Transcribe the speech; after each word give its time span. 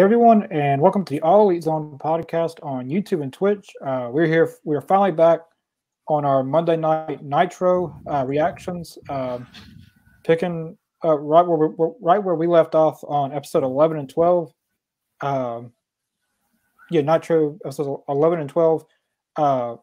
Hey 0.00 0.04
everyone, 0.04 0.44
and 0.44 0.80
welcome 0.80 1.04
to 1.04 1.10
the 1.10 1.20
All 1.20 1.50
Elite 1.50 1.64
Zone 1.64 1.98
podcast 2.02 2.54
on 2.64 2.88
YouTube 2.88 3.22
and 3.22 3.30
Twitch. 3.30 3.70
Uh, 3.84 4.08
we're 4.10 4.24
here. 4.24 4.50
We're 4.64 4.80
finally 4.80 5.12
back 5.12 5.40
on 6.08 6.24
our 6.24 6.42
Monday 6.42 6.78
night 6.78 7.22
Nitro 7.22 8.00
uh, 8.06 8.24
reactions, 8.26 8.96
um, 9.10 9.46
picking 10.24 10.78
uh, 11.04 11.18
right 11.18 11.46
where 11.46 11.68
we 11.68 11.86
right 12.00 12.16
where 12.16 12.34
we 12.34 12.46
left 12.46 12.74
off 12.74 13.04
on 13.04 13.34
episode 13.34 13.62
eleven 13.62 13.98
and 13.98 14.08
twelve. 14.08 14.54
Um, 15.20 15.74
yeah, 16.90 17.02
Nitro 17.02 17.58
episodes 17.62 18.02
eleven 18.08 18.40
and 18.40 18.48
twelve. 18.48 18.86
Uh, 19.36 19.76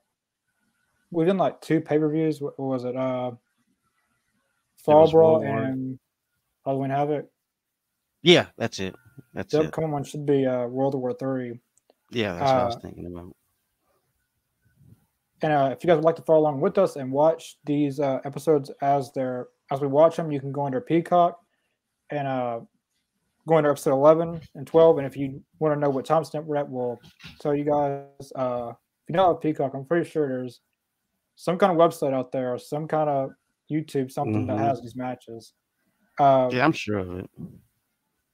we've 1.12 1.27
done 1.27 1.38
like 1.38 1.62
two 1.62 1.80
pay 1.80 1.99
per 1.99 2.10
views. 2.10 2.41
What 2.41 2.58
was 2.58 2.86
it? 2.86 2.96
Uh, 2.96 3.34
Fall 4.77 5.12
Brawl 5.12 5.44
and 5.44 5.99
Halloween 6.66 6.90
Havoc. 6.90 7.27
Yeah, 8.24 8.48
that's 8.58 8.80
it. 8.80 8.96
That's 9.34 9.52
the 9.53 9.63
upcoming 9.66 9.91
one 9.91 10.03
should 10.03 10.26
be 10.26 10.45
uh, 10.45 10.67
World 10.67 10.95
War 10.95 11.13
Three. 11.13 11.59
Yeah, 12.12 12.34
that's 12.34 12.51
what 12.51 12.62
I 12.62 12.65
was 12.65 12.77
thinking 12.82 13.05
about. 13.05 13.35
And 15.43 15.54
uh, 15.54 15.70
if 15.71 15.84
you 15.84 15.87
guys 15.87 15.98
would 15.98 16.05
like 16.05 16.15
to 16.15 16.24
follow 16.24 16.40
along 16.40 16.62
with 16.62 16.77
us 16.77 16.96
and 16.96 17.12
watch 17.12 17.57
these 17.65 17.99
uh, 17.99 18.20
episodes 18.26 18.71
as 18.82 19.12
they're 19.13 19.48
as 19.71 19.82
we 19.82 19.87
watch 19.87 20.15
them, 20.15 20.32
you 20.32 20.40
can 20.40 20.51
go 20.51 20.65
under 20.65 20.82
Peacock 20.82 21.40
and 22.09 22.27
uh, 22.27 22.62
go 23.48 23.57
under 23.57 23.70
episode 23.70 23.91
eleven 23.93 24.41
and 24.55 24.65
twelve. 24.65 24.98
And 24.98 25.05
if 25.05 25.15
you 25.15 25.43
want 25.59 25.76
to 25.76 25.79
know 25.79 25.90
what 25.90 26.05
timestamp 26.05 26.46
we're 26.46 26.55
at, 26.57 26.70
we'll 26.70 26.99
tell 27.40 27.55
you 27.55 27.65
guys. 27.65 28.31
Uh, 28.35 28.70
if 28.71 29.09
you 29.09 29.15
don't 29.15 29.34
have 29.34 29.41
Peacock, 29.41 29.74
I'm 29.76 29.85
pretty 29.85 30.09
sure 30.09 30.27
there's 30.27 30.62
some 31.35 31.57
kind 31.57 31.71
of 31.71 31.77
website 31.77 32.13
out 32.13 32.31
there 32.31 32.54
or 32.54 32.57
some 32.57 32.87
kind 32.87 33.09
of 33.09 33.29
YouTube 33.71 34.12
something 34.12 34.46
Mhm. 34.46 34.48
that 34.48 34.57
has 34.57 34.81
these 34.81 34.96
matches. 34.96 35.54
Uh, 36.20 36.49
Yeah, 36.52 36.65
I'm 36.65 36.71
sure 36.71 36.98
of 36.98 37.12
it. 37.20 37.29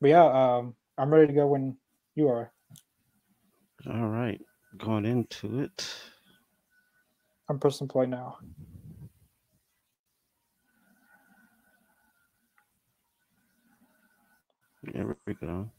But 0.04 0.10
yeah, 0.10 0.26
um, 0.26 0.76
I'm 0.98 1.14
ready 1.14 1.28
to 1.28 1.34
go 1.34 1.48
when 1.48 1.78
you 2.16 2.28
are. 2.28 2.52
All 3.90 4.10
right, 4.10 4.42
going 4.78 5.06
into 5.06 5.62
it. 5.62 5.94
I'm 7.50 7.58
pressing 7.60 7.88
play 7.88 8.06
now. 8.06 8.38
There 14.84 15.18
we 15.26 15.36
go. 15.36 15.72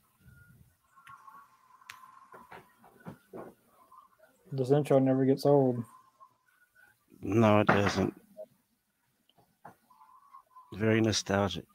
This 4.53 4.71
intro 4.71 4.99
never 5.01 5.27
gets 5.27 5.47
old. 5.47 5.85
No, 7.23 7.61
it 7.61 7.69
doesn't. 7.69 8.15
Very 10.75 11.01
nostalgic. 11.03 11.74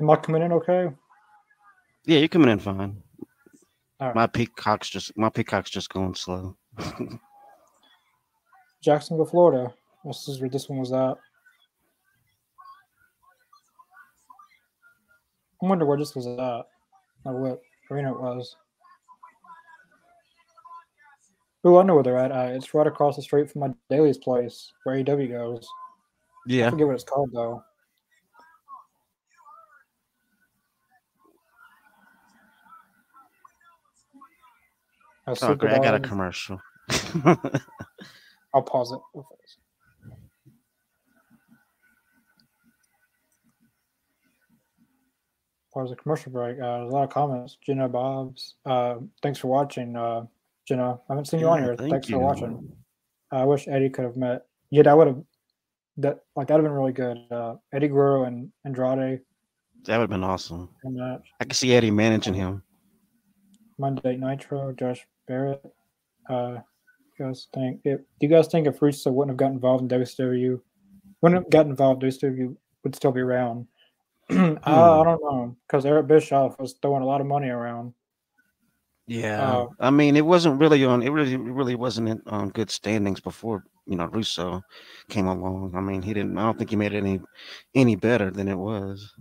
Am 0.00 0.10
I 0.10 0.16
coming 0.16 0.42
in 0.42 0.52
okay? 0.52 0.90
Yeah, 2.06 2.18
you're 2.18 2.28
coming 2.28 2.50
in 2.50 2.58
fine. 2.58 3.02
Right. 4.00 4.14
My 4.14 4.26
peacock's 4.26 4.88
just 4.88 5.16
my 5.16 5.28
peacock's 5.28 5.70
just 5.70 5.90
going 5.90 6.14
slow. 6.14 6.56
Jacksonville, 8.82 9.26
Florida. 9.26 9.74
This 10.04 10.28
is 10.28 10.40
where 10.40 10.48
this 10.48 10.68
one 10.68 10.78
was 10.78 10.92
at. 10.92 11.16
I 15.60 15.66
wonder 15.66 15.84
where 15.84 15.98
this 15.98 16.14
was 16.14 16.26
at. 16.28 16.66
Or 17.24 17.42
what 17.42 17.60
arena 17.90 18.12
it 18.12 18.20
was. 18.20 18.54
Oh, 21.64 21.78
I 21.78 21.82
know 21.82 21.94
where 21.96 22.04
they're 22.04 22.16
at. 22.16 22.30
Uh, 22.30 22.52
it's 22.54 22.72
right 22.72 22.86
across 22.86 23.16
the 23.16 23.22
street 23.22 23.50
from 23.50 23.62
my 23.62 23.74
Daily's 23.90 24.16
place, 24.16 24.72
where 24.84 24.96
AEW 24.96 25.28
goes. 25.28 25.66
Yeah, 26.46 26.56
I 26.56 26.64
yeah, 26.66 26.70
forget 26.70 26.86
what 26.86 26.94
it's 26.94 27.04
called 27.04 27.30
though. 27.34 27.62
Uh, 35.28 35.36
oh, 35.42 35.54
great. 35.54 35.74
I 35.74 35.78
got 35.78 35.94
a 35.94 36.00
commercial. 36.00 36.58
I'll 38.54 38.62
pause 38.62 38.92
it. 38.92 38.98
Pause 45.74 45.90
the 45.90 45.96
commercial 45.96 46.32
break. 46.32 46.56
Uh, 46.58 46.78
there's 46.78 46.90
a 46.90 46.94
lot 46.94 47.04
of 47.04 47.10
comments. 47.10 47.58
Jenna 47.64 47.88
Bobs. 47.88 48.54
Uh, 48.64 48.96
thanks 49.22 49.38
for 49.38 49.48
watching. 49.48 49.94
Uh, 49.96 50.24
Jenna, 50.66 50.94
I 50.94 50.98
haven't 51.10 51.26
seen 51.26 51.40
you 51.40 51.48
on 51.48 51.62
here. 51.62 51.76
thank 51.76 51.90
Thanks 51.92 52.08
you. 52.08 52.16
for 52.16 52.20
watching. 52.20 52.72
I 53.30 53.44
wish 53.44 53.68
Eddie 53.68 53.90
could 53.90 54.04
have 54.04 54.16
met. 54.16 54.46
Yeah, 54.70 54.82
that 54.84 54.96
would 54.96 55.06
have. 55.08 55.22
That 55.98 56.20
like 56.36 56.46
that'd 56.48 56.62
have 56.64 56.70
been 56.70 56.78
really 56.78 56.92
good. 56.92 57.18
Uh, 57.30 57.56
Eddie 57.72 57.88
Guerrero 57.88 58.24
and 58.24 58.50
Andrade 58.64 59.20
That 59.84 59.98
would 59.98 60.02
have 60.02 60.10
been 60.10 60.24
awesome. 60.24 60.68
I 60.86 61.44
could 61.44 61.56
see 61.56 61.74
Eddie 61.74 61.90
managing 61.90 62.34
him. 62.34 62.62
Monday 63.78 64.16
Nitro. 64.16 64.72
Josh 64.72 65.06
Barrett. 65.28 65.62
Uh, 66.28 66.58
you 67.18 67.26
guys 67.26 67.48
think? 67.54 67.80
If, 67.84 68.00
do 68.00 68.26
you 68.26 68.28
guys 68.28 68.48
think 68.48 68.66
if 68.66 68.80
Russo 68.80 69.10
wouldn't 69.10 69.32
have 69.32 69.38
gotten 69.38 69.56
involved 69.56 69.90
in 69.90 70.00
WCW, 70.00 70.60
wouldn't 71.20 71.44
have 71.44 71.50
gotten 71.50 71.70
involved, 71.70 72.02
WCW 72.02 72.56
would 72.82 72.96
still 72.96 73.12
be 73.12 73.20
around? 73.20 73.66
uh, 74.30 74.56
I 74.64 75.04
don't 75.04 75.22
know 75.22 75.56
because 75.66 75.86
Eric 75.86 76.06
Bischoff 76.06 76.58
was 76.58 76.74
throwing 76.80 77.02
a 77.02 77.06
lot 77.06 77.20
of 77.20 77.26
money 77.26 77.48
around. 77.48 77.94
Yeah, 79.06 79.42
Uh, 79.42 79.66
I 79.80 79.90
mean, 79.90 80.16
it 80.16 80.26
wasn't 80.26 80.60
really 80.60 80.84
on. 80.84 81.02
It 81.02 81.08
really, 81.08 81.36
really 81.36 81.74
wasn't 81.74 82.10
in, 82.10 82.22
on 82.26 82.50
good 82.50 82.70
standings 82.70 83.20
before 83.20 83.64
you 83.86 83.96
know 83.96 84.04
Russo 84.06 84.62
came 85.08 85.26
along. 85.26 85.72
I 85.74 85.80
mean, 85.80 86.02
he 86.02 86.12
didn't. 86.12 86.36
I 86.36 86.42
don't 86.42 86.58
think 86.58 86.68
he 86.70 86.76
made 86.76 86.92
it 86.92 86.98
any 86.98 87.20
any 87.74 87.96
better 87.96 88.30
than 88.30 88.48
it 88.48 88.58
was. 88.58 89.14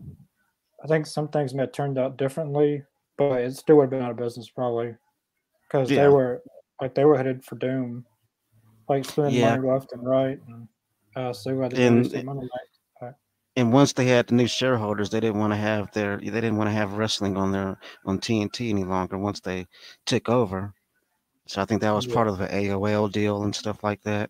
I 0.83 0.87
think 0.87 1.05
some 1.05 1.29
things 1.29 1.53
may 1.53 1.63
have 1.63 1.71
turned 1.71 1.97
out 1.97 2.17
differently, 2.17 2.83
but 3.17 3.41
it 3.41 3.55
still 3.55 3.77
would 3.77 3.83
have 3.83 3.89
been 3.91 4.01
out 4.01 4.11
of 4.11 4.17
business 4.17 4.49
probably 4.49 4.93
because 5.67 5.89
Yeah. 5.91 6.03
they 6.03 6.09
were 6.09 6.41
like 6.81 6.93
they 6.95 7.05
were 7.05 7.17
headed 7.17 7.43
for 7.43 7.55
doom, 7.55 8.05
like 8.87 9.05
spending 9.05 9.35
Yeah. 9.35 9.55
money 9.57 9.67
left 9.69 9.91
and 9.93 10.05
right. 10.07 10.39
And, 10.47 10.67
uh, 11.15 11.33
so 11.33 11.59
had 11.61 11.71
to 11.71 11.81
And 11.81 12.09
some 12.09 12.25
money. 12.25 12.49
And 13.55 13.73
once 13.73 13.91
they 13.93 14.05
had 14.05 14.27
the 14.27 14.35
new 14.35 14.45
shareholders, 14.45 15.09
they 15.09 15.19
didn't 15.19 15.39
want 15.39 15.51
to 15.51 15.57
have 15.57 15.91
their. 15.91 16.17
They 16.17 16.25
didn't 16.29 16.57
want 16.57 16.67
to 16.67 16.73
have 16.75 16.93
wrestling 16.93 17.37
on 17.37 17.51
their 17.51 17.79
on 18.05 18.19
TNT 18.19 18.69
any 18.69 18.83
longer. 18.83 19.17
Once 19.17 19.39
they 19.39 19.65
took 20.05 20.29
over, 20.29 20.75
so 21.47 21.59
I 21.63 21.65
think 21.65 21.81
that 21.81 21.89
was 21.89 22.05
Yeah. 22.05 22.13
part 22.13 22.27
of 22.27 22.37
the 22.37 22.45
AOL 22.53 23.07
deal 23.09 23.41
and 23.41 23.55
stuff 23.55 23.83
like 23.83 24.03
that. 24.03 24.29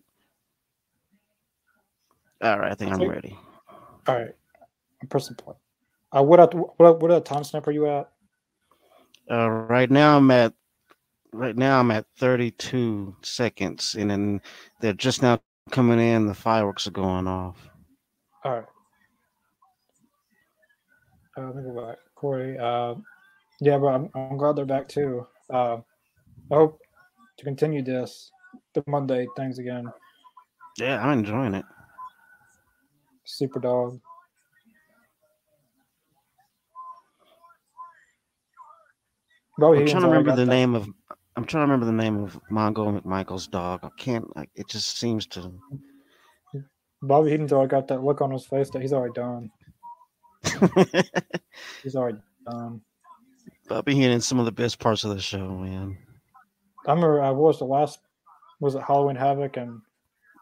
All 2.42 2.58
right, 2.58 2.72
I 2.72 2.74
think 2.74 2.90
I'm 2.92 2.98
think- 3.00 3.12
ready. 3.12 3.38
All 4.06 4.14
right, 4.16 4.34
I'm 5.02 5.08
pressing 5.08 5.36
play. 5.36 5.56
Uh, 6.16 6.22
what 6.22 6.40
at 6.40 6.54
what 6.54 7.02
what 7.02 7.10
at 7.10 7.26
time 7.26 7.44
stamp 7.44 7.66
are 7.66 7.72
you 7.72 7.86
at? 7.86 8.10
Uh, 9.30 9.50
right 9.50 9.90
now 9.90 10.16
I'm 10.16 10.30
at 10.30 10.54
right 11.32 11.56
now 11.56 11.80
I'm 11.80 11.90
at 11.90 12.06
32 12.18 13.16
seconds, 13.22 13.96
and 13.98 14.10
then 14.10 14.40
they're 14.80 14.92
just 14.92 15.22
now 15.22 15.40
coming 15.70 16.00
in. 16.00 16.26
The 16.26 16.34
fireworks 16.34 16.86
are 16.86 16.92
going 16.92 17.26
off. 17.26 17.68
All 18.44 18.52
right. 18.52 18.64
Uh, 21.36 21.46
let 21.46 21.56
me 21.56 21.62
go 21.62 21.86
back, 21.86 21.98
Corey. 22.14 22.58
Uh, 22.58 22.94
yeah, 23.60 23.78
but 23.78 23.88
I'm, 23.88 24.10
I'm 24.14 24.36
glad 24.36 24.56
they're 24.56 24.64
back 24.64 24.88
too. 24.88 25.26
Uh, 25.52 25.78
I 26.50 26.54
hope 26.54 26.80
to 27.38 27.44
continue 27.44 27.82
this 27.82 28.30
the 28.74 28.82
Monday 28.86 29.26
things 29.36 29.58
again. 29.58 29.86
Yeah, 30.78 31.02
I'm 31.04 31.18
enjoying 31.18 31.54
it. 31.54 31.64
Super 33.24 33.60
dog. 33.60 34.00
Bro, 39.58 39.74
I'm 39.74 39.86
trying 39.86 40.02
to 40.02 40.08
remember 40.08 40.36
the 40.36 40.46
name 40.46 40.74
of. 40.74 40.88
I'm 41.38 41.44
trying 41.44 41.68
to 41.68 41.72
remember 41.72 41.86
the 41.86 41.92
name 41.92 42.24
of 42.24 42.40
Mongo 42.50 43.00
McMichael's 43.00 43.46
dog. 43.46 43.78
I 43.84 43.90
can't. 43.96 44.36
Like, 44.36 44.50
it 44.56 44.68
just 44.68 44.98
seems 44.98 45.24
to. 45.28 45.52
Bobby 47.00 47.30
Heenan's 47.30 47.52
already 47.52 47.70
got 47.70 47.86
that 47.86 48.02
look 48.02 48.20
on 48.20 48.32
his 48.32 48.44
face 48.44 48.70
that 48.70 48.82
he's 48.82 48.92
already 48.92 49.12
done. 49.14 49.48
He's 51.84 51.94
already 51.94 52.18
done. 52.44 52.80
Bobby 53.68 53.94
Heenan's 53.94 54.26
some 54.26 54.40
of 54.40 54.46
the 54.46 54.52
best 54.52 54.80
parts 54.80 55.04
of 55.04 55.14
the 55.14 55.20
show, 55.20 55.48
man. 55.48 55.96
I 56.88 56.90
remember 56.90 57.22
I 57.22 57.30
was 57.30 57.60
the 57.60 57.66
last 57.66 58.00
was 58.58 58.74
it 58.74 58.82
Halloween 58.82 59.14
Havoc 59.14 59.56
and 59.58 59.80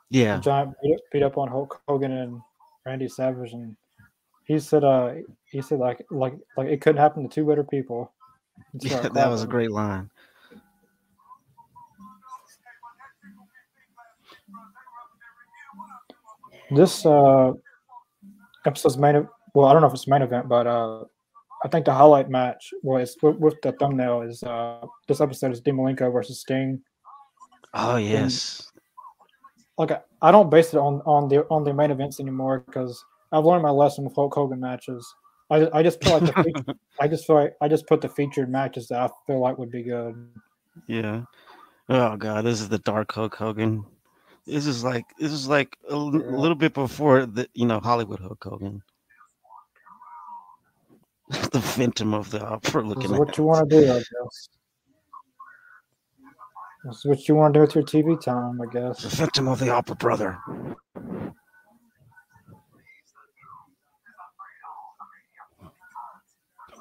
Yeah, 0.08 0.40
Giant 0.40 0.74
beat 0.82 0.94
up, 0.94 1.00
beat 1.12 1.22
up 1.22 1.36
on 1.36 1.48
Hulk 1.48 1.82
Hogan 1.86 2.12
and 2.12 2.40
Randy 2.86 3.08
Savage 3.08 3.52
and 3.52 3.76
he 4.44 4.58
said 4.58 4.82
uh 4.82 5.14
he 5.44 5.60
said 5.60 5.78
like 5.78 6.06
like 6.10 6.34
like 6.56 6.68
it 6.68 6.80
couldn't 6.80 7.00
happen 7.00 7.28
to 7.28 7.34
two 7.34 7.46
better 7.46 7.64
people. 7.64 8.12
Yeah, 8.80 9.08
that 9.10 9.28
was 9.28 9.42
a 9.42 9.46
great 9.46 9.70
line. 9.70 10.10
This 16.70 17.06
uh 17.06 17.52
episode's 18.64 18.98
main 18.98 19.28
well 19.54 19.66
I 19.66 19.72
don't 19.72 19.82
know 19.82 19.88
if 19.88 19.94
it's 19.94 20.08
main 20.08 20.22
event 20.22 20.48
but 20.48 20.66
uh 20.66 21.04
I 21.64 21.68
think 21.68 21.86
the 21.86 21.94
highlight 21.94 22.28
match 22.28 22.72
was 22.82 23.16
with, 23.22 23.36
with 23.36 23.60
the 23.62 23.72
thumbnail 23.72 24.22
is 24.22 24.42
uh 24.42 24.86
this 25.08 25.20
episode 25.20 25.52
is 25.52 25.60
Dean 25.60 25.76
Malenko 25.76 26.12
versus 26.12 26.40
Sting. 26.40 26.80
Oh 27.74 27.96
yes, 27.96 28.70
like 29.78 29.90
I 30.22 30.30
don't 30.30 30.50
base 30.50 30.72
it 30.74 30.78
on 30.78 31.02
on 31.06 31.28
the 31.28 31.46
on 31.48 31.64
the 31.64 31.72
main 31.72 31.90
events 31.90 32.20
anymore 32.20 32.64
because 32.66 33.02
I've 33.32 33.44
learned 33.44 33.62
my 33.62 33.70
lesson 33.70 34.04
with 34.04 34.14
Hulk 34.14 34.34
Hogan 34.34 34.60
matches. 34.60 35.06
I, 35.50 35.68
I 35.72 35.82
just 35.82 36.02
feel 36.02 36.18
like 36.18 36.34
the 36.34 36.42
feature, 36.42 36.78
I 37.00 37.08
just 37.08 37.26
feel 37.26 37.36
like 37.36 37.54
I 37.60 37.68
just 37.68 37.86
put 37.86 38.00
the 38.00 38.08
featured 38.08 38.50
matches 38.50 38.88
that 38.88 39.00
I 39.00 39.08
feel 39.26 39.40
like 39.40 39.58
would 39.58 39.70
be 39.70 39.82
good. 39.82 40.28
Yeah. 40.86 41.22
Oh 41.88 42.16
god, 42.16 42.44
this 42.44 42.60
is 42.60 42.68
the 42.68 42.78
dark 42.78 43.12
Hulk 43.12 43.34
Hogan. 43.34 43.84
This 44.46 44.66
is 44.66 44.84
like 44.84 45.04
this 45.18 45.32
is 45.32 45.48
like 45.48 45.76
a 45.88 45.92
l- 45.92 46.12
Yeah. 46.14 46.36
little 46.36 46.54
bit 46.54 46.72
before 46.72 47.26
the 47.26 47.48
you 47.54 47.66
know 47.66 47.80
Hollywood 47.80 48.20
Hulk 48.20 48.42
Hogan. 48.44 48.82
the 51.50 51.60
Phantom 51.60 52.14
of 52.14 52.30
the 52.30 52.44
Opera 52.44 52.82
This 52.82 52.88
looking 52.88 53.04
is 53.06 53.12
at. 53.12 53.18
what 53.18 53.36
you 53.38 53.44
want 53.44 53.68
to 53.68 53.80
do, 53.80 53.90
I 53.90 53.96
guess. 53.96 54.48
This 56.84 56.96
is 56.98 57.04
what 57.06 57.28
you 57.28 57.34
want 57.34 57.54
to 57.54 57.58
do 57.58 57.62
with 57.62 57.74
your 57.74 57.82
TV 57.84 58.20
time, 58.22 58.60
I 58.60 58.66
guess. 58.72 59.02
The. 59.02 59.10
Phantom 59.10 59.48
of 59.48 59.58
the 59.58 59.70
Opera 59.70 59.96
brother. 59.96 60.38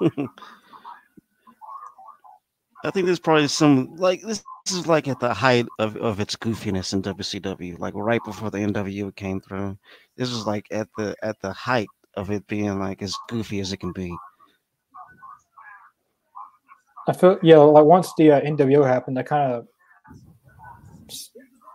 I 2.84 2.90
think 2.90 3.06
there's 3.06 3.18
probably 3.18 3.48
some 3.48 3.96
like 3.96 4.22
this, 4.22 4.42
this 4.66 4.74
is 4.76 4.86
like 4.88 5.06
at 5.06 5.20
the 5.20 5.32
height 5.32 5.66
of, 5.78 5.96
of 5.96 6.18
its 6.18 6.34
goofiness 6.34 6.92
in 6.92 7.00
WCW, 7.00 7.78
like 7.78 7.94
right 7.94 8.20
before 8.24 8.50
the 8.50 8.58
NWO 8.58 9.14
came 9.14 9.40
through. 9.40 9.78
This 10.16 10.30
was 10.30 10.44
like 10.44 10.66
at 10.72 10.88
the 10.96 11.14
at 11.22 11.40
the 11.40 11.52
height 11.52 11.86
of 12.16 12.32
it 12.32 12.44
being 12.48 12.76
like 12.80 13.00
as 13.00 13.16
goofy 13.28 13.60
as 13.60 13.72
it 13.72 13.76
can 13.76 13.92
be. 13.92 14.12
I 17.06 17.12
feel 17.12 17.38
yeah, 17.44 17.58
like 17.58 17.84
once 17.84 18.12
the 18.18 18.32
uh, 18.32 18.40
NWO 18.40 18.84
happened, 18.84 19.16
that 19.18 19.26
kind 19.26 19.52
of 19.52 19.68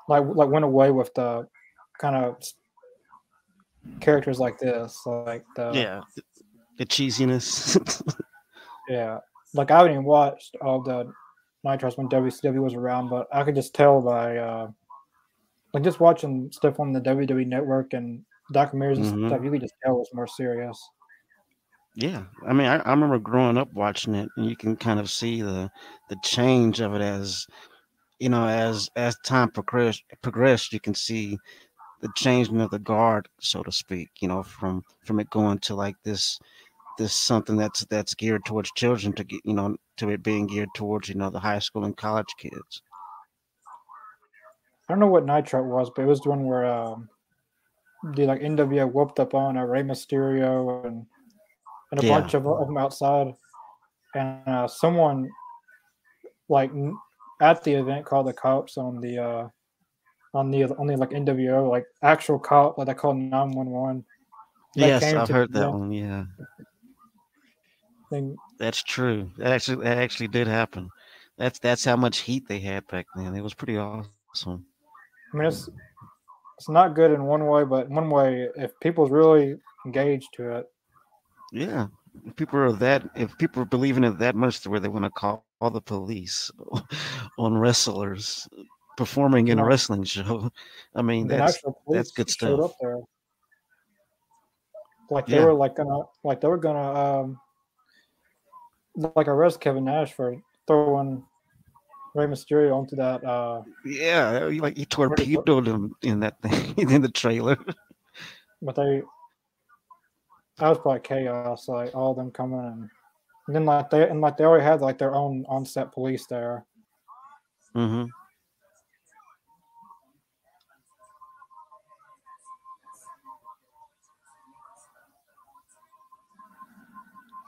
like 0.10 0.26
like 0.26 0.50
went 0.50 0.66
away 0.66 0.92
with 0.92 1.14
the 1.14 1.48
kind 1.98 2.18
of 2.18 2.44
characters 4.02 4.38
like 4.38 4.60
this, 4.60 5.02
like 5.06 5.46
the 5.56 5.72
yeah, 5.74 6.02
the, 6.18 6.24
the 6.80 6.86
cheesiness. 6.86 7.78
Yeah, 8.90 9.20
like 9.54 9.72
I 9.72 9.78
haven't 9.78 9.94
even 9.94 10.04
watched 10.04 10.58
all 10.60 10.82
the 10.82 11.14
Nitros 11.66 11.98
when 11.98 12.08
WCW 12.10 12.62
was 12.62 12.74
around, 12.74 13.10
but 13.10 13.28
I 13.34 13.44
could 13.44 13.56
just 13.56 13.74
tell 13.76 14.02
by 14.02 14.38
uh, 14.38 14.72
like 15.74 15.84
just 15.84 16.00
watching 16.00 16.52
stuff 16.52 16.80
on 16.80 16.92
the 16.92 17.00
WWE 17.00 17.46
network 17.46 17.94
and 17.94 18.24
documentaries 18.54 18.98
and 18.98 19.06
Mhm. 19.06 19.28
stuff. 19.28 19.44
You 19.44 19.52
could 19.52 19.62
just 19.62 19.76
tell 19.84 19.96
it 19.96 20.00
was 20.00 20.14
more 20.14 20.28
serious. 20.28 20.78
Yeah, 21.96 22.24
I 22.48 22.54
mean, 22.54 22.68
I, 22.68 22.78
I 22.78 22.92
remember 22.92 23.20
growing 23.20 23.58
up 23.58 23.72
watching 23.74 24.16
it, 24.16 24.30
and 24.38 24.46
you 24.46 24.56
can 24.56 24.76
kind 24.78 25.00
of 25.00 25.10
see 25.10 25.42
the 25.42 25.70
the 26.10 26.16
change 26.24 26.80
of 26.80 26.94
it 26.94 27.02
as 27.02 27.46
you 28.20 28.30
know, 28.30 28.48
as 28.48 28.90
as 28.96 29.18
time 29.26 29.52
progressed. 29.52 30.04
Progressed, 30.22 30.74
you 30.74 30.80
can 30.80 30.96
see 30.96 31.38
the 32.02 32.10
changing 32.16 32.62
of 32.62 32.72
the 32.72 32.80
guard, 32.80 33.30
so 33.42 33.64
to 33.64 33.72
speak. 33.72 34.10
You 34.22 34.30
know, 34.30 34.44
from 34.44 34.84
from 35.06 35.20
it 35.20 35.30
going 35.32 35.60
to 35.60 35.76
like 35.76 35.96
this 36.04 36.40
this 36.98 37.14
something 37.14 37.58
that's 37.58 37.86
that's 37.86 38.14
geared 38.16 38.46
towards 38.46 38.72
children 38.74 39.14
to 39.14 39.24
get 39.24 39.42
you 39.44 39.54
know 39.54 39.76
to 39.98 40.10
it 40.10 40.24
being 40.24 40.48
geared 40.48 40.70
towards 40.76 41.10
you 41.10 41.16
know 41.16 41.30
the 41.30 41.40
high 41.40 41.60
school 41.60 41.86
and 41.86 41.98
college 41.98 42.34
kids. 42.38 42.82
I 44.90 44.94
don't 44.94 45.00
know 45.00 45.08
what 45.08 45.26
Nitro 45.26 45.64
was, 45.64 45.90
but 45.96 46.04
it 46.04 46.08
was 46.08 46.22
the 46.22 46.30
one 46.30 46.46
where 46.46 46.66
um, 46.66 47.08
the 48.16 48.26
like 48.26 48.42
NWO 48.42 48.92
whooped 48.92 49.20
up 49.20 49.34
on 49.34 49.58
uh, 49.58 49.64
Rey 49.64 49.84
Mysterio 49.84 50.86
and 50.86 51.06
and 51.92 52.00
a 52.00 52.04
Yeah. 52.04 52.20
bunch 52.20 52.34
of, 52.34 52.48
of 52.48 52.68
them 52.68 52.78
outside, 52.78 53.34
and 54.16 54.48
uh, 54.48 54.68
someone 54.68 55.30
like 56.50 56.72
at 57.42 57.64
the 57.64 57.74
event 57.74 58.06
called 58.06 58.28
the 58.28 58.34
cops 58.34 58.78
on 58.78 59.00
the 59.00 59.18
uh, 59.18 59.48
on 60.34 60.52
the 60.52 60.66
on 60.66 60.88
the 60.88 60.98
like 60.98 61.12
NWO 61.12 61.70
like 61.70 61.86
actual 62.02 62.40
cop 62.40 62.78
like 62.78 62.88
they 62.88 62.94
called 62.94 63.18
nine 63.18 63.52
one 63.52 63.70
one. 63.70 64.06
Yes, 64.76 65.04
I've 65.04 65.30
heard 65.30 65.52
that 65.54 65.72
one. 65.72 65.92
Yeah, 65.92 66.26
thing. 68.12 68.38
that's 68.60 68.84
true. 68.84 69.32
That 69.38 69.52
actually 69.52 69.84
that 69.84 69.98
actually 69.98 70.28
did 70.28 70.48
happen. 70.48 70.90
That's 71.38 71.58
that's 71.58 71.84
how 71.84 71.96
much 71.96 72.20
heat 72.20 72.48
they 72.48 72.60
had 72.60 72.86
back 72.88 73.08
then. 73.16 73.34
It 73.36 73.42
was 73.42 73.56
pretty 73.56 73.78
awesome. 73.78 74.66
I 75.34 75.38
mean, 75.38 75.48
it's 75.48 75.68
it's 76.58 76.70
not 76.70 76.94
good 76.94 77.12
in 77.12 77.24
one 77.24 77.48
way, 77.48 77.64
but 77.64 77.88
in 77.88 77.96
one 77.96 78.10
way, 78.10 78.50
if 78.56 78.80
people's 78.80 79.10
really 79.10 79.56
engaged 79.86 80.30
to 80.36 80.58
it, 80.58 80.66
Yeah, 81.52 81.88
if 82.26 82.36
people 82.36 82.60
are 82.60 82.74
that, 82.74 83.10
if 83.16 83.36
people 83.40 83.64
are 83.64 83.66
believing 83.66 84.04
it 84.04 84.20
that 84.20 84.36
much 84.36 84.60
to 84.62 84.70
where 84.70 84.80
they 84.80 84.88
want 84.90 85.06
to 85.06 85.10
call 85.12 85.44
all 85.60 85.72
the 85.72 85.82
police 85.82 86.52
on 87.40 87.58
wrestlers 87.58 88.48
performing 88.98 89.48
in 89.48 89.58
a 89.58 89.66
wrestling 89.66 90.04
show, 90.04 90.52
I 90.96 91.02
mean 91.02 91.28
that's 91.28 91.60
that's 91.88 92.12
good 92.12 92.30
stuff. 92.30 92.60
up 92.60 92.76
there. 92.80 93.00
Like 95.10 95.28
they 95.28 95.40
Yeah. 95.40 95.46
were 95.46 95.54
like 95.54 95.76
gonna 95.76 96.04
like 96.24 96.42
they 96.42 96.48
were 96.48 96.58
gonna 96.58 96.94
um 97.22 97.41
like 98.96 99.28
arrest 99.28 99.60
Kevin 99.60 99.86
Nash 99.86 100.14
for 100.14 100.36
throwing 100.68 101.24
Rey 102.14 102.26
Mysterio 102.26 102.76
onto 102.76 102.96
that 102.98 103.24
uh 103.24 103.62
yeah, 103.86 104.50
like 104.60 104.78
he 104.78 104.86
torpedoed 104.86 105.68
him 105.68 105.96
in 106.02 106.20
that 106.22 106.42
thing 106.42 106.90
in 106.90 107.02
the 107.02 107.10
trailer. 107.10 107.58
but 108.62 108.76
they 108.76 109.02
that 110.58 110.70
was 110.70 110.78
probably 110.78 111.00
chaos, 111.00 111.68
like 111.68 111.96
all 111.96 112.12
of 112.12 112.18
them 112.18 112.32
coming 112.32 112.60
and, 112.60 112.90
and 113.48 113.56
then 113.56 113.66
like 113.66 113.90
they 113.90 114.08
and 114.08 114.22
like 114.22 114.38
they 114.38 114.44
already 114.44 114.64
had 114.64 114.82
like 114.82 114.98
their 114.98 115.16
own 115.16 115.46
on 115.48 115.66
set 115.66 115.92
police 115.92 116.26
there. 116.28 116.66
hmm 117.74 118.06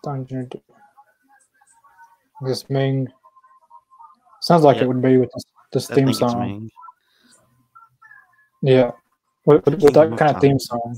Dungeon. 0.03 0.49
This 2.45 2.69
Ming 2.69 3.07
sounds 4.41 4.63
like 4.63 4.77
Yeah. 4.77 4.83
it 4.83 4.87
would 4.87 5.01
be 5.01 5.17
with 5.17 5.29
this, 5.33 5.43
this 5.71 5.87
theme 5.87 6.13
song. 6.13 6.69
Yeah, 8.61 8.91
with, 9.45 9.65
with, 9.65 9.81
with 9.81 9.93
that 9.93 10.17
kind 10.17 10.35
of 10.35 10.41
theme 10.41 10.59
song. 10.59 10.95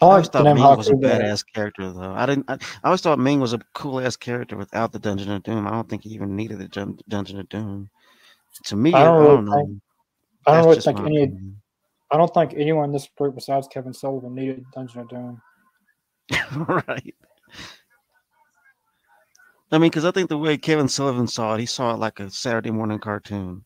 I 0.00 0.06
I 0.06 0.10
always 0.10 0.28
thought 0.28 0.44
Ming 0.44 0.56
was 0.58 0.88
a 0.90 0.94
badass 0.94 1.44
character, 1.54 1.90
though. 1.92 2.12
I 2.12 2.26
didn't. 2.26 2.44
I, 2.48 2.54
I 2.54 2.58
always 2.86 3.00
thought 3.00 3.18
Ming 3.18 3.40
was 3.40 3.52
a 3.54 3.60
cool 3.74 4.00
ass 4.00 4.16
character 4.16 4.56
without 4.56 4.92
the 4.92 4.98
Dungeon 4.98 5.30
of 5.30 5.42
Doom. 5.42 5.66
I 5.66 5.70
don't 5.70 5.88
think 5.88 6.02
he 6.02 6.10
even 6.10 6.36
needed 6.36 6.58
the 6.58 6.68
Dun- 6.68 6.98
Dungeon 7.08 7.40
of 7.40 7.48
Doom. 7.48 7.88
To 8.66 8.76
me, 8.76 8.92
I 8.92 9.00
I 9.00 9.04
don't 9.04 9.24
don't, 9.24 9.44
really 9.46 9.50
know. 9.50 9.56
think- 9.66 9.80
I 10.46 10.54
don't 10.56 10.68
really 10.68 10.80
think 10.80 10.98
any. 11.00 11.22
opinion. 11.22 11.62
I 12.10 12.16
don't 12.18 12.34
think 12.34 12.54
anyone 12.54 12.84
in 12.86 12.92
this 12.92 13.08
group 13.16 13.34
besides 13.34 13.66
Kevin 13.68 13.94
Sullivan 13.94 14.34
needed 14.34 14.64
Dungeon 14.74 15.00
of 15.00 15.08
Doom. 15.08 15.40
right. 16.86 17.14
I 19.72 19.78
mean, 19.78 19.90
because 19.90 20.04
I 20.04 20.10
think 20.10 20.28
the 20.28 20.38
way 20.38 20.56
Kevin 20.56 20.88
Sullivan 20.88 21.26
saw 21.26 21.54
it, 21.54 21.60
he 21.60 21.66
saw 21.66 21.94
it 21.94 21.98
like 21.98 22.20
a 22.20 22.30
Saturday 22.30 22.70
morning 22.70 22.98
cartoon, 22.98 23.64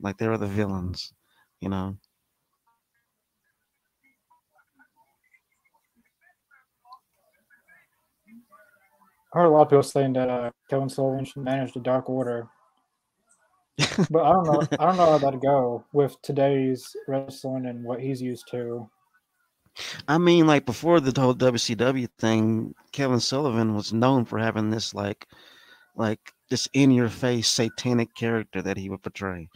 like 0.00 0.16
they 0.16 0.28
were 0.28 0.38
the 0.38 0.46
villains, 0.46 1.12
you 1.60 1.68
know. 1.68 1.96
I 9.32 9.38
heard 9.38 9.46
a 9.46 9.50
lot 9.50 9.62
of 9.62 9.68
people 9.68 9.82
saying 9.82 10.14
that 10.14 10.28
uh, 10.28 10.50
Kevin 10.68 10.88
Sullivan 10.88 11.24
should 11.24 11.44
manage 11.44 11.72
the 11.72 11.80
Dark 11.80 12.08
Order, 12.08 12.48
but 14.10 14.24
I 14.24 14.32
don't 14.32 14.44
know. 14.44 14.62
I 14.78 14.86
don't 14.86 14.96
know 14.96 15.06
how 15.06 15.18
that'd 15.18 15.40
go 15.40 15.84
with 15.92 16.16
today's 16.22 16.96
wrestling 17.06 17.66
and 17.66 17.84
what 17.84 18.00
he's 18.00 18.20
used 18.20 18.46
to. 18.50 18.88
I 20.08 20.18
mean, 20.18 20.46
like 20.46 20.66
before 20.66 21.00
the 21.00 21.18
whole 21.20 21.34
WCW 21.34 22.08
thing, 22.18 22.74
Kevin 22.92 23.20
Sullivan 23.20 23.74
was 23.74 23.92
known 23.92 24.24
for 24.24 24.38
having 24.38 24.70
this 24.70 24.94
like, 24.94 25.26
like 25.96 26.20
this 26.50 26.68
in-your-face 26.74 27.48
satanic 27.48 28.14
character 28.14 28.62
that 28.62 28.76
he 28.76 28.90
would 28.90 29.02
portray. 29.02 29.48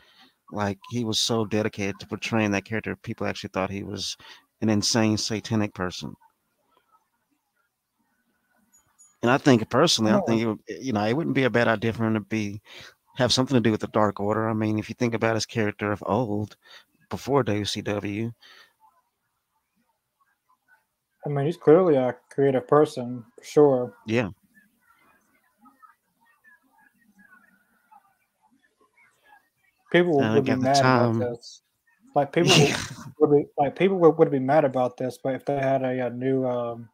Like 0.52 0.78
he 0.90 1.04
was 1.04 1.18
so 1.20 1.44
dedicated 1.44 2.00
to 2.00 2.06
portraying 2.06 2.52
that 2.52 2.64
character, 2.64 2.96
people 2.96 3.26
actually 3.26 3.50
thought 3.52 3.70
he 3.70 3.82
was 3.84 4.16
an 4.62 4.70
insane 4.70 5.18
satanic 5.18 5.74
person. 5.74 6.14
And 9.22 9.30
I 9.30 9.38
think 9.38 9.68
personally, 9.70 10.12
I 10.12 10.16
Oh. 10.16 10.22
think 10.26 10.42
it 10.42 10.46
would, 10.46 10.60
you 10.68 10.92
know, 10.92 11.04
it 11.04 11.14
wouldn't 11.14 11.34
be 11.34 11.44
a 11.44 11.50
bad 11.50 11.66
idea 11.68 11.92
for 11.92 12.04
him 12.04 12.14
to 12.14 12.20
be 12.20 12.60
have 13.16 13.32
something 13.32 13.54
to 13.54 13.60
do 13.60 13.70
with 13.72 13.80
the 13.80 13.88
Dark 13.88 14.20
Order. 14.20 14.48
I 14.48 14.54
mean, 14.54 14.78
if 14.78 14.88
you 14.88 14.94
think 14.98 15.14
about 15.14 15.34
his 15.36 15.46
character 15.46 15.92
of 15.92 16.02
old, 16.06 16.56
before 17.10 17.44
WCW, 17.44 18.32
I 21.26 21.28
mean, 21.28 21.46
he's 21.46 21.56
clearly 21.56 21.96
a 21.96 22.14
creative 22.30 22.68
person 22.68 23.24
for 23.38 23.44
sure. 23.44 23.94
yeah, 24.06 24.28
People 29.94 30.18
would 30.18 30.44
be 30.44 30.56
mad 30.56 30.74
time- 30.74 31.20
about 31.20 31.30
this. 31.30 31.62
Like 32.16 32.32
people 32.32 32.50
would, 32.50 32.76
would 33.20 33.36
be 33.36 33.46
like 33.56 33.76
people 33.76 33.96
would, 33.98 34.18
would 34.18 34.30
be 34.30 34.40
mad 34.40 34.64
about 34.64 34.96
this, 34.96 35.18
but 35.22 35.34
if 35.34 35.44
they 35.44 35.54
had 35.54 35.82
a, 35.82 36.06
a 36.06 36.10
new 36.10 36.44
um, 36.44 36.88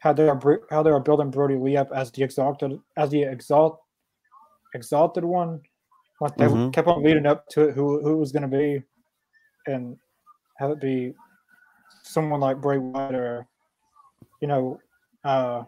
how 0.00 0.12
they 0.12 0.28
are 0.28 0.60
how 0.68 0.82
they 0.82 0.90
are 0.90 0.98
building 0.98 1.30
Brodie 1.30 1.54
Lee 1.56 1.76
up 1.76 1.90
as 1.94 2.10
the 2.10 2.24
exalted 2.24 2.80
as 2.96 3.10
the 3.10 3.22
exalt 3.22 3.80
exalted 4.74 5.24
one, 5.24 5.60
Like 6.20 6.36
they 6.36 6.46
mm-hmm. 6.46 6.70
kept 6.70 6.88
on 6.88 7.04
leading 7.04 7.26
up 7.26 7.46
to 7.50 7.68
it, 7.68 7.74
who 7.74 8.02
who 8.02 8.14
it 8.14 8.18
was 8.18 8.32
going 8.32 8.48
to 8.48 8.56
be, 8.56 8.82
and 9.66 9.96
have 10.58 10.72
it 10.72 10.80
be 10.80 11.14
someone 12.02 12.40
like 12.40 12.60
Bray 12.60 12.78
Wyatt 12.78 13.14
or, 13.14 13.46
you 14.40 14.48
know, 14.48 14.80
uh, 15.24 15.64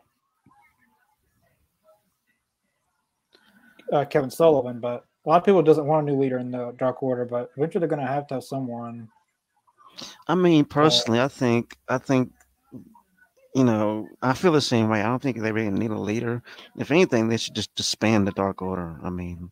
uh, 3.93 4.05
Kevin 4.07 4.31
Sullivan. 4.31 4.81
But 4.81 5.05
a 5.25 5.29
lot 5.29 5.39
of 5.39 5.45
people 5.45 5.63
doesn't 5.63 5.87
want 5.87 6.09
a 6.09 6.13
new 6.13 6.21
leader 6.21 6.39
in 6.39 6.51
the 6.51 6.73
Dark 6.79 7.03
Order, 7.03 7.25
but 7.25 7.51
eventually 7.57 7.81
they're 7.81 7.89
going 7.89 8.05
to 8.05 8.13
have 8.13 8.27
to 8.29 8.35
have 8.35 8.45
someone. 8.45 9.09
I 10.27 10.35
mean, 10.35 10.65
personally, 10.65 11.21
uh, 11.21 11.27
I 11.27 11.29
think 11.29 11.77
I 11.89 11.99
think 11.99 12.33
you 13.55 13.63
know, 13.63 14.09
I 14.21 14.33
feel 14.35 14.53
the 14.53 14.61
same 14.61 14.89
way. 14.89 15.01
I 15.01 15.05
don't 15.05 15.23
think 15.23 15.39
they 15.39 15.53
really 15.53 15.71
need 15.71 15.93
a 15.93 15.99
leader. 15.99 16.43
If 16.77 16.91
anything, 16.91 17.29
they 17.29 17.37
should 17.37 17.55
just 17.55 17.75
disband 17.77 18.27
the 18.27 18.33
Dark 18.33 18.61
Order. 18.61 18.97
I 19.03 19.11
mean, 19.11 19.51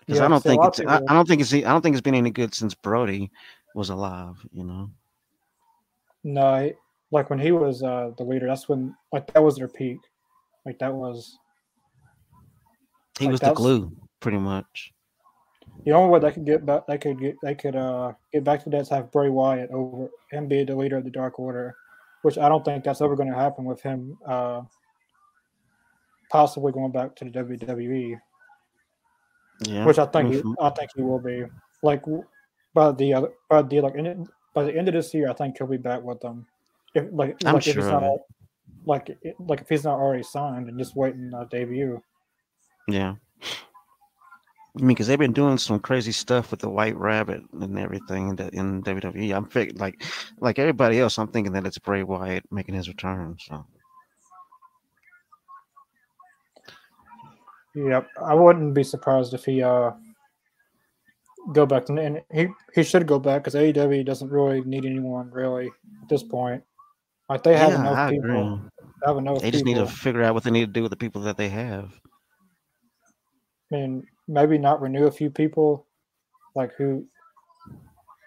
because 0.00 0.18
yeah, 0.18 0.26
I 0.26 0.28
don't 0.28 0.42
think 0.42 0.62
it's, 0.64 0.80
I, 0.80 0.96
I, 0.96 1.14
don't 1.14 1.26
think 1.26 1.40
it's, 1.40 1.54
I 1.54 1.60
don't 1.60 1.80
think 1.80 1.94
it's 1.94 2.02
been 2.02 2.14
any 2.14 2.30
good 2.30 2.54
since 2.54 2.74
Brodie 2.74 3.30
was 3.74 3.88
alive. 3.88 4.36
You 4.52 4.64
know. 4.64 4.90
No, 6.22 6.70
like 7.12 7.30
when 7.30 7.38
he 7.38 7.52
was 7.52 7.82
uh, 7.82 8.10
the 8.16 8.24
leader, 8.24 8.46
that's 8.46 8.68
when 8.68 8.94
like 9.12 9.32
that 9.32 9.42
was 9.42 9.56
their 9.56 9.68
peak. 9.68 9.98
Like 10.64 10.78
that 10.78 10.92
was. 10.92 11.38
He 13.18 13.26
like, 13.26 13.32
was 13.32 13.40
the 13.40 13.52
glue, 13.52 13.92
pretty 14.20 14.38
much. 14.38 14.92
The 15.84 15.92
only 15.92 16.10
way 16.10 16.20
they 16.20 16.32
could 16.32 16.46
get 16.46 16.66
back, 16.66 16.86
they 16.86 16.98
could 16.98 17.18
get, 17.20 17.36
they 17.42 17.54
could 17.54 17.76
uh 17.76 18.12
get 18.32 18.44
back 18.44 18.62
to 18.64 18.70
that 18.70 18.82
is 18.82 18.88
have 18.88 19.10
Bray 19.10 19.28
Wyatt 19.28 19.70
over 19.70 20.08
and 20.32 20.48
be 20.48 20.64
the 20.64 20.76
leader 20.76 20.98
of 20.98 21.04
the 21.04 21.10
Dark 21.10 21.38
Order 21.38 21.74
which 22.22 22.38
I 22.38 22.48
don't 22.48 22.64
think 22.64 22.84
that's 22.84 23.00
ever 23.00 23.16
going 23.16 23.30
to 23.30 23.34
happen 23.34 23.64
with 23.64 23.80
him 23.82 24.18
uh, 24.26 24.62
possibly 26.30 26.72
going 26.72 26.92
back 26.92 27.16
to 27.16 27.24
the 27.24 27.30
WWE. 27.30 28.20
Yeah. 29.62 29.84
Which 29.84 29.98
I 29.98 30.06
think 30.06 30.34
he, 30.34 30.42
I 30.60 30.70
think 30.70 30.90
he 30.94 31.02
will 31.02 31.18
be 31.18 31.44
like 31.82 32.02
by 32.74 32.92
the 32.92 33.14
other 33.14 33.30
by 33.48 33.62
the 33.62 33.80
like 33.80 33.94
in, 33.94 34.26
by 34.54 34.64
the 34.64 34.74
end 34.74 34.88
of 34.88 34.94
this 34.94 35.12
year 35.12 35.28
I 35.28 35.34
think 35.34 35.58
he'll 35.58 35.66
be 35.66 35.76
back 35.76 36.02
with 36.02 36.20
them. 36.20 36.46
If 36.94 37.04
like 37.12 37.36
I'm 37.44 37.54
like 37.54 37.62
sure. 37.62 37.72
if 37.72 37.76
he's 37.76 37.86
not 37.86 38.18
like 38.84 39.18
like 39.38 39.60
if 39.60 39.68
he's 39.68 39.84
not 39.84 39.98
already 39.98 40.22
signed 40.22 40.68
and 40.68 40.78
just 40.78 40.96
waiting 40.96 41.30
a 41.34 41.46
debut. 41.46 42.02
Yeah. 42.88 43.14
I 44.76 44.80
mean, 44.80 44.88
because 44.88 45.08
they've 45.08 45.18
been 45.18 45.32
doing 45.32 45.58
some 45.58 45.80
crazy 45.80 46.12
stuff 46.12 46.52
with 46.52 46.60
the 46.60 46.68
White 46.68 46.96
Rabbit 46.96 47.42
and 47.52 47.78
everything 47.78 48.38
in, 48.52 48.82
WWE. 48.82 49.34
I'm 49.34 49.46
fig- 49.46 49.80
like, 49.80 50.04
like 50.38 50.60
everybody 50.60 51.00
else. 51.00 51.18
I'm 51.18 51.26
thinking 51.26 51.52
that 51.54 51.66
it's 51.66 51.78
Bray 51.78 52.04
Wyatt 52.04 52.44
making 52.52 52.76
his 52.76 52.86
return. 52.86 53.36
So, 53.40 53.66
yep, 57.74 58.06
I 58.24 58.34
wouldn't 58.34 58.72
be 58.72 58.84
surprised 58.84 59.34
if 59.34 59.44
he 59.44 59.60
uh 59.60 59.90
go 61.52 61.66
back 61.66 61.86
to 61.86 61.94
and 61.94 62.22
he 62.32 62.48
he 62.74 62.84
should 62.84 63.08
go 63.08 63.18
back 63.18 63.42
because 63.42 63.54
AEW 63.54 64.06
doesn't 64.06 64.30
really 64.30 64.60
need 64.60 64.84
anyone 64.84 65.30
really 65.32 65.66
at 66.02 66.08
this 66.08 66.22
point. 66.22 66.62
Like 67.30 67.44
they 67.44 67.56
have 67.56 67.70
yeah, 67.70 67.80
enough 67.80 67.96
I 67.96 68.10
people. 68.10 68.54
Agree. 68.54 68.68
They 68.82 69.06
have 69.06 69.16
enough. 69.18 69.40
They 69.40 69.50
just 69.52 69.64
people. 69.64 69.82
need 69.82 69.88
to 69.88 69.94
figure 69.94 70.24
out 70.24 70.34
what 70.34 70.42
they 70.42 70.50
need 70.50 70.66
to 70.66 70.72
do 70.72 70.82
with 70.82 70.90
the 70.90 70.96
people 70.96 71.22
that 71.22 71.36
they 71.36 71.48
have. 71.48 71.92
I 73.72 73.76
mean, 73.76 74.04
maybe 74.26 74.58
not 74.58 74.82
renew 74.82 75.06
a 75.06 75.12
few 75.12 75.30
people, 75.30 75.86
like 76.56 76.74
who 76.74 77.06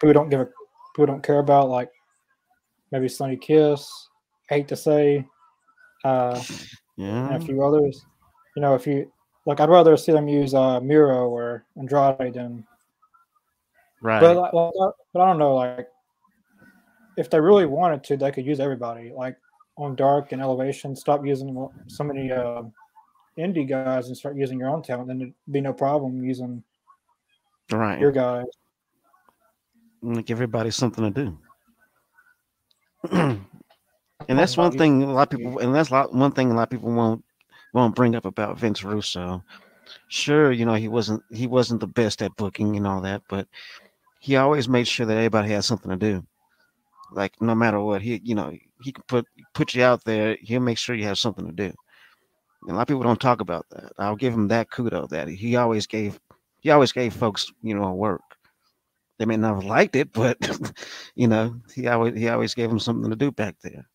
who 0.00 0.14
don't 0.14 0.30
give 0.30 0.40
a 0.40 0.48
who 0.96 1.04
don't 1.04 1.22
care 1.22 1.40
about, 1.40 1.68
like 1.68 1.90
maybe 2.92 3.06
Sonny 3.08 3.36
Kiss. 3.36 3.86
Hate 4.48 4.68
to 4.68 4.76
say, 4.76 5.26
uh, 6.04 6.42
yeah, 6.96 7.26
and 7.28 7.42
a 7.42 7.44
few 7.44 7.62
others. 7.62 8.06
You 8.56 8.62
know, 8.62 8.74
if 8.74 8.86
you 8.86 9.12
like, 9.44 9.60
I'd 9.60 9.68
rather 9.68 9.98
see 9.98 10.12
them 10.12 10.28
use 10.28 10.54
uh, 10.54 10.80
Miro 10.80 11.28
or 11.28 11.66
Andrade 11.78 12.32
than 12.32 12.64
right. 14.00 14.20
But, 14.20 14.50
but 14.50 14.72
I 15.20 15.26
don't 15.26 15.38
know, 15.38 15.54
like 15.54 15.88
if 17.16 17.30
they 17.30 17.40
really 17.40 17.66
wanted 17.66 18.04
to, 18.04 18.16
they 18.16 18.32
could 18.32 18.46
use 18.46 18.60
everybody. 18.60 19.12
Like 19.14 19.36
on 19.76 19.94
Dark 19.96 20.32
and 20.32 20.40
Elevation, 20.42 20.94
stop 20.94 21.24
using 21.24 21.68
so 21.86 22.04
many. 22.04 22.32
Uh, 22.32 22.62
indie 23.38 23.68
guys 23.68 24.08
and 24.08 24.16
start 24.16 24.36
using 24.36 24.58
your 24.58 24.68
own 24.68 24.82
talent, 24.82 25.08
then 25.08 25.20
it'd 25.20 25.34
be 25.50 25.60
no 25.60 25.72
problem 25.72 26.24
using 26.24 26.62
right 27.70 28.00
your 28.00 28.12
guys. 28.12 28.46
Like 30.02 30.30
everybody 30.30 30.70
something 30.70 31.12
to 31.12 31.24
do. 31.24 31.38
and 34.28 34.38
that's 34.38 34.56
one 34.56 34.76
thing 34.76 35.02
a 35.02 35.12
lot 35.12 35.32
of 35.32 35.38
people, 35.38 35.58
and 35.58 35.74
that's 35.74 35.90
lot, 35.90 36.14
one 36.14 36.32
thing 36.32 36.50
a 36.50 36.54
lot 36.54 36.64
of 36.64 36.70
people 36.70 36.92
won't 36.92 37.24
won't 37.72 37.94
bring 37.94 38.14
up 38.14 38.24
about 38.24 38.58
Vince 38.58 38.84
Russo. 38.84 39.42
Sure, 40.08 40.52
you 40.52 40.64
know 40.64 40.74
he 40.74 40.88
wasn't 40.88 41.22
he 41.30 41.46
wasn't 41.46 41.80
the 41.80 41.86
best 41.86 42.22
at 42.22 42.36
booking 42.36 42.76
and 42.76 42.86
all 42.86 43.00
that, 43.00 43.22
but 43.28 43.48
he 44.20 44.36
always 44.36 44.68
made 44.68 44.88
sure 44.88 45.06
that 45.06 45.16
everybody 45.16 45.50
had 45.50 45.64
something 45.64 45.90
to 45.90 45.96
do. 45.96 46.24
Like 47.14 47.40
no 47.40 47.54
matter 47.54 47.80
what, 47.80 48.02
he 48.02 48.20
you 48.22 48.34
know 48.34 48.52
he 48.82 48.92
can 48.92 49.04
put 49.08 49.26
put 49.54 49.74
you 49.74 49.82
out 49.82 50.04
there. 50.04 50.36
He'll 50.40 50.60
make 50.60 50.78
sure 50.78 50.94
you 50.94 51.04
have 51.04 51.18
something 51.18 51.46
to 51.46 51.52
do 51.52 51.72
a 52.68 52.72
lot 52.72 52.82
of 52.82 52.88
people 52.88 53.02
don't 53.02 53.20
talk 53.20 53.40
about 53.40 53.66
that. 53.70 53.92
I'll 53.98 54.16
give 54.16 54.32
him 54.32 54.48
that 54.48 54.70
kudo 54.70 55.08
that 55.10 55.28
he 55.28 55.56
always 55.56 55.86
gave 55.86 56.18
he 56.60 56.70
always 56.70 56.92
gave 56.92 57.12
folks, 57.12 57.52
you 57.62 57.74
know, 57.74 57.92
work. 57.92 58.22
They 59.18 59.26
may 59.26 59.36
not 59.36 59.56
have 59.56 59.64
liked 59.64 59.96
it, 59.96 60.12
but 60.12 60.38
you 61.14 61.28
know, 61.28 61.56
he 61.74 61.86
always 61.88 62.16
he 62.16 62.28
always 62.28 62.54
gave 62.54 62.68
them 62.68 62.78
something 62.78 63.10
to 63.10 63.16
do 63.16 63.30
back 63.30 63.56
there. 63.62 63.86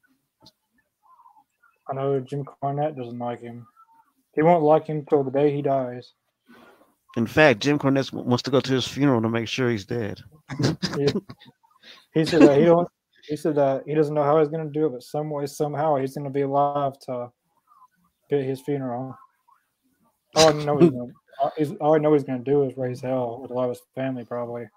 I 1.90 1.94
know 1.94 2.20
Jim 2.20 2.46
Cornette 2.46 2.96
doesn't 2.96 3.18
like 3.18 3.42
him. 3.42 3.66
He 4.36 4.44
won't 4.44 4.64
like 4.64 4.86
him 4.86 5.06
till 5.06 5.24
the 5.24 5.32
day 5.32 5.54
he 5.54 5.64
dies. 5.64 6.14
In 7.18 7.26
fact, 7.26 7.62
Jim 7.62 7.80
Cornette 7.80 8.14
wants 8.14 8.44
to 8.44 8.52
go 8.52 8.60
to 8.60 8.72
his 8.72 8.88
funeral 8.88 9.22
to 9.24 9.30
make 9.30 9.48
sure 9.48 9.72
he's 9.72 9.86
dead. 9.86 10.22
he, 10.96 11.08
he 12.14 12.26
said 12.26 12.44
that 12.44 12.60
he 12.60 12.66
don't. 12.66 12.88
He 13.30 13.36
said 13.36 13.56
that 13.56 13.84
he 13.86 13.94
doesn't 13.94 14.16
know 14.16 14.24
how 14.24 14.40
he's 14.40 14.48
going 14.48 14.66
to 14.66 14.74
do 14.74 14.88
it, 14.88 14.90
but 14.90 15.04
some 15.04 15.30
way, 15.30 15.46
somehow, 15.46 15.98
he's 15.98 16.16
going 16.16 16.26
to 16.26 16.34
be 16.34 16.42
alive 16.42 16.98
to 17.02 17.32
at 18.32 18.44
his 18.44 18.60
funeral. 18.62 19.16
All 20.36 20.50
I 20.50 20.64
know 20.64 20.78
he's 20.78 20.90
gonna, 20.90 21.78
all 21.82 21.96
I 21.96 22.00
know 22.00 22.14
he's 22.14 22.24
going 22.24 22.44
to 22.44 22.52
do 22.52 22.64
is 22.64 22.76
raise 22.76 23.02
hell 23.02 23.40
with 23.42 23.52
a 23.52 23.54
lot 23.54 23.66
of 23.66 23.70
his 23.70 23.82
family, 23.96 24.26
probably. 24.26 24.68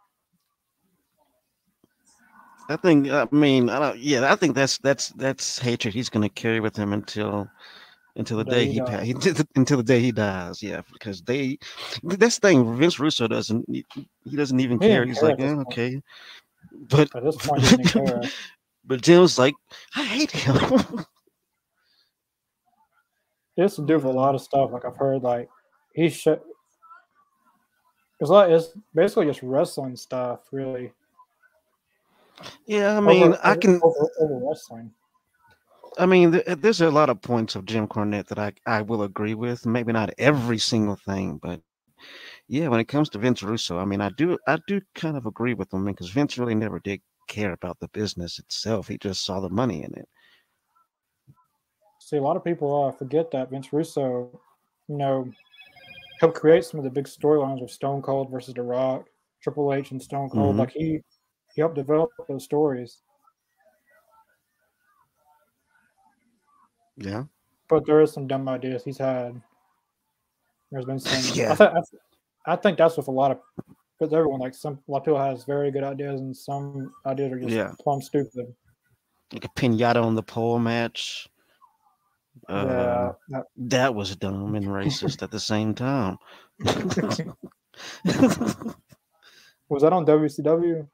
I 2.68 2.76
think. 2.76 3.10
I 3.10 3.26
mean, 3.30 3.68
I 3.68 3.78
don't. 3.78 3.98
Yeah, 3.98 4.30
I 4.30 4.36
think 4.36 4.54
that's 4.54 4.78
that's 4.78 5.08
that's 5.10 5.58
hatred 5.58 5.94
he's 5.94 6.08
going 6.08 6.22
to 6.22 6.28
carry 6.28 6.60
with 6.60 6.76
him 6.76 6.92
until 6.92 7.48
until 8.16 8.38
the, 8.38 8.44
the 8.44 8.50
day, 8.50 8.78
day 8.78 9.04
he, 9.04 9.12
he 9.12 9.34
until 9.56 9.78
the 9.78 9.82
day 9.82 10.00
he 10.00 10.12
dies. 10.12 10.62
Yeah, 10.62 10.82
because 10.92 11.22
they 11.22 11.58
this 12.02 12.38
thing 12.38 12.76
Vince 12.76 12.98
Russo 12.98 13.26
doesn't 13.26 13.66
he 13.68 14.36
doesn't 14.36 14.60
even 14.60 14.80
he 14.80 14.88
care. 14.88 15.04
He's 15.04 15.18
care 15.18 15.30
like, 15.30 15.40
yeah, 15.40 15.56
okay, 15.68 16.00
but 16.88 17.14
at 17.14 17.24
this 17.24 17.36
point, 17.36 17.62
he 17.62 17.78
care. 17.84 18.22
but 18.84 19.02
Jim's 19.02 19.38
like, 19.38 19.54
I 19.94 20.04
hate 20.04 20.30
him. 20.30 21.04
It's 23.56 23.76
to 23.76 23.82
do 23.82 23.96
with 23.96 24.04
a 24.04 24.10
lot 24.10 24.34
of 24.34 24.40
stuff. 24.40 24.72
Like 24.72 24.84
I've 24.84 24.96
heard, 24.96 25.22
like 25.22 25.48
he 25.94 26.08
should. 26.08 26.40
It's 28.20 28.30
like 28.30 28.50
it's 28.50 28.68
basically 28.94 29.26
just 29.26 29.42
wrestling 29.42 29.96
stuff, 29.96 30.40
really. 30.52 30.92
Yeah, 32.66 32.96
I 32.96 33.00
mean, 33.00 33.22
over, 33.24 33.40
I 33.44 33.56
can 33.56 33.80
over, 33.82 34.10
over, 34.20 34.48
wrestling. 34.48 34.90
I 35.98 36.06
mean, 36.06 36.40
there's 36.46 36.80
a 36.80 36.90
lot 36.90 37.10
of 37.10 37.20
points 37.20 37.54
of 37.54 37.66
Jim 37.66 37.86
Cornette 37.86 38.28
that 38.28 38.38
I 38.38 38.52
I 38.64 38.80
will 38.82 39.02
agree 39.02 39.34
with. 39.34 39.66
Maybe 39.66 39.92
not 39.92 40.14
every 40.16 40.58
single 40.58 40.96
thing, 40.96 41.38
but 41.42 41.60
yeah, 42.48 42.68
when 42.68 42.80
it 42.80 42.88
comes 42.88 43.08
to 43.10 43.18
Vince 43.18 43.42
Russo, 43.42 43.78
I 43.78 43.84
mean, 43.84 44.00
I 44.00 44.10
do 44.10 44.38
I 44.46 44.58
do 44.66 44.80
kind 44.94 45.16
of 45.16 45.26
agree 45.26 45.54
with 45.54 45.72
him 45.72 45.84
because 45.84 46.10
Vince 46.10 46.38
really 46.38 46.54
never 46.54 46.80
did 46.80 47.00
care 47.28 47.52
about 47.52 47.78
the 47.80 47.88
business 47.88 48.38
itself. 48.38 48.88
He 48.88 48.98
just 48.98 49.24
saw 49.24 49.40
the 49.40 49.48
money 49.48 49.82
in 49.82 49.94
it. 49.94 50.08
See, 52.00 52.16
a 52.16 52.22
lot 52.22 52.36
of 52.36 52.44
people 52.44 52.84
uh, 52.84 52.92
forget 52.92 53.30
that 53.30 53.50
Vince 53.50 53.72
Russo, 53.72 54.40
you 54.88 54.96
know, 54.96 55.30
helped 56.20 56.36
create 56.36 56.64
some 56.64 56.78
of 56.78 56.84
the 56.84 56.90
big 56.90 57.06
storylines 57.06 57.60
with 57.60 57.70
Stone 57.70 58.02
Cold 58.02 58.30
versus 58.30 58.54
The 58.54 58.62
Rock, 58.62 59.06
Triple 59.42 59.72
H, 59.72 59.92
and 59.92 60.02
Stone 60.02 60.30
Cold. 60.30 60.50
Mm-hmm. 60.50 60.58
Like 60.60 60.72
he 60.72 61.00
he 61.54 61.60
helped 61.60 61.76
develop 61.76 62.10
those 62.28 62.44
stories. 62.44 62.98
Yeah. 66.96 67.24
But 67.68 67.86
there 67.86 68.00
is 68.00 68.12
some 68.12 68.26
dumb 68.26 68.48
ideas 68.48 68.84
he's 68.84 68.98
had. 68.98 69.40
There's 70.70 70.84
been 70.84 70.98
some. 70.98 71.34
yeah. 71.34 71.52
I, 71.52 71.56
th- 71.56 71.70
I, 71.70 71.80
think 72.56 72.78
that's 72.78 72.96
with 72.96 73.08
a 73.08 73.12
lot 73.12 73.30
of 73.30 73.38
because 73.98 74.12
everyone 74.12 74.40
like 74.40 74.54
some 74.54 74.78
a 74.88 74.90
lot 74.90 74.98
of 74.98 75.04
people 75.04 75.20
has 75.20 75.44
very 75.44 75.70
good 75.70 75.84
ideas 75.84 76.20
and 76.20 76.36
some 76.36 76.92
ideas 77.06 77.32
are 77.32 77.38
just 77.38 77.54
yeah. 77.54 77.72
plumb 77.80 78.02
stupid. 78.02 78.54
Like 79.32 79.44
a 79.44 79.48
pinata 79.48 80.02
on 80.02 80.14
the 80.14 80.22
pole 80.22 80.58
match. 80.58 81.28
Uh, 82.48 83.12
yeah, 83.28 83.40
that 83.56 83.94
was 83.94 84.16
dumb 84.16 84.54
and 84.54 84.66
racist 84.66 85.22
at 85.22 85.30
the 85.30 85.38
same 85.38 85.74
time. 85.74 86.16
was 89.68 89.82
that 89.82 89.92
on 89.92 90.06
WCW? 90.06 90.88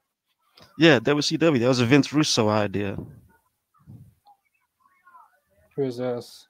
Yeah, 0.78 0.98
WCW. 0.98 1.60
That 1.60 1.68
was 1.68 1.80
a 1.80 1.86
Vince 1.86 2.12
Russo 2.12 2.48
idea. 2.48 2.98
Who 5.76 5.84
is 5.84 5.96
this? 5.96 6.46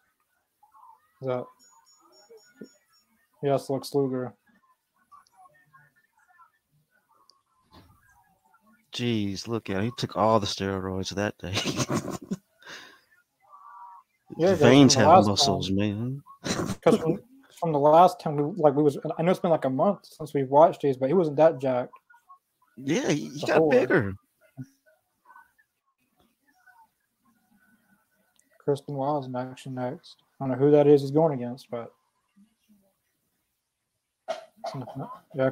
Is 1.20 1.28
that? 1.28 1.44
Yes, 3.42 3.70
Lex 3.70 3.94
Luger. 3.94 4.34
Jeez, 8.98 9.46
look 9.46 9.70
at 9.70 9.76
it. 9.76 9.84
He 9.84 9.92
took 9.96 10.16
all 10.16 10.40
the 10.40 10.46
steroids 10.46 11.14
that 11.14 11.38
day. 11.38 11.54
Yeah, 14.36 14.54
Veins 14.54 14.94
have 14.94 15.24
muscles, 15.24 15.68
time- 15.68 15.76
man. 15.76 16.22
Because 16.42 16.98
from, 16.98 17.18
from 17.58 17.72
the 17.72 17.78
last 17.78 18.20
time, 18.20 18.36
we, 18.36 18.42
like 18.60 18.74
we 18.74 18.82
was, 18.82 18.98
I 19.16 19.22
know 19.22 19.30
it's 19.30 19.40
been 19.40 19.50
like 19.50 19.64
a 19.64 19.70
month 19.70 20.00
since 20.04 20.34
we've 20.34 20.48
watched 20.48 20.80
these, 20.80 20.96
but 20.96 21.08
he 21.08 21.14
wasn't 21.14 21.36
that 21.36 21.60
jacked. 21.60 21.92
Yeah, 22.76 23.08
he, 23.10 23.30
he 23.30 23.46
got 23.46 23.70
bigger. 23.70 24.14
Kristen 28.64 28.94
Wiles 28.94 29.26
in 29.26 29.34
action 29.34 29.74
next. 29.74 30.22
I 30.40 30.44
don't 30.46 30.50
know 30.58 30.64
who 30.64 30.70
that 30.72 30.86
is 30.86 31.00
he's 31.02 31.10
going 31.10 31.32
against, 31.32 31.70
but 31.70 31.90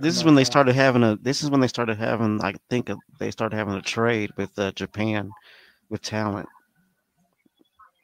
This 0.00 0.16
is 0.16 0.24
when 0.24 0.34
they 0.34 0.44
started 0.44 0.74
having 0.74 1.02
a. 1.02 1.16
This 1.16 1.42
is 1.42 1.50
when 1.50 1.60
they 1.60 1.68
started 1.68 1.98
having. 1.98 2.42
I 2.42 2.54
think 2.70 2.90
they 3.18 3.30
started 3.30 3.56
having 3.56 3.74
a 3.74 3.82
trade 3.82 4.30
with 4.36 4.58
uh, 4.58 4.72
Japan, 4.72 5.30
with 5.88 6.02
talent, 6.02 6.48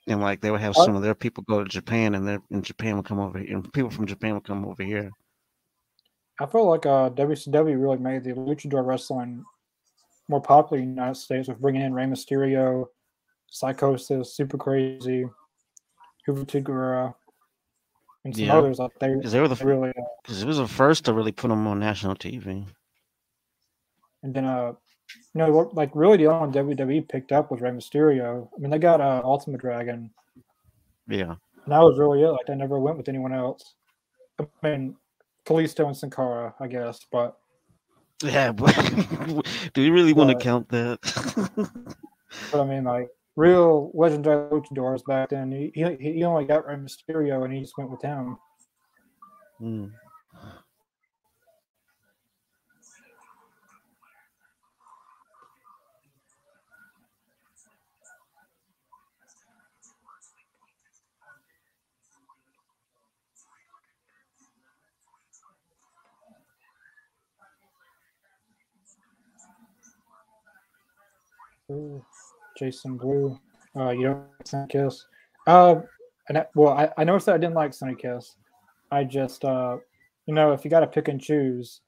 and 0.07 0.21
like 0.21 0.41
they 0.41 0.51
would 0.51 0.61
have 0.61 0.75
some 0.75 0.97
of 0.97 1.03
their 1.03 1.15
people 1.15 1.45
go 1.49 1.63
to 1.63 1.69
Japan, 1.69 2.15
and 2.15 2.27
their 2.27 2.43
and 2.51 2.65
Japan 2.65 2.97
would 2.97 3.07
come 3.07 3.21
over 3.21 3.39
here, 3.39 3.57
and 3.57 3.73
people 3.73 3.91
from 3.91 4.07
Japan 4.07 4.35
would 4.35 4.45
come 4.45 4.65
over 4.65 4.83
here. 4.83 5.11
I 6.41 6.47
feel 6.47 6.67
like 6.67 6.87
uh, 6.87 7.11
WCW 7.11 7.81
really 7.81 7.99
made 7.99 8.25
the 8.25 8.33
luchador 8.33 8.85
wrestling 8.85 9.45
more 10.29 10.41
popular 10.41 10.83
in 10.83 10.89
the 10.89 10.95
United 10.95 11.17
States 11.17 11.49
with 11.49 11.61
bringing 11.61 11.83
in 11.83 11.95
Rey 11.95 12.05
Mysterio, 12.05 12.87
Psicosis, 13.53 14.29
Super 14.29 14.57
Crazy, 14.57 15.27
Juventud 16.27 16.63
Guerrera, 16.63 17.15
and 18.25 18.35
some 18.37 18.45
Yeah. 18.47 18.57
others. 18.59 18.79
Like 18.79 18.99
they 19.01 19.15
Because 19.15 19.33
they 19.33 19.41
were 19.41 19.49
the 19.49 19.55
they 19.57 19.65
really, 19.65 19.91
uh, 19.91 20.03
because 20.23 20.43
it 20.43 20.47
was 20.47 20.59
the 20.59 20.69
first 20.69 21.05
to 21.07 21.13
really 21.13 21.33
put 21.33 21.49
them 21.49 21.67
on 21.67 21.79
national 21.81 22.15
TV. 22.17 22.67
and 24.23 24.35
then 24.35 24.45
uh, 24.45 24.73
you 25.35 25.39
know, 25.39 25.71
like 25.75 25.91
really 25.95 26.17
the 26.19 26.27
only 26.27 26.41
one 26.41 26.53
WWE 26.53 27.09
picked 27.09 27.33
up 27.33 27.51
was 27.51 27.61
Rey 27.61 27.71
Mysterio. 27.71 28.49
I 28.57 28.59
mean, 28.61 28.71
they 28.71 28.79
got 28.79 29.01
uh, 29.01 29.21
Ultimate 29.25 29.61
Dragon, 29.61 30.11
Yeah, 31.09 31.33
and 31.65 31.73
that 31.73 31.81
was 31.81 31.99
really 31.99 32.23
it. 32.23 32.29
Like 32.31 32.47
they 32.47 32.55
never 32.55 32.79
went 32.79 32.97
with 32.97 33.09
anyone 33.09 33.33
else. 33.33 33.75
I 34.41 34.47
mean, 34.63 34.97
Kalisto 35.45 35.87
and 35.87 35.97
Sin 35.97 36.11
Cara, 36.11 36.55
I 36.61 36.67
guess, 36.69 37.01
but 37.11 37.37
yeah. 38.23 38.53
But 38.57 38.75
do 39.75 39.83
you 39.83 39.93
really 39.93 40.13
want 40.13 40.31
to 40.31 40.37
count 40.37 40.69
that? 40.71 40.99
But 42.51 42.63
I 42.63 42.65
mean, 42.65 42.85
like 42.85 43.09
real 43.37 43.91
legendary 43.95 44.49
luchadors 44.51 45.05
back 45.05 45.31
then, 45.31 45.51
he, 45.53 45.73
he, 45.75 46.13
he 46.13 46.25
only 46.25 46.45
got 46.45 46.67
Rey 46.67 46.77
Mysterio 46.77 47.45
and 47.45 47.53
he 47.53 47.61
just 47.61 47.77
went 47.79 47.91
with 47.91 48.03
him. 48.03 48.37
Hmm. 49.59 49.87
Ooh, 71.71 72.05
Jason 72.59 72.97
Blue. 72.97 73.39
Uh, 73.77 73.91
you 73.91 74.05
don't 74.05 74.19
like 74.39 74.47
Sonny 74.47 74.67
Kiss. 74.69 75.07
Uh, 75.47 75.77
and 76.29 76.39
I, 76.39 76.47
well, 76.55 76.73
I, 76.73 76.91
I 76.97 77.05
noticed 77.05 77.27
that 77.27 77.35
I 77.35 77.39
didn't 77.39 77.55
like 77.55 77.75
Sonny 77.75 77.95
Kiss. 77.95 78.37
I 78.91 79.05
just, 79.05 79.45
uh, 79.45 79.79
you 80.27 80.35
know, 80.35 80.53
if 80.53 80.65
you 80.65 80.71
got 80.71 80.81
to 80.81 80.87
pick 80.87 81.09
and 81.09 81.21
choose, 81.21 81.81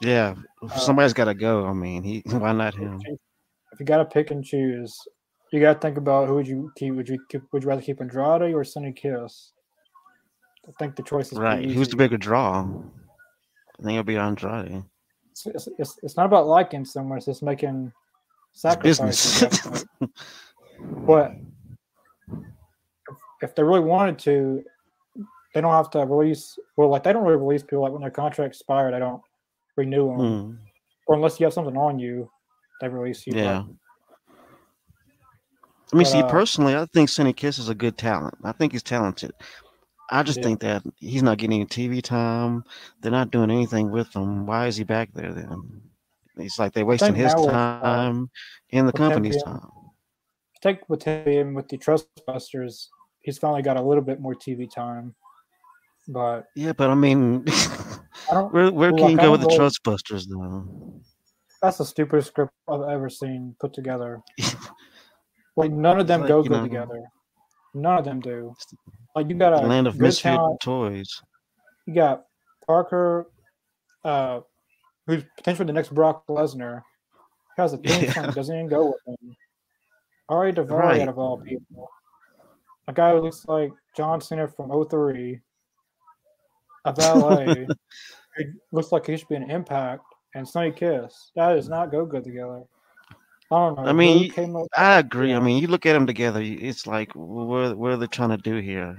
Yeah, 0.00 0.34
Uh, 0.62 0.78
somebody's 0.78 1.12
got 1.12 1.26
to 1.26 1.34
go. 1.34 1.66
I 1.66 1.72
mean, 1.72 2.02
he 2.02 2.22
why 2.26 2.52
not 2.52 2.74
him? 2.74 3.00
if 3.72 3.80
you 3.80 3.86
got 3.86 3.98
to 3.98 4.04
pick 4.04 4.30
and 4.30 4.44
choose, 4.44 4.96
you 5.52 5.60
got 5.60 5.74
to 5.74 5.78
think 5.78 5.98
about 5.98 6.28
who 6.28 6.34
would 6.34 6.48
you 6.48 6.72
keep. 6.76 6.94
Would 6.94 7.08
you 7.08 7.18
keep, 7.28 7.42
would 7.52 7.62
you 7.62 7.68
rather 7.68 7.82
keep 7.82 8.00
Andrade 8.00 8.54
or 8.54 8.64
Sonny 8.64 8.92
Kiss? 8.92 9.52
I 10.66 10.72
think 10.78 10.96
the 10.96 11.02
choice 11.02 11.32
is 11.32 11.38
Right, 11.38 11.70
who's 11.70 11.88
the 11.88 11.96
bigger 11.96 12.16
draw? 12.16 12.60
I 12.60 13.82
think 13.82 13.92
it'll 13.92 14.04
be 14.04 14.16
Andrade. 14.16 14.84
It's, 15.32 15.46
it's, 15.78 15.98
it's, 16.02 16.16
not 16.16 16.26
about 16.26 16.46
liking 16.46 16.84
someone; 16.84 17.18
it's 17.18 17.26
just 17.26 17.42
making. 17.42 17.92
Business. 18.82 19.84
But 21.06 21.32
if, 23.08 23.16
if 23.42 23.54
they 23.54 23.62
really 23.62 23.80
wanted 23.80 24.18
to, 24.20 24.62
they 25.54 25.60
don't 25.60 25.72
have 25.72 25.90
to 25.90 26.00
release. 26.00 26.58
Well, 26.76 26.88
like 26.88 27.02
they 27.02 27.12
don't 27.12 27.24
really 27.24 27.36
release 27.36 27.62
people 27.62 27.82
like 27.82 27.92
when 27.92 28.02
their 28.02 28.10
contract 28.10 28.54
expired. 28.54 28.94
They 28.94 28.98
don't 28.98 29.20
renew 29.76 30.08
them, 30.08 30.18
Hmm, 30.18 30.54
or 31.06 31.16
unless 31.16 31.38
you 31.40 31.46
have 31.46 31.52
something 31.52 31.76
on 31.76 31.98
you, 31.98 32.30
they 32.80 32.88
release 32.88 33.26
you. 33.26 33.34
yeah. 33.36 33.62
I 35.92 35.96
mean, 35.96 36.04
But, 36.04 36.06
see, 36.06 36.20
uh, 36.20 36.28
personally, 36.28 36.74
I 36.74 36.86
think 36.86 37.10
Sonny 37.10 37.32
Kiss 37.34 37.58
is 37.58 37.68
a 37.68 37.74
good 37.74 37.98
talent. 37.98 38.34
I 38.42 38.52
think 38.52 38.72
he's 38.72 38.82
talented. 38.82 39.32
I 40.10 40.22
just 40.22 40.38
Yeah. 40.38 40.44
think 40.44 40.60
that 40.60 40.82
he's 40.96 41.22
not 41.22 41.38
getting 41.38 41.60
any 41.60 41.66
TV 41.66 42.02
time. 42.02 42.64
They're 43.00 43.12
not 43.12 43.30
doing 43.30 43.50
anything 43.50 43.90
with 43.90 44.14
him. 44.14 44.46
Why 44.46 44.66
is 44.66 44.76
he 44.76 44.84
back 44.84 45.10
there 45.14 45.32
then? 45.32 45.82
It's 46.36 46.58
like 46.58 46.72
they're 46.72 46.86
wasting 46.86 47.14
his 47.14 47.34
now 47.34 47.44
uh, 47.44 47.80
time 47.80 48.30
and 48.72 48.88
the 48.88 48.92
him 48.92 48.96
company's 48.96 49.34
being- 49.42 49.44
time. 49.44 49.68
take 50.62 50.88
with 50.88 51.02
him 51.02 51.54
with 51.54 51.68
the 51.68 51.78
Trustbusters. 51.78 52.86
He's 53.20 53.38
finally 53.38 53.62
got 53.62 53.76
a 53.76 53.82
little 53.82 54.02
bit 54.02 54.20
more 54.20 54.34
TV 54.34 54.70
time, 54.70 55.14
but 56.08 56.46
Yeah, 56.56 56.72
but 56.72 56.90
I 56.90 56.94
mean, 56.94 57.44
I 57.48 58.34
don't. 58.34 58.52
where 58.52 58.70
where 58.72 58.90
Well, 58.92 58.98
can 58.98 59.10
you 59.10 59.16
like, 59.16 59.20
I 59.20 59.22
go 59.26 59.32
with 59.32 59.40
the 59.42 59.48
Trustbusters 59.48 60.26
though? 60.28 61.00
That's 61.60 61.78
the 61.78 61.84
stupidest 61.84 62.28
script 62.28 62.52
I've 62.68 62.82
ever 62.88 63.08
seen 63.08 63.54
put 63.60 63.72
together. 63.72 64.20
Like 65.54 65.70
none 65.70 66.00
of 66.00 66.06
them 66.06 66.20
like, 66.22 66.28
go 66.28 66.42
good 66.42 66.50
know- 66.52 66.62
together. 66.62 67.02
None 67.74 67.98
of 67.98 68.04
them 68.06 68.20
do. 68.20 68.54
Like 69.14 69.28
you 69.28 69.34
got 69.34 69.52
a 69.52 69.58
land 69.66 69.86
of 69.86 69.98
misfit 70.00 70.40
toys. 70.62 71.08
You 71.86 71.94
got 71.94 72.24
Parker, 72.66 73.26
uh, 74.02 74.40
who's 75.06 75.24
potentially 75.36 75.66
the 75.66 75.72
next 75.72 75.94
Brock 75.94 76.24
Lesnar. 76.28 76.82
Has 77.56 77.72
a 77.72 77.76
theme 77.78 78.04
Yeah. 78.04 78.12
song 78.12 78.30
doesn't 78.30 78.54
even 78.54 78.68
go 78.68 78.86
with 78.86 79.18
him. 79.20 79.36
Ari 80.28 80.52
Daivari 80.54 80.70
Right. 80.70 81.00
out 81.02 81.08
of 81.08 81.18
all 81.18 81.38
people. 81.40 81.90
A 82.88 82.92
guy 82.92 83.12
who 83.12 83.20
looks 83.20 83.44
like 83.46 83.72
John 83.96 84.20
Cena 84.20 84.48
from 84.48 84.70
03. 84.88 85.40
A 86.84 86.92
valet 86.92 87.66
who 88.36 88.44
looks 88.72 88.90
like 88.90 89.06
he 89.06 89.16
should 89.16 89.28
be 89.28 89.36
an 89.36 89.50
impact 89.50 90.02
and 90.34 90.48
Sonny 90.48 90.72
Kiss. 90.72 91.30
That 91.36 91.54
does 91.54 91.68
not 91.68 91.90
go 91.92 92.04
good 92.06 92.24
together. 92.24 92.62
I 93.50 93.54
don't 93.54 93.76
know. 93.76 93.84
I 93.84 93.92
mean, 93.92 94.32
I 94.74 94.98
agree. 94.98 95.34
I 95.34 95.38
mean, 95.38 95.60
you 95.60 95.68
look 95.68 95.84
at 95.84 95.92
them 95.92 96.06
together. 96.06 96.40
It's 96.42 96.86
like, 96.86 97.12
what 97.14 97.76
what 97.76 97.92
are 97.92 97.96
they 97.98 98.06
trying 98.06 98.30
to 98.30 98.38
do 98.38 98.56
here? 98.56 98.98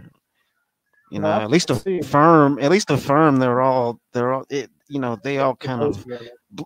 You 1.13 1.19
know, 1.19 1.27
I 1.27 1.43
at 1.43 1.51
least 1.51 1.69
see- 1.83 2.01
firm, 2.01 2.57
at 2.59 2.71
least 2.71 2.89
a 2.89 2.97
firm. 2.97 3.37
They're 3.37 3.61
all, 3.61 3.99
they're 4.13 4.33
all, 4.33 4.45
it, 4.49 4.71
you 4.87 4.99
know, 4.99 5.15
they 5.23 5.37
all 5.37 5.55
kind 5.55 5.83
of, 5.83 6.03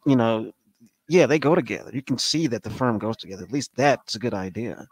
you 0.06 0.16
know, 0.16 0.54
yeah, 1.10 1.26
they 1.26 1.38
go 1.38 1.54
together. 1.54 1.92
You 1.94 2.02
can 2.02 2.18
see 2.18 2.48
that 2.48 2.64
the 2.64 2.70
firm 2.70 2.98
goes 2.98 3.18
together. 3.18 3.44
At 3.44 3.52
least 3.52 3.72
that's 3.76 4.16
a 4.16 4.20
good 4.20 4.34
idea. 4.34 4.88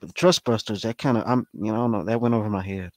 But 0.00 0.08
the 0.08 0.14
Trustbusters, 0.14 0.82
that 0.82 0.98
kind 0.98 1.16
of, 1.16 1.22
I'm, 1.26 1.46
you 1.52 1.72
know, 1.72 1.74
I 1.74 1.76
don't 1.78 1.92
know, 1.92 2.04
that 2.04 2.20
went 2.20 2.34
over 2.34 2.50
my 2.50 2.62
head. 2.62 2.90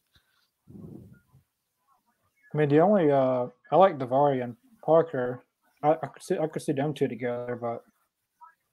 I 2.54 2.58
mean, 2.58 2.70
the 2.70 2.80
only 2.80 3.12
uh, 3.12 3.46
I 3.72 3.76
like 3.76 4.00
Daivari 4.00 4.44
and 4.44 4.56
Parker. 4.84 5.44
I, 5.84 5.92
I 5.92 6.08
could 6.08 6.24
see 6.24 6.38
I 6.38 6.48
could 6.48 6.62
see 6.64 6.72
them 6.74 6.94
two 6.96 7.08
together, 7.08 7.58
but 7.62 7.84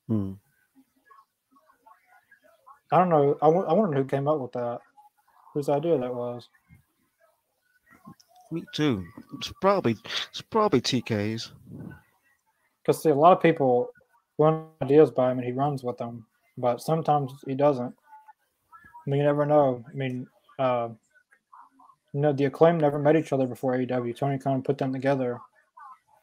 Hmm. 0.08 0.32
I 2.90 2.98
don't 2.98 3.08
know. 3.10 3.36
I, 3.42 3.46
w- 3.46 3.66
I 3.66 3.72
wonder 3.74 3.96
who 3.98 4.04
came 4.04 4.28
up 4.28 4.40
with 4.40 4.52
that. 4.52 4.78
Whose 5.52 5.68
idea 5.68 5.98
that 5.98 6.14
was? 6.14 6.48
Me 8.50 8.64
too. 8.72 9.04
It's 9.38 9.52
probably, 9.60 9.96
it's 10.30 10.42
probably 10.42 10.80
TK's. 10.80 11.52
Because 12.82 13.02
see, 13.02 13.10
a 13.10 13.14
lot 13.14 13.32
of 13.32 13.42
people 13.42 13.90
run 14.38 14.66
ideas 14.82 15.10
by 15.10 15.30
him 15.30 15.38
and 15.38 15.46
he 15.46 15.52
runs 15.52 15.82
with 15.82 15.98
them, 15.98 16.26
but 16.56 16.80
sometimes 16.80 17.32
he 17.46 17.54
doesn't. 17.54 17.94
I 19.06 19.10
mean, 19.10 19.20
you 19.20 19.26
never 19.26 19.46
know. 19.46 19.84
I 19.88 19.94
mean, 19.94 20.26
uh, 20.58 20.88
you 22.12 22.20
know, 22.20 22.32
the 22.32 22.44
acclaim 22.44 22.78
never 22.78 22.98
met 22.98 23.16
each 23.16 23.32
other 23.32 23.46
before 23.46 23.74
AEW. 23.74 24.16
Tony 24.16 24.38
Khan 24.38 24.62
put 24.62 24.78
them 24.78 24.92
together. 24.92 25.38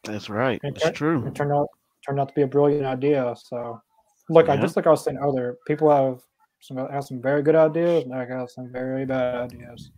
That's 0.04 0.30
right. 0.30 0.60
It 0.64 0.78
It's 0.82 0.98
true. 0.98 1.26
It 1.28 1.36
turned 1.36 1.54
out 1.54 1.68
turned 2.06 2.20
out 2.20 2.30
to 2.30 2.34
be 2.34 2.42
a 2.42 2.48
brilliant 2.48 2.86
idea. 2.86 3.36
So, 3.42 3.82
look, 4.30 4.50
I 4.50 4.58
just 4.58 4.76
like 4.76 4.88
I 4.88 4.90
was 4.90 5.04
saying 5.04 5.18
earlier, 5.18 5.58
people 5.66 5.90
have 5.90 6.22
some 6.62 6.78
have 6.78 7.04
some 7.04 7.22
very 7.22 7.42
good 7.42 7.56
ideas, 7.56 8.04
and 8.04 8.14
I 8.14 8.26
got 8.26 8.50
some 8.52 8.72
very 8.72 9.06
bad 9.06 9.54
ideas. 9.54 9.92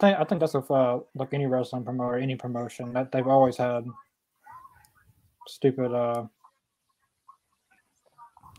Think 0.00 0.18
I 0.18 0.24
think 0.24 0.40
that's 0.40 0.54
with 0.54 0.70
uh, 0.70 1.00
like 1.14 1.34
any 1.34 1.46
wrestling 1.46 1.84
promoter, 1.84 2.16
any 2.16 2.36
promotion 2.36 2.92
that 2.94 3.12
they've 3.12 3.26
always 3.26 3.56
had 3.56 3.84
stupid 5.46 5.92
uh, 5.92 6.26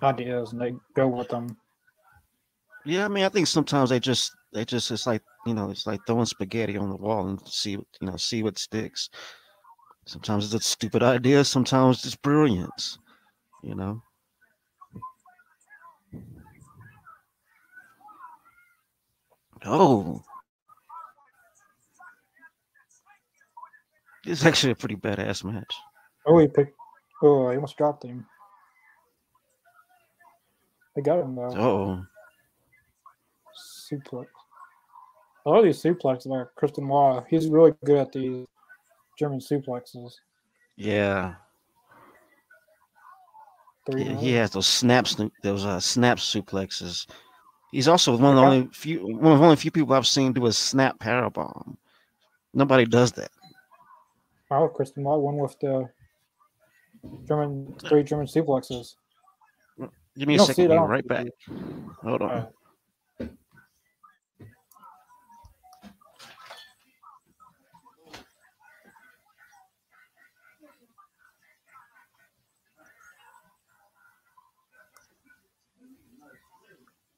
ideas, 0.03 0.51
and 0.53 0.61
they 0.61 0.73
go 0.95 1.07
with 1.07 1.29
them. 1.29 1.57
Yeah, 2.85 3.05
I 3.05 3.07
mean, 3.07 3.23
I 3.23 3.29
think 3.29 3.47
sometimes 3.47 3.89
they 3.89 3.99
just 3.99 4.31
they 4.53 4.65
just 4.65 4.91
it's 4.91 5.07
like 5.07 5.21
you 5.45 5.53
know 5.53 5.69
it's 5.69 5.87
like 5.87 6.01
throwing 6.05 6.25
spaghetti 6.25 6.77
on 6.77 6.89
the 6.89 6.95
wall 6.95 7.27
and 7.27 7.39
see 7.47 7.77
what 7.77 7.87
you 7.99 8.07
know 8.07 8.17
see 8.17 8.43
what 8.43 8.57
sticks. 8.57 9.09
Sometimes 10.05 10.45
it's 10.45 10.65
a 10.65 10.67
stupid 10.67 11.03
idea, 11.03 11.43
sometimes 11.43 12.03
it's 12.05 12.15
brilliance, 12.15 12.97
you 13.63 13.75
know. 13.75 14.01
Oh, 19.63 20.23
it's 24.25 24.45
actually 24.45 24.71
a 24.71 24.75
pretty 24.75 24.95
badass 24.95 25.43
match. 25.43 25.75
Oh, 26.25 26.37
he 26.39 26.47
picked. 26.47 26.77
Oh, 27.23 27.49
he 27.49 27.55
almost 27.55 27.77
dropped 27.77 28.03
him. 28.03 28.25
They 30.95 31.01
got 31.01 31.19
him 31.19 31.35
though. 31.35 31.55
Oh, 31.55 32.05
Suplex. 33.91 34.27
A 35.45 35.49
lot 35.49 35.59
of 35.59 35.65
these 35.65 35.81
suplexes, 35.81 36.27
like 36.27 36.47
Kristen 36.55 36.87
Waugh, 36.87 37.25
he's 37.29 37.47
really 37.47 37.73
good 37.83 37.97
at 37.97 38.11
these 38.11 38.45
German 39.17 39.39
suplexes. 39.39 40.13
yeah. 40.75 41.35
Three 43.89 44.03
He, 44.03 44.15
he 44.15 44.31
has 44.33 44.51
those 44.51 44.67
snaps, 44.67 45.15
those 45.41 45.65
uh, 45.65 45.79
snap 45.79 46.19
suplexes. 46.19 47.07
He's 47.71 47.87
also 47.87 48.15
one 48.15 48.31
of 48.31 48.35
the 48.35 48.41
only 48.43 48.69
few, 48.71 48.99
one 49.17 49.33
of 49.33 49.39
the 49.39 49.45
only 49.45 49.55
few 49.55 49.71
people 49.71 49.95
I've 49.95 50.05
seen 50.05 50.33
do 50.33 50.45
a 50.45 50.53
snap 50.53 50.99
powerbomb. 50.99 51.77
Nobody 52.53 52.85
does 52.85 53.11
that. 53.13 53.31
Wow, 54.51 54.67
Kristen 54.67 55.05
Waugh 55.05 55.17
won 55.17 55.37
with 55.37 55.57
the 55.61 55.89
German 57.25 57.73
three 57.87 58.03
German 58.03 58.25
suplexes. 58.27 58.95
Give 60.17 60.27
me 60.27 60.35
You 60.35 60.43
a 60.43 60.45
second. 60.45 60.67
Be 60.67 60.75
right 60.75 61.07
back. 61.07 61.27
Hold 62.03 62.21
on. 62.21 62.29
Alright. 62.29 62.47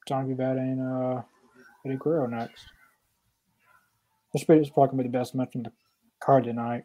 Johnny 0.06 0.28
B. 0.28 0.34
Bad 0.34 0.58
and 0.58 0.80
uh, 0.80 1.22
Eddie 1.84 1.96
Guerrero 1.96 2.28
next. 2.28 2.66
This 4.32 4.42
is 4.42 4.46
probably 4.46 4.68
gonna 4.70 5.02
be 5.02 5.02
the 5.02 5.08
best 5.08 5.34
match 5.34 5.56
in 5.56 5.64
the 5.64 5.72
card 6.20 6.44
tonight. 6.44 6.84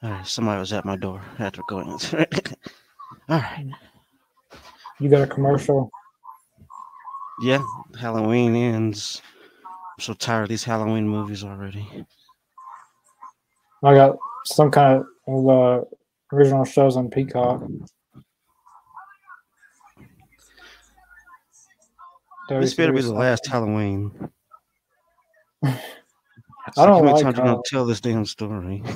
All 0.00 0.10
right, 0.10 0.26
somebody 0.26 0.60
was 0.60 0.72
at 0.72 0.84
my 0.84 0.96
door 0.96 1.20
after 1.38 1.62
going. 1.68 1.88
All 1.88 1.98
right. 3.28 3.66
You 5.00 5.08
got 5.08 5.22
a 5.22 5.26
commercial. 5.26 5.90
Yeah, 7.40 7.64
Halloween 7.98 8.54
ends. 8.54 9.22
I'm 9.64 10.02
so 10.02 10.14
tired 10.14 10.44
of 10.44 10.48
these 10.48 10.64
Halloween 10.64 11.08
movies 11.08 11.42
already. 11.44 12.04
I 13.82 13.94
got 13.94 14.16
some 14.44 14.70
kind 14.70 15.04
of 15.26 15.48
uh, 15.48 15.84
original 16.32 16.64
shows 16.64 16.96
on 16.96 17.10
Peacock. 17.10 17.62
This 22.48 22.74
better 22.74 22.92
be 22.92 23.02
the 23.02 23.12
last 23.12 23.46
Halloween. 23.46 24.30
I 26.76 26.84
It's 26.84 26.84
like, 26.84 26.86
don't 26.86 26.96
how 26.98 27.00
many 27.02 27.12
like 27.14 27.22
times 27.22 27.38
you 27.38 27.44
gonna 27.44 27.62
tell 27.64 27.86
this 27.86 28.00
damn 28.00 28.24
story? 28.24 28.82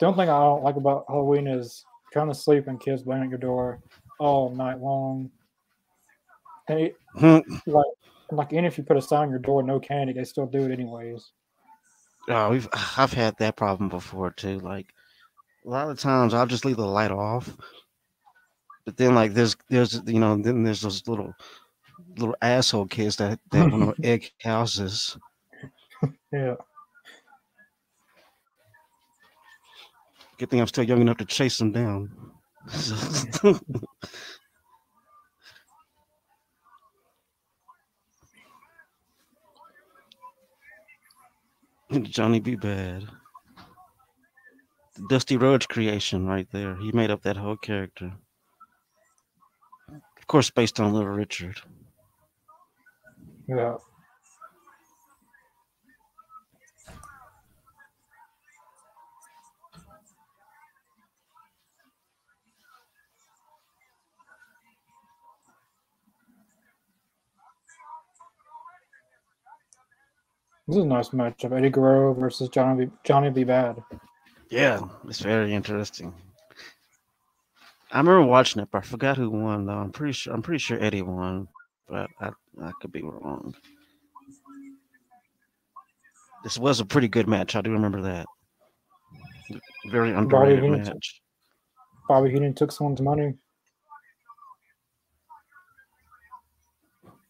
The 0.00 0.06
only 0.06 0.16
thing 0.18 0.28
I 0.28 0.40
don't 0.40 0.64
like 0.64 0.74
about 0.76 1.04
Halloween 1.08 1.46
is 1.46 1.84
trying 2.12 2.28
to 2.28 2.34
sleep 2.34 2.66
and 2.66 2.80
kids 2.80 3.02
banging 3.04 3.24
at 3.26 3.30
your 3.30 3.38
door 3.38 3.80
all 4.18 4.50
night 4.50 4.80
long. 4.80 5.30
And 6.68 6.80
it, 6.80 6.96
Hmm. 7.16 7.38
like, 7.66 7.86
like 8.32 8.52
even 8.52 8.64
if 8.64 8.76
you 8.76 8.84
put 8.84 8.96
a 8.96 9.02
sign 9.02 9.22
on 9.26 9.30
your 9.30 9.38
door, 9.38 9.62
no 9.62 9.78
candy, 9.78 10.12
they 10.12 10.24
still 10.24 10.46
do 10.46 10.64
it 10.64 10.72
anyways. 10.72 11.30
oh, 12.28 12.50
we've 12.50 12.68
I've 12.98 13.12
had 13.12 13.36
that 13.38 13.56
problem 13.56 13.88
before 13.88 14.30
too. 14.32 14.58
Like 14.58 14.92
a 15.64 15.68
lot 15.68 15.88
of 15.90 15.98
times 15.98 16.34
I'll 16.34 16.46
just 16.46 16.64
leave 16.64 16.76
the 16.76 16.86
light 16.86 17.12
off. 17.12 17.56
But 18.84 18.96
then 18.96 19.14
like 19.14 19.32
there's 19.32 19.56
there's 19.70 20.02
you 20.06 20.18
know, 20.18 20.36
then 20.36 20.64
there's 20.64 20.82
those 20.82 21.06
little 21.06 21.32
little 22.16 22.36
asshole 22.42 22.86
kids 22.86 23.16
that, 23.16 23.38
that 23.50 23.70
want 23.70 23.96
to 23.96 24.04
egg 24.08 24.30
houses. 24.42 25.16
Yeah. 26.32 26.54
Good 30.38 30.50
thing 30.50 30.60
I'm 30.60 30.66
still 30.66 30.84
young 30.84 31.00
enough 31.00 31.18
to 31.18 31.24
chase 31.24 31.58
them 31.58 31.72
down. 31.72 32.10
Johnny 42.02 42.40
B. 42.40 42.56
Bad. 42.56 43.06
The 44.96 45.06
Dusty 45.08 45.36
Rhodes 45.36 45.66
creation 45.66 46.26
right 46.26 46.48
there. 46.50 46.76
He 46.76 46.90
made 46.92 47.10
up 47.10 47.22
that 47.22 47.36
whole 47.36 47.56
character. 47.56 48.12
Of 49.88 50.26
course, 50.26 50.50
based 50.50 50.80
on 50.80 50.92
Little 50.92 51.10
Richard. 51.10 51.60
Yeah. 53.46 53.76
This 70.66 70.78
is 70.78 70.84
a 70.84 70.86
nice 70.86 71.10
matchup. 71.10 71.54
Eddie 71.56 71.68
Guerrero 71.68 72.14
versus 72.14 72.48
Johnny 72.48 72.86
B. 72.86 72.92
Johnny 73.04 73.28
B. 73.28 73.44
Bad. 73.44 73.82
Yeah, 74.48 74.80
it's 75.06 75.20
very 75.20 75.52
interesting. 75.52 76.14
I 77.92 77.98
remember 77.98 78.22
watching 78.22 78.62
it, 78.62 78.68
but 78.72 78.78
I 78.78 78.80
forgot 78.80 79.18
who 79.18 79.28
won 79.28 79.66
though. 79.66 79.74
I'm 79.74 79.92
pretty 79.92 80.14
sure 80.14 80.32
I'm 80.32 80.42
pretty 80.42 80.58
sure 80.58 80.82
Eddie 80.82 81.02
won, 81.02 81.48
but 81.88 82.08
I, 82.20 82.30
I 82.62 82.72
could 82.80 82.92
be 82.92 83.02
wrong. 83.02 83.54
This 86.42 86.58
was 86.58 86.80
a 86.80 86.84
pretty 86.84 87.08
good 87.08 87.26
match. 87.28 87.56
I 87.56 87.62
do 87.62 87.70
remember 87.72 88.02
that. 88.02 88.26
Very 89.90 90.12
underrated 90.12 90.62
Heenan- 90.62 90.82
match. 90.84 91.20
Bobby 92.08 92.30
Heenan 92.30 92.54
took 92.54 92.70
someone's 92.70 93.00
money. 93.00 93.34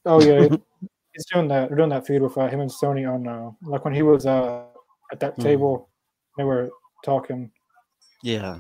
Oh 0.07 0.21
yeah, 0.23 0.49
he's 1.15 1.27
doing 1.33 1.49
that. 1.49 1.69
They're 1.69 1.77
doing 1.79 1.91
that 1.91 2.07
feud 2.07 2.23
with 2.23 2.37
uh, 2.37 2.49
him 2.49 2.61
and 2.61 2.71
Sonny 2.71 3.05
on 3.05 3.27
uh, 3.27 3.51
like 3.63 3.85
when 3.85 3.95
he 3.95 4.03
was 4.03 4.27
uh, 4.27 4.65
at 5.13 5.21
that 5.21 5.37
Mhm. 5.37 5.43
table. 5.43 5.89
They 6.37 6.45
were 6.45 6.71
talking. 7.05 7.51
Yeah. 8.23 8.59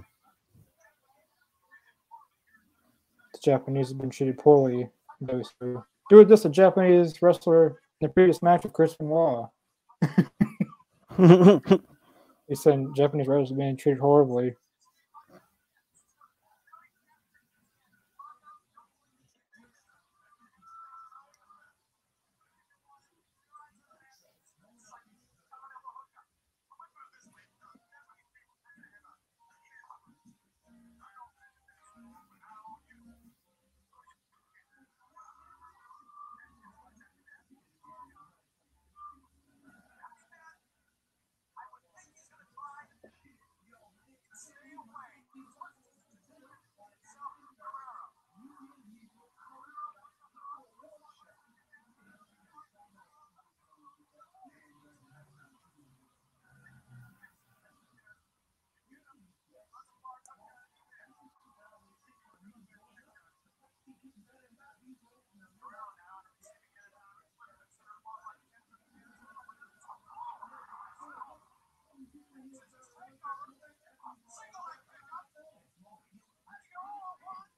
The 3.32 3.38
Japanese 3.42 3.88
have 3.88 3.98
been 3.98 4.10
treated 4.10 4.38
poorly. 4.38 4.88
In 5.28 5.36
WCW. 5.36 5.84
Doing 6.10 6.28
this, 6.28 6.44
a 6.44 6.48
Japanese 6.48 7.20
wrestler 7.22 7.68
in 8.00 8.08
the 8.08 8.08
previous 8.08 8.42
match 8.42 8.64
with 8.64 8.72
Chris 8.72 8.94
Benoit. 8.96 9.48
He 12.48 12.54
said 12.54 12.88
Japanese 12.94 13.26
wrestlers 13.26 13.52
are 13.52 13.56
being 13.56 13.76
treated 13.76 14.00
horribly. 14.00 14.54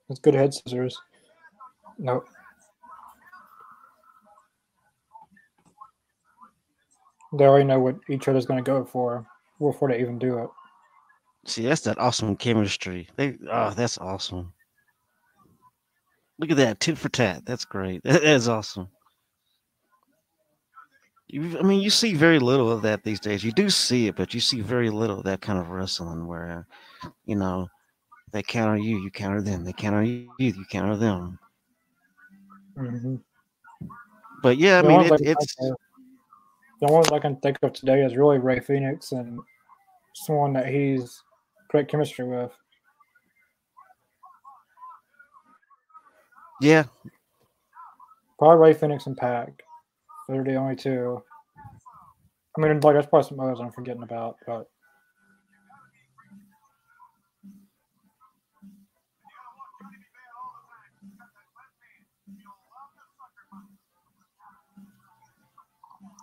It's 0.08 0.20
good 0.20 0.34
head 0.34 0.54
scissors. 0.54 0.96
Nope. 1.98 2.28
They 7.36 7.44
already 7.44 7.64
know 7.64 7.80
what 7.80 7.96
each 8.08 8.28
other's 8.28 8.46
going 8.46 8.62
to 8.62 8.68
go 8.68 8.84
for 8.84 9.26
before 9.58 9.88
they 9.88 10.00
even 10.00 10.18
do 10.18 10.38
it. 10.38 10.48
See, 11.46 11.62
that's 11.62 11.82
that 11.82 11.98
awesome 11.98 12.36
chemistry. 12.36 13.08
They, 13.16 13.36
oh, 13.50 13.70
that's 13.70 13.98
awesome. 13.98 14.52
Look 16.38 16.50
at 16.50 16.56
that 16.58 16.80
tit 16.80 16.98
for 16.98 17.08
tat. 17.08 17.42
That's 17.44 17.64
great. 17.64 18.02
That 18.04 18.22
is 18.22 18.48
awesome. 18.48 18.88
You, 21.28 21.58
I 21.58 21.62
mean, 21.62 21.80
you 21.80 21.90
see 21.90 22.14
very 22.14 22.38
little 22.38 22.70
of 22.70 22.82
that 22.82 23.02
these 23.02 23.18
days. 23.18 23.42
You 23.42 23.50
do 23.50 23.68
see 23.68 24.06
it, 24.06 24.16
but 24.16 24.32
you 24.32 24.40
see 24.40 24.60
very 24.60 24.90
little 24.90 25.18
of 25.18 25.24
that 25.24 25.40
kind 25.40 25.58
of 25.58 25.70
wrestling 25.70 26.26
where, 26.26 26.68
you 27.24 27.34
know, 27.34 27.68
they 28.36 28.42
counter 28.42 28.76
you, 28.76 28.98
you 28.98 29.10
counter 29.10 29.40
them. 29.40 29.64
They 29.64 29.72
counter 29.72 30.02
you, 30.02 30.28
you 30.38 30.64
counter 30.70 30.94
them. 30.94 31.38
Mm-hmm. 32.76 33.16
But 34.42 34.58
yeah, 34.58 34.80
I 34.80 34.82
The 34.82 34.88
mean, 34.88 35.00
it, 35.06 35.20
it's 35.22 35.56
of- 35.58 35.76
the 36.82 36.92
ones 36.92 37.08
I 37.10 37.18
can 37.18 37.36
think 37.36 37.56
of 37.62 37.72
today 37.72 38.04
is 38.04 38.14
really 38.14 38.36
Rey 38.36 38.60
Fenix 38.60 39.12
and 39.12 39.40
someone 40.14 40.52
that 40.52 40.68
he's 40.68 41.22
great 41.70 41.88
chemistry 41.88 42.26
with. 42.26 42.52
yeah, 46.60 46.84
Probably 48.38 48.68
Rey 48.68 48.74
Fenix 48.74 49.06
and 49.06 49.16
Pac. 49.16 49.62
They're 50.28 50.44
the 50.44 50.56
only 50.56 50.76
two. 50.76 51.22
I 52.56 52.60
mean, 52.60 52.80
like 52.80 52.94
there's 52.94 53.06
probably 53.06 53.28
some 53.28 53.40
others 53.40 53.60
I'm 53.62 53.72
forgetting 53.72 54.02
about, 54.02 54.36
but 54.46 54.68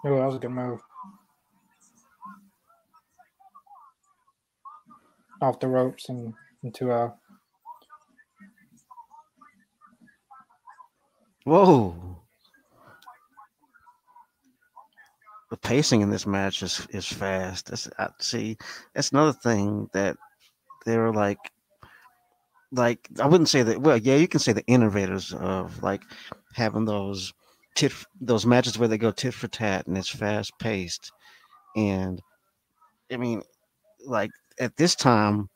oh, 0.05 0.15
that 0.15 0.25
was 0.25 0.35
a 0.35 0.39
good 0.39 0.51
move. 0.51 0.81
Off 5.41 5.59
the 5.59 5.67
ropes 5.67 6.09
and 6.09 6.33
into 6.63 6.91
a 6.91 7.13
Whoa. 11.45 11.95
The 15.49 15.57
pacing 15.57 16.01
in 16.01 16.09
this 16.09 16.25
match 16.25 16.63
is 16.63 16.87
is 16.91 17.05
fast. 17.05 17.67
That's 17.67 17.89
I, 17.99 18.09
see. 18.19 18.57
That's 18.95 19.11
another 19.11 19.33
thing 19.33 19.89
that 19.93 20.15
they're 20.85 21.11
like, 21.11 21.37
like 22.71 23.07
I 23.19 23.27
wouldn't 23.27 23.49
say 23.49 23.61
that. 23.61 23.81
Well, 23.81 23.97
yeah, 23.97 24.15
you 24.15 24.27
can 24.27 24.39
say 24.39 24.53
the 24.53 24.65
innovators 24.65 25.33
of 25.33 25.83
like 25.83 26.01
having 26.53 26.85
those 26.85 27.33
tit 27.75 27.91
those 28.21 28.45
matches 28.45 28.77
where 28.77 28.87
they 28.87 28.97
go 28.97 29.11
tit 29.11 29.33
for 29.33 29.47
tat 29.47 29.87
and 29.87 29.97
it's 29.97 30.09
fast 30.09 30.51
paced, 30.59 31.11
and 31.75 32.21
I 33.11 33.17
mean, 33.17 33.41
like 34.05 34.31
at 34.59 34.75
this 34.77 34.95
time, 34.95 35.49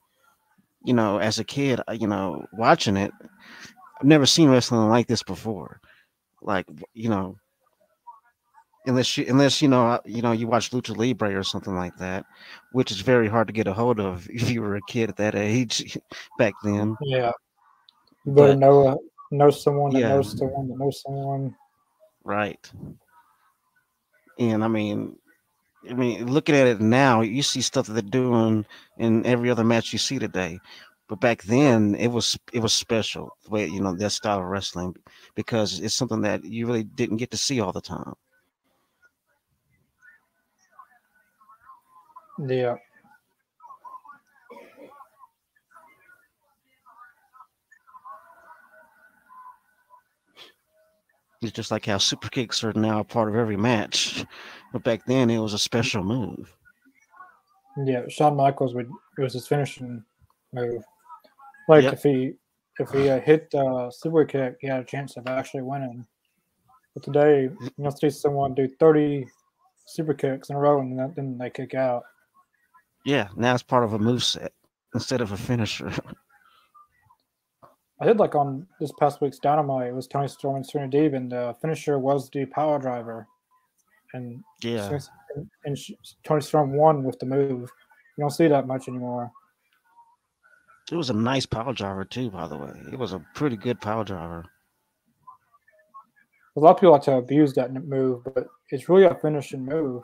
you 0.84 0.94
know, 0.94 1.18
as 1.20 1.40
a 1.40 1.44
kid, 1.44 1.82
you 1.94 2.08
know, 2.08 2.46
watching 2.54 2.98
it, 2.98 3.12
I've 4.00 4.08
never 4.08 4.26
seen 4.26 4.50
wrestling 4.50 4.90
like 4.90 5.08
this 5.08 5.24
before. 5.24 5.80
Like 6.42 6.66
you 6.94 7.10
know, 7.10 7.36
unless 8.86 9.18
you 9.18 9.26
unless 9.28 9.62
you 9.62 9.68
know 9.68 9.88
uh, 9.88 10.00
you 10.06 10.22
know 10.22 10.32
you 10.32 10.48
watch 10.48 10.72
Lucha 10.72 10.96
Libre 10.96 11.38
or 11.38 11.44
something 11.44 11.76
like 11.76 11.96
that, 11.98 12.26
which 12.74 12.92
is 12.92 13.02
very 13.02 13.28
hard 13.28 13.48
to 13.48 13.54
get 13.54 13.68
a 13.68 13.74
hold 13.74 14.00
of 14.00 14.28
if 14.32 14.50
you 14.50 14.62
were 14.62 14.76
a 14.76 14.82
kid 14.88 15.10
at 15.10 15.18
that 15.18 15.36
age 15.36 15.98
back 16.38 16.54
then. 16.64 16.96
yeah. 17.02 17.32
You 18.26 18.34
better 18.34 18.54
But- 18.54 18.60
know 18.60 18.88
uh, 18.88 18.96
know 19.32 19.50
someone 19.50 19.92
that 19.94 20.00
Yeah. 20.00 20.10
knows 20.10 20.38
someone 20.38 20.68
that 20.70 20.78
knows 20.78 21.02
someone. 21.02 21.56
Right. 22.28 22.70
And 24.38 24.64
I 24.64 24.68
mean, 24.68 25.18
I 25.90 25.94
mean, 25.94 26.28
looking 26.28 26.56
at 26.56 26.68
it 26.68 26.82
now, 26.82 27.22
you 27.22 27.42
see 27.42 27.62
stuff 27.62 27.88
that 27.88 27.94
they're 27.94 28.02
doing 28.02 28.66
in 28.98 29.26
every 29.26 29.50
other 29.50 29.64
match 29.64 29.94
you 29.94 30.00
see 30.00 30.20
today. 30.20 30.60
But 31.08 31.22
back 31.22 31.44
then, 31.44 31.96
it 31.96 32.10
was 32.10 32.38
it 32.52 32.60
was 32.60 32.74
special 32.74 33.38
the 33.46 33.52
way 33.52 33.68
you 33.68 33.80
know 33.80 33.96
that 33.96 34.12
style 34.12 34.40
of 34.40 34.46
wrestling 34.46 34.96
because 35.36 35.80
it's 35.80 35.96
something 35.96 36.22
that 36.22 36.44
you 36.44 36.68
really 36.68 36.84
didn't 36.84 37.18
get 37.18 37.32
to 37.32 37.38
see 37.38 37.62
all 37.62 37.72
the 37.72 37.82
time. 37.82 38.14
Yeah. 42.40 42.78
It's 51.42 51.52
just 51.52 51.72
like 51.72 51.86
how 51.86 51.98
super 52.00 52.30
kicks 52.30 52.64
are 52.64 52.74
now 52.74 53.00
a 53.00 53.04
part 53.04 53.30
of 53.30 53.36
every 53.36 53.58
match, 53.58 54.26
but 54.74 54.84
back 54.84 55.06
then 55.06 55.30
it 55.30 55.38
was 55.38 55.54
a 55.54 55.60
special 55.60 56.04
move. 56.04 56.56
Yeah, 57.86 58.08
Shawn 58.10 58.36
Michaels 58.36 58.74
would 58.74 58.90
it 59.18 59.22
was 59.22 59.34
his 59.34 59.48
finishing 59.48 60.04
move. 60.52 60.84
Like 61.70 61.84
Yep. 61.84 61.94
if 61.94 62.04
he 62.04 62.34
if 62.80 62.90
he 62.92 63.10
uh, 63.10 63.20
hit 63.20 63.54
uh, 63.54 63.90
super 63.92 64.26
kick, 64.26 64.58
he 64.62 64.68
had 64.68 64.82
a 64.82 64.86
chance 64.86 65.18
of 65.18 65.28
actually 65.28 65.64
winning. 65.64 66.06
But 66.94 67.04
today, 67.04 67.50
you'll 67.78 67.92
see 67.92 68.10
someone 68.10 68.56
do 68.56 68.68
thirty 68.80 69.28
super 69.86 70.14
kicks 70.16 70.50
in 70.50 70.56
a 70.56 70.60
row 70.60 70.80
and 70.80 71.16
then 71.16 71.38
they 71.38 71.50
kick 71.52 71.76
out. 71.76 72.04
Yeah, 73.06 73.28
now 73.36 73.54
it's 73.54 73.64
part 73.64 73.84
of 73.84 73.94
a 73.94 74.00
move 74.00 74.24
set 74.24 74.54
instead 74.96 75.22
of 75.22 75.32
a 75.32 75.38
finisher. 75.38 75.92
I 78.00 78.06
did 78.06 78.18
like 78.18 78.36
on 78.36 78.68
this 78.80 78.92
past 79.00 79.22
week's 79.22 79.40
Dynamite. 79.40 79.88
It 79.88 79.96
was 79.96 80.08
Toni 80.08 80.28
Storm 80.28 80.58
and 80.58 80.66
Serena 80.66 80.92
Deeb, 80.92 81.16
and 81.16 81.32
the 81.32 81.56
finisher 81.62 81.98
was 81.98 82.30
the 82.30 82.46
power 82.46 82.78
driver. 82.78 83.28
And 84.14 84.44
yeah, 84.62 85.00
and, 85.36 85.50
and 85.66 85.78
sh- 85.78 85.92
Toni 86.24 86.42
Storm 86.42 86.74
won 86.74 87.04
with 87.04 87.18
the 87.20 87.26
move. 87.26 87.72
You 88.18 88.22
don't 88.22 88.30
see 88.30 88.48
that 88.48 88.68
much 88.68 88.88
anymore. 88.88 89.32
it 90.92 90.96
was 90.96 91.10
a 91.10 91.14
nice 91.14 91.46
power 91.46 91.74
driver 91.74 92.06
too. 92.06 92.30
By 92.30 92.48
the 92.48 92.58
way, 92.58 92.72
it 92.92 93.00
was 93.00 93.14
a 93.14 93.26
pretty 93.34 93.58
good 93.58 93.82
power 93.82 94.04
driver. 94.04 94.46
A 96.56 96.60
lot 96.60 96.72
of 96.72 96.78
people 96.78 96.94
like 96.94 97.04
to 97.04 97.14
abuse 97.18 97.54
that 97.54 97.74
move, 97.74 98.24
but 98.24 98.48
it's 98.72 98.90
really 98.90 99.04
a 99.04 99.16
finishing 99.16 99.64
move. 99.66 100.04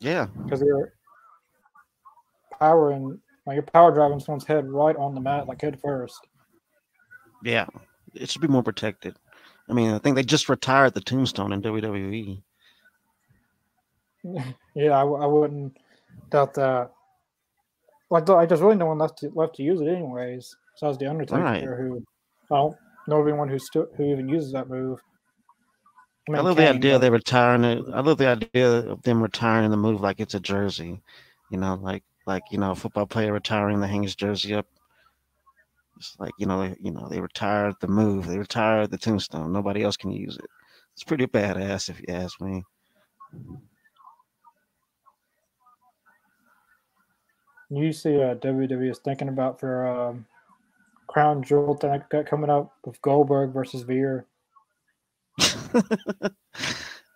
Yeah, 0.00 0.26
because 0.44 0.60
you're 0.62 0.94
powering 2.58 3.18
like 3.46 3.54
you're 3.54 3.62
power 3.62 3.92
driving 3.92 4.20
someone's 4.20 4.46
head 4.46 4.68
right 4.68 4.96
on 4.96 5.14
the 5.14 5.20
mat 5.20 5.46
like 5.46 5.62
head 5.62 5.80
first 5.80 6.26
Yeah, 7.42 7.66
it 8.14 8.28
should 8.30 8.42
be 8.42 8.48
more 8.48 8.62
protected. 8.62 9.16
I 9.68 9.72
mean, 9.72 9.90
I 9.92 9.98
think 9.98 10.16
they 10.16 10.22
just 10.22 10.48
retired 10.48 10.94
the 10.94 11.00
tombstone 11.00 11.52
in. 11.52 11.62
WWE. 11.62 12.42
yeah 14.74 14.98
I 14.98 15.04
wouldn't 15.04 15.76
doubt 16.30 16.54
that 16.54 16.90
like 18.10 18.28
like 18.28 18.48
there's 18.48 18.60
really 18.60 18.76
no 18.76 18.86
one 18.86 18.98
left 18.98 19.18
to 19.18 19.30
left 19.34 19.54
to 19.56 19.62
use 19.62 19.80
it 19.80 19.88
anyways 19.88 20.54
besides 20.74 20.98
the 20.98 21.06
undertaker 21.08 21.40
Right. 21.42 21.62
who 21.62 22.04
i 22.50 22.56
don't 22.56 22.76
know 23.06 23.20
of 23.20 23.26
anyone 23.26 23.48
who 23.48 23.58
still 23.58 23.86
who 23.96 24.04
even 24.12 24.28
uses 24.28 24.52
that 24.52 24.68
move 24.68 25.00
I, 26.28 26.32
mean, 26.32 26.44
love 26.44 26.56
the 26.56 26.68
idea 26.68 26.94
but- 26.94 26.98
they're 27.00 27.10
retiring 27.10 27.64
it. 27.64 27.84
I 27.94 28.00
love 28.00 28.18
the 28.18 28.28
idea 28.28 28.70
of 28.90 29.02
them 29.02 29.22
retiring 29.22 29.70
the 29.70 29.76
move 29.76 30.00
like 30.00 30.20
it's 30.20 30.34
a 30.34 30.40
jersey. 30.40 31.00
You 31.50 31.56
know, 31.58 31.74
like 31.82 32.04
like 32.26 32.42
you 32.50 32.58
know, 32.58 32.72
a 32.72 32.74
football 32.76 33.06
player 33.06 33.32
retiring 33.32 33.80
the 33.80 33.88
hang 33.88 34.02
his 34.04 34.14
jersey 34.14 34.54
up. 34.54 34.66
It's 36.00 36.16
like 36.18 36.32
you 36.38 36.46
know, 36.46 36.62
they, 36.66 36.74
you 36.80 36.90
know, 36.92 37.06
they 37.08 37.20
retired 37.20 37.74
the 37.82 37.86
move. 37.86 38.26
They 38.26 38.38
retired 38.38 38.90
the 38.90 38.96
tombstone. 38.96 39.52
Nobody 39.52 39.82
else 39.82 39.98
can 39.98 40.10
use 40.10 40.36
it. 40.36 40.46
It's 40.94 41.04
pretty 41.04 41.26
badass 41.26 41.90
if 41.90 42.00
you 42.00 42.06
ask 42.08 42.40
me. 42.40 42.64
you 47.70 47.92
see 47.92 48.16
uh, 48.20 48.34
WWE 48.36 48.90
is 48.90 48.98
thinking 48.98 49.28
about 49.28 49.60
for 49.60 49.86
um, 49.86 50.26
crown 51.06 51.42
jewel 51.42 51.74
thing 51.76 51.90
that 51.90 52.08
got 52.08 52.26
coming 52.26 52.50
up 52.50 52.72
with 52.84 53.00
Goldberg 53.02 53.52
versus 53.52 53.82
Veer. 53.82 54.26
oh 55.42 56.30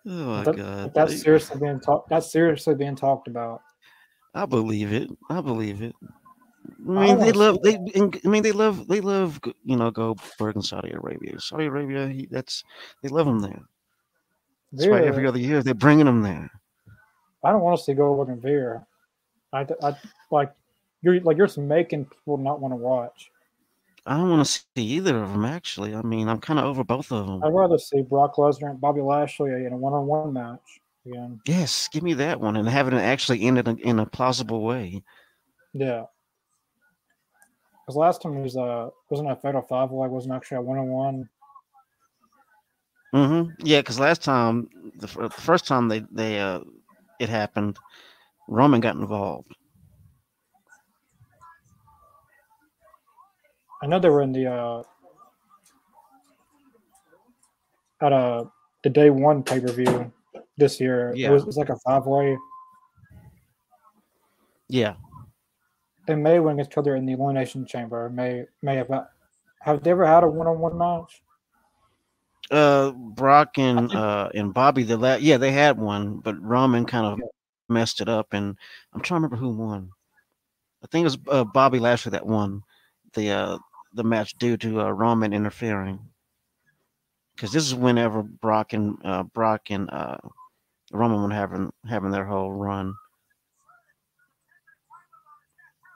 my 0.05 0.43
That- 0.43 0.55
god, 0.55 0.93
That's 0.93 1.21
seriously 1.21 1.59
being 1.59 1.79
talked. 1.79 2.09
That's 2.09 2.31
seriously 2.31 2.75
being 2.75 2.95
talked 2.95 3.27
about. 3.27 3.61
I 4.33 4.45
believe 4.45 4.93
it. 4.93 5.09
I 5.29 5.41
believe 5.41 5.81
it. 5.81 5.95
I 6.87 6.91
I 6.91 7.05
mean, 7.05 7.19
they 7.19 7.31
wanna 7.31 7.37
love. 7.37 7.61
They. 7.63 7.75
I 7.75 8.27
mean, 8.27 8.43
they 8.43 8.51
love. 8.51 8.87
They 8.87 9.01
love. 9.01 9.39
You 9.63 9.75
know, 9.75 9.91
Goldberg 9.91 10.55
in 10.55 10.61
Saudi 10.61 10.91
Arabia. 10.91 11.39
Saudi 11.39 11.65
Arabia. 11.65 12.07
He, 12.07 12.27
that's. 12.29 12.63
They 13.01 13.09
love 13.09 13.27
him 13.27 13.39
there. 13.39 13.61
That's 14.71 14.89
why 14.89 15.01
every 15.01 15.25
other 15.25 15.39
year 15.39 15.63
they're 15.63 15.73
bringing 15.73 16.07
him 16.07 16.21
there. 16.21 16.49
I 17.43 17.51
don't 17.51 17.61
want 17.61 17.77
to 17.77 17.83
see 17.83 17.93
Goldberg 17.93 18.29
and 18.29 18.41
Veer. 18.41 18.85
I, 19.53 19.65
I 19.81 19.95
like 20.31 20.51
you're 21.01 21.19
like 21.21 21.37
you're 21.37 21.47
just 21.47 21.57
making 21.57 22.05
people 22.05 22.37
not 22.37 22.59
want 22.59 22.71
to 22.73 22.75
watch. 22.75 23.31
I 24.05 24.17
don't 24.17 24.29
want 24.29 24.45
to 24.45 24.51
see 24.51 24.83
either 24.83 25.23
of 25.23 25.31
them. 25.31 25.45
Actually, 25.45 25.95
I 25.95 26.01
mean, 26.01 26.27
I'm 26.27 26.39
kind 26.39 26.59
of 26.59 26.65
over 26.65 26.83
both 26.83 27.11
of 27.11 27.25
them. 27.25 27.43
I'd 27.43 27.53
rather 27.53 27.77
see 27.77 28.01
Brock 28.01 28.35
Lesnar 28.35 28.71
and 28.71 28.81
Bobby 28.81 29.01
Lashley 29.01 29.51
in 29.51 29.73
a 29.73 29.77
one-on-one 29.77 30.33
match 30.33 30.79
again. 31.05 31.39
Yes, 31.45 31.87
give 31.91 32.03
me 32.03 32.13
that 32.15 32.39
one 32.39 32.57
and 32.57 32.67
have 32.67 32.87
it 32.87 32.93
actually 32.93 33.41
end 33.43 33.59
in 33.59 33.67
a, 33.67 33.73
in 33.75 33.99
a 33.99 34.05
plausible 34.05 34.61
way. 34.61 35.01
Yeah, 35.73 36.03
Because 37.85 37.97
last 37.97 38.21
time 38.21 38.41
was 38.41 38.57
uh 38.57 38.89
wasn't 39.09 39.29
a 39.29 39.35
fatal 39.35 39.61
five 39.61 39.91
way, 39.91 40.07
wasn't 40.07 40.33
actually 40.33 40.57
a 40.57 40.61
one 40.61 40.79
on 40.79 40.87
one. 40.87 41.29
Mm-hmm. 43.13 43.51
Yeah, 43.63 43.79
because 43.81 43.99
last 43.99 44.23
time, 44.23 44.69
the, 44.97 45.07
the 45.07 45.29
first 45.29 45.67
time 45.67 45.87
they 45.87 46.03
they 46.11 46.39
uh 46.39 46.61
it 47.19 47.29
happened, 47.29 47.77
Roman 48.47 48.81
got 48.81 48.95
involved. 48.95 49.55
I 53.83 53.87
know 53.87 53.99
they 53.99 54.09
were 54.09 54.23
in 54.23 54.31
the 54.31 54.47
uh 54.51 54.83
at 58.01 58.11
a 58.11 58.49
the 58.83 58.89
day 58.89 59.11
one 59.11 59.43
pay 59.43 59.59
per 59.59 59.71
view 59.71 60.11
this 60.57 60.79
year. 60.79 61.13
Yeah. 61.15 61.29
It 61.29 61.33
was, 61.33 61.43
it 61.43 61.47
was 61.47 61.57
like 61.57 61.69
a 61.69 61.77
five 61.85 62.05
way. 62.07 62.37
Yeah. 64.67 64.95
They 66.07 66.15
may 66.15 66.39
win 66.39 66.59
each 66.59 66.77
other 66.77 66.95
in 66.95 67.05
the 67.05 67.13
elimination 67.13 67.65
chamber. 67.65 68.09
May 68.09 68.45
may 68.61 68.75
have 68.75 68.91
have 69.61 69.83
they 69.83 69.91
ever 69.91 70.05
had 70.05 70.23
a 70.23 70.27
one 70.27 70.47
on 70.47 70.59
one 70.59 70.77
match? 70.77 71.21
Uh, 72.51 72.91
Brock 72.91 73.57
and 73.57 73.91
uh 73.93 74.29
and 74.35 74.53
Bobby 74.53 74.83
the 74.83 74.97
last 74.97 75.21
yeah 75.21 75.37
they 75.37 75.51
had 75.51 75.79
one, 75.79 76.17
but 76.17 76.39
Roman 76.41 76.85
kind 76.85 77.05
of 77.05 77.19
messed 77.69 78.01
it 78.01 78.09
up, 78.09 78.33
and 78.33 78.55
I'm 78.93 79.01
trying 79.01 79.21
to 79.21 79.27
remember 79.27 79.37
who 79.37 79.49
won. 79.49 79.91
I 80.83 80.87
think 80.87 81.01
it 81.01 81.05
was 81.05 81.17
uh, 81.27 81.43
Bobby 81.43 81.79
Lashley 81.79 82.11
that 82.11 82.27
won 82.27 82.63
the 83.13 83.31
uh 83.31 83.57
the 83.93 84.03
match 84.03 84.37
due 84.37 84.57
to 84.57 84.81
uh, 84.81 84.89
Roman 84.91 85.33
interfering. 85.33 85.99
Because 87.35 87.51
this 87.51 87.65
is 87.65 87.75
whenever 87.75 88.21
Brock 88.23 88.73
and 88.73 88.97
uh, 89.03 89.23
Brock 89.23 89.71
and 89.71 89.89
uh, 89.89 90.17
Roman 90.91 91.23
were 91.23 91.33
having 91.33 91.73
having 91.89 92.11
their 92.11 92.25
whole 92.25 92.51
run. 92.51 92.95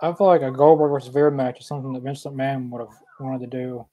I 0.02 0.14
feel 0.14 0.28
like 0.28 0.42
a 0.42 0.52
Goldberg 0.52 0.92
versus 0.92 1.14
Veer 1.14 1.30
match 1.30 1.60
is 1.60 1.68
something 1.68 1.92
that 1.94 2.04
Vince 2.04 2.24
McMahon 2.24 2.70
would 2.70 2.80
have 2.80 2.98
wanted 3.20 3.52
to 3.52 3.58
do. 3.58 3.86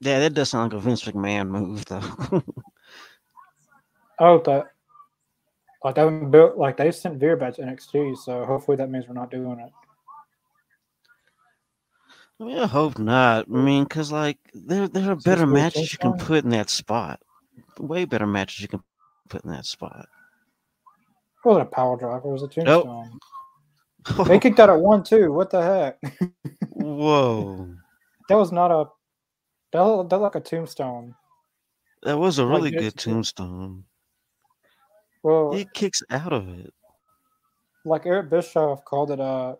Yeah, 0.00 0.18
that 0.20 0.34
does 0.34 0.50
sound 0.50 0.72
like 0.72 0.80
a 0.80 0.84
Vince 0.84 1.04
McMahon 1.04 1.48
move, 1.48 1.84
though. 1.86 2.42
Oh, 4.18 4.38
that 4.46 4.68
like 5.84 5.94
they 5.94 6.00
haven't 6.00 6.30
built 6.30 6.56
like 6.56 6.76
they 6.76 6.90
sent 6.90 7.18
Veer 7.18 7.36
back 7.36 7.54
to 7.54 7.62
NXT, 7.62 8.16
so 8.16 8.44
hopefully 8.44 8.76
that 8.78 8.90
means 8.90 9.06
we're 9.06 9.14
not 9.14 9.30
doing 9.30 9.60
it. 9.60 9.70
I 12.40 12.44
mean, 12.44 12.58
I 12.58 12.66
hope 12.66 12.98
not. 12.98 13.46
I 13.48 13.56
mean, 13.56 13.84
because 13.84 14.10
like 14.10 14.38
there 14.54 14.88
there 14.88 15.10
are 15.10 15.16
better 15.16 15.46
matches 15.46 15.92
you 15.92 15.98
can 15.98 16.14
put 16.14 16.44
in 16.44 16.50
that 16.50 16.70
spot. 16.70 17.20
Way 17.78 18.04
better 18.04 18.26
matches 18.26 18.60
you 18.60 18.68
can 18.68 18.82
put 19.28 19.44
in 19.44 19.50
that 19.50 19.66
spot. 19.66 20.08
It 21.44 21.48
wasn't 21.48 21.68
a 21.68 21.70
power 21.70 21.96
driver, 21.96 22.28
it 22.28 22.32
was 22.32 22.42
a 22.42 22.64
Nope. 22.64 22.88
They 24.26 24.38
kicked 24.40 24.60
out 24.60 24.70
at 24.70 24.78
one 24.80 25.02
too. 25.02 25.32
What 25.32 25.50
the 25.50 25.62
heck? 25.62 25.98
Whoa, 26.70 27.74
that 28.28 28.36
was 28.36 28.52
not 28.52 28.70
a 28.70 28.84
that 29.72 30.06
that 30.10 30.18
like 30.18 30.34
a 30.36 30.40
tombstone. 30.40 31.14
that 32.02 32.18
was 32.18 32.38
a 32.38 32.46
really 32.46 32.70
this- 32.70 32.82
good 32.82 32.96
tombstone. 32.98 33.84
Well, 35.22 35.52
He 35.52 35.66
kicks 35.74 36.02
out 36.10 36.32
of 36.32 36.48
it. 36.48 36.72
like 37.84 38.06
Eric 38.06 38.30
Bischoff 38.30 38.84
called 38.84 39.10
it 39.10 39.18
a 39.18 39.56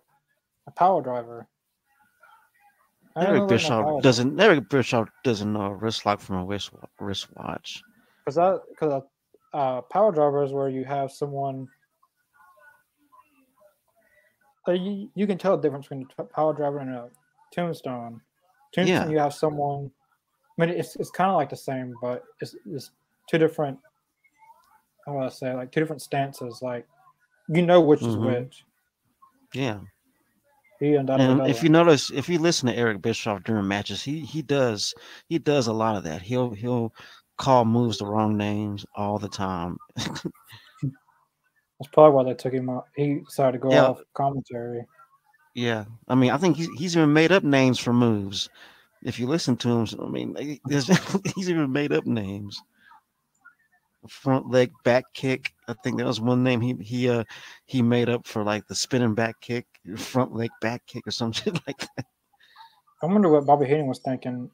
a 0.68 0.70
power 0.76 1.02
driver. 1.02 1.48
Eric 3.16 3.28
know 3.30 3.40
what 3.40 3.44
a 3.44 3.46
Bischoff 3.54 4.02
doesn't. 4.02 4.38
Eric 4.40 4.68
Bischoff 4.68 5.08
doesn't 5.24 5.52
know 5.52 5.62
a 5.62 5.74
wrist 5.74 6.06
lock 6.06 6.20
from 6.20 6.36
a 6.36 6.44
wrist 6.44 6.72
wa- 6.72 6.80
wristwatch. 7.00 7.82
because 8.24 8.36
that 8.36 8.60
because 8.68 9.02
a 9.52 9.56
uh, 9.56 9.80
power 9.82 10.12
driver 10.12 10.44
is 10.44 10.52
where 10.52 10.68
you 10.68 10.84
have 10.84 11.10
someone. 11.10 11.66
You, 14.68 15.08
you 15.14 15.26
can 15.26 15.38
tell 15.38 15.56
the 15.56 15.62
difference 15.62 15.86
between 15.86 16.08
a 16.18 16.24
power 16.24 16.52
driver 16.52 16.78
and 16.78 16.90
a 16.90 17.08
tombstone. 17.52 18.20
Tombstone, 18.74 18.86
Yeah. 18.86 19.08
you 19.08 19.18
have 19.18 19.34
someone. 19.34 19.90
I 20.58 20.66
mean, 20.66 20.74
it's 20.74 20.96
it's 20.96 21.10
kind 21.10 21.30
of 21.30 21.36
like 21.36 21.50
the 21.50 21.56
same, 21.56 21.94
but 22.00 22.24
it's 22.40 22.54
it's 22.66 22.90
two 23.28 23.38
different. 23.38 23.78
How 25.06 25.12
do 25.12 25.18
I 25.18 25.28
say? 25.28 25.54
Like 25.54 25.70
two 25.70 25.80
different 25.80 26.02
stances. 26.02 26.60
Like 26.62 26.86
you 27.48 27.62
know 27.62 27.80
which 27.80 28.02
is 28.02 28.16
Mhm. 28.16 28.42
which. 28.44 28.64
Yeah, 29.54 29.80
He 30.80 30.94
undoubtedly 30.94 31.32
and 31.44 31.50
if 31.50 31.62
you 31.62 31.68
notice, 31.68 32.10
if 32.10 32.28
you 32.28 32.38
listen 32.38 32.68
to 32.68 32.74
Eric 32.76 33.00
Bischoff 33.00 33.44
during 33.44 33.68
matches, 33.68 34.02
he 34.02 34.20
he 34.20 34.42
does 34.42 34.92
he 35.28 35.38
does 35.38 35.68
a 35.68 35.72
lot 35.72 35.96
of 35.96 36.02
that. 36.04 36.20
He'll 36.22 36.50
he'll 36.50 36.92
call 37.38 37.64
moves 37.64 37.98
the 37.98 38.06
wrong 38.06 38.36
names 38.36 38.84
all 38.96 39.18
the 39.18 39.28
time. 39.28 39.76
That's 41.78 41.90
probably 41.92 42.14
why 42.14 42.24
they 42.24 42.34
took 42.34 42.52
him 42.52 42.70
out. 42.70 42.86
He 42.96 43.20
decided 43.20 43.52
to 43.52 43.58
go 43.58 43.70
Yeah. 43.70 43.86
off 43.86 44.00
commentary. 44.14 44.86
Yeah, 45.54 45.84
I 46.08 46.14
mean, 46.14 46.30
I 46.30 46.36
think 46.36 46.56
he's 46.56 46.68
he's 46.78 46.96
even 46.96 47.12
made 47.12 47.32
up 47.32 47.42
names 47.42 47.78
for 47.78 47.92
moves. 47.92 48.50
If 49.02 49.18
you 49.18 49.26
listen 49.26 49.56
to 49.58 49.68
him, 49.70 49.86
I 50.02 50.08
mean, 50.08 50.36
he- 50.36 50.60
he's 51.34 51.48
even 51.50 51.72
made 51.72 51.92
up 51.92 52.06
names. 52.06 52.60
Front 54.08 54.50
leg 54.50 54.70
back 54.84 55.04
kick. 55.14 55.52
I 55.66 55.74
think 55.82 55.98
that 55.98 56.06
was 56.06 56.20
one 56.20 56.42
name 56.44 56.60
he 56.60 56.74
he 56.74 57.08
uh 57.08 57.24
he 57.64 57.82
made 57.82 58.08
up 58.08 58.26
for 58.26 58.44
like 58.44 58.66
the 58.68 58.74
spinning 58.74 59.14
back 59.14 59.40
kick, 59.40 59.66
front 59.96 60.32
leg 60.34 60.50
back 60.60 60.86
kick 60.86 61.06
or 61.06 61.10
some 61.10 61.32
shit 61.32 61.54
like 61.66 61.78
that. 61.96 62.06
I 63.02 63.06
wonder 63.06 63.28
what 63.28 63.46
Bobby 63.46 63.66
Heenan 63.66 63.86
was 63.88 63.98
thinking 63.98 64.50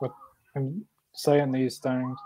with 0.00 0.12
him 0.54 0.86
saying 1.12 1.52
these 1.52 1.78
things. 1.78 2.16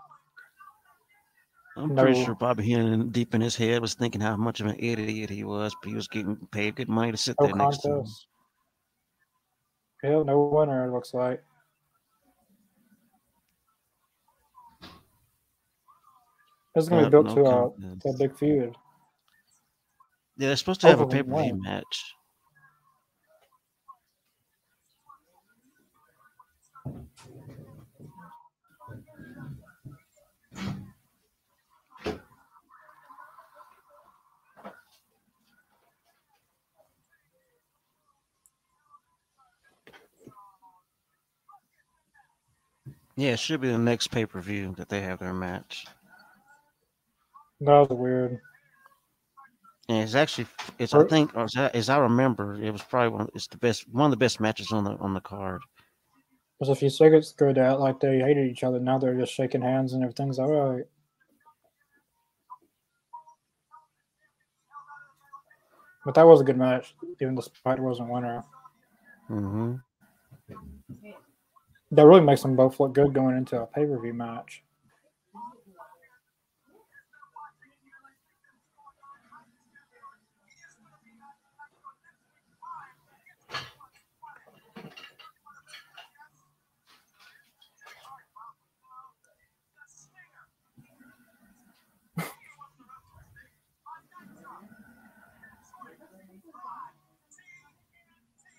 I'm 1.76 1.94
pretty 1.94 2.24
sure 2.24 2.34
Bobby 2.34 2.64
Heenan, 2.64 3.10
deep 3.10 3.34
in 3.34 3.40
his 3.42 3.54
head, 3.54 3.82
was 3.82 3.94
thinking 3.94 4.20
how 4.20 4.36
much 4.36 4.60
of 4.60 4.66
an 4.66 4.76
idiot 4.78 5.28
he 5.28 5.44
was, 5.44 5.74
but 5.82 5.90
he 5.90 5.94
was 5.94 6.08
getting 6.08 6.36
paid 6.50 6.76
good 6.76 6.88
money 6.88 7.12
to 7.12 7.18
sit 7.18 7.36
No 7.38 7.46
there 7.46 7.56
next 7.56 7.78
to 7.78 7.88
him. 7.88 7.94
contest. 7.96 8.26
Yeah, 10.02 10.22
no 10.22 10.40
winner, 10.52 10.86
it 10.86 10.92
looks 10.92 11.12
like. 11.12 11.42
Is 16.76 16.88
going 16.88 17.04
to 17.04 17.10
be 17.10 17.10
built 17.10 17.26
no 17.26 17.74
to, 17.78 17.86
a, 17.86 17.96
to 18.00 18.08
a 18.08 18.18
big 18.18 18.38
feud. 18.38 18.76
Yeah, 20.36 20.48
they're 20.48 20.56
supposed 20.56 20.82
to 20.82 20.88
have 20.88 21.00
a 21.00 21.04
Over 21.04 21.12
pay 21.12 21.22
per 21.22 21.42
view 21.42 21.62
match. 21.62 22.04
Yeah, 43.16 43.30
it 43.30 43.38
should 43.38 43.62
be 43.62 43.68
the 43.68 43.78
next 43.78 44.08
pay 44.08 44.26
per 44.26 44.40
view 44.40 44.74
that 44.76 44.88
they 44.90 45.00
have 45.00 45.18
their 45.18 45.32
match. 45.32 45.86
That 47.60 47.88
was 47.88 47.98
weird. 47.98 48.40
And 49.88 49.98
it's 50.02 50.14
actually, 50.14 50.46
it's 50.78 50.94
I 50.94 51.04
think, 51.04 51.34
as 51.36 51.56
I, 51.56 51.68
as 51.68 51.88
I 51.88 51.98
remember, 51.98 52.54
it 52.60 52.70
was 52.70 52.82
probably 52.82 53.16
one. 53.16 53.28
It's 53.34 53.46
the 53.46 53.56
best, 53.56 53.88
one 53.88 54.06
of 54.06 54.10
the 54.10 54.16
best 54.16 54.40
matches 54.40 54.72
on 54.72 54.84
the 54.84 54.96
on 54.96 55.14
the 55.14 55.20
card. 55.20 55.62
Because 56.58 56.76
a 56.76 56.78
few 56.78 56.90
seconds 56.90 57.32
ago, 57.32 57.52
that 57.52 57.80
like 57.80 58.00
they 58.00 58.18
hated 58.18 58.50
each 58.50 58.64
other. 58.64 58.80
Now 58.80 58.98
they're 58.98 59.14
just 59.18 59.32
shaking 59.32 59.62
hands 59.62 59.92
and 59.92 60.02
everything's 60.02 60.38
all 60.38 60.50
right. 60.50 60.84
But 66.04 66.14
that 66.14 66.26
was 66.26 66.40
a 66.40 66.44
good 66.44 66.58
match, 66.58 66.94
even 67.20 67.34
despite 67.34 67.78
it 67.78 67.82
wasn't 67.82 68.10
a 68.10 68.12
winner. 68.12 68.44
hmm 69.28 69.76
That 71.90 72.06
really 72.06 72.20
makes 72.20 72.42
them 72.42 72.56
both 72.56 72.80
look 72.80 72.94
good 72.94 73.12
going 73.14 73.36
into 73.36 73.60
a 73.60 73.66
pay 73.66 73.86
per 73.86 74.00
view 74.00 74.14
match. 74.14 74.62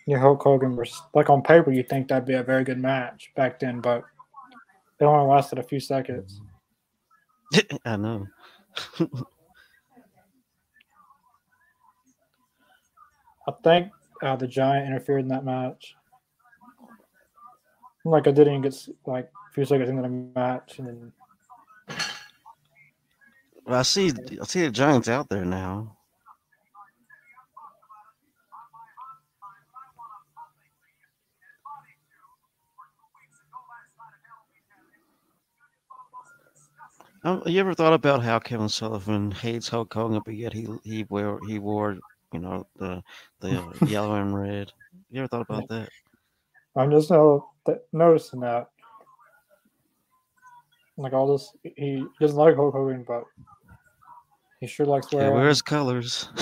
Yeah, 0.07 0.19
Hulk 0.19 0.41
Hogan 0.41 0.77
was 0.77 1.01
like 1.13 1.29
on 1.29 1.41
paper, 1.41 1.69
you 1.71 1.83
think 1.83 2.07
that'd 2.07 2.25
be 2.25 2.35
a 2.35 2.43
very 2.43 2.63
good 2.63 2.79
match 2.79 3.29
back 3.35 3.59
then, 3.59 3.81
but 3.81 4.05
it 4.99 5.03
only 5.03 5.29
lasted 5.29 5.59
a 5.59 5.63
few 5.63 5.81
seconds. 5.81 6.41
I 7.85 7.97
know. 7.97 8.25
I 13.47 13.51
think 13.63 13.91
uh, 14.23 14.37
the 14.37 14.47
Giant 14.47 14.87
interfered 14.87 15.21
in 15.21 15.27
that 15.27 15.43
match. 15.43 15.93
Like 18.05 18.27
I 18.27 18.31
didn't 18.31 18.61
get 18.61 18.75
like 19.05 19.25
a 19.25 19.53
few 19.53 19.65
seconds 19.65 19.89
into 19.89 20.03
the 20.03 20.07
match, 20.07 20.79
and 20.79 20.87
then 20.87 21.11
Well, 23.65 23.79
I 23.79 23.81
see. 23.81 24.13
I 24.41 24.45
see 24.45 24.61
the 24.61 24.71
Giants 24.71 25.09
out 25.09 25.27
there 25.27 25.43
now. 25.43 25.96
Um, 37.27 37.43
you 37.45 37.59
ever 37.59 37.73
thought 37.73 37.91
about 37.91 38.23
how 38.23 38.39
Kevin 38.39 38.69
Sullivan 38.69 39.31
hates 39.31 39.67
Hulk 39.67 39.93
Hogan, 39.93 40.21
but 40.23 40.35
yet 40.35 40.53
he 40.53 40.65
he 40.85 41.03
wore 41.09 41.41
he 41.45 41.59
wore 41.59 41.97
you 42.31 42.39
know 42.39 42.65
the 42.77 43.03
the 43.41 43.61
yellow 43.85 44.15
and 44.15 44.33
red. 44.33 44.71
You 45.11 45.19
ever 45.19 45.27
thought 45.27 45.41
about 45.41 45.67
that? 45.67 45.89
I'm 46.77 46.89
just 46.89 47.11
now 47.11 47.49
noticing 47.91 48.39
that. 48.39 48.69
Like 50.95 51.11
all 51.11 51.27
this, 51.33 51.51
he 51.75 52.05
doesn't 52.21 52.37
like 52.37 52.55
Hulk 52.55 52.73
Hogan, 52.73 53.03
but 53.05 53.25
he 54.61 54.67
sure 54.67 54.85
likes 54.85 55.11
Yeah, 55.11 55.23
wearing. 55.23 55.33
wears 55.35 55.61
colors. 55.61 56.29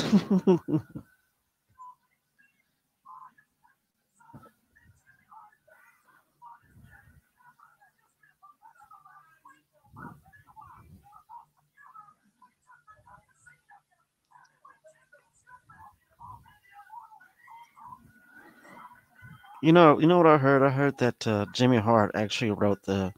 you 19.62 19.72
know, 19.72 20.00
you 20.00 20.08
know 20.08 20.18
what 20.18 20.28
I 20.28 20.38
heard? 20.38 20.62
I 20.62 20.70
heard 20.70 20.98
that 21.00 21.26
uh, 21.28 21.46
Jimmy 21.54 21.78
Hart 21.78 22.12
actually 22.16 22.52
wrote 22.52 22.82
the 22.84 23.14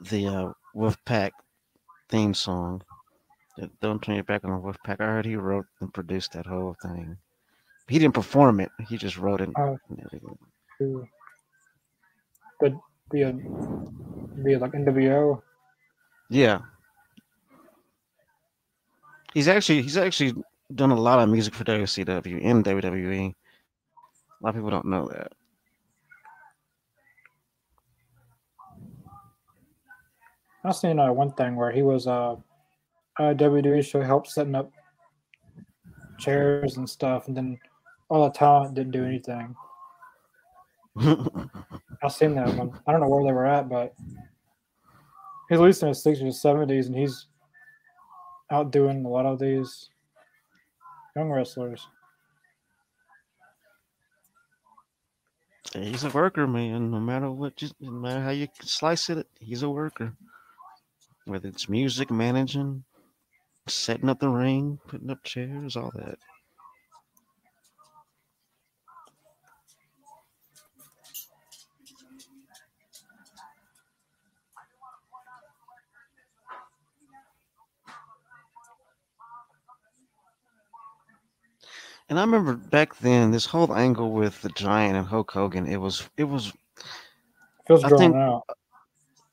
the 0.00 0.26
uh, 0.26 0.52
Wolfpack 0.74 1.30
theme 2.08 2.34
song. 2.34 2.82
Don't 3.80 4.02
turn 4.02 4.14
your 4.14 4.24
back 4.24 4.44
on 4.44 4.50
the 4.50 4.56
Wolfpack. 4.56 5.00
I 5.00 5.04
heard 5.04 5.26
he 5.26 5.36
wrote 5.36 5.66
and 5.80 5.92
produced 5.92 6.32
that 6.32 6.46
whole 6.46 6.74
thing. 6.82 7.18
He 7.88 7.98
didn't 7.98 8.14
perform 8.14 8.60
it. 8.60 8.70
He 8.88 8.96
just 8.96 9.18
wrote 9.18 9.40
it. 9.40 9.50
Everything. 9.58 10.38
the 12.60 12.80
the 13.10 13.24
uh, 13.24 13.32
the 13.32 14.56
like 14.56 14.72
NWO. 14.72 15.42
Yeah. 16.30 16.60
He's 19.34 19.48
actually 19.48 19.82
he's 19.82 19.96
actually 19.96 20.34
done 20.74 20.90
a 20.90 21.00
lot 21.00 21.18
of 21.18 21.28
music 21.28 21.54
for 21.54 21.64
WCW 21.64 22.44
and 22.44 22.64
WWE. 22.64 23.28
A 23.28 24.44
lot 24.44 24.50
of 24.50 24.54
people 24.54 24.70
don't 24.70 24.86
know 24.86 25.08
that. 25.08 25.32
I 30.64 30.72
seen 30.72 30.98
uh, 30.98 31.12
one 31.12 31.32
thing 31.32 31.56
where 31.56 31.70
he 31.70 31.82
was 31.82 32.06
uh, 32.06 32.36
a 33.18 33.34
WWE 33.34 33.84
show 33.84 34.02
helped 34.02 34.28
setting 34.28 34.54
up 34.54 34.70
chairs 36.18 36.76
and 36.76 36.88
stuff, 36.88 37.28
and 37.28 37.36
then 37.36 37.58
all 38.08 38.24
the 38.24 38.30
talent 38.30 38.74
didn't 38.74 38.92
do 38.92 39.04
anything. 39.04 39.54
I 42.02 42.08
seen 42.08 42.34
that 42.34 42.54
one. 42.56 42.78
I 42.86 42.92
don't 42.92 43.00
know 43.00 43.08
where 43.08 43.24
they 43.24 43.32
were 43.32 43.46
at, 43.46 43.68
but 43.68 43.94
he's 45.48 45.58
at 45.58 45.64
least 45.64 45.82
in 45.82 45.88
his 45.88 46.02
sixties 46.02 46.28
or 46.28 46.32
seventies, 46.32 46.86
and 46.88 46.96
he's 46.96 47.26
outdoing 48.50 49.04
a 49.04 49.08
lot 49.08 49.26
of 49.26 49.38
these 49.38 49.88
young 51.16 51.30
wrestlers. 51.30 51.86
he's 55.72 56.04
a 56.04 56.10
worker, 56.10 56.46
man. 56.46 56.90
No 56.90 57.00
matter 57.00 57.30
what, 57.30 57.60
you, 57.62 57.70
no 57.80 57.92
matter 57.92 58.20
how 58.20 58.30
you 58.30 58.48
slice 58.62 59.08
it, 59.10 59.26
he's 59.38 59.62
a 59.62 59.70
worker. 59.70 60.12
Whether 61.30 61.46
it's 61.48 61.68
music, 61.68 62.10
managing, 62.10 62.82
setting 63.68 64.08
up 64.08 64.18
the 64.18 64.28
ring, 64.28 64.80
putting 64.88 65.10
up 65.10 65.22
chairs, 65.22 65.76
all 65.76 65.92
that. 65.94 66.18
And 82.08 82.18
I 82.18 82.22
remember 82.22 82.54
back 82.54 82.98
then, 82.98 83.30
this 83.30 83.46
whole 83.46 83.72
angle 83.74 84.10
with 84.10 84.42
the 84.42 84.48
Giant 84.50 84.96
and 84.96 85.06
Hulk 85.06 85.30
Hogan, 85.30 85.66
it 85.66 85.76
was, 85.76 86.08
it 86.16 86.24
was 86.24 86.52
Feels 87.68 87.84
I 87.84 87.88
drawn 87.88 88.00
think- 88.00 88.16
out. 88.16 88.42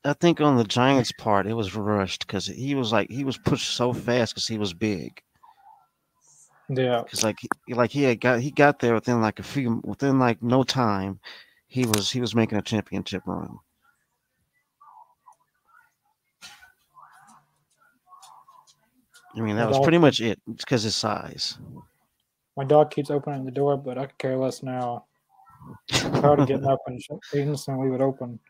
I 0.04 0.12
think 0.12 0.40
on 0.40 0.56
the 0.56 0.64
Giants' 0.64 1.12
part, 1.12 1.46
it 1.46 1.54
was 1.54 1.74
rushed 1.74 2.26
because 2.26 2.46
he 2.46 2.74
was 2.74 2.92
like 2.92 3.10
he 3.10 3.24
was 3.24 3.36
pushed 3.38 3.70
so 3.76 3.92
fast 3.92 4.34
because 4.34 4.46
he 4.46 4.58
was 4.58 4.72
big. 4.72 5.22
Yeah, 6.70 7.02
Because 7.02 7.22
like 7.24 7.38
he, 7.66 7.74
like 7.74 7.90
he 7.90 8.02
had 8.04 8.20
got 8.20 8.40
he 8.40 8.50
got 8.50 8.78
there 8.78 8.94
within 8.94 9.20
like 9.20 9.38
a 9.38 9.42
few 9.42 9.80
within 9.84 10.18
like 10.18 10.42
no 10.42 10.62
time, 10.62 11.18
he 11.66 11.86
was 11.86 12.10
he 12.10 12.20
was 12.20 12.34
making 12.34 12.58
a 12.58 12.62
championship 12.62 13.22
run. 13.26 13.58
I 19.36 19.40
mean 19.40 19.56
that 19.56 19.62
And 19.62 19.68
was 19.68 19.76
all- 19.78 19.82
pretty 19.84 19.98
much 19.98 20.20
it 20.20 20.40
because 20.46 20.82
his 20.82 20.96
size. 20.96 21.58
my 22.56 22.64
dog 22.64 22.90
keeps 22.90 23.10
opening 23.10 23.44
the 23.44 23.50
door, 23.50 23.76
but 23.76 23.98
I 23.98 24.06
could 24.06 24.18
care 24.18 24.36
less 24.36 24.62
now. 24.62 25.04
I'm 25.92 26.12
tired 26.20 26.40
of 26.40 26.48
getting 26.48 26.66
up 26.68 26.80
and 26.86 27.00
sh- 27.00 27.10
instantly 27.34 27.86
leave 27.90 28.00
it 28.00 28.02
open. 28.02 28.40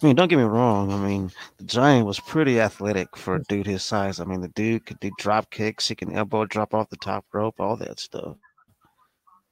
I 0.00 0.06
mean, 0.06 0.14
don't 0.14 0.28
get 0.28 0.36
me 0.36 0.44
wrong. 0.44 0.92
I 0.92 0.96
mean, 0.96 1.30
the 1.56 1.64
Giant 1.64 2.06
was 2.06 2.20
pretty 2.20 2.60
athletic 2.60 3.16
for 3.16 3.34
a 3.34 3.42
dude 3.44 3.66
his 3.66 3.82
size. 3.82 4.20
I 4.20 4.24
mean, 4.24 4.40
the 4.40 4.48
dude 4.48 4.86
could 4.86 5.00
do 5.00 5.10
drop 5.18 5.50
kicks. 5.50 5.88
He 5.88 5.96
can 5.96 6.14
elbow 6.14 6.44
drop 6.46 6.72
off 6.72 6.88
the 6.90 6.96
top 6.96 7.24
rope, 7.32 7.56
all 7.58 7.76
that 7.76 7.98
stuff. 7.98 8.36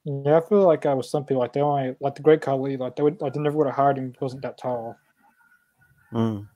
Yeah, 0.05 0.37
I 0.37 0.49
feel 0.49 0.65
like 0.65 0.87
I 0.87 0.95
was 0.95 1.11
some 1.11 1.25
people 1.25 1.41
like 1.41 1.53
they 1.53 1.61
only 1.61 1.97
like 2.01 2.15
the 2.15 2.23
Great 2.23 2.41
Khali, 2.41 2.77
like 2.77 2.95
they 2.95 3.03
would 3.03 3.21
like 3.21 3.33
they 3.33 3.41
never 3.41 3.57
would 3.57 3.67
have 3.67 3.75
hired 3.75 3.99
him. 3.99 4.13
He 4.17 4.25
wasn't 4.25 4.43
that 4.43 4.59
tall. 4.59 4.97
Mm. 6.13 6.47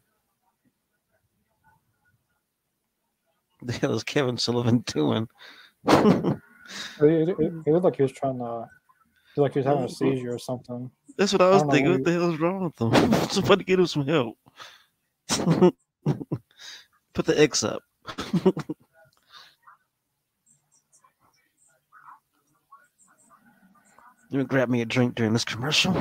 The 3.62 3.72
hell 3.72 3.94
is 3.94 4.04
Kevin 4.04 4.38
Sullivan 4.38 4.84
doing? 4.86 5.28
It, 7.00 7.28
it, 7.28 7.28
it, 7.30 7.52
it 7.66 7.72
looked 7.72 7.84
like 7.84 7.96
he 7.96 8.02
was 8.02 8.12
trying 8.12 8.38
to, 8.38 8.66
feel 9.34 9.44
like 9.44 9.52
he 9.54 9.58
was 9.60 9.66
having 9.66 9.84
a 9.84 9.88
seizure 9.88 10.34
or 10.34 10.38
something. 10.38 10.90
That's 11.16 11.32
what 11.32 11.42
I 11.42 11.50
was 11.50 11.62
don't 11.62 11.70
thinking. 11.70 11.92
what 11.92 12.04
the 12.04 12.12
hell 12.12 12.32
is 12.32 12.40
wrong 12.40 12.64
with 12.64 12.80
him? 12.80 13.12
Somebody 13.30 13.64
get 13.64 13.78
him 13.78 13.86
some 13.86 14.06
help. 14.06 14.36
Put 17.12 17.26
the 17.26 17.40
X 17.40 17.62
up. 17.62 17.82
Me 24.32 24.44
grab 24.44 24.68
me 24.68 24.80
a 24.80 24.84
drink 24.84 25.16
during 25.16 25.32
this 25.32 25.44
commercial. 25.44 25.92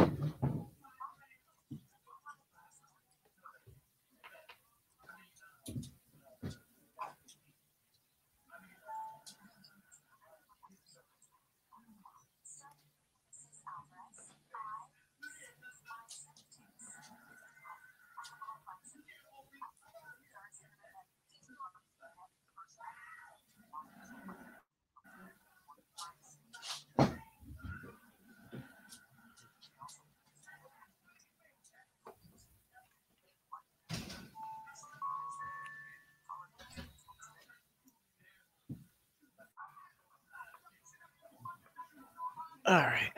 All 42.70 42.76
right. 42.76 43.11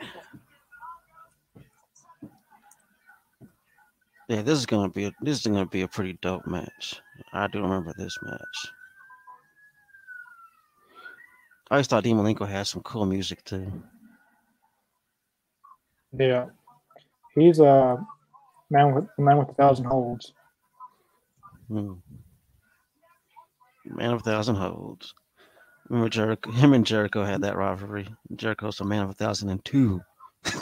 Yeah, 4.26 4.40
this 4.40 4.58
is 4.58 4.64
gonna 4.64 4.88
be 4.88 5.04
a, 5.04 5.12
this 5.20 5.40
is 5.40 5.46
gonna 5.46 5.66
be 5.66 5.82
a 5.82 5.88
pretty 5.88 6.18
dope 6.22 6.46
match. 6.46 7.02
I 7.34 7.48
do 7.48 7.60
remember 7.60 7.92
this 7.98 8.16
match. 8.22 8.72
I 11.70 11.74
always 11.74 11.86
thought 11.86 12.02
Dean 12.02 12.16
Malenko 12.16 12.48
had 12.48 12.66
some 12.66 12.82
cool 12.82 13.04
music 13.04 13.44
too. 13.44 13.70
Yeah, 16.18 16.46
he's 17.34 17.58
a 17.58 18.02
man 18.70 18.94
with 18.94 19.04
a 19.18 19.20
man 19.20 19.36
with 19.36 19.50
a 19.50 19.54
thousand 19.54 19.84
holds. 19.84 20.32
Hmm. 21.68 21.92
Man 23.84 24.12
of 24.12 24.20
a 24.20 24.24
thousand 24.24 24.54
holds. 24.54 25.12
Remember 25.88 26.08
Jericho? 26.08 26.50
Him 26.52 26.72
and 26.72 26.86
Jericho 26.86 27.24
had 27.24 27.42
that 27.42 27.56
rivalry. 27.56 28.08
Jericho's 28.34 28.80
a 28.80 28.84
man 28.84 29.02
of 29.04 29.10
a 29.10 29.14
thousand 29.14 29.50
and 29.50 29.64
two. 29.64 30.02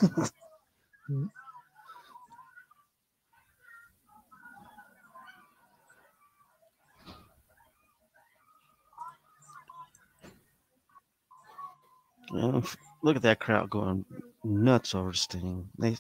Look 13.03 13.17
at 13.17 13.23
that 13.23 13.41
crowd 13.41 13.71
going 13.71 14.05
nuts 14.45 14.95
over 14.95 15.13
Sting. 15.13 15.69
They 15.79 15.97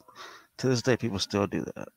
to 0.58 0.68
this 0.68 0.82
day 0.82 0.96
people 0.96 1.18
still 1.18 1.46
do 1.46 1.64
that. 1.76 1.88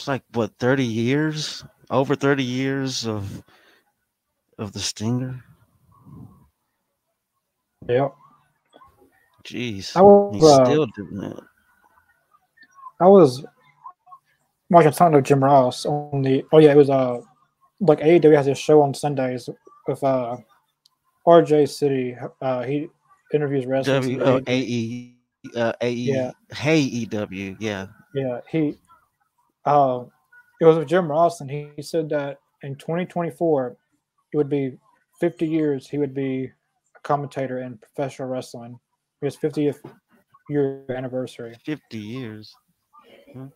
It's 0.00 0.08
like 0.08 0.22
what 0.32 0.56
thirty 0.58 0.86
years, 0.86 1.62
over 1.90 2.14
thirty 2.14 2.42
years 2.42 3.06
of 3.06 3.44
of 4.56 4.72
the 4.72 4.78
Stinger. 4.78 5.44
Yep. 7.86 8.14
Jeez, 9.44 9.94
I 9.94 10.00
was, 10.00 10.34
he's 10.36 10.42
uh, 10.42 10.64
still 10.64 10.86
doing 10.96 11.22
it. 11.24 11.40
I 12.98 13.08
was 13.08 13.44
watching 14.70 14.92
something 14.92 15.22
Jim 15.22 15.44
Ross 15.44 15.84
on 15.84 16.22
the. 16.22 16.46
Oh 16.50 16.60
yeah, 16.60 16.72
it 16.72 16.78
was 16.78 16.88
uh 16.88 17.20
like 17.80 18.00
AEW 18.00 18.34
has 18.34 18.46
a 18.46 18.54
show 18.54 18.80
on 18.80 18.94
Sundays 18.94 19.50
with 19.86 20.02
uh 20.02 20.38
RJ 21.26 21.68
City. 21.68 22.16
Uh, 22.40 22.62
he 22.62 22.88
interviews 23.34 23.66
wrestlers. 23.66 24.06
W 24.06 24.22
oh, 24.22 24.40
AE 24.46 25.14
uh, 25.54 25.74
AE 25.82 25.90
Yeah. 25.90 26.30
Hey 26.54 26.78
EW 26.80 27.56
yeah 27.60 27.88
Yeah, 28.14 28.40
he. 28.50 28.78
Uh, 29.64 30.04
it 30.60 30.64
was 30.64 30.76
with 30.76 30.88
Jim 30.88 31.10
Ross, 31.10 31.40
and 31.40 31.50
he, 31.50 31.70
he 31.76 31.82
said 31.82 32.08
that 32.10 32.38
in 32.62 32.74
2024, 32.76 33.76
it 34.32 34.36
would 34.36 34.48
be 34.48 34.78
50 35.20 35.46
years. 35.46 35.88
He 35.88 35.98
would 35.98 36.14
be 36.14 36.44
a 36.96 37.00
commentator 37.02 37.62
in 37.62 37.78
professional 37.78 38.28
wrestling. 38.28 38.78
His 39.20 39.36
50th 39.36 39.78
year 40.48 40.84
anniversary. 40.88 41.54
fifty 41.64 41.98
years. 41.98 42.56
Huh? 43.36 43.46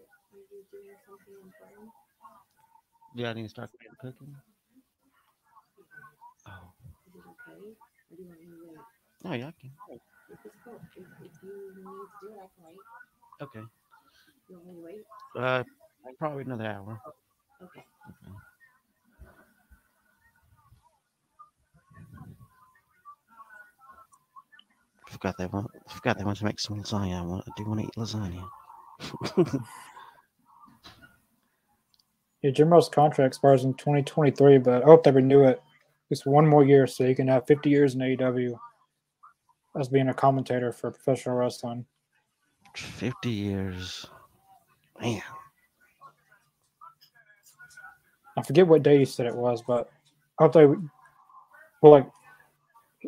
Yeah, 3.15 3.31
I 3.31 3.33
need 3.33 3.43
to 3.45 3.49
start 3.49 3.71
cooking. 4.01 4.35
Oh, 6.47 6.51
oh 9.25 9.33
yeah, 9.33 9.49
I 9.49 9.55
can. 9.61 9.73
Okay. 13.41 13.61
Uh, 15.37 15.65
probably 16.19 16.43
another 16.43 16.67
hour. 16.67 17.01
Oh, 17.07 17.65
okay. 17.65 17.85
Forgot 25.09 25.37
they 25.39 25.47
want. 25.47 25.71
Forgot 25.89 26.19
they 26.19 26.25
want 26.25 26.39
to 26.39 26.45
make 26.45 26.61
some 26.61 26.83
lasagna. 26.83 27.19
I 27.19 27.23
want. 27.23 27.45
I 27.47 27.53
do 27.57 27.65
want 27.65 27.81
to 27.81 27.87
eat 27.87 27.95
lasagna. 27.97 29.65
Yeah, 32.43 32.51
Jim 32.51 32.69
Ross' 32.69 32.91
contract 32.91 33.29
expires 33.29 33.65
in 33.65 33.73
2023, 33.73 34.59
but 34.59 34.83
I 34.83 34.85
hope 34.85 35.03
they 35.03 35.11
renew 35.11 35.45
it 35.45 35.63
just 36.11 36.27
one 36.27 36.47
more 36.47 36.63
year 36.63 36.87
so 36.87 37.07
he 37.07 37.15
can 37.15 37.27
have 37.27 37.47
50 37.47 37.71
years 37.71 37.95
in 37.95 38.03
AEW 38.03 38.59
as 39.81 39.89
being 39.89 40.11
a 40.11 40.15
commentator 40.15 40.71
for 40.71 40.91
professional 40.91 41.37
wrestling. 41.37 41.87
Fifty 42.75 43.31
years. 43.31 44.07
Man, 45.01 45.23
I 48.37 48.43
forget 48.43 48.67
what 48.67 48.83
day 48.83 48.99
he 48.99 49.05
said 49.05 49.27
it 49.27 49.35
was, 49.37 49.63
but 49.63 49.91
I 50.39 50.45
hope 50.45 50.53
they 50.55 50.67
would- 50.67 50.89
well 51.83 51.93
like 51.93 52.11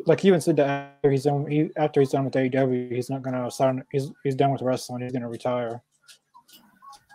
like 0.05 0.19
he 0.19 0.27
even 0.27 0.39
said 0.41 0.55
that 0.57 0.93
after 0.95 1.09
he's 1.11 1.23
done 1.23 1.47
he 1.47 1.71
after 1.75 1.99
he's 1.99 2.11
done 2.11 2.25
with 2.25 2.33
AEW, 2.35 2.91
he's 2.93 3.09
not 3.09 3.23
gonna 3.23 3.49
sign 3.49 3.83
he's 3.91 4.11
he's 4.23 4.35
done 4.35 4.51
with 4.51 4.61
wrestling, 4.61 5.01
he's 5.01 5.11
gonna 5.11 5.27
retire. 5.29 5.81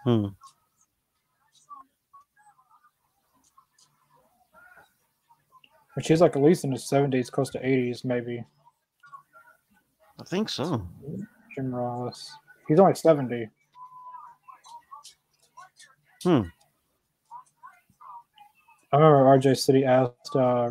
hmm. 0.04 0.26
Which 5.94 6.08
he's 6.08 6.20
like 6.20 6.36
at 6.36 6.42
least 6.42 6.64
in 6.64 6.72
his 6.72 6.88
seventies, 6.88 7.28
close 7.30 7.50
to 7.50 7.66
eighties, 7.66 8.04
maybe. 8.04 8.44
I 10.20 10.24
think 10.24 10.48
so. 10.48 10.86
Jim 11.54 11.74
Ross. 11.74 12.32
He's 12.66 12.80
only 12.80 12.94
seventy. 12.94 13.48
Hmm. 16.22 16.42
I 18.92 18.96
remember 18.98 19.24
RJ 19.38 19.56
City 19.58 19.84
asked, 19.84 20.36
uh, 20.36 20.70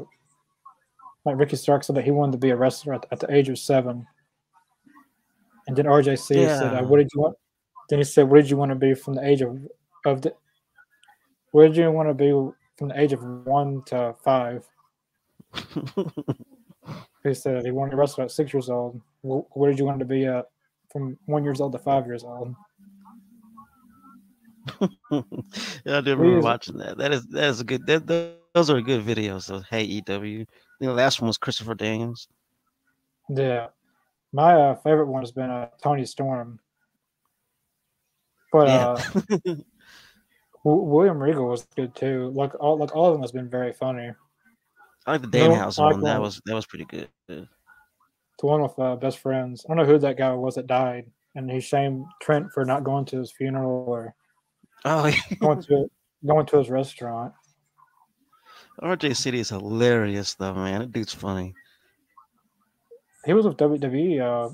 like 1.25 1.37
Ricky 1.37 1.55
Stark 1.55 1.83
said 1.83 1.95
that 1.95 2.03
he 2.03 2.11
wanted 2.11 2.33
to 2.33 2.37
be 2.37 2.49
a 2.51 2.55
wrestler 2.55 2.93
at, 2.93 3.05
at 3.11 3.19
the 3.19 3.33
age 3.33 3.49
of 3.49 3.57
seven. 3.57 4.05
And 5.67 5.75
then 5.75 5.85
RJ 5.85 6.19
City 6.19 6.41
said, 6.47 6.73
uh, 6.73 6.83
"What 6.83 6.97
did 6.97 7.09
you 7.13 7.21
want?" 7.21 7.37
Then 7.89 7.99
he 7.99 8.05
said, 8.05 8.29
"What 8.29 8.37
did 8.37 8.49
you 8.49 8.57
want 8.57 8.69
to 8.71 8.75
be 8.75 8.93
from 8.93 9.13
the 9.15 9.25
age 9.25 9.41
of 9.41 9.57
of 10.05 10.21
the? 10.21 10.33
Where 11.51 11.67
did 11.67 11.77
you 11.77 11.91
want 11.91 12.09
to 12.09 12.13
be 12.13 12.31
from 12.77 12.87
the 12.89 12.99
age 12.99 13.13
of 13.13 13.23
one 13.23 13.83
to 13.87 14.15
five? 14.23 14.65
He 17.23 17.35
said 17.35 17.63
he 17.65 17.71
wanted 17.71 17.91
to 17.91 17.97
wrestle 17.97 18.23
at 18.23 18.31
six 18.31 18.51
years 18.53 18.69
old. 18.69 18.99
Wh- 19.21 19.45
Where 19.55 19.69
did 19.69 19.77
you 19.77 19.85
want 19.85 19.99
to 19.99 20.05
be 20.05 20.25
at 20.25 20.47
from 20.91 21.17
one 21.25 21.43
years 21.43 21.61
old 21.61 21.71
to 21.73 21.77
five 21.79 22.07
years 22.07 22.23
old? 22.23 22.55
yeah, 25.11 25.97
I 25.97 26.01
do 26.01 26.11
remember 26.15 26.37
Please. 26.37 26.43
watching 26.43 26.77
that. 26.77 26.97
That 26.97 27.11
is 27.13 27.25
that 27.27 27.45
is 27.45 27.61
a 27.61 27.63
good. 27.63 27.85
That, 27.87 28.07
that- 28.07 28.37
those 28.53 28.69
are 28.69 28.81
good 28.81 29.05
videos. 29.05 29.43
So 29.43 29.61
Hey 29.69 29.83
EW. 29.83 30.45
The 30.81 30.91
last 30.91 31.21
one 31.21 31.27
was 31.27 31.37
Christopher 31.37 31.73
Daniels. 31.73 32.27
Yeah, 33.29 33.67
my 34.33 34.53
uh, 34.53 34.75
favorite 34.75 35.05
one 35.07 35.21
has 35.21 35.31
been 35.31 35.49
uh, 35.49 35.69
Toni 35.81 36.05
Storm. 36.05 36.59
But 38.51 38.67
Yeah. 38.67 38.87
uh, 38.87 39.03
W- 40.65 40.83
William 40.83 41.17
Regal 41.17 41.47
was 41.47 41.65
good 41.77 41.95
too. 41.95 42.31
Like 42.35 42.51
all, 42.59 42.77
like 42.77 42.93
all 42.93 43.07
of 43.07 43.13
them 43.13 43.21
has 43.21 43.31
been 43.31 43.49
very 43.49 43.71
funny. 43.71 44.11
I 45.05 45.11
like 45.13 45.21
the 45.21 45.27
No, 45.27 45.49
Danhausen 45.49 45.79
I 45.79 45.85
like 45.85 45.93
one. 45.93 46.03
That 46.03 46.19
was 46.19 46.41
that 46.45 46.53
was 46.55 46.65
pretty 46.65 46.85
good. 46.85 47.07
The 47.29 47.47
one 48.41 48.61
with 48.63 48.77
uh, 48.77 48.97
best 48.97 49.19
friends. 49.19 49.65
I 49.65 49.69
don't 49.73 49.77
know 49.77 49.91
who 49.91 49.97
that 49.99 50.17
guy 50.17 50.33
was 50.33 50.55
that 50.55 50.67
died, 50.67 51.09
and 51.35 51.49
he 51.49 51.61
shamed 51.61 52.05
Trent 52.21 52.51
for 52.51 52.65
not 52.65 52.83
going 52.83 53.05
to 53.05 53.19
his 53.19 53.31
funeral 53.31 53.85
or 53.87 54.13
Oh, 54.85 55.07
yeah. 55.07 55.19
going 55.39 55.61
to 55.63 55.89
going 56.25 56.45
to 56.47 56.57
his 56.57 56.69
restaurant. 56.69 57.33
RJ 58.81 59.15
City 59.15 59.39
is 59.39 59.49
hilarious 59.49 60.33
though, 60.35 60.53
man. 60.53 60.81
That 60.81 60.91
dude's 60.91 61.13
funny. 61.13 61.53
He 63.25 63.33
was 63.33 63.45
with 63.45 63.57
WWE 63.57 64.21
uh, 64.21 64.53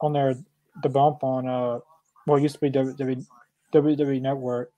on 0.00 0.12
their 0.12 0.34
the 0.82 0.88
bump 0.88 1.22
on 1.22 1.46
uh, 1.46 1.80
well, 2.26 2.38
it 2.38 2.42
used 2.42 2.54
to 2.54 2.60
be 2.60 2.70
WWE 2.70 3.26
WWE 3.74 4.20
Network. 4.20 4.72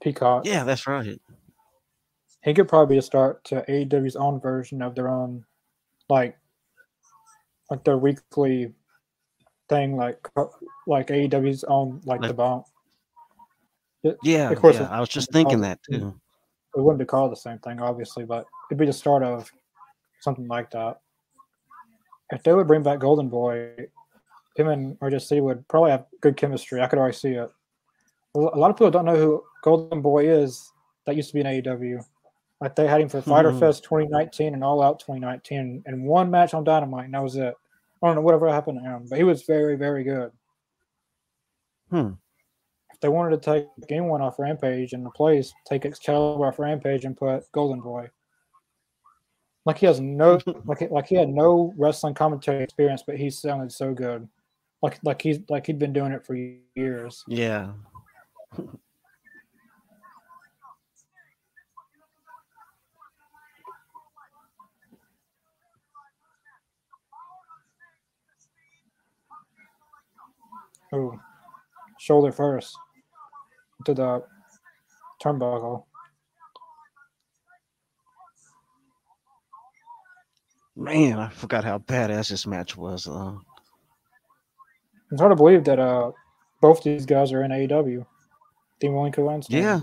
Peacock. 0.00 0.46
Yeah, 0.46 0.64
that's 0.64 0.86
right. 0.86 1.20
he 2.44 2.54
could 2.54 2.68
probably 2.68 2.94
be 2.94 2.98
a 2.98 3.02
start 3.02 3.42
to 3.44 3.64
AEW's 3.68 4.16
own 4.16 4.40
version 4.40 4.82
of 4.82 4.94
their 4.94 5.08
own, 5.08 5.44
like, 6.08 6.38
like 7.70 7.82
their 7.84 7.96
weekly 7.98 8.72
thing, 9.68 9.96
like 9.96 10.28
like 10.86 11.08
AEW's 11.08 11.64
own, 11.64 12.00
like 12.04 12.20
the 12.20 12.28
Like- 12.28 12.36
bump. 12.36 12.66
Yeah, 14.22 14.50
Of 14.50 14.60
course, 14.60 14.76
yeah. 14.78 14.88
I 14.88 15.00
was 15.00 15.08
just 15.08 15.32
thinking 15.32 15.60
that 15.62 15.80
too. 15.82 16.14
It 16.76 16.80
wouldn't 16.80 16.98
be 17.00 17.04
called 17.04 17.32
the 17.32 17.36
same 17.36 17.58
thing, 17.58 17.80
obviously, 17.80 18.24
but 18.24 18.46
it'd 18.70 18.78
be 18.78 18.86
the 18.86 18.92
start 18.92 19.22
of 19.24 19.50
something 20.20 20.46
like 20.46 20.70
that. 20.70 21.00
If 22.30 22.42
they 22.44 22.52
would 22.54 22.66
bring 22.68 22.82
back 22.84 23.00
Golden 23.00 23.28
Boy, 23.28 23.88
him 24.54 24.68
and 24.68 24.96
City 25.22 25.40
would 25.40 25.66
probably 25.68 25.90
have 25.90 26.06
good 26.20 26.36
chemistry. 26.36 26.80
I 26.80 26.86
could 26.86 26.98
already 26.98 27.16
see 27.16 27.32
it. 27.32 27.50
A 28.34 28.38
lot 28.38 28.70
of 28.70 28.76
people 28.76 28.90
don't 28.90 29.06
know 29.06 29.16
who 29.16 29.42
Golden 29.62 30.02
Boy 30.02 30.28
is. 30.28 30.70
That 31.06 31.16
used 31.16 31.28
to 31.30 31.34
be 31.34 31.40
in 31.40 31.46
AEW. 31.46 32.04
Like 32.60 32.76
they 32.76 32.86
had 32.86 33.00
him 33.00 33.08
for 33.08 33.20
Fyter 33.22 33.50
Mhm. 33.52 33.58
Fest 33.58 33.82
2019 33.84 34.54
and 34.54 34.62
All 34.62 34.82
Out 34.82 35.00
2019, 35.00 35.82
and 35.86 36.04
one 36.04 36.30
match 36.30 36.54
on 36.54 36.62
Dynamite, 36.64 37.06
and 37.06 37.14
that 37.14 37.22
was 37.22 37.36
it. 37.36 37.54
I 38.06 38.10
don't 38.10 38.16
know 38.16 38.22
whatever 38.22 38.48
happened 38.48 38.80
to 38.82 38.88
him, 38.88 39.06
but 39.08 39.18
he 39.18 39.24
was 39.24 39.42
very, 39.42 39.76
very 39.76 40.04
good. 40.04 40.30
Hmm. 41.90 42.12
If 42.92 43.00
they 43.00 43.08
wanted 43.08 43.42
to 43.42 43.50
take 43.52 43.66
anyone 43.90 44.22
off 44.22 44.38
Rampage 44.38 44.92
and 44.92 45.06
replace, 45.06 45.52
take 45.68 45.84
Excalibur 45.84 46.46
off 46.46 46.58
Rampage 46.58 47.04
and 47.04 47.16
put 47.16 47.50
Golden 47.52 47.80
Boy. 47.80 48.08
Like 49.64 49.78
he 49.78 49.86
has 49.86 50.00
no, 50.00 50.38
like 50.64 50.90
like 50.90 51.06
he 51.06 51.16
had 51.16 51.28
no 51.28 51.74
wrestling 51.76 52.14
commentary 52.14 52.62
experience, 52.62 53.02
but 53.06 53.16
he 53.16 53.28
sounded 53.28 53.72
so 53.72 53.92
good. 53.92 54.28
Like 54.82 54.98
like 55.02 55.20
he's 55.20 55.40
like 55.48 55.66
he'd 55.66 55.78
been 55.78 55.92
doing 55.92 56.12
it 56.12 56.24
for 56.24 56.36
years. 56.74 57.24
Yeah. 57.26 57.72
Ooh, 70.94 71.18
shoulder 71.98 72.32
first 72.32 72.76
to 73.84 73.94
the 73.94 74.22
turnbuckle. 75.22 75.84
Man, 80.76 81.18
I 81.18 81.28
forgot 81.30 81.64
how 81.64 81.78
badass 81.78 82.28
this 82.30 82.46
match 82.46 82.76
was. 82.76 83.08
Uh, 83.08 83.34
It's 85.10 85.20
hard 85.20 85.32
to 85.32 85.36
believe 85.36 85.64
that 85.64 85.78
uh 85.78 86.12
both 86.60 86.82
these 86.82 87.06
guys 87.06 87.32
are 87.32 87.42
in 87.44 87.50
AEW. 87.50 88.04
Dean 88.80 88.92
Malenko 88.92 89.32
and 89.32 89.44
Sting. 89.44 89.62
yeah, 89.62 89.80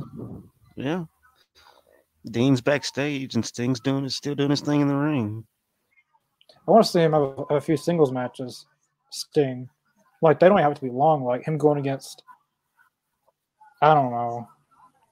yeah. 0.76 1.06
Dean's 2.30 2.62
backstage 2.62 3.36
and 3.36 3.46
Sting's 3.46 3.80
doing 3.80 4.08
still 4.10 4.36
doing 4.36 4.52
his 4.52 4.62
thing 4.62 4.82
in 4.82 4.88
the 4.88 4.96
ring. 4.96 5.46
I 6.68 6.72
want 6.72 6.86
to 6.86 6.92
see 6.92 7.02
him 7.02 7.14
have 7.14 7.22
a, 7.24 7.56
a 7.56 7.62
few 7.62 7.76
singles 7.78 8.12
matches. 8.12 8.66
Sting, 9.12 9.70
like 10.24 10.40
they 10.40 10.50
don't 10.50 10.58
have 10.58 10.74
to 10.74 10.82
be 10.82 10.90
long. 10.90 11.24
Like 11.24 11.44
him 11.44 11.58
going 11.58 11.78
against 11.78 12.24
I 13.84 13.94
don't 13.94 14.12
know. 14.12 14.48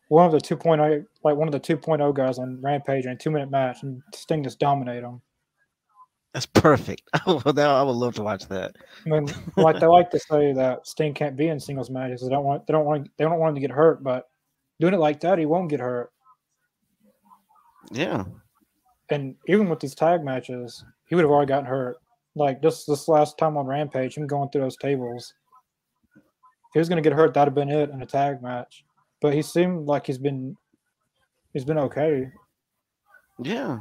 One 0.08 0.26
of 0.26 0.32
the 0.32 0.40
2.0, 0.40 1.06
like 1.24 1.36
one 1.36 1.48
of 1.48 1.52
the 1.52 1.60
2.0 1.60 2.16
guys 2.16 2.40
on 2.40 2.60
Rampage 2.62 3.06
in 3.06 3.12
a 3.12 3.16
two 3.16 3.30
minute 3.30 3.52
match, 3.52 3.84
and 3.84 4.02
Sting 4.14 4.44
just 4.44 4.60
dominate 4.60 5.04
him. 5.04 5.22
That's 6.34 6.46
perfect. 6.46 7.04
I 7.14 7.32
would, 7.32 7.60
I 7.60 7.84
would 7.84 7.92
love 7.92 8.16
to 8.16 8.24
watch 8.24 8.48
that. 8.48 8.76
I 9.06 9.10
mean, 9.10 9.28
like 9.58 9.80
they 9.80 9.88
like 9.88 10.10
to 10.12 10.20
say 10.20 10.54
that 10.54 10.88
Sting 10.88 11.14
can't 11.14 11.36
be 11.36 11.50
in 11.50 11.60
singles 11.60 11.90
matches. 11.90 12.22
They 12.22 12.30
don't 12.30 12.46
want. 12.46 12.66
They 12.66 12.72
don't 12.72 12.86
want. 12.86 13.10
They 13.18 13.26
don't 13.26 13.40
want 13.40 13.50
him 13.50 13.56
to 13.56 13.68
get 13.68 13.72
hurt. 13.72 14.04
But 14.04 14.30
doing 14.80 14.94
it 14.94 15.00
like 15.00 15.20
that, 15.22 15.38
he 15.38 15.46
won't 15.46 15.70
get 15.70 15.82
hurt. 15.82 16.12
Yeah. 17.92 18.24
And 19.10 19.36
even 19.48 19.68
with 19.68 19.82
these 19.82 19.96
tag 19.96 20.24
matches, 20.24 20.86
he 21.08 21.16
would 21.16 21.26
have 21.26 21.32
already 21.32 21.50
gotten 21.50 21.66
hurt. 21.66 21.98
Like 22.36 22.62
just 22.62 22.88
this 22.88 23.08
last 23.08 23.38
time 23.38 23.58
on 23.58 23.66
Rampage, 23.66 24.16
him 24.16 24.28
going 24.28 24.50
through 24.50 24.62
those 24.62 24.78
tables. 24.78 25.34
If 26.16 26.74
he 26.74 26.80
was 26.80 26.88
to 27.04 27.10
get 27.10 27.18
hurt, 27.18 27.34
that'd 27.34 27.50
have 27.50 27.56
been 27.56 27.70
it 27.70 27.90
in 27.90 28.02
a 28.02 28.06
tag 28.06 28.42
match. 28.42 28.86
But 29.22 29.34
he 29.34 29.42
seemed 29.42 29.88
like 29.88 30.08
he's 30.08 30.18
been 30.18 30.56
he's 31.54 31.66
been 31.66 31.78
okay. 31.78 32.30
Yeah, 33.44 33.80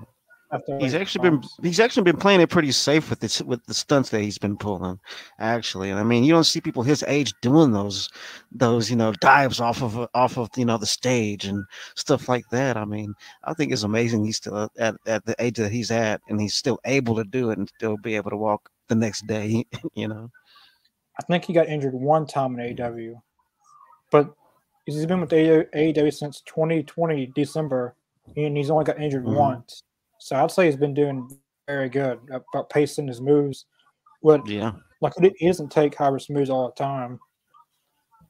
he's 0.81 0.95
actually 0.95 1.31
been 1.31 1.43
he's 1.63 1.81
actually 1.81 2.03
been 2.03 2.17
playing 2.17 2.41
it 2.41 2.51
pretty 2.51 2.73
safe 2.73 3.09
with 3.09 3.21
this 3.21 3.41
with 3.43 3.65
the 3.67 3.75
stunts 3.75 4.11
that 4.11 4.21
he's 4.21 4.39
been 4.39 4.57
pulling. 4.57 4.99
Actually, 5.39 5.91
And 5.91 6.01
I 6.01 6.03
mean, 6.03 6.25
you 6.25 6.33
don't 6.33 6.45
see 6.45 6.61
people 6.61 6.83
his 6.83 7.05
age 7.07 7.33
doing 7.41 7.73
those 7.73 8.09
those 8.51 8.91
you 8.91 8.97
know 8.97 9.13
dives 9.21 9.61
off 9.61 9.83
of 9.83 10.09
off 10.15 10.39
of 10.39 10.51
you 10.57 10.65
know 10.65 10.79
the 10.79 10.87
stage 10.87 11.45
and 11.45 11.65
stuff 11.95 12.29
like 12.29 12.49
that. 12.51 12.77
I 12.77 12.85
mean, 12.85 13.15
I 13.45 13.55
think 13.55 13.73
it's 13.73 13.85
amazing 13.85 14.25
he's 14.25 14.39
still 14.39 14.69
at 14.79 14.97
at 15.07 15.25
the 15.25 15.37
age 15.39 15.57
that 15.59 15.73
he's 15.73 15.91
at 15.91 16.21
and 16.29 16.41
he's 16.41 16.55
still 16.55 16.81
able 16.85 17.15
to 17.17 17.25
do 17.25 17.51
it 17.51 17.59
and 17.59 17.69
still 17.77 17.97
be 17.97 18.17
able 18.17 18.31
to 18.31 18.37
walk 18.37 18.71
the 18.89 18.95
next 18.95 19.27
day. 19.27 19.65
You 19.95 20.09
know, 20.09 20.31
I 21.19 21.23
think 21.25 21.45
he 21.45 21.53
got 21.53 21.69
injured 21.69 21.95
one 21.95 22.27
time 22.27 22.59
in 22.59 22.77
AEW, 22.77 23.21
but 24.11 24.33
he's 24.87 25.07
been 25.07 25.21
with 25.21 25.31
AEW 25.31 26.13
since 26.13 26.41
2020 26.43 27.27
December, 27.35 27.95
and 28.37 28.57
he's 28.57 28.71
only 28.71 28.85
got 28.85 29.01
injured 29.01 29.25
mm-hmm. 29.25 29.35
once. 29.35 29.83
So 30.21 30.37
I'd 30.37 30.51
say 30.51 30.67
he's 30.67 30.77
been 30.77 30.95
doing 30.95 31.29
very 31.67 31.89
good 31.89 32.21
uh, 32.33 32.41
about 32.53 32.71
pacing 32.71 33.09
his 33.09 33.21
moves. 33.21 33.65
What 34.21 34.47
yeah, 34.47 34.73
like 35.01 35.15
he 35.19 35.47
doesn't 35.47 35.73
take 35.73 35.95
high 35.95 36.09
risk 36.09 36.31
moves 36.31 36.51
all 36.51 36.67
the 36.69 36.83
time, 36.83 37.19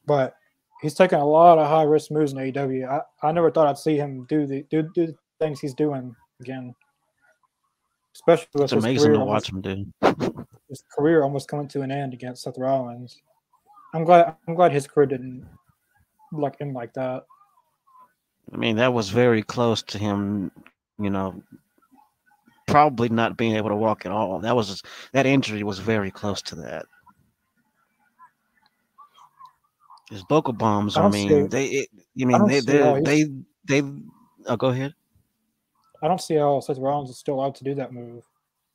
but 0.05 0.33
he's 0.81 0.93
taking 0.93 1.19
a 1.19 1.25
lot 1.25 1.59
of 1.59 1.67
high 1.67 1.83
risk 1.83 2.09
moves 2.09 2.31
in 2.31 2.39
AEW. 2.39 2.87
I, 2.87 3.27
I 3.27 3.31
never 3.33 3.51
thought 3.51 3.67
I'd 3.67 3.77
see 3.77 3.97
him 3.97 4.25
do 4.29 4.47
the 4.47 4.65
do, 4.69 4.83
do 4.95 5.07
the 5.07 5.15
things 5.39 5.59
he's 5.59 5.73
doing 5.73 6.15
again. 6.39 6.73
Especially 8.15 8.47
with 8.53 8.63
it's 8.63 8.73
amazing 8.73 9.13
to 9.13 9.19
watch 9.19 9.49
him 9.49 9.61
do. 9.61 9.85
his 10.69 10.83
career 10.97 11.23
almost 11.23 11.49
coming 11.49 11.67
to 11.69 11.81
an 11.81 11.91
end 11.91 12.13
against 12.13 12.43
Seth 12.43 12.57
Rollins. 12.57 13.21
I'm 13.93 14.05
glad 14.05 14.35
I'm 14.47 14.55
glad 14.55 14.71
his 14.71 14.87
career 14.87 15.07
didn't 15.07 15.45
like 16.31 16.55
end 16.61 16.73
like 16.73 16.93
that. 16.93 17.25
I 18.53 18.57
mean, 18.57 18.77
that 18.77 18.93
was 18.93 19.09
very 19.09 19.43
close 19.43 19.81
to 19.83 19.97
him, 19.97 20.51
you 20.99 21.09
know, 21.09 21.41
probably 22.71 23.09
not 23.09 23.37
being 23.37 23.55
able 23.55 23.69
to 23.69 23.75
walk 23.75 24.05
at 24.05 24.11
all. 24.11 24.39
That 24.39 24.55
was 24.55 24.81
that 25.13 25.25
injury 25.25 25.63
was 25.63 25.79
very 25.79 26.11
close 26.11 26.41
to 26.43 26.55
that. 26.55 26.85
His 30.11 30.23
buckle 30.23 30.53
bombs. 30.53 30.97
I, 30.97 31.05
I 31.05 31.09
mean, 31.09 31.47
they. 31.47 31.67
It, 31.67 31.89
you 32.15 32.27
mean 32.27 32.45
they? 32.45 32.59
They. 32.59 33.01
They. 33.01 33.25
They. 33.65 33.81
Oh, 34.45 34.57
go 34.57 34.67
ahead. 34.67 34.93
I 36.03 36.07
don't 36.07 36.19
see 36.19 36.35
how 36.35 36.59
Seth 36.59 36.79
Rollins 36.79 37.09
is 37.09 37.17
still 37.17 37.35
allowed 37.35 37.55
to 37.55 37.63
do 37.63 37.75
that 37.75 37.93
move 37.93 38.25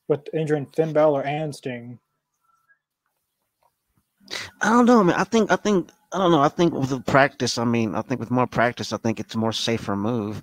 with 0.07 0.21
injuring 0.33 0.65
Finn 0.65 0.93
Balor 0.93 1.23
and 1.23 1.53
Sting. 1.53 1.99
I 4.61 4.69
don't 4.69 4.85
know, 4.85 5.03
man. 5.03 5.15
I 5.15 5.25
think. 5.25 5.51
I 5.51 5.57
think. 5.57 5.91
I 6.11 6.17
don't 6.17 6.31
know. 6.31 6.41
I 6.41 6.49
think 6.49 6.73
with 6.73 6.89
the 6.89 7.01
practice. 7.01 7.59
I 7.59 7.65
mean, 7.65 7.93
I 7.93 8.01
think 8.01 8.19
with 8.19 8.31
more 8.31 8.47
practice, 8.47 8.91
I 8.91 8.97
think 8.97 9.19
it's 9.19 9.35
a 9.35 9.37
more 9.37 9.51
safer 9.51 9.95
move. 9.95 10.41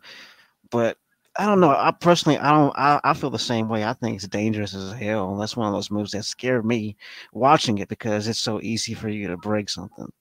But 0.70 0.96
I 1.36 1.46
don't 1.46 1.60
know. 1.60 1.70
I 1.70 1.90
personally, 1.90 2.38
I 2.38 2.52
don't. 2.52 2.72
I, 2.76 3.00
I 3.02 3.14
feel 3.14 3.30
the 3.30 3.38
same 3.38 3.68
way. 3.68 3.84
I 3.84 3.92
think 3.92 4.16
it's 4.16 4.28
dangerous 4.28 4.72
as 4.72 4.92
hell. 4.92 5.36
That's 5.36 5.56
one 5.56 5.66
of 5.66 5.74
those 5.74 5.90
moves 5.90 6.12
that 6.12 6.24
scared 6.24 6.64
me 6.64 6.96
watching 7.32 7.78
it 7.78 7.88
because 7.88 8.28
it's 8.28 8.38
so 8.38 8.60
easy 8.62 8.94
for 8.94 9.08
you 9.08 9.26
to 9.28 9.36
break 9.36 9.68
something. 9.68 10.12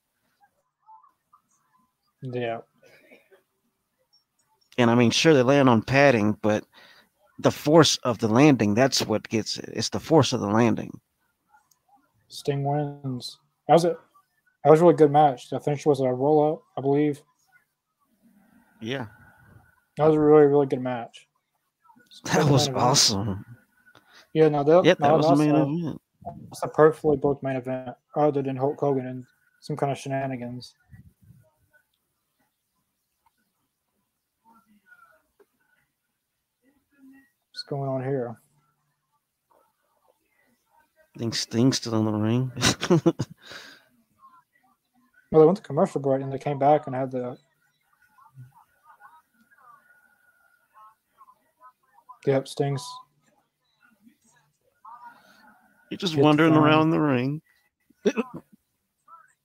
Yeah. 2.23 2.59
And 4.79 4.89
I 4.89 4.95
mean, 4.95 5.11
sure 5.11 5.35
they 5.35 5.43
land 5.43 5.69
on 5.69 5.83
padding, 5.83 6.35
but 6.41 6.65
the 7.37 7.51
force 7.51 7.97
of 7.97 8.17
the 8.17 8.27
landing—that's 8.27 9.05
what 9.05 9.29
gets 9.29 9.59
it. 9.59 9.69
It's 9.73 9.89
the 9.89 9.99
force 9.99 10.33
of 10.33 10.39
the 10.39 10.47
landing. 10.47 10.99
Sting 12.27 12.63
wins. 12.63 13.37
That 13.67 13.75
was 13.75 13.85
it. 13.85 13.97
That 14.63 14.71
was 14.71 14.81
a 14.81 14.83
really 14.83 14.95
good 14.95 15.11
match. 15.11 15.49
The 15.49 15.59
finish 15.59 15.85
was 15.85 15.99
a 15.99 16.05
roll 16.05 16.53
up, 16.53 16.63
I 16.75 16.81
believe. 16.81 17.21
Yeah. 18.81 19.07
That 19.97 20.07
was 20.07 20.15
a 20.15 20.19
really, 20.19 20.47
really 20.47 20.67
good 20.67 20.81
match. 20.81 21.27
That 22.25 22.45
was 22.45 22.69
awesome. 22.69 23.43
Yeah, 24.33 24.49
no, 24.49 24.63
that, 24.63 24.85
yeah, 24.85 24.93
that 24.93 24.99
no, 24.99 25.17
was 25.17 25.27
the 25.27 25.35
main 25.35 25.55
uh, 25.55 25.63
event. 25.63 26.01
It's 26.51 26.63
a 26.63 26.67
perfectly 26.67 27.17
booked 27.17 27.43
main 27.43 27.55
event, 27.55 27.95
other 28.15 28.41
than 28.41 28.55
Hulk 28.55 28.79
Hogan 28.79 29.07
and 29.07 29.25
some 29.61 29.75
kind 29.75 29.91
of 29.91 29.97
shenanigans. 29.97 30.75
What's 37.51 37.63
going 37.63 37.89
on 37.89 38.03
here? 38.03 38.37
I 41.15 41.19
think 41.19 41.35
Sting's 41.35 41.77
still 41.77 41.95
in 41.95 42.05
the 42.05 42.11
ring. 42.11 42.51
well, 45.31 45.41
they 45.41 45.45
went 45.45 45.57
to 45.57 45.63
commercial 45.63 46.01
break 46.01 46.21
and 46.23 46.31
they 46.33 46.39
came 46.39 46.57
back 46.57 46.87
and 46.87 46.95
had 46.95 47.11
the 47.11 47.37
Yep, 52.25 52.47
stings. 52.47 52.85
You're 55.89 55.97
just 55.97 56.15
wandering 56.15 56.53
around 56.53 56.89
the 56.91 56.99
ring. 56.99 57.41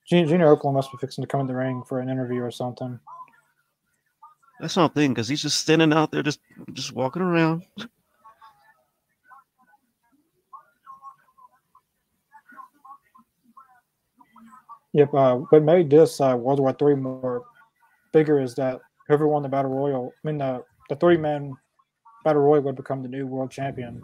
Junior 0.09 0.57
Okerlund 0.57 0.74
must 0.74 0.91
be 0.91 0.99
fixing 0.99 1.22
to 1.22 1.29
come 1.29 1.41
in 1.41 1.47
the 1.47 1.55
ring 1.55 1.83
for 1.87 2.01
an 2.01 2.09
interview 2.09 2.41
or 2.41 2.51
something. 2.51 2.99
That's 4.61 4.76
not 4.76 4.95
thing 4.95 5.12
because 5.12 5.29
he's 5.29 5.43
just 5.43 5.61
standing 5.61 5.93
out 5.93 6.11
there, 6.11 6.22
just 6.22 6.41
just 6.72 6.93
walking 6.93 7.22
around. 7.22 7.64
Yep. 14.95 15.14
Uh, 15.14 15.37
what 15.37 15.62
made 15.62 15.91
this 15.91 16.20
uh, 16.20 16.35
World 16.37 16.61
War 16.61 16.72
Three 16.72 16.95
more 16.95 17.45
bigger 18.12 18.41
is 18.41 18.55
that 18.55 18.81
whoever 19.07 19.29
won 19.29 19.43
the 19.43 19.49
battle 19.49 19.70
royal, 19.70 20.12
I 20.24 20.26
mean 20.26 20.39
the 20.39 20.64
the 20.89 20.97
three 20.97 21.18
man 21.18 21.55
Battle 22.25 22.43
Royal 22.43 22.62
would 22.62 22.77
become 22.77 23.03
the 23.03 23.09
new 23.09 23.27
world 23.27 23.51
champion. 23.51 24.03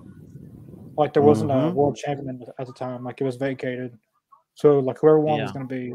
Like 0.96 1.12
there 1.12 1.22
wasn't 1.22 1.50
mm-hmm. 1.50 1.68
a 1.68 1.72
world 1.72 1.96
champion 1.96 2.42
at 2.58 2.66
the 2.66 2.72
time, 2.72 3.04
like 3.04 3.20
it 3.20 3.24
was 3.24 3.36
vacated. 3.36 3.98
So 4.54 4.78
like 4.78 4.98
whoever 5.00 5.18
won 5.18 5.38
yeah. 5.38 5.44
was 5.44 5.52
going 5.52 5.68
to 5.68 5.74
be 5.74 5.94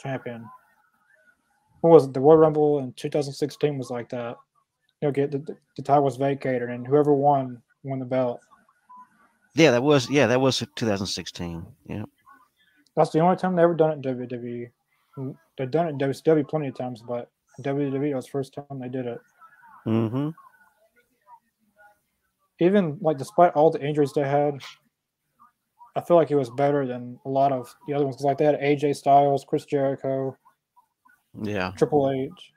champion. 0.00 0.44
What 1.80 1.90
was 1.90 2.04
it? 2.06 2.14
The 2.14 2.20
Royal 2.20 2.38
Rumble 2.38 2.80
in 2.80 2.92
2016 2.94 3.78
was 3.78 3.90
like 3.90 4.08
that. 4.08 4.36
You 5.00 5.08
know, 5.08 5.12
get 5.12 5.30
the, 5.30 5.56
the 5.76 5.82
title 5.82 6.04
was 6.04 6.16
vacated, 6.16 6.70
and 6.70 6.86
whoever 6.86 7.12
won 7.12 7.62
won 7.82 7.98
the 7.98 8.06
belt. 8.06 8.40
Yeah, 9.54 9.70
that 9.70 9.82
was 9.82 10.10
yeah, 10.10 10.26
that 10.26 10.40
was 10.40 10.58
2016. 10.58 11.64
Yeah, 11.86 12.04
that's 12.96 13.10
the 13.10 13.20
only 13.20 13.36
time 13.36 13.54
they 13.54 13.62
ever 13.62 13.74
done 13.74 13.90
it 13.92 14.06
in 14.06 14.16
WWE. 14.16 15.36
They've 15.56 15.70
done 15.70 15.86
it 15.86 15.90
in 15.90 15.98
WCW 15.98 16.48
plenty 16.48 16.68
of 16.68 16.76
times, 16.76 17.02
but 17.06 17.30
WWE 17.60 18.16
was 18.16 18.24
the 18.24 18.30
first 18.30 18.54
time 18.54 18.80
they 18.80 18.88
did 18.88 19.06
it. 19.06 19.20
Mm-hmm 19.86 20.30
even 22.60 22.98
like 23.00 23.18
despite 23.18 23.52
all 23.52 23.70
the 23.70 23.84
injuries 23.84 24.12
they 24.12 24.26
had, 24.28 24.54
I 25.96 26.00
feel 26.00 26.16
like 26.16 26.28
he 26.28 26.34
was 26.34 26.50
better 26.50 26.86
than 26.86 27.18
a 27.24 27.28
lot 27.28 27.52
of 27.52 27.74
the 27.86 27.94
other 27.94 28.04
ones. 28.04 28.16
Cause 28.16 28.24
like 28.24 28.38
they 28.38 28.44
had 28.44 28.60
AJ 28.60 28.96
Styles, 28.96 29.44
Chris 29.44 29.64
Jericho, 29.64 30.36
yeah, 31.42 31.72
Triple 31.76 32.10
H. 32.10 32.52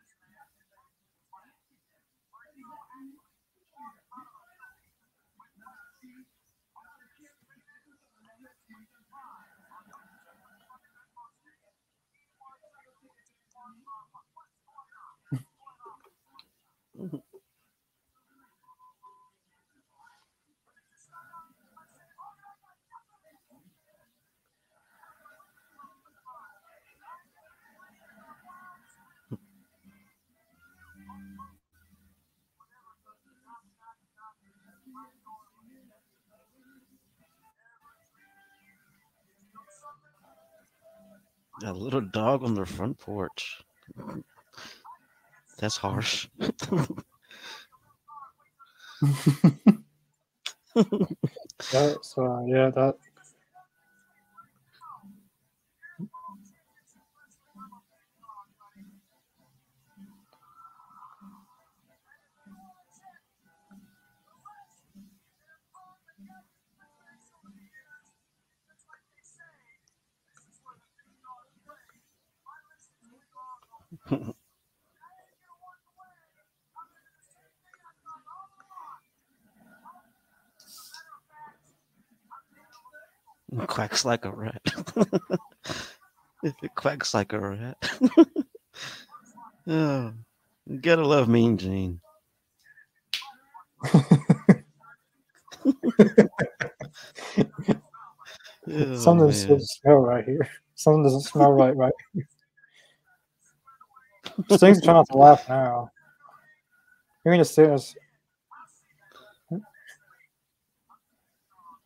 A 41.64 41.74
little 41.74 42.02
dog 42.02 42.44
on 42.44 42.54
their 42.54 42.66
front 42.66 43.00
porch. 43.00 43.62
That's 45.58 45.78
harsh. 45.78 46.28
That's 51.72 52.18
uh, 52.18 52.42
yeah, 52.46 52.70
that 52.70 52.96
quacks 83.66 84.06
like 84.06 84.26
a 84.26 84.32
rat. 84.32 84.62
if 86.44 86.56
it 86.62 86.76
quacks 86.76 87.14
like 87.14 87.34
a 87.34 87.40
rat. 87.40 87.78
oh, 89.68 90.14
you 90.66 90.78
gotta 90.80 91.06
love 91.06 91.28
Mean 91.28 91.58
Gene. 91.58 92.02
Oh, 98.70 98.98
something 98.98 99.28
doesn't 99.28 99.66
smell 99.66 100.00
right 100.00 100.26
here. 100.26 100.48
Something 100.76 101.04
doesn't 101.04 101.22
smell 101.22 101.54
right 101.54 101.76
right. 101.76 101.94
here. 102.14 102.28
Sting's 104.58 104.82
trying 104.82 104.98
not 104.98 105.08
to 105.10 105.18
laugh 105.18 105.48
now. 105.48 105.90
You're 107.24 107.34
gonna 107.34 107.46
see 107.46 107.64
us. 107.64 107.96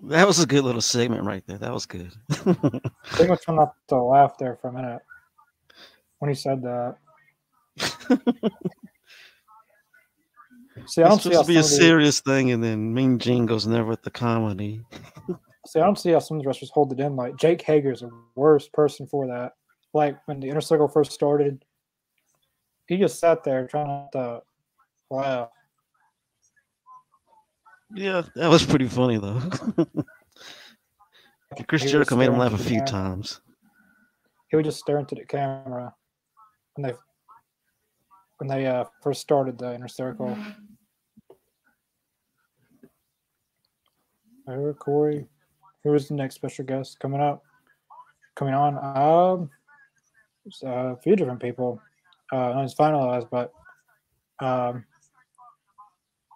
That 0.04 0.26
was 0.28 0.40
a 0.40 0.48
good 0.48 0.64
little 0.64 0.82
segment 0.82 1.24
right 1.24 1.44
there. 1.46 1.58
That 1.60 1.74
was 1.74 1.86
good. 1.86 2.12
Sting 2.32 3.30
was 3.30 3.42
trying 3.42 3.58
not 3.58 3.76
to 3.90 4.02
laugh 4.02 4.38
there 4.40 4.58
for 4.62 4.70
a 4.70 4.74
minute 4.74 5.02
when 6.20 6.30
he 6.30 6.36
said 6.36 6.62
that. 6.64 6.96
See, 10.88 11.04
I 11.04 11.08
don't 11.10 11.18
it's 11.18 11.24
see 11.26 11.30
supposed 11.32 11.46
to 11.48 11.54
be 11.54 11.58
a 11.58 11.64
some 11.64 11.74
of 11.76 11.80
the- 11.80 11.86
serious 11.86 12.20
thing, 12.22 12.52
and 12.52 12.64
then 12.64 12.94
Mean 12.94 13.20
Gene 13.20 13.46
goes 13.46 13.68
never 13.68 13.88
with 13.90 14.02
the 14.04 14.10
comedy. 14.12 14.84
See, 15.68 15.80
I 15.80 15.84
don't 15.84 16.00
see 16.00 16.12
how 16.12 16.20
some 16.20 16.38
of 16.38 16.44
the 16.44 16.48
wrestlers 16.48 16.72
hold 16.74 16.92
it 16.92 17.00
in. 17.00 17.16
Like 17.16 17.36
Jake 17.38 17.62
Hager's 17.62 18.00
the 18.02 18.10
worst 18.36 18.74
person 18.74 19.06
for 19.06 19.28
that. 19.28 19.54
Like 19.94 20.18
when 20.26 20.40
the 20.40 20.50
inner 20.50 20.62
circle 20.62 20.88
first 20.88 21.12
started, 21.12 21.64
he 22.88 22.98
just 22.98 23.20
sat 23.20 23.44
there 23.44 23.68
trying 23.68 23.88
not 23.88 24.12
to 24.14 24.42
laugh. 25.12 25.50
Yeah, 27.94 28.24
that 28.36 28.50
was 28.50 28.66
pretty 28.66 28.88
funny 28.88 29.18
though. 29.18 29.42
Chris 31.68 31.84
Jericho 31.84 32.16
made 32.16 32.30
him 32.30 32.38
laugh 32.38 32.54
a 32.54 32.58
few 32.58 32.78
camera. 32.78 32.88
times. 32.88 33.42
He 34.50 34.56
would 34.56 34.66
just 34.66 34.80
stare 34.80 35.00
into 35.00 35.16
the 35.16 35.26
camera 35.26 35.94
when 36.76 36.88
they 36.88 36.96
when 38.38 38.48
they 38.48 38.66
uh, 38.66 38.86
first 39.04 39.22
started 39.22 39.58
the 39.58 39.76
inner 39.76 39.88
circle. 39.88 40.38
Oh, 44.48 44.74
Corey, 44.74 45.28
who 45.84 45.94
is 45.94 46.08
the 46.08 46.16
next 46.16 46.36
special 46.36 46.66
guest 46.66 47.00
coming 47.00 47.22
up? 47.22 47.44
Coming 48.36 48.54
on? 48.54 48.78
Um, 48.78 49.50
a 50.64 50.98
few 50.98 51.16
different 51.16 51.40
people. 51.40 51.80
Uh, 52.32 52.54
not 52.54 52.74
finalized, 52.78 53.30
but 53.30 53.54
um, 54.40 54.86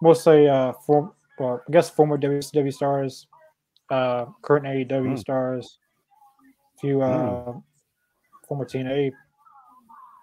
mostly 0.00 0.48
uh, 0.48 0.72
form, 0.86 1.12
well, 1.38 1.62
I 1.66 1.72
guess 1.72 1.90
former 1.90 2.18
WCW 2.18 2.72
stars, 2.72 3.26
uh, 3.90 4.26
current 4.42 4.66
AEW 4.66 5.10
Hmm. 5.10 5.16
stars, 5.16 5.78
a 6.76 6.78
few 6.80 7.02
uh, 7.02 7.58
former 8.48 8.64
TNA 8.64 9.12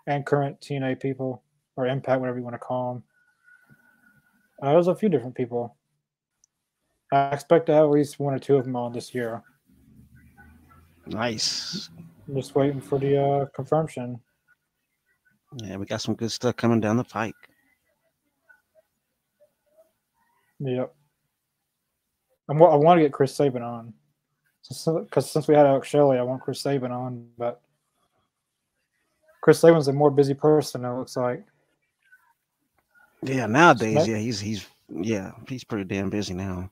and 0.07 0.26
current 0.26 0.59
TNA 0.61 0.99
people 0.99 1.43
or 1.76 1.88
Impact, 1.88 2.20
whatever 2.20 2.38
you 2.38 2.43
want 2.43 2.55
to 2.55 2.59
call 2.59 2.93
them. 2.93 3.03
Uh, 4.61 4.74
there's 4.74 4.88
a 4.88 4.95
few 4.95 5.09
different 5.09 5.36
people. 5.36 5.76
I 7.11 7.30
expect 7.30 7.66
to 7.68 7.74
have 7.74 7.86
at 7.86 7.89
least 7.91 8.20
one 8.20 8.34
or 8.34 8.39
two 8.39 8.57
of 8.57 8.66
them 8.66 8.76
on 8.76 8.93
this 8.93 9.14
year. 9.14 9.43
Nice. 11.05 11.89
I'm 12.28 12.36
just 12.36 12.55
waiting 12.55 12.80
for 12.82 12.97
the 12.97 13.22
uh, 13.22 13.45
confirmation. 13.47 14.20
Yeah, 15.57 15.78
we 15.78 15.86
got 15.86 16.01
some 16.01 16.16
good 16.16 16.32
stuff 16.32 16.55
coming 16.55 16.80
down 16.80 16.97
the 16.97 17.03
pike. 17.03 17.36
Yep. 20.59 20.95
I'm, 22.50 22.62
I 22.62 22.76
want 22.76 22.98
to 22.98 23.04
get 23.04 23.14
Chris 23.14 23.36
Sabin 23.36 23.62
on. 23.62 23.94
Because 24.68 25.30
since 25.30 25.48
we 25.48 25.56
had 25.56 25.66
Alex 25.66 25.88
Shelley, 25.88 26.18
I 26.18 26.22
want 26.24 26.41
Chris 26.41 26.62
Sabin 26.62 26.91
on, 26.91 27.28
but 27.38 27.62
Chris 29.41 29.60
Sabin's 29.60 29.89
a 29.89 29.94
more 29.94 30.10
busy 30.10 30.34
person, 30.34 30.86
it 30.86 30.98
looks 30.98 31.18
like. 31.18 31.44
Yeah, 33.22 33.46
nowadays, 33.46 34.08
yeah, 34.08 34.18
he's 34.18 34.39
he's 34.39 34.66
yeah, 34.89 35.32
he's 35.48 35.64
pretty 35.64 35.84
damn 35.84 36.10
busy 36.10 36.34
now. 36.34 36.70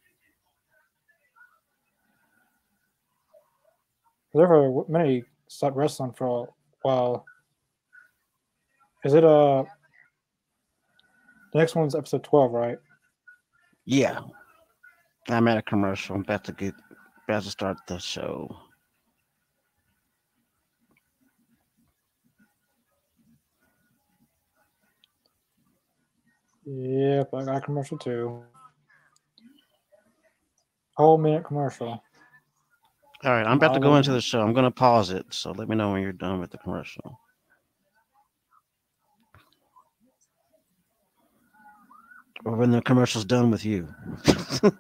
There 4.34 4.48
were 4.48 4.86
many 4.88 5.26
stopped 5.48 5.76
wrestling 5.76 6.14
for 6.14 6.46
a 6.46 6.52
while. 6.82 7.26
Is 9.04 9.14
it 9.14 9.26
uh 9.26 9.64
the 11.52 11.60
next 11.60 11.76
one's 11.76 11.96
episode 11.96 12.24
twelve, 12.24 12.54
right? 12.54 12.78
Yeah. 13.84 14.22
I'm 15.30 15.48
at 15.48 15.58
a 15.58 15.62
commercial. 15.62 16.16
I'm 16.16 16.22
about 16.22 16.44
to 16.46 16.54
get 16.54 16.74
about 17.28 17.44
to 17.44 17.50
start 17.50 17.78
the 17.88 18.00
show. 18.00 18.58
Yep, 26.66 27.34
I 27.34 27.46
got 27.46 27.58
a 27.58 27.62
commercial 27.62 27.98
too. 27.98 28.44
Whole 30.98 31.18
minute 31.18 31.46
commercial. 31.46 32.04
All 33.24 33.32
right, 33.32 33.46
I'm 33.46 33.58
about 33.58 33.74
to 33.74 33.80
go 33.80 33.98
into 33.98 34.12
the 34.12 34.22
show. 34.22 34.42
I'm 34.42 34.54
gonna 34.54 34.72
pause 34.72 35.12
it, 35.12 35.26
so 35.34 35.52
let 35.52 35.70
me 35.70 35.76
know 35.76 35.92
when 35.92 36.02
you're 36.02 36.14
done 36.14 36.40
with 36.40 36.52
the 36.52 36.58
commercial. 36.58 37.20
Or 42.44 42.56
when 42.56 42.72
the 42.72 42.82
commercial's 42.82 43.26
done 43.26 43.52
with 43.52 43.64
you. 43.66 43.88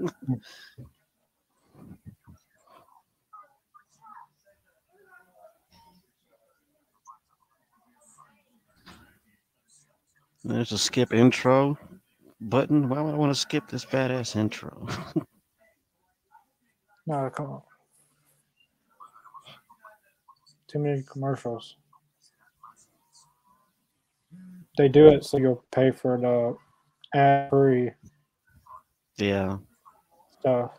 There's 10.43 10.71
a 10.71 10.77
skip 10.77 11.13
intro 11.13 11.77
button. 12.39 12.89
Why 12.89 13.01
would 13.01 13.13
I 13.13 13.17
want 13.17 13.31
to 13.31 13.39
skip 13.39 13.67
this 13.69 13.85
badass 13.85 14.35
intro? 14.35 14.87
No, 17.07 17.29
come 17.31 17.47
on. 17.47 17.61
Too 20.67 20.79
many 20.79 21.01
commercials. 21.01 21.75
They 24.77 24.87
do 24.87 25.07
it 25.07 25.25
so 25.25 25.37
you'll 25.37 25.63
pay 25.71 25.91
for 25.91 26.17
the 26.17 26.55
free 27.49 27.91
yeah. 29.17 29.57
stuff. 30.39 30.71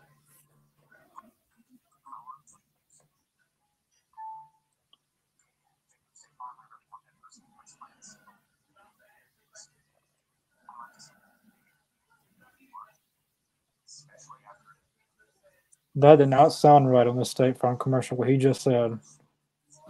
That 15.95 16.17
did 16.17 16.29
not 16.29 16.49
sound 16.49 16.89
right 16.89 17.05
on 17.05 17.17
the 17.17 17.23
State 17.23 17.57
Farm 17.57 17.77
commercial. 17.77 18.17
What 18.17 18.27
he 18.27 18.37
just 18.37 18.61
said. 18.61 18.99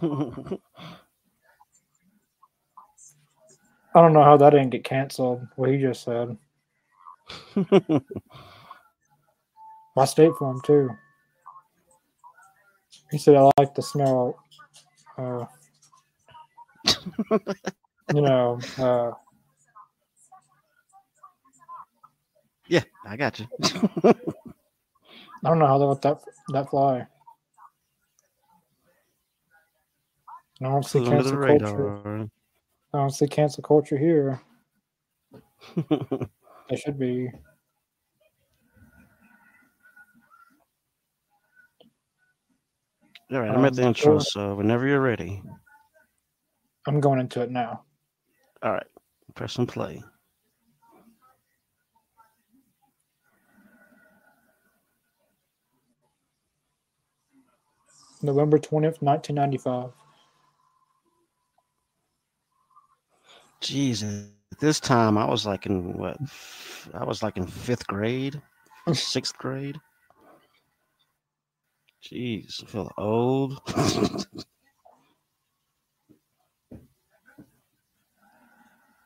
I 3.94 4.00
don't 4.00 4.12
know 4.12 4.24
how 4.24 4.36
that 4.36 4.50
didn't 4.50 4.70
get 4.70 4.84
canceled. 4.84 5.46
What 5.56 5.70
he 5.70 5.78
just 5.78 6.02
said. 6.02 6.36
My 9.96 10.04
State 10.04 10.34
Farm 10.38 10.60
too. 10.62 10.90
He 13.10 13.18
said 13.18 13.36
I 13.36 13.50
like 13.58 13.74
the 13.74 13.82
smell. 13.82 14.36
Uh, 15.16 15.44
you 18.12 18.20
know, 18.20 18.60
uh, 18.78 19.12
yeah, 22.68 22.82
I 23.06 23.16
got 23.16 23.38
you. 23.38 23.46
I 23.62 25.48
don't 25.48 25.58
know 25.60 25.66
how 25.66 25.78
they 25.78 25.84
let 25.84 26.02
that 26.02 26.20
that 26.48 26.70
fly. 26.70 27.06
I 30.60 30.64
don't 30.64 30.84
see 30.84 31.00
cancel 31.00 31.38
culture. 31.38 32.28
I 32.94 32.98
don't 32.98 33.10
see 33.10 33.26
cancel 33.26 33.62
culture 33.62 33.98
here. 33.98 34.40
They 36.70 36.76
should 36.76 36.98
be. 36.98 37.28
All 43.30 43.40
right, 43.40 43.50
I'm 43.50 43.62
at 43.66 43.74
the 43.74 43.82
Um, 43.82 43.88
intro, 43.88 44.18
so- 44.20 44.24
so 44.30 44.54
whenever 44.54 44.86
you're 44.86 45.00
ready. 45.00 45.42
I'm 46.86 47.00
going 47.00 47.20
into 47.20 47.42
it 47.42 47.50
now. 47.50 47.84
All 48.62 48.72
right, 48.72 48.86
press 49.34 49.56
and 49.58 49.68
play. 49.68 50.02
November 58.22 58.58
20th, 58.58 59.02
1995. 59.02 59.92
Jeez, 63.64 64.02
at 64.52 64.58
this 64.60 64.78
time 64.78 65.16
I 65.16 65.24
was 65.24 65.46
like 65.46 65.66
in 65.66 65.94
what? 65.94 66.18
I 66.92 67.04
was 67.04 67.22
like 67.22 67.36
in 67.36 67.46
fifth 67.46 67.86
grade, 67.86 68.40
sixth 68.92 69.36
grade. 69.38 69.80
Jeez, 72.04 72.62
I 72.62 72.66
feel 72.66 72.92
old. 72.98 73.60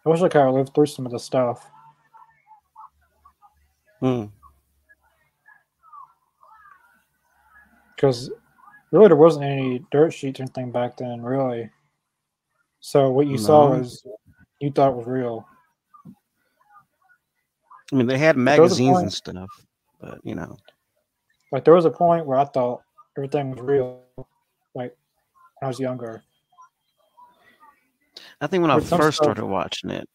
I 0.04 0.10
wish 0.10 0.22
I 0.22 0.28
could 0.28 0.40
have 0.40 0.54
lived 0.54 0.74
through 0.74 0.86
some 0.86 1.06
of 1.06 1.12
the 1.12 1.18
stuff. 1.18 1.70
Hmm. 4.00 4.26
because 7.98 8.30
really 8.92 9.08
there 9.08 9.16
wasn't 9.16 9.44
any 9.44 9.84
dirt 9.90 10.12
sheets 10.12 10.38
or 10.38 10.44
anything 10.44 10.70
back 10.70 10.96
then, 10.96 11.20
really. 11.20 11.68
So 12.80 13.10
what 13.10 13.26
you 13.26 13.36
saw 13.36 13.70
was 13.70 14.06
you 14.60 14.70
thought 14.70 14.90
it 14.92 14.96
was 14.96 15.06
real. 15.06 15.46
I 17.92 17.96
mean, 17.96 18.06
they 18.06 18.18
had 18.18 18.36
magazines 18.36 18.90
point- 18.94 19.02
and 19.04 19.12
stuff, 19.12 19.48
but 20.00 20.18
you 20.24 20.34
know, 20.34 20.56
Like 21.52 21.64
there 21.64 21.74
was 21.74 21.86
a 21.86 21.90
point 21.90 22.26
where 22.26 22.38
I 22.38 22.44
thought 22.44 22.82
everything 23.16 23.50
was 23.50 23.60
real, 23.60 24.02
like 24.74 24.94
when 25.58 25.64
I 25.64 25.66
was 25.68 25.80
younger. 25.80 26.22
I 28.40 28.46
think 28.46 28.62
when 28.62 28.70
I 28.70 28.76
With 28.76 28.88
first 28.88 29.16
stuff- 29.16 29.24
started 29.24 29.46
watching 29.46 29.90
it, 29.90 30.08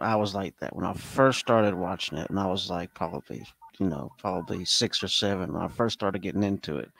I 0.00 0.16
was 0.16 0.34
like 0.34 0.56
that. 0.60 0.74
When 0.76 0.86
I 0.86 0.92
first 0.92 1.40
started 1.40 1.74
watching 1.74 2.18
it, 2.18 2.30
and 2.30 2.38
I 2.38 2.46
was 2.46 2.70
like 2.70 2.94
probably, 2.94 3.44
you 3.78 3.86
know, 3.86 4.12
probably 4.18 4.64
six 4.64 5.02
or 5.02 5.08
seven 5.08 5.52
when 5.52 5.62
I 5.62 5.68
first 5.68 5.94
started 5.94 6.22
getting 6.22 6.42
into 6.42 6.76
it. 6.76 6.90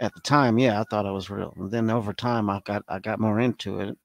At 0.00 0.14
the 0.14 0.20
time, 0.20 0.58
yeah, 0.58 0.80
I 0.80 0.84
thought 0.90 1.06
it 1.06 1.12
was 1.12 1.30
real. 1.30 1.52
And 1.56 1.70
then 1.70 1.90
over 1.90 2.12
time, 2.12 2.50
I 2.50 2.60
got 2.64 2.82
I 2.88 2.98
got 2.98 3.20
more 3.20 3.40
into 3.40 3.80
it, 3.80 3.96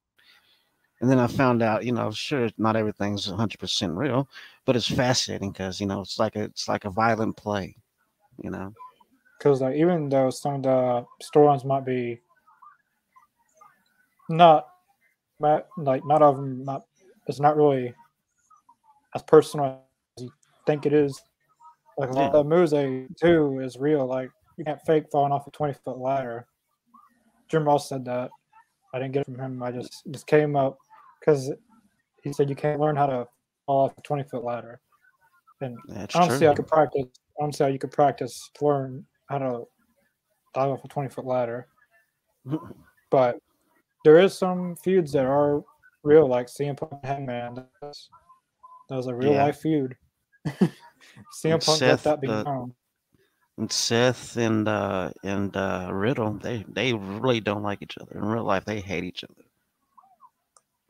and 1.03 1.11
then 1.11 1.19
I 1.19 1.27
found 1.27 1.61
out, 1.61 1.83
you 1.83 1.91
know, 1.91 2.11
sure, 2.11 2.49
not 2.57 2.77
everything's 2.77 3.27
100 3.27 3.59
percent 3.59 3.91
real, 3.91 4.29
but 4.63 4.77
it's 4.77 4.87
fascinating 4.87 5.51
because 5.51 5.81
you 5.81 5.85
know 5.85 5.99
it's 5.99 6.17
like 6.17 6.37
a 6.37 6.43
it's 6.43 6.69
like 6.69 6.85
a 6.85 6.89
violent 6.89 7.35
play, 7.35 7.75
you 8.41 8.49
know. 8.49 8.73
Because 9.37 9.59
like 9.59 9.75
even 9.75 10.07
though 10.07 10.29
some 10.29 10.55
of 10.55 10.63
the 10.63 11.05
storylines 11.21 11.65
might 11.65 11.83
be 11.83 12.21
not, 14.29 14.65
but 15.41 15.67
like 15.75 16.05
not 16.05 16.21
of 16.21 16.37
them, 16.37 16.63
not 16.63 16.85
it's 17.27 17.41
not 17.41 17.57
really 17.57 17.93
as 19.13 19.23
personal 19.23 19.81
as 20.15 20.23
you 20.23 20.31
think 20.65 20.85
it 20.85 20.93
is. 20.93 21.21
Like 21.97 22.11
a 22.11 22.13
lot 22.13 22.27
of 22.27 22.31
the 22.31 22.43
moves 22.45 22.71
they 22.71 23.07
do 23.21 23.59
is 23.59 23.75
real. 23.75 24.05
Like 24.05 24.31
you 24.55 24.63
can't 24.63 24.79
fake 24.85 25.07
falling 25.11 25.33
off 25.33 25.47
a 25.47 25.51
twenty 25.51 25.73
foot 25.73 25.97
ladder. 25.97 26.47
Jim 27.49 27.65
Ross 27.65 27.89
said 27.89 28.05
that. 28.05 28.31
I 28.93 28.99
didn't 28.99 29.11
get 29.11 29.27
it 29.27 29.35
from 29.35 29.39
him. 29.39 29.61
I 29.61 29.71
just 29.73 30.03
just 30.09 30.27
came 30.27 30.55
up 30.55 30.77
because 31.23 31.51
he 32.23 32.33
said 32.33 32.49
you 32.49 32.55
can't 32.55 32.79
learn 32.79 32.95
how 32.95 33.05
to 33.05 33.27
fall 33.65 33.85
off 33.85 33.93
a 33.97 34.01
twenty 34.01 34.23
foot 34.23 34.43
ladder. 34.43 34.81
And 35.61 35.77
That's 35.87 36.15
I 36.15 36.19
don't 36.19 36.29
true. 36.29 36.49
you 36.49 36.55
could 36.55 36.67
practice. 36.67 37.05
I 37.41 37.49
how 37.59 37.67
you 37.67 37.79
could 37.79 37.91
practice 37.91 38.49
to 38.55 38.65
learn 38.65 39.05
how 39.29 39.37
to 39.39 39.63
dive 40.53 40.69
off 40.69 40.83
a 40.83 40.87
twenty 40.87 41.09
foot 41.09 41.25
ladder. 41.25 41.67
But 43.11 43.37
there 44.03 44.17
is 44.17 44.35
some 44.35 44.75
feuds 44.75 45.11
that 45.11 45.25
are 45.25 45.63
real, 46.01 46.27
like 46.27 46.47
CM 46.47 46.75
Punk 46.75 46.93
and 46.93 47.05
Hangman. 47.05 47.63
That's, 47.79 48.09
that 48.89 48.95
was 48.95 49.05
a 49.05 49.13
real 49.13 49.33
Yeah. 49.33 49.43
life 49.43 49.57
feud. 49.59 49.95
CM 50.47 50.71
And 51.45 51.63
Punk 51.63 51.67
let 51.67 51.77
Seth, 51.77 52.03
that 52.05 52.21
be 52.21 52.27
uh, 52.27 52.43
known. 52.43 52.73
And 53.59 53.71
Seth 53.71 54.35
and 54.35 54.67
uh 54.67 55.11
and 55.23 55.55
uh 55.55 55.89
Riddle, 55.91 56.33
they 56.33 56.65
they 56.67 56.93
really 56.93 57.39
don't 57.39 57.61
like 57.61 57.83
each 57.83 57.99
other. 57.99 58.13
In 58.15 58.25
real 58.25 58.45
life, 58.45 58.65
they 58.65 58.81
hate 58.81 59.03
each 59.03 59.23
other. 59.23 59.43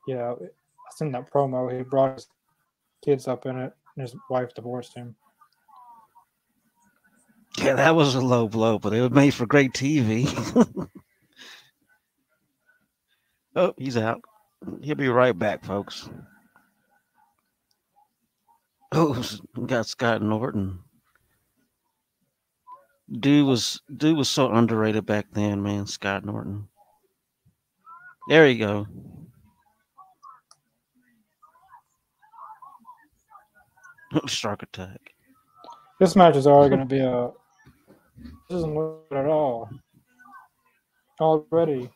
Yeah, 0.08 0.34
I 0.34 0.96
seen 0.96 1.12
that 1.14 1.32
promo. 1.32 1.76
He 1.76 1.84
brought 1.84 2.16
his 2.16 2.28
kids 3.04 3.28
up 3.28 3.46
in 3.46 3.58
it, 3.58 3.74
and 3.96 4.02
his 4.02 4.16
wife 4.30 4.54
divorced 4.54 4.96
him. 4.96 5.16
Yeah, 7.58 7.76
that 7.76 7.96
was 7.96 8.16
a 8.16 8.22
low 8.22 8.48
blow, 8.48 8.80
but 8.80 8.94
it 8.94 9.02
was 9.02 9.12
made 9.12 9.34
for 9.34 9.46
great 9.46 9.74
TV. 9.74 10.28
oh, 13.56 13.74
he's 13.78 13.98
out. 13.98 14.22
He'll 14.82 14.96
be 14.96 15.10
right 15.10 15.38
back, 15.38 15.64
folks. 15.64 16.10
Oh, 18.92 19.24
got 19.66 19.86
Scott 19.86 20.22
Norton. 20.22 20.80
Dude 23.12 23.46
was 23.46 23.82
dude 23.96 24.18
was 24.18 24.30
so 24.30 24.52
underrated 24.52 25.06
back 25.06 25.28
then, 25.34 25.62
man. 25.62 25.86
Scott 25.86 26.26
Norton. 26.26 26.68
There 28.30 28.48
you 28.48 28.60
go. 28.60 28.88
Shark 34.28 34.64
attack. 34.64 35.14
This 36.00 36.16
match 36.16 36.36
is 36.36 36.48
already 36.48 36.76
going 36.76 36.88
to 36.88 36.96
be 36.96 37.00
a. 37.00 37.32
This 38.50 38.62
doesn't 38.62 38.74
good 38.76 39.18
at 39.18 39.26
all. 39.26 39.70
Already, 41.20 41.90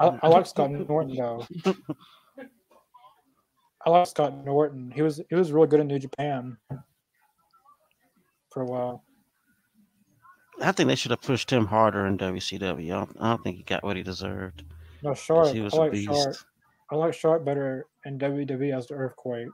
I, 0.00 0.18
I 0.22 0.28
like 0.28 0.46
Scott 0.46 0.70
Norton 0.70 1.14
though. 1.14 1.46
I 3.84 3.90
like 3.90 4.06
Scott 4.06 4.44
Norton. 4.44 4.90
He 4.94 5.02
was 5.02 5.20
he 5.28 5.34
was 5.34 5.52
really 5.52 5.68
good 5.68 5.80
in 5.80 5.86
New 5.86 5.98
Japan 5.98 6.56
for 8.50 8.62
a 8.62 8.66
while. 8.66 9.04
I 10.60 10.72
think 10.72 10.88
they 10.88 10.94
should 10.94 11.10
have 11.10 11.20
pushed 11.20 11.52
him 11.52 11.66
harder 11.66 12.06
in 12.06 12.16
WCW. 12.16 12.86
I 12.86 12.98
don't, 12.98 13.16
I 13.20 13.28
don't 13.28 13.44
think 13.44 13.58
he 13.58 13.62
got 13.62 13.84
what 13.84 13.96
he 13.96 14.02
deserved. 14.02 14.64
No, 15.02 15.14
Shark. 15.14 15.48
He 15.48 15.60
was 15.60 15.74
I 15.74 15.76
a 15.76 15.80
like 15.80 15.92
beast. 15.92 16.10
Shark. 16.12 16.36
I 16.90 16.96
like 16.96 17.14
Shark 17.14 17.44
better 17.44 17.86
in 18.06 18.18
WWE 18.18 18.76
as 18.76 18.86
the 18.86 18.94
Earthquake. 18.94 19.48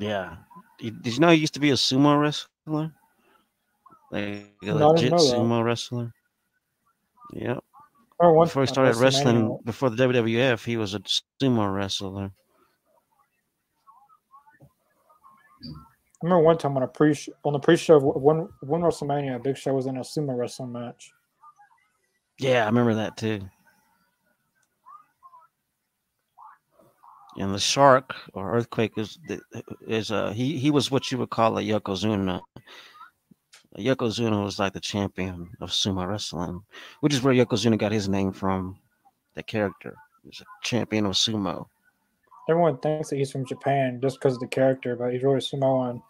Yeah. 0.00 0.36
Did 0.78 1.06
you 1.06 1.20
know 1.20 1.28
he 1.28 1.36
used 1.36 1.54
to 1.54 1.60
be 1.60 1.70
a 1.70 1.74
sumo 1.74 2.18
wrestler? 2.18 2.92
Like 4.10 4.54
a 4.64 4.72
legit 4.72 5.12
sumo 5.12 5.62
wrestler. 5.62 6.12
Yep. 7.34 7.62
One 8.16 8.46
Before 8.46 8.62
he 8.62 8.66
started 8.66 8.96
wrestling, 8.96 9.58
before 9.64 9.90
the 9.90 10.08
WWF, 10.08 10.64
he 10.64 10.76
was 10.76 10.94
a 10.94 11.00
sumo 11.40 11.72
wrestler. 11.72 12.32
I 16.22 16.26
remember 16.26 16.44
one 16.44 16.58
time 16.58 16.76
on 16.76 16.82
a 16.82 16.88
pre 16.88 17.14
on 17.44 17.54
the 17.54 17.58
pre-show 17.58 17.96
of 17.96 18.02
one 18.02 18.48
one 18.60 18.82
WrestleMania, 18.82 19.42
Big 19.42 19.56
Show 19.56 19.72
was 19.72 19.86
in 19.86 19.96
a 19.96 20.00
sumo 20.00 20.36
wrestling 20.36 20.72
match. 20.72 21.12
Yeah, 22.38 22.64
I 22.64 22.66
remember 22.66 22.94
that 22.94 23.16
too. 23.16 23.40
And 27.38 27.54
the 27.54 27.58
shark 27.60 28.12
or 28.34 28.52
earthquake 28.54 28.92
is 28.98 29.18
is 29.86 30.10
uh 30.10 30.32
he 30.32 30.58
he 30.58 30.70
was 30.70 30.90
what 30.90 31.10
you 31.12 31.18
would 31.18 31.30
call 31.30 31.58
a 31.58 31.62
yokozuna. 31.62 32.40
Yokozuna 33.78 34.42
was 34.42 34.58
like 34.58 34.72
the 34.72 34.80
champion 34.80 35.48
of 35.60 35.70
sumo 35.70 36.08
wrestling, 36.08 36.60
which 37.00 37.14
is 37.14 37.22
where 37.22 37.32
yokozuna 37.32 37.78
got 37.78 37.92
his 37.92 38.08
name 38.08 38.32
from. 38.32 38.78
The 39.36 39.44
character 39.44 39.94
he 40.22 40.28
was 40.28 40.40
a 40.40 40.44
champion 40.66 41.06
of 41.06 41.12
sumo. 41.12 41.66
Everyone 42.48 42.78
thinks 42.78 43.10
that 43.10 43.16
he's 43.16 43.30
from 43.30 43.46
Japan 43.46 44.00
just 44.02 44.18
because 44.18 44.34
of 44.34 44.40
the 44.40 44.48
character, 44.48 44.96
but 44.96 45.12
he's 45.12 45.22
really 45.22 45.40
Samoan. 45.40 46.02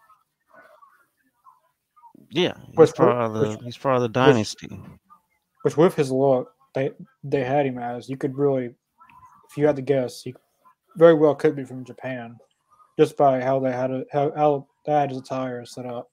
Yeah, 2.31 2.53
he's 2.67 2.75
Which- 2.77 2.95
part 2.95 3.15
of 3.15 3.33
the 3.33 3.49
which- 3.49 3.59
he's 3.63 3.77
part 3.77 3.95
of 3.97 4.01
the 4.01 4.09
dynasty. 4.09 4.81
Which, 5.63 5.77
with 5.77 5.93
his 5.95 6.11
look, 6.11 6.51
they 6.73 6.91
they 7.23 7.43
had 7.43 7.67
him 7.67 7.77
as 7.77 8.09
you 8.09 8.17
could 8.17 8.35
really, 8.35 8.73
if 9.49 9.57
you 9.57 9.67
had 9.67 9.75
to 9.75 9.81
guess, 9.83 10.23
he 10.23 10.33
very 10.97 11.13
well 11.13 11.35
could 11.35 11.55
be 11.55 11.63
from 11.63 11.85
Japan, 11.85 12.37
just 12.99 13.17
by 13.17 13.41
how 13.41 13.59
they 13.59 13.71
had 13.71 13.91
it, 13.91 14.07
how, 14.11 14.31
how 14.35 14.67
his 15.07 15.17
attire 15.17 15.65
set 15.65 15.85
up, 15.85 16.09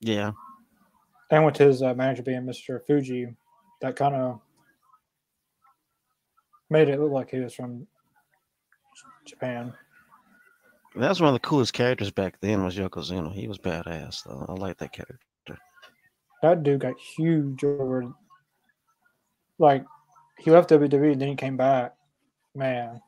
Yeah, 0.00 0.32
and 1.30 1.44
with 1.44 1.56
his 1.56 1.82
uh, 1.82 1.94
manager 1.94 2.22
being 2.22 2.42
Mr. 2.42 2.80
Fuji, 2.86 3.34
that 3.80 3.96
kind 3.96 4.14
of 4.14 4.40
made 6.70 6.88
it 6.88 7.00
look 7.00 7.12
like 7.12 7.30
he 7.30 7.40
was 7.40 7.54
from 7.54 7.86
Japan. 9.26 9.72
that 10.96 11.08
was 11.08 11.20
one 11.20 11.28
of 11.28 11.34
the 11.34 11.46
coolest 11.46 11.72
characters 11.72 12.10
back 12.10 12.36
then. 12.40 12.64
Was 12.64 12.76
yokozuna? 12.76 13.32
He 13.32 13.48
was 13.48 13.58
badass 13.58 14.24
though. 14.24 14.46
I 14.48 14.52
like 14.52 14.78
that 14.78 14.92
character. 14.92 15.18
That 16.42 16.62
dude 16.62 16.80
got 16.80 16.98
huge 16.98 17.64
over. 17.64 18.04
Like, 19.58 19.86
he 20.38 20.50
left 20.50 20.68
WWE 20.68 21.12
and 21.12 21.20
then 21.20 21.28
he 21.28 21.36
came 21.36 21.56
back. 21.56 21.94
Man, 22.54 23.00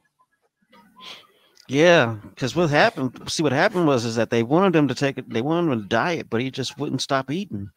Yeah, 1.69 2.17
because 2.31 2.55
what 2.55 2.71
happened? 2.71 3.31
See, 3.31 3.43
what 3.43 3.53
happened 3.53 3.87
was 3.87 4.05
is 4.05 4.17
that 4.17 4.31
they 4.31 4.43
wanted 4.43 4.77
him 4.77 4.89
to 4.89 4.95
take 4.95 5.19
it. 5.19 5.29
They 5.29 5.43
wanted 5.43 5.73
him 5.73 5.83
to 5.83 5.89
diet, 5.89 6.31
but 6.31 6.41
he 6.41 6.51
just 6.51 6.79
wouldn't 6.79 7.03
stop 7.03 7.31
eating. 7.31 7.71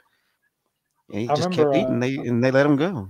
And 1.12 1.22
he 1.22 1.28
I 1.28 1.34
just 1.34 1.50
remember, 1.50 1.52
kept 1.52 1.76
eating. 1.76 2.00
uh, 2.00 2.00
They 2.00 2.16
and 2.18 2.44
they 2.44 2.52
let 2.52 2.66
him 2.66 2.76
go. 2.76 3.10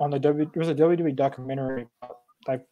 on 0.00 0.10
the 0.10 0.18
W. 0.18 0.50
There 0.52 0.60
was 0.60 0.68
a 0.68 0.74
WWE 0.74 1.12
documentary 1.12 1.86
about, 2.02 2.18
like 2.46 2.66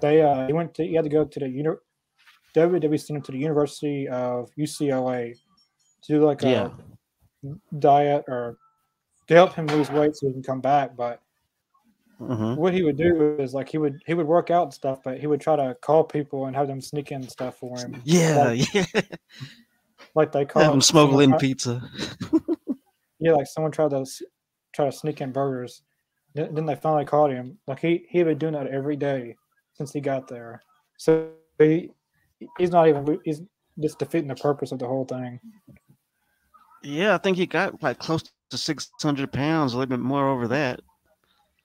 they 0.00 0.22
uh 0.22 0.46
he 0.46 0.52
went 0.52 0.74
to 0.74 0.84
he 0.84 0.94
had 0.94 1.04
to 1.04 1.10
go 1.10 1.24
to 1.24 1.40
the 1.40 1.48
uni- 1.48 1.76
WWE 2.54 3.00
sent 3.00 3.16
him 3.16 3.22
to 3.22 3.32
the 3.32 3.38
University 3.38 4.08
of 4.08 4.50
UCLA 4.58 5.34
to 6.04 6.12
do 6.12 6.24
like 6.24 6.42
a 6.42 6.46
Yeah, 6.46 6.70
diet 7.78 8.24
or 8.28 8.58
to 9.28 9.34
help 9.34 9.54
him 9.54 9.66
lose 9.68 9.90
weight 9.90 10.14
so 10.16 10.26
he 10.26 10.32
can 10.34 10.42
come 10.42 10.60
back. 10.60 10.96
But 10.96 11.21
hmm 12.26 12.54
what 12.54 12.72
he 12.74 12.82
would 12.82 12.96
do 12.96 13.36
is 13.38 13.54
like 13.54 13.68
he 13.68 13.78
would 13.78 14.02
he 14.06 14.14
would 14.14 14.26
work 14.26 14.50
out 14.50 14.64
and 14.64 14.74
stuff, 14.74 15.00
but 15.04 15.18
he 15.18 15.26
would 15.26 15.40
try 15.40 15.56
to 15.56 15.74
call 15.82 16.04
people 16.04 16.46
and 16.46 16.56
have 16.56 16.66
them 16.68 16.80
sneak 16.80 17.12
in 17.12 17.28
stuff 17.28 17.58
for 17.58 17.76
him. 17.78 18.00
yeah, 18.04 18.44
Like, 18.44 18.74
yeah. 18.74 18.84
like 20.14 20.32
they 20.32 20.44
call 20.44 20.62
Have 20.62 20.74
him 20.74 20.80
smuggle 20.80 21.10
someone 21.12 21.24
in 21.24 21.30
tried- 21.30 21.40
pizza. 21.40 21.90
Yeah, 23.24 23.34
like 23.34 23.46
someone 23.46 23.70
tried 23.70 23.90
to 23.90 24.04
try 24.74 24.86
to 24.86 24.90
sneak 24.90 25.20
in 25.20 25.30
burgers. 25.30 25.82
Then, 26.34 26.54
then 26.54 26.66
they 26.66 26.74
finally 26.74 27.04
caught 27.04 27.30
him. 27.30 27.56
Like 27.68 27.78
he 27.78 28.04
he 28.10 28.18
had 28.18 28.26
been 28.26 28.38
doing 28.38 28.54
that 28.54 28.66
every 28.66 28.96
day 28.96 29.36
since 29.74 29.92
he 29.92 30.00
got 30.00 30.26
there. 30.26 30.60
So 30.98 31.28
he 31.58 31.90
he's 32.58 32.70
not 32.70 32.88
even 32.88 33.20
he's 33.24 33.40
just 33.80 34.00
defeating 34.00 34.26
the 34.28 34.34
purpose 34.34 34.72
of 34.72 34.80
the 34.80 34.88
whole 34.88 35.04
thing. 35.04 35.38
Yeah, 36.82 37.14
I 37.14 37.18
think 37.18 37.36
he 37.36 37.46
got 37.46 37.80
like 37.80 38.00
close 38.00 38.24
to 38.50 38.58
six 38.58 38.90
hundred 39.00 39.32
pounds, 39.32 39.72
a 39.72 39.78
little 39.78 39.88
bit 39.96 40.00
more 40.00 40.28
over 40.28 40.48
that. 40.48 40.80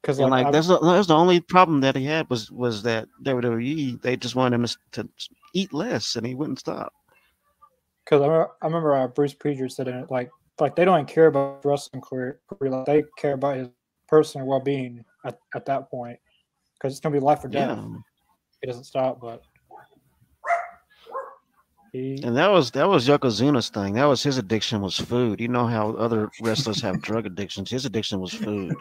Because 0.02 0.20
like, 0.20 0.46
like 0.46 0.54
that's 0.54 0.68
the, 0.68 0.80
that's 0.80 1.08
the 1.08 1.16
only 1.16 1.40
problem 1.40 1.82
that 1.82 1.96
he 1.96 2.06
had 2.06 2.30
was 2.30 2.52
was 2.52 2.84
that 2.84 3.08
WWE 3.24 4.02
they 4.02 4.16
just 4.16 4.36
wanted 4.36 4.60
him 4.60 4.68
to, 4.94 5.10
eat 5.54 5.74
less, 5.74 6.16
and 6.16 6.26
he 6.26 6.36
wouldn't 6.36 6.60
stop. 6.60 6.94
Because 8.06 8.22
I 8.22 8.26
remember, 8.26 8.52
I 8.62 8.66
remember 8.66 8.96
uh, 8.96 9.08
Bruce 9.08 9.34
Prichard 9.34 9.72
said 9.72 9.88
it, 9.88 10.12
like, 10.12 10.30
like 10.60 10.76
they 10.76 10.86
don't 10.86 10.96
even 10.96 11.06
care 11.06 11.28
about 11.28 11.66
wrestling 11.66 12.02
career. 12.02 12.40
career, 12.48 12.72
Like 12.72 12.86
they 12.86 13.04
care 13.18 13.34
about 13.34 13.58
his 13.58 13.70
personal 14.08 14.48
well 14.48 14.60
being 14.60 15.04
at, 15.26 15.40
at 15.56 15.66
that 15.66 15.90
point. 15.90 16.20
Because 16.76 16.94
it's 16.94 17.00
gonna 17.00 17.14
be 17.14 17.20
life 17.20 17.44
or 17.44 17.48
death. 17.48 17.78
Yeah, 17.78 17.88
He 18.62 18.68
doesn't 18.68 18.84
stop, 18.84 19.20
but 19.20 19.42
he 21.92 22.22
and 22.24 22.36
that 22.38 22.52
was 22.52 22.72
that 22.72 22.88
was 22.88 23.08
Yokozuna's 23.08 23.70
thing. 23.70 23.94
That 23.94 24.06
was 24.06 24.22
his 24.22 24.38
addiction 24.38 24.82
was 24.82 24.98
food. 24.98 25.40
You 25.40 25.48
know 25.48 25.66
how 25.66 25.92
other 25.94 26.30
wrestlers 26.42 26.82
have 26.82 27.02
drug 27.02 27.26
addictions. 27.26 27.70
His 27.70 27.86
addiction 27.86 28.20
was 28.20 28.34
food. 28.34 28.76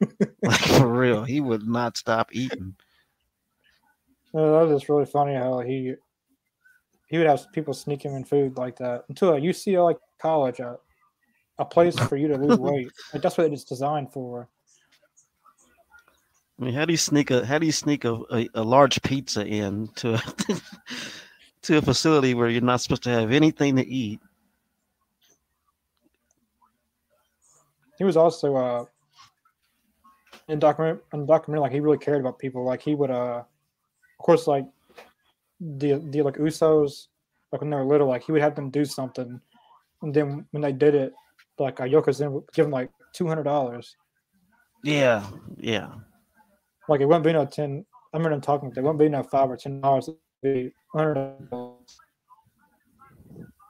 like 0.42 0.60
for 0.60 0.86
real, 0.86 1.24
he 1.24 1.40
would 1.40 1.66
not 1.66 1.96
stop 1.96 2.28
eating. 2.32 2.74
uh, 4.34 4.40
that 4.40 4.68
was 4.68 4.80
just 4.80 4.88
really 4.88 5.06
funny 5.06 5.34
how 5.34 5.60
he 5.60 5.94
he 7.08 7.18
would 7.18 7.26
have 7.26 7.50
people 7.52 7.74
sneak 7.74 8.04
him 8.04 8.14
in 8.14 8.24
food 8.24 8.56
like 8.56 8.76
that 8.76 9.04
into 9.08 9.30
a 9.30 9.40
UCLA 9.40 9.96
college, 10.18 10.60
a, 10.60 10.76
a 11.58 11.64
place 11.64 11.98
for 11.98 12.16
you 12.16 12.28
to 12.28 12.36
lose 12.36 12.58
weight. 12.58 12.90
Like 13.12 13.22
that's 13.22 13.38
what 13.38 13.52
it's 13.52 13.64
designed 13.64 14.12
for. 14.12 14.48
I 16.60 16.64
mean, 16.64 16.74
how 16.74 16.84
do 16.84 16.92
you 16.92 16.98
sneak 16.98 17.30
a 17.30 17.46
how 17.46 17.58
do 17.58 17.66
you 17.66 17.72
sneak 17.72 18.04
a, 18.04 18.20
a, 18.32 18.48
a 18.54 18.62
large 18.62 19.00
pizza 19.02 19.46
in 19.46 19.88
to 19.96 20.14
a, 20.14 20.22
to 21.62 21.78
a 21.78 21.82
facility 21.82 22.34
where 22.34 22.48
you're 22.48 22.60
not 22.60 22.80
supposed 22.80 23.04
to 23.04 23.10
have 23.10 23.32
anything 23.32 23.76
to 23.76 23.86
eat? 23.86 24.20
He 27.96 28.04
was 28.04 28.16
also 28.16 28.56
uh 28.56 28.84
in 30.48 30.58
document 30.58 31.00
in 31.12 31.26
documentary 31.26 31.60
like 31.60 31.72
he 31.72 31.80
really 31.80 31.98
cared 31.98 32.20
about 32.20 32.38
people. 32.38 32.64
Like 32.64 32.82
he 32.82 32.94
would 32.94 33.10
uh 33.10 33.42
of 34.18 34.24
course 34.24 34.46
like 34.46 34.66
the 35.60 36.02
the 36.10 36.22
like 36.22 36.36
Usos 36.36 37.08
like 37.52 37.60
when 37.60 37.70
they 37.70 37.76
were 37.76 37.84
little 37.84 38.08
like 38.08 38.24
he 38.24 38.32
would 38.32 38.42
have 38.42 38.54
them 38.54 38.70
do 38.70 38.84
something 38.84 39.40
and 40.02 40.14
then 40.14 40.46
when 40.50 40.62
they 40.62 40.72
did 40.72 40.94
it 40.94 41.12
like 41.58 41.80
uh, 41.80 41.84
Yokozuna 41.84 42.30
would 42.30 42.44
give 42.54 42.66
them 42.66 42.72
like 42.72 42.90
two 43.12 43.26
hundred 43.26 43.44
dollars. 43.44 43.96
Yeah, 44.84 45.24
yeah. 45.56 45.90
Like 46.88 47.00
it 47.00 47.06
wouldn't 47.06 47.24
be 47.24 47.32
no 47.32 47.44
ten. 47.44 47.84
I 48.12 48.16
remember 48.16 48.36
them 48.36 48.40
talking. 48.40 48.70
There 48.70 48.82
wouldn't 48.82 49.00
be 49.00 49.08
no 49.08 49.22
five 49.22 49.50
or 49.50 49.56
ten 49.56 49.80
dollars. 49.80 50.08
It'd 50.08 50.18
be 50.42 50.72
hundred. 50.94 51.36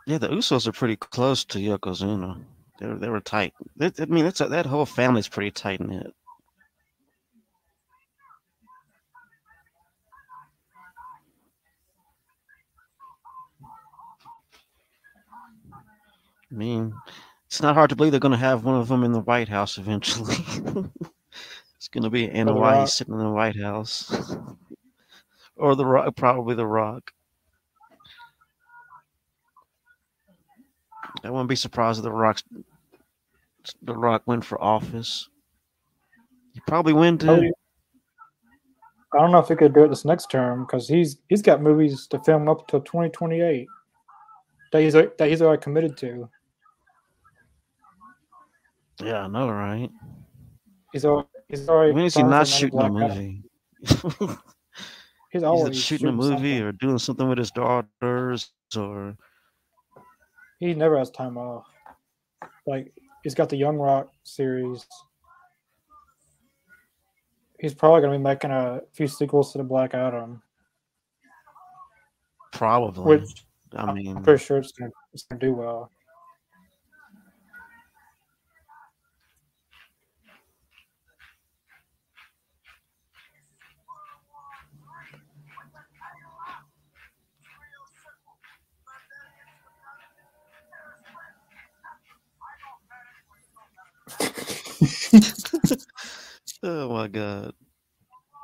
Yeah, 0.07 0.19
the 0.19 0.29
Usos 0.29 0.67
are 0.67 0.73
pretty 0.73 0.97
close 0.97 1.45
to 1.47 1.59
Yokozuna. 1.59 2.43
They 2.79 2.87
were 2.87 2.99
they 2.99 3.09
were 3.09 3.21
tight. 3.21 3.55
I 3.81 3.91
mean, 4.07 4.25
that's 4.25 4.41
a, 4.41 4.49
that 4.49 4.67
whole 4.67 4.87
family's 4.87 5.29
pretty 5.29 5.51
tight 5.51 5.81
knit. 5.81 6.15
I 16.51 16.55
mean, 16.55 16.95
it's 17.47 17.63
not 17.63 17.75
hard 17.75 17.91
to 17.91 17.97
believe 17.97 18.13
they're 18.13 18.21
going 18.21 18.33
to 18.33 18.39
have 18.39 18.65
one 18.65 18.75
of 18.75 18.89
them 18.89 19.05
in 19.05 19.13
the 19.13 19.21
White 19.21 19.49
House 19.49 19.79
eventually. 19.79 20.37
it's 21.77 21.89
going 21.89 22.05
to 22.05 22.11
be 22.11 22.29
Anoa'i 22.29 22.89
sitting 22.89 23.15
in 23.15 23.21
the 23.21 23.31
White 23.31 23.57
House, 23.57 24.13
or 25.57 25.75
the 25.75 25.87
Rock, 25.87 26.15
probably 26.17 26.55
the 26.55 26.67
Rock. 26.67 27.13
I 31.25 31.31
wouldn't 31.31 31.49
be 31.49 31.57
surprised 31.57 31.99
if 31.99 32.05
the 32.05 32.13
Rock's 32.13 32.45
the 33.83 33.95
Rock 33.95 34.23
went 34.27 34.45
for 34.45 34.63
office. 34.63 35.29
He 36.55 36.61
probably 36.67 36.93
win 36.93 37.19
too. 37.19 37.29
Oh, 37.31 39.19
I 39.19 39.23
don't 39.23 39.33
know 39.33 39.39
if 39.39 39.49
he 39.49 39.57
could 39.57 39.75
do 39.75 39.85
it 39.85 39.89
this 39.89 40.05
next 40.05 40.31
term 40.31 40.65
because 40.65 40.89
he's 40.89 41.19
he's 41.29 41.43
got 41.43 41.63
movies 41.63 42.07
to 42.09 42.19
film 42.21 42.49
up 42.49 42.69
till 42.69 42.81
twenty 42.81 43.09
twenty 43.11 43.41
eight. 43.41 43.67
That 44.73 44.83
he's 44.83 44.93
that 44.93 45.29
he's 45.29 45.43
already 45.43 45.63
committed 45.63 45.97
to. 45.99 46.29
Yeah, 49.01 49.25
I 49.25 49.29
know, 49.29 49.51
right? 49.51 49.91
He's 50.93 51.05
already 51.05 51.29
he's 51.49 51.69
already. 51.69 51.93
When 51.93 52.05
is 52.05 52.15
he 52.15 52.23
not 52.23 52.47
shooting 52.47 52.81
a 52.81 52.89
movie? 52.89 53.43
He's 53.81 54.03
He's 55.31 55.43
always 55.43 55.67
either 55.67 55.75
shooting 55.75 56.09
a 56.09 56.13
movie 56.13 56.61
or 56.63 56.73
doing 56.73 56.99
something 56.99 57.29
with 57.29 57.39
his 57.39 57.51
daughters 57.51 58.51
or 58.77 59.17
He 60.59 60.73
never 60.75 60.99
has 60.99 61.11
time 61.11 61.37
off. 61.37 61.67
Like 62.67 62.93
he's 63.23 63.35
got 63.35 63.51
the 63.51 63.57
Young 63.57 63.77
Rock 63.77 64.11
series. 64.25 64.87
He's 67.61 67.75
probably 67.75 68.01
gonna 68.01 68.19
be 68.19 68.23
making 68.23 68.53
a 68.53 68.81
few 68.93 69.07
sequels 69.07 69.53
to 69.53 69.59
the 69.59 69.65
Black 69.65 69.93
Adam, 69.93 70.23
um, 70.23 70.43
probably. 72.53 73.19
which 73.19 73.45
I 73.77 73.93
mean, 73.93 74.17
I'm 74.17 74.23
pretty 74.23 74.43
sure 74.43 74.59
it's 74.59 74.73
gonna, 74.73 74.93
it's 75.13 75.25
gonna 75.25 75.41
do 75.41 75.53
well. 75.53 75.91
Oh 96.69 96.93
my 96.93 97.09
god. 97.09 97.53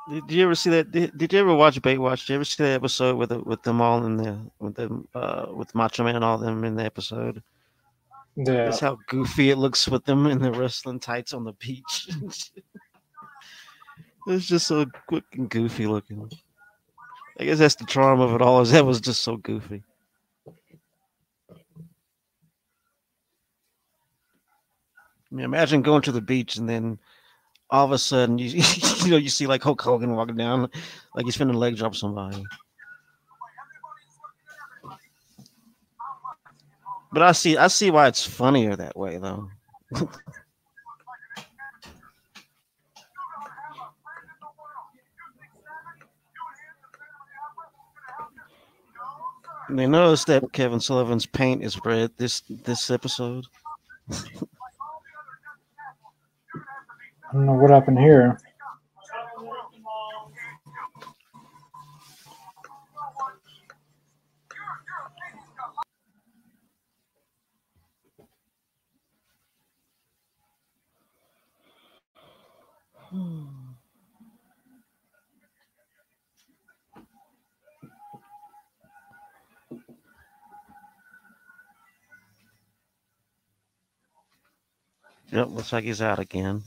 Did 0.09 0.31
you 0.31 0.43
ever 0.43 0.55
see 0.55 0.69
that? 0.71 0.91
Did, 0.91 1.17
did 1.17 1.33
you 1.33 1.39
ever 1.39 1.53
watch 1.53 1.81
Baywatch? 1.81 2.21
Did 2.21 2.29
you 2.29 2.35
ever 2.35 2.45
see 2.45 2.63
that 2.63 2.73
episode 2.73 3.17
with 3.17 3.29
the, 3.29 3.39
with 3.39 3.63
them 3.63 3.81
all 3.81 4.05
in 4.05 4.17
the 4.17 4.39
with 4.59 4.75
them 4.75 5.07
uh 5.15 5.47
with 5.53 5.73
Macho 5.73 6.03
Man 6.03 6.15
and 6.15 6.23
all 6.23 6.37
them 6.37 6.63
in 6.63 6.75
the 6.75 6.83
episode? 6.83 7.41
Yeah, 8.35 8.65
That's 8.65 8.79
how 8.79 8.97
goofy 9.07 9.51
it 9.51 9.57
looks 9.57 9.87
with 9.87 10.03
them 10.05 10.27
in 10.27 10.39
the 10.39 10.51
wrestling 10.51 10.99
tights 10.99 11.33
on 11.33 11.45
the 11.45 11.53
beach. 11.53 12.09
it's 14.27 14.45
just 14.45 14.67
so 14.67 14.85
quick 15.07 15.23
and 15.33 15.49
goofy 15.49 15.87
looking. 15.87 16.29
I 17.39 17.45
guess 17.45 17.59
that's 17.59 17.75
the 17.75 17.85
charm 17.85 18.19
of 18.19 18.33
it 18.33 18.41
all. 18.41 18.61
Is 18.61 18.71
that 18.71 18.85
was 18.85 18.99
just 18.99 19.21
so 19.21 19.37
goofy. 19.37 19.83
I 25.31 25.35
mean, 25.35 25.45
imagine 25.45 25.81
going 25.81 26.01
to 26.03 26.11
the 26.11 26.21
beach 26.21 26.57
and 26.57 26.67
then 26.69 26.99
all 27.75 27.85
of 27.85 27.91
a 27.91 27.97
sudden 27.97 28.37
you 28.37 28.47
you 29.03 29.11
know 29.11 29.17
you 29.17 29.29
see 29.29 29.47
like 29.47 29.61
Hulk 29.61 29.81
Hogan 29.81 30.15
walking 30.15 30.37
down 30.37 30.69
like 31.13 31.25
he's 31.25 31.35
finna 31.35 31.53
leg 31.53 31.75
drop 31.75 31.93
somebody. 31.93 32.43
But 37.11 37.23
I 37.23 37.31
see 37.33 37.57
I 37.57 37.67
see 37.67 37.91
why 37.91 38.07
it's 38.07 38.25
funnier 38.25 38.75
that 38.75 38.97
way 38.97 39.17
though. 39.17 39.49
They 49.67 49.87
noticed 49.87 50.27
that 50.27 50.53
Kevin 50.53 50.79
Sullivan's 50.79 51.25
paint 51.25 51.63
is 51.63 51.83
red 51.83 52.11
this 52.17 52.43
this 52.47 52.91
episode. 52.91 53.45
don't 57.35 57.47
know 57.47 57.53
what 57.53 57.71
happened 57.71 57.99
here. 57.99 58.39
Hmm. 73.09 73.45
Yep, 85.31 85.47
looks 85.49 85.73
like 85.73 85.83
he's 85.83 86.01
out 86.01 86.19
again. 86.19 86.63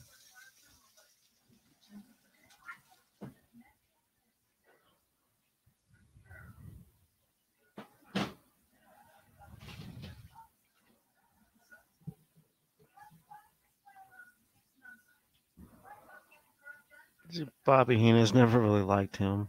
Bobby 17.64 17.98
Heenan's 17.98 18.32
never 18.32 18.58
really 18.60 18.82
liked 18.82 19.16
him. 19.16 19.48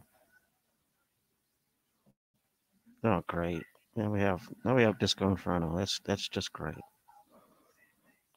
Oh, 3.03 3.23
great! 3.27 3.63
Now 3.95 4.11
we 4.11 4.19
have 4.19 4.41
now 4.65 4.75
we 4.75 4.83
have 4.83 4.99
Disco 4.99 5.29
Inferno. 5.29 5.77
That's 5.77 5.99
that's 6.03 6.27
just 6.27 6.51
great. 6.51 6.75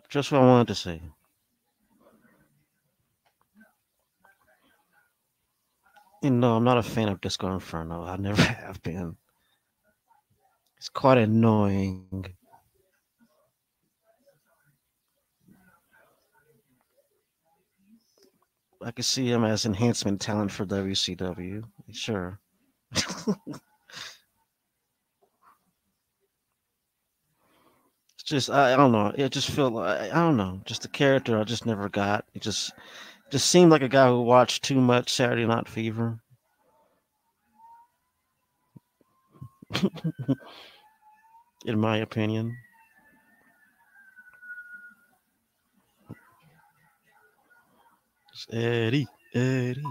Just 0.09 0.31
what 0.31 0.43
I 0.43 0.45
wanted 0.45 0.69
to 0.69 0.75
see. 0.75 1.01
You 6.23 6.31
know, 6.31 6.57
I'm 6.57 6.65
not 6.65 6.79
a 6.79 6.83
fan 6.83 7.09
of 7.09 7.21
Disco 7.21 7.53
Inferno. 7.53 8.05
I 8.05 8.17
never 8.17 8.43
have 8.65 8.81
been. 8.83 9.17
It's 10.77 10.89
quite 10.89 11.19
annoying. 11.19 12.37
I 18.85 18.91
could 18.91 19.05
see 19.05 19.31
him 19.31 19.45
as 19.45 19.67
enhancement 19.67 20.21
talent 20.21 20.51
for 20.51 20.67
WCW. 20.67 21.63
Sure. 21.93 22.39
it's 22.95 23.13
just 28.25 28.51
I, 28.51 28.75
I, 28.75 28.77
don't 28.77 28.93
know. 28.93 29.13
It 29.17 29.31
just 29.31 29.51
felt 29.51 29.73
like 29.73 30.13
I 30.13 30.15
don't 30.15 30.37
know. 30.37 30.61
Just 30.65 30.83
the 30.83 30.89
character 30.89 31.39
I 31.39 31.45
just 31.45 31.67
never 31.67 31.89
got. 31.89 32.25
It 32.35 32.43
just 32.43 32.73
just 33.31 33.49
seemed 33.49 33.71
like 33.71 33.83
a 33.83 33.89
guy 33.89 34.09
who 34.09 34.23
watched 34.23 34.65
too 34.65 34.81
much 34.81 35.13
Saturday 35.13 35.47
Night 35.47 35.69
Fever. 35.69 36.21
In 41.65 41.79
my 41.79 41.99
opinion. 41.99 42.57
Eddie, 48.51 49.07
Eddie. 49.35 49.83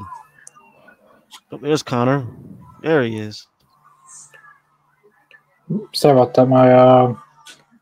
Oh, 1.52 1.58
there's 1.58 1.84
Connor. 1.84 2.28
There 2.82 3.04
he 3.04 3.20
is. 3.20 3.48
Sorry 5.94 6.18
about 6.18 6.34
that. 6.34 6.48
My 6.48 6.72
uh, 6.72 7.16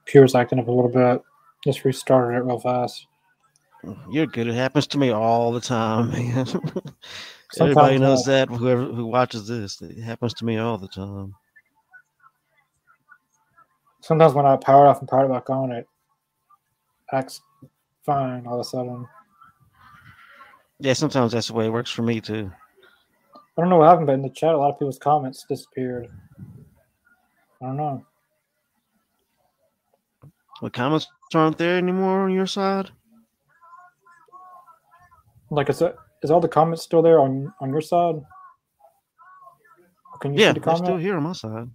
computer's 0.06 0.36
acting 0.36 0.60
up 0.60 0.68
a 0.68 0.72
little 0.72 0.92
bit. 0.92 1.22
Just 1.64 1.84
restarted 1.84 2.38
it 2.38 2.44
real 2.44 2.60
fast. 2.60 3.08
You're 4.10 4.28
good. 4.28 4.48
It 4.48 4.54
happens 4.54 4.88
to 4.88 4.98
me 4.98 5.12
all 5.12 5.52
the 5.52 5.62
time. 5.62 6.12
Everybody 7.60 7.98
knows 7.98 8.28
uh, 8.28 8.32
that. 8.32 8.50
Whoever 8.50 8.84
who 8.84 9.06
watches 9.06 9.48
this, 9.48 9.82
it 9.82 10.00
happens 10.02 10.34
to 10.36 10.46
me 10.46 10.58
all 10.58 10.78
the 10.78 10.88
time. 10.88 11.36
Sometimes 14.02 14.34
when 14.34 14.46
I 14.46 14.56
power 14.58 14.88
off 14.88 15.00
and 15.00 15.10
power 15.10 15.26
it 15.26 15.30
back 15.30 15.50
on, 15.50 15.72
it 15.72 15.88
acts 17.12 17.42
fine 18.06 18.46
all 18.46 18.56
of 18.56 18.62
a 18.62 18.64
sudden. 18.64 19.08
Yeah, 20.80 20.94
sometimes 20.94 21.34
that's 21.34 21.48
the 21.48 21.54
way 21.54 21.66
it 21.66 21.74
works 21.74 21.92
for 21.92 22.04
me 22.04 22.22
too. 22.22 22.52
I 23.36 23.62
don't 23.62 23.70
know 23.70 23.78
what 23.78 23.90
happened, 23.90 24.08
but 24.08 24.14
in 24.14 24.22
the 24.22 24.30
chat, 24.30 24.54
a 24.54 24.58
lot 24.58 24.70
of 24.70 24.80
people's 24.80 24.98
comments 24.98 25.46
disappeared. 25.48 26.08
I 27.62 27.66
don't 27.66 27.78
know. 27.78 28.06
The 30.62 30.70
comments 30.70 31.08
aren't 31.34 31.58
there 31.58 31.78
anymore 31.78 32.22
on 32.22 32.32
your 32.32 32.48
side. 32.48 32.90
Like, 35.52 35.70
I 35.70 35.74
said, 35.74 35.96
is 36.22 36.32
all 36.32 36.40
the 36.40 36.48
comments 36.48 36.84
still 36.84 37.02
there 37.02 37.20
on 37.20 37.54
on 37.60 37.70
your 37.70 37.82
side? 37.82 38.22
Can 40.20 40.34
you 40.34 40.42
yeah, 40.42 40.54
see 40.54 40.60
the 40.60 40.76
still 40.76 40.98
here 40.98 41.16
on 41.16 41.24
my 41.24 41.32
side. 41.32 41.70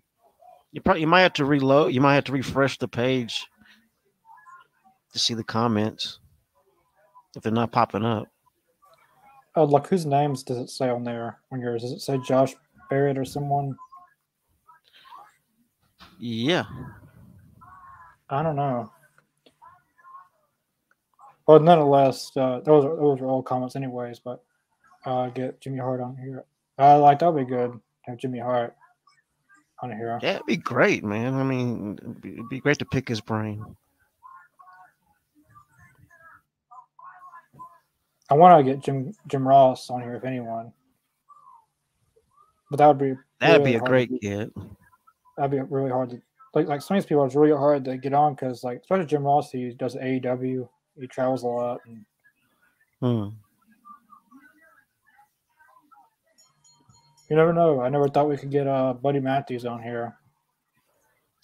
You 0.73 0.81
probably 0.81 1.01
you 1.01 1.07
might 1.07 1.23
have 1.23 1.33
to 1.35 1.45
reload. 1.45 1.95
You 1.95 2.01
might 2.01 2.15
have 2.15 2.25
to 2.25 2.33
refresh 2.33 2.79
the 2.79 2.89
page 2.89 3.47
to 5.13 5.19
see 5.19 5.35
the 5.35 5.45
comments 5.45 6.19
if 7.37 7.43
they're 7.43 7.53
not 7.53 7.73
popping 7.73 8.05
up. 8.05 8.27
Uh, 9.57 9.65
like 9.65 9.87
whose 9.87 10.07
names 10.07 10.43
does 10.43 10.59
it 10.59 10.69
say 10.69 10.89
on 10.89 11.05
there 11.05 11.39
on 11.53 11.61
yours? 11.61 11.83
Does 11.83 11.93
it 11.93 12.01
say 12.01 12.19
Josh 12.19 12.55
Barrett 12.91 13.19
or 13.19 13.25
someone? 13.25 13.77
Yeah. 16.19 16.65
I 18.31 18.43
don't 18.43 18.57
know. 18.57 18.91
Well, 21.47 21.61
nonetheless, 21.61 22.31
uh, 22.37 22.61
those 22.65 22.85
are 22.85 22.97
those 22.97 23.21
are 23.21 23.27
all 23.27 23.43
comments, 23.43 23.77
anyways. 23.77 24.19
But 24.19 24.43
uh, 25.05 25.29
get 25.29 25.61
Jimmy 25.61 25.79
Hart 25.79 26.01
on 26.01 26.17
here. 26.17 26.45
I 26.79 26.93
uh, 26.93 26.99
like 26.99 27.19
that'd 27.19 27.37
be 27.37 27.45
good. 27.45 27.79
Have 28.03 28.17
Jimmy 28.17 28.39
Hart 28.39 28.75
on 29.81 29.93
here. 29.93 30.19
Yeah, 30.23 30.37
it'd 30.37 30.47
be 30.47 30.57
great, 30.57 31.05
man. 31.05 31.35
I 31.35 31.43
mean, 31.43 31.99
it'd 32.01 32.21
be, 32.21 32.33
it'd 32.33 32.49
be 32.49 32.61
great 32.61 32.79
to 32.79 32.87
pick 32.87 33.09
his 33.09 33.21
brain. 33.21 33.63
I 38.31 38.35
want 38.35 38.59
to 38.59 38.73
get 38.73 38.83
Jim 38.83 39.13
Jim 39.27 39.47
Ross 39.47 39.91
on 39.91 40.01
here 40.01 40.15
if 40.15 40.25
anyone, 40.25 40.73
but 42.71 42.79
that 42.79 42.87
would 42.87 42.99
be 42.99 43.15
that'd 43.41 43.59
really 43.61 43.73
be 43.73 43.77
a 43.77 43.81
great 43.81 44.11
to, 44.11 44.19
get. 44.19 44.51
That'd 45.37 45.51
be 45.51 45.61
really 45.61 45.91
hard 45.91 46.11
to 46.11 46.23
like. 46.55 46.67
Like 46.67 46.81
some 46.81 46.97
of 46.97 47.03
these 47.03 47.09
people, 47.09 47.25
it's 47.25 47.35
really 47.35 47.57
hard 47.57 47.85
to 47.85 47.97
get 47.97 48.15
on 48.15 48.35
because 48.35 48.65
like 48.65 48.81
especially 48.81 49.07
Jim 49.07 49.25
Ross, 49.25 49.51
he 49.51 49.75
does 49.75 49.95
AEW, 49.97 50.69
he 50.99 51.07
travels 51.07 51.43
a 51.43 51.47
lot. 51.47 51.81
And, 51.87 52.05
hmm. 53.01 53.37
You 57.31 57.37
never 57.37 57.53
know. 57.53 57.81
I 57.81 57.89
never 57.89 58.09
thought 58.09 58.29
we 58.29 58.37
could 58.37 58.51
get 58.51 58.67
uh 58.67 58.95
Buddy 58.95 59.21
Matthews 59.21 59.67
on 59.67 59.83
here. 59.83 60.17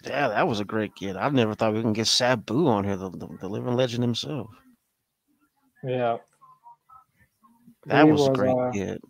Yeah, 0.05 0.29
that 0.29 0.49
was 0.49 0.61
a 0.61 0.65
great 0.65 0.95
get. 0.95 1.17
I 1.19 1.29
never 1.29 1.55
thought 1.55 1.75
we 1.75 1.83
can 1.83 1.93
get 1.93 2.07
Sabu 2.07 2.69
on 2.69 2.85
here, 2.85 2.97
the, 2.97 3.11
the, 3.11 3.29
the 3.41 3.49
living 3.49 3.77
legend 3.77 4.03
himself. 4.03 4.49
Yeah, 5.85 6.17
that 7.87 8.07
was, 8.07 8.21
was, 8.21 8.29
a 8.29 8.33
great 8.33 8.57
uh, 8.57 8.73
hit. 8.73 9.03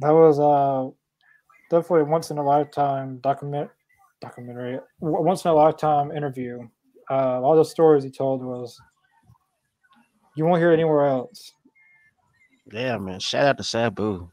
That 0.00 0.10
was 0.10 0.38
uh 0.38 0.90
definitely 1.70 2.10
once 2.10 2.30
in 2.30 2.38
a 2.38 2.42
lifetime 2.42 3.18
document 3.18 3.70
documentary, 4.20 4.78
once 5.00 5.44
in 5.44 5.50
a 5.50 5.54
lifetime 5.54 6.12
interview. 6.12 6.68
Uh, 7.10 7.40
all 7.40 7.56
the 7.56 7.64
stories 7.64 8.04
he 8.04 8.10
told 8.10 8.42
was 8.42 8.80
you 10.36 10.44
won't 10.44 10.60
hear 10.60 10.72
anywhere 10.72 11.06
else. 11.06 11.52
Yeah, 12.72 12.98
man. 12.98 13.18
Shout 13.18 13.46
out 13.46 13.56
to 13.58 13.64
Sabu. 13.64 14.30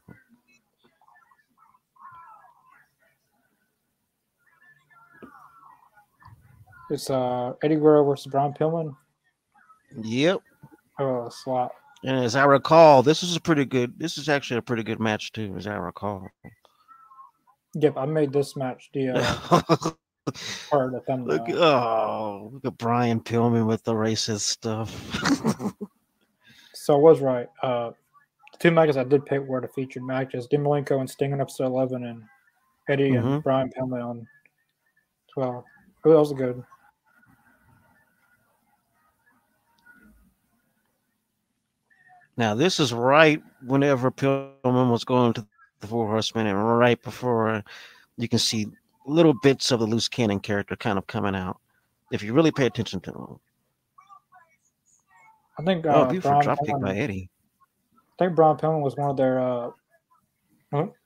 It's 6.90 7.10
uh 7.10 7.52
Eddie 7.62 7.76
Guerrero 7.76 8.04
versus 8.04 8.28
Brian 8.28 8.52
Pillman. 8.52 8.96
Yep. 10.02 10.40
Oh, 10.98 11.28
slot. 11.28 11.72
And 12.04 12.24
as 12.24 12.36
I 12.36 12.44
recall, 12.44 13.02
this 13.02 13.22
is 13.22 13.36
a 13.36 13.40
pretty 13.40 13.64
good. 13.64 13.98
This 13.98 14.18
is 14.18 14.28
actually 14.28 14.58
a 14.58 14.62
pretty 14.62 14.82
good 14.82 15.00
match 15.00 15.32
too, 15.32 15.54
as 15.56 15.66
I 15.66 15.74
recall. 15.74 16.28
Yep, 17.74 17.96
I 17.96 18.06
made 18.06 18.32
this 18.32 18.56
match 18.56 18.90
the 18.94 19.10
uh, 19.10 19.92
part 20.70 20.94
of 20.94 21.04
them. 21.06 21.24
Look, 21.24 21.48
oh, 21.50 22.50
look 22.52 22.64
at 22.64 22.78
Brian 22.78 23.20
Pillman 23.20 23.66
with 23.66 23.82
the 23.84 23.94
racist 23.94 24.40
stuff. 24.40 24.90
so 26.74 26.94
I 26.94 26.98
was 26.98 27.20
right. 27.20 27.48
Uh, 27.62 27.90
the 28.52 28.58
two 28.58 28.70
matches 28.70 28.96
I 28.96 29.04
did 29.04 29.26
pick 29.26 29.42
were 29.42 29.60
the 29.60 29.68
featured 29.68 30.04
matches: 30.04 30.46
Dean 30.46 30.60
Malenko 30.60 31.00
and 31.00 31.10
Sting 31.10 31.32
on 31.32 31.40
episode 31.40 31.66
eleven, 31.66 32.04
and 32.04 32.22
Eddie 32.88 33.10
mm-hmm. 33.10 33.26
and 33.26 33.42
Brian 33.42 33.70
Pillman 33.70 34.04
on 34.04 34.26
twelve. 35.34 35.64
Oh, 36.04 36.10
that 36.10 36.18
was 36.18 36.32
good. 36.32 36.62
Now, 42.38 42.54
this 42.54 42.78
is 42.78 42.92
right 42.92 43.42
whenever 43.66 44.12
Pillman 44.12 44.92
was 44.92 45.02
going 45.02 45.32
to 45.34 45.46
the 45.80 45.86
Four 45.88 46.06
Horsemen, 46.06 46.46
and 46.46 46.78
right 46.78 47.02
before 47.02 47.64
you 48.16 48.28
can 48.28 48.38
see 48.38 48.68
little 49.06 49.34
bits 49.42 49.72
of 49.72 49.80
the 49.80 49.86
loose 49.86 50.08
cannon 50.08 50.38
character 50.38 50.76
kind 50.76 50.98
of 50.98 51.06
coming 51.08 51.34
out. 51.34 51.58
If 52.12 52.22
you 52.22 52.32
really 52.32 52.52
pay 52.52 52.66
attention 52.66 53.00
to 53.00 53.10
them. 53.10 53.40
I 55.58 55.64
think. 55.64 55.84
Uh, 55.84 55.92
oh, 55.94 56.04
beautiful 56.06 56.40
drop 56.40 56.58
kick 56.64 56.80
by 56.80 56.94
Eddie. 56.94 57.28
I 58.18 58.24
think 58.24 58.36
Brian 58.36 58.56
Pillman 58.56 58.82
was 58.82 58.96
one 58.96 59.10
of 59.10 59.16
their 59.16 59.40
uh, 59.40 59.70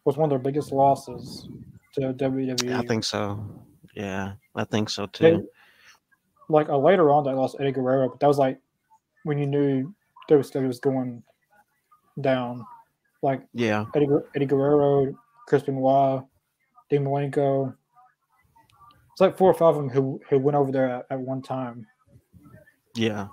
was 0.04 0.18
one 0.18 0.24
of 0.24 0.30
their 0.30 0.38
biggest 0.38 0.70
losses 0.70 1.48
to 1.94 2.12
WWE. 2.12 2.74
I 2.74 2.82
think 2.82 3.04
so. 3.04 3.42
Yeah, 3.94 4.34
I 4.54 4.64
think 4.64 4.90
so 4.90 5.06
too. 5.06 5.24
They, 5.24 5.40
like 6.50 6.68
uh, 6.68 6.76
later 6.76 7.10
on, 7.10 7.24
they 7.24 7.32
lost 7.32 7.56
Eddie 7.58 7.72
Guerrero, 7.72 8.10
but 8.10 8.20
that 8.20 8.26
was 8.26 8.38
like 8.38 8.58
when 9.24 9.38
you 9.38 9.46
knew 9.46 9.94
WWE 10.30 10.66
was 10.66 10.80
going 10.80 11.22
down. 12.20 12.64
Like 13.22 13.42
yeah, 13.54 13.84
Eddie, 13.94 14.08
Eddie 14.34 14.46
Guerrero, 14.46 15.14
Chris 15.46 15.62
Benoit, 15.62 16.24
Dean 16.90 17.04
Malenko. 17.04 17.74
It's 19.12 19.20
like 19.20 19.36
four 19.36 19.50
or 19.50 19.54
five 19.54 19.76
of 19.76 19.76
them 19.76 19.90
who 19.90 20.20
who 20.28 20.38
went 20.38 20.56
over 20.56 20.72
there 20.72 20.88
at, 20.88 21.06
at 21.10 21.20
one 21.20 21.42
time. 21.42 21.86
Yeah, 22.96 23.28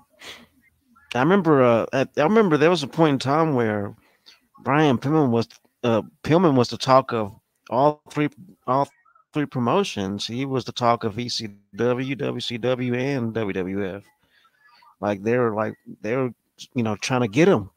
I 1.16 1.20
remember. 1.20 1.64
Uh, 1.64 1.86
at, 1.94 2.10
I 2.18 2.24
remember 2.24 2.58
there 2.58 2.70
was 2.70 2.84
a 2.84 2.88
point 2.88 3.14
in 3.14 3.20
time 3.20 3.56
where 3.56 3.96
Brian 4.60 4.98
Pillman 4.98 5.32
was 5.32 5.48
uh, 5.84 6.04
Pillman 6.24 6.56
was 6.56 6.70
the 6.70 6.78
talk 6.78 7.14
of 7.14 7.34
all 7.70 8.02
three 8.12 8.30
all 8.68 8.88
three 9.34 9.46
promotions. 9.46 10.28
He 10.28 10.46
was 10.46 10.66
the 10.66 10.72
talk 10.72 11.04
of 11.04 11.16
ECW, 11.16 11.56
WCW, 11.74 12.96
and 12.96 13.34
WWF. 13.34 14.04
Like 15.00 15.24
they 15.24 15.38
were 15.38 15.54
like 15.54 15.76
they 16.02 16.16
were 16.16 16.32
you 16.74 16.84
know 16.84 16.96
trying 16.96 17.22
to 17.22 17.28
get 17.28 17.48
him. 17.48 17.70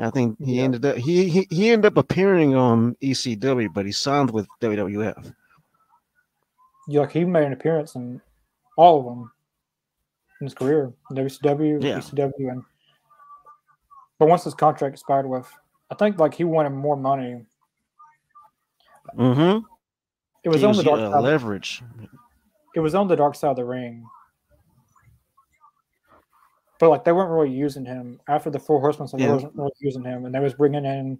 I 0.00 0.10
think 0.10 0.38
he 0.42 0.56
yeah. 0.56 0.62
ended 0.62 0.84
up 0.84 0.96
he, 0.96 1.28
he 1.28 1.46
he 1.50 1.70
ended 1.70 1.92
up 1.92 1.96
appearing 1.96 2.54
on 2.54 2.94
ECW, 3.02 3.72
but 3.72 3.86
he 3.86 3.92
signed 3.92 4.30
with 4.30 4.46
WWF. 4.60 5.34
Yeah, 6.88 7.00
like 7.00 7.12
he 7.12 7.24
made 7.24 7.44
an 7.44 7.52
appearance 7.52 7.94
in 7.96 8.20
all 8.76 9.00
of 9.00 9.04
them 9.04 9.32
in 10.40 10.46
his 10.46 10.54
career, 10.54 10.92
WCW, 11.10 11.82
yeah. 11.82 11.98
ECW, 11.98 12.50
and 12.50 12.62
but 14.18 14.28
once 14.28 14.44
his 14.44 14.54
contract 14.54 14.94
expired 14.94 15.28
with, 15.28 15.48
I 15.90 15.94
think 15.94 16.18
like 16.18 16.34
he 16.34 16.44
wanted 16.44 16.70
more 16.70 16.96
money. 16.96 17.44
Mm-hmm. 19.16 19.64
It 20.44 20.48
was, 20.48 20.62
was 20.62 20.64
on 20.64 20.76
the 20.76 20.82
dark 20.84 21.00
uh, 21.00 21.12
side. 21.12 21.20
Leverage. 21.20 21.82
It 22.74 22.80
was 22.80 22.94
on 22.94 23.08
the 23.08 23.16
dark 23.16 23.34
side 23.34 23.50
of 23.50 23.56
the 23.56 23.64
ring. 23.64 24.04
But 26.78 26.90
like 26.90 27.04
they 27.04 27.12
weren't 27.12 27.30
really 27.30 27.54
using 27.54 27.84
him 27.84 28.20
after 28.28 28.50
the 28.50 28.58
Four 28.58 28.80
Horsemen. 28.80 29.08
So 29.08 29.18
yeah. 29.18 29.26
they 29.26 29.32
wasn't 29.32 29.56
really 29.56 29.70
using 29.80 30.04
him, 30.04 30.24
and 30.24 30.34
they 30.34 30.40
was 30.40 30.54
bringing 30.54 30.84
in 30.84 31.18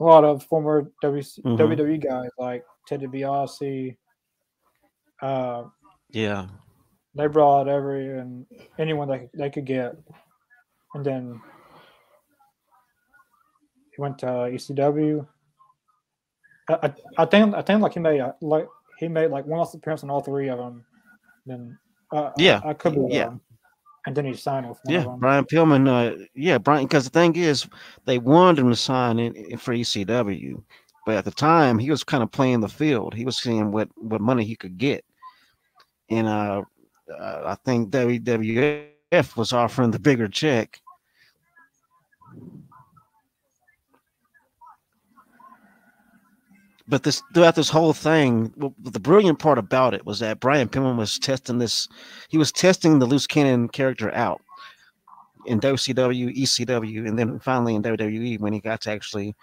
a 0.00 0.04
lot 0.04 0.24
of 0.24 0.44
former 0.44 0.90
WC, 1.02 1.40
mm-hmm. 1.42 1.56
WWE 1.56 2.02
guys 2.02 2.30
like 2.38 2.64
Ted 2.86 3.00
DiBiase. 3.00 3.96
Uh, 5.20 5.64
yeah, 6.10 6.46
they 7.14 7.26
brought 7.26 7.68
every 7.68 8.18
and 8.18 8.46
anyone 8.78 9.08
they 9.08 9.28
they 9.34 9.50
could 9.50 9.64
get, 9.64 9.96
and 10.94 11.04
then 11.04 11.40
he 13.94 14.00
went 14.00 14.18
to 14.18 14.26
ECW. 14.26 15.26
I, 16.70 16.92
I, 17.16 17.24
think 17.24 17.54
I 17.54 17.62
think 17.62 17.80
like 17.80 17.94
he 17.94 18.00
made 18.00 18.22
like 18.40 18.68
he 18.98 19.08
made 19.08 19.30
like 19.30 19.46
one 19.46 19.58
last 19.58 19.74
appearance 19.74 20.02
on 20.02 20.10
all 20.10 20.20
three 20.20 20.48
of 20.48 20.58
them. 20.58 20.84
Then 21.46 21.78
uh, 22.12 22.30
yeah, 22.36 22.60
I, 22.64 22.70
I 22.70 22.74
could 22.74 22.94
be 22.94 23.06
yeah. 23.10 23.30
Then 24.16 24.24
he 24.24 24.34
signed 24.34 24.68
with 24.68 24.78
yeah 24.86 25.04
Brian 25.18 25.44
Pillman. 25.44 25.88
Uh, 25.88 26.26
yeah, 26.34 26.58
Brian. 26.58 26.84
Because 26.84 27.04
the 27.04 27.10
thing 27.10 27.36
is, 27.36 27.66
they 28.04 28.18
wanted 28.18 28.60
him 28.60 28.70
to 28.70 28.76
sign 28.76 29.18
in, 29.18 29.34
in 29.34 29.58
for 29.58 29.74
ECW, 29.74 30.62
but 31.06 31.16
at 31.16 31.24
the 31.24 31.30
time 31.30 31.78
he 31.78 31.90
was 31.90 32.04
kind 32.04 32.22
of 32.22 32.30
playing 32.30 32.60
the 32.60 32.68
field. 32.68 33.14
He 33.14 33.24
was 33.24 33.36
seeing 33.36 33.72
what 33.72 33.88
what 33.96 34.20
money 34.20 34.44
he 34.44 34.56
could 34.56 34.78
get, 34.78 35.04
and 36.10 36.26
uh, 36.26 36.62
uh 37.18 37.42
I 37.46 37.56
think 37.64 37.90
WWF 37.90 39.36
was 39.36 39.52
offering 39.52 39.90
the 39.90 39.98
bigger 39.98 40.28
check. 40.28 40.80
But 46.88 47.02
this 47.02 47.22
throughout 47.34 47.54
this 47.54 47.68
whole 47.68 47.92
thing, 47.92 48.52
the 48.78 49.00
brilliant 49.00 49.38
part 49.38 49.58
about 49.58 49.94
it 49.94 50.06
was 50.06 50.20
that 50.20 50.40
Brian 50.40 50.68
Pillman 50.68 50.96
was 50.96 51.18
testing 51.18 51.58
this. 51.58 51.88
He 52.28 52.38
was 52.38 52.50
testing 52.50 52.98
the 52.98 53.06
loose 53.06 53.26
cannon 53.26 53.68
character 53.68 54.12
out 54.14 54.40
in 55.46 55.60
WCW, 55.60 56.36
ECW, 56.36 57.06
and 57.06 57.18
then 57.18 57.38
finally 57.40 57.74
in 57.74 57.82
WWE 57.82 58.40
when 58.40 58.52
he 58.52 58.60
got 58.60 58.80
to 58.82 58.90
actually, 58.90 59.34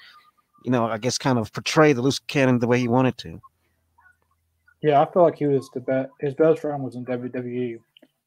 you 0.64 0.72
know, 0.72 0.86
I 0.86 0.98
guess 0.98 1.18
kind 1.18 1.38
of 1.38 1.54
portray 1.54 1.94
the 1.94 2.02
loose 2.02 2.20
cannon 2.20 2.60
the 2.60 2.68
way 2.68 2.80
he 2.80 2.88
wanted 2.88 3.18
to. 3.20 3.40
Yeah, 4.82 5.02
I 5.02 5.12
feel 5.12 5.24
like 5.24 5.38
he 5.38 5.48
was 5.48 5.70
the 5.74 5.80
best. 5.80 6.10
His 6.20 6.34
best 6.34 6.64
run 6.64 6.82
was 6.82 6.96
in 6.96 7.06
WWE 7.06 7.80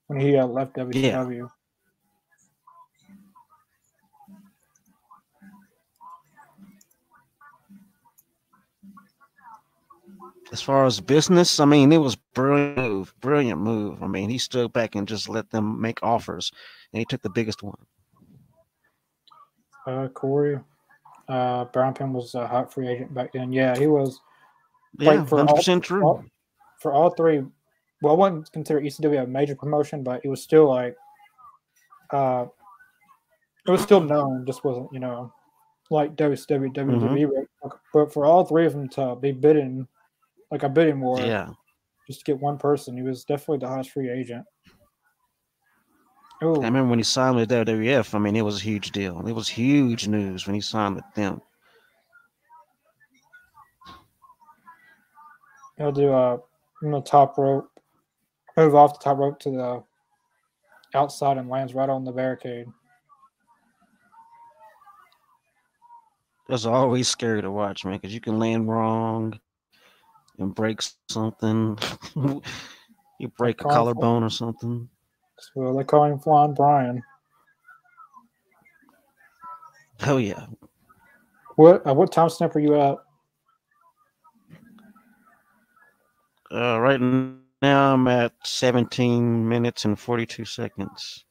when 0.06 0.20
he 0.20 0.36
uh, 0.36 0.46
left 0.46 0.74
WCW. 0.76 1.38
Yeah. 1.38 1.46
As 10.52 10.62
far 10.62 10.86
as 10.86 11.00
business, 11.00 11.60
I 11.60 11.64
mean, 11.64 11.92
it 11.92 11.98
was 11.98 12.16
brilliant 12.16 12.76
move, 12.76 13.14
brilliant 13.20 13.60
move. 13.60 14.02
I 14.02 14.06
mean, 14.06 14.30
he 14.30 14.38
stood 14.38 14.72
back 14.72 14.94
and 14.94 15.06
just 15.06 15.28
let 15.28 15.50
them 15.50 15.80
make 15.80 16.02
offers, 16.02 16.50
and 16.92 16.98
he 16.98 17.04
took 17.04 17.22
the 17.22 17.30
biggest 17.30 17.62
one. 17.62 17.76
Uh, 19.86 20.08
Corey, 20.08 20.58
uh, 21.28 21.64
Brown 21.66 21.94
Pin 21.94 22.12
was 22.12 22.34
a 22.34 22.46
hot 22.46 22.72
free 22.72 22.88
agent 22.88 23.12
back 23.12 23.32
then. 23.32 23.52
Yeah, 23.52 23.76
he 23.76 23.86
was. 23.86 24.20
Yeah, 24.98 25.24
hundred 25.24 25.54
percent 25.54 25.84
true. 25.84 26.02
All, 26.02 26.24
for 26.80 26.92
all 26.92 27.10
three, 27.10 27.42
well, 28.02 28.14
I 28.14 28.18
wouldn't 28.18 28.50
consider 28.52 28.80
ECW 28.80 29.24
a 29.24 29.26
major 29.26 29.54
promotion, 29.54 30.02
but 30.02 30.24
it 30.24 30.28
was 30.28 30.42
still 30.42 30.68
like, 30.68 30.96
uh, 32.10 32.46
it 33.66 33.70
was 33.70 33.82
still 33.82 34.00
known. 34.00 34.46
Just 34.46 34.64
wasn't, 34.64 34.92
you 34.92 34.98
know, 34.98 35.32
like 35.90 36.16
WCW, 36.16 36.74
WWE. 36.74 37.26
Mm-hmm. 37.26 37.68
But 37.92 38.12
for 38.12 38.24
all 38.24 38.44
three 38.44 38.66
of 38.66 38.72
them 38.72 38.88
to 38.90 39.16
be 39.16 39.32
bidding 39.32 39.86
like 40.50 40.62
a 40.62 40.68
bidding 40.68 41.00
war. 41.00 41.20
Yeah. 41.20 41.50
Just 42.06 42.20
to 42.20 42.24
get 42.24 42.40
one 42.40 42.58
person. 42.58 42.96
He 42.96 43.02
was 43.02 43.24
definitely 43.24 43.58
the 43.58 43.68
highest 43.68 43.90
free 43.90 44.10
agent. 44.10 44.44
Ooh. 46.42 46.54
I 46.62 46.66
remember 46.66 46.90
when 46.90 46.98
he 46.98 47.04
signed 47.04 47.36
with 47.36 47.50
WWF. 47.50 48.14
I 48.14 48.18
mean, 48.18 48.36
it 48.36 48.42
was 48.42 48.60
a 48.60 48.64
huge 48.64 48.92
deal. 48.92 49.26
It 49.26 49.32
was 49.32 49.48
huge 49.48 50.06
news 50.06 50.46
when 50.46 50.54
he 50.54 50.60
signed 50.60 50.94
with 50.94 51.04
them. 51.14 51.40
He'll 55.76 55.92
do 55.92 56.08
a 56.08 56.34
uh, 56.34 56.38
from 56.80 56.92
the 56.92 57.00
top 57.00 57.36
rope, 57.38 57.70
move 58.56 58.74
off 58.74 58.98
the 58.98 59.04
top 59.04 59.18
rope 59.18 59.38
to 59.40 59.50
the 59.50 59.84
outside 60.94 61.38
and 61.38 61.48
lands 61.48 61.74
right 61.74 61.88
on 61.88 62.04
the 62.04 62.12
barricade. 62.12 62.66
That's 66.48 66.64
always 66.64 67.08
scary 67.08 67.42
to 67.42 67.50
watch, 67.50 67.84
man, 67.84 67.94
because 67.94 68.14
you 68.14 68.20
can 68.20 68.38
land 68.38 68.68
wrong 68.68 69.38
and 70.38 70.54
break 70.54 70.80
something. 71.08 71.78
you 73.18 73.28
break 73.36 73.60
a 73.60 73.64
collarbone 73.64 74.22
or 74.22 74.30
something. 74.30 74.88
Well, 75.54 75.76
they 75.76 75.84
call 75.84 76.04
him 76.04 76.18
Flying 76.18 76.54
Brian. 76.54 77.02
Oh 80.06 80.16
yeah. 80.16 80.46
What 81.56 81.86
uh, 81.86 81.94
what 81.94 82.12
time 82.12 82.28
snap 82.28 82.54
are 82.54 82.60
you 82.60 82.80
at? 82.80 82.96
Uh, 86.50 86.78
right 86.80 87.00
now 87.00 87.94
I'm 87.94 88.08
at 88.08 88.32
17 88.44 89.48
minutes 89.48 89.84
and 89.84 89.98
42 89.98 90.44
seconds. 90.44 91.24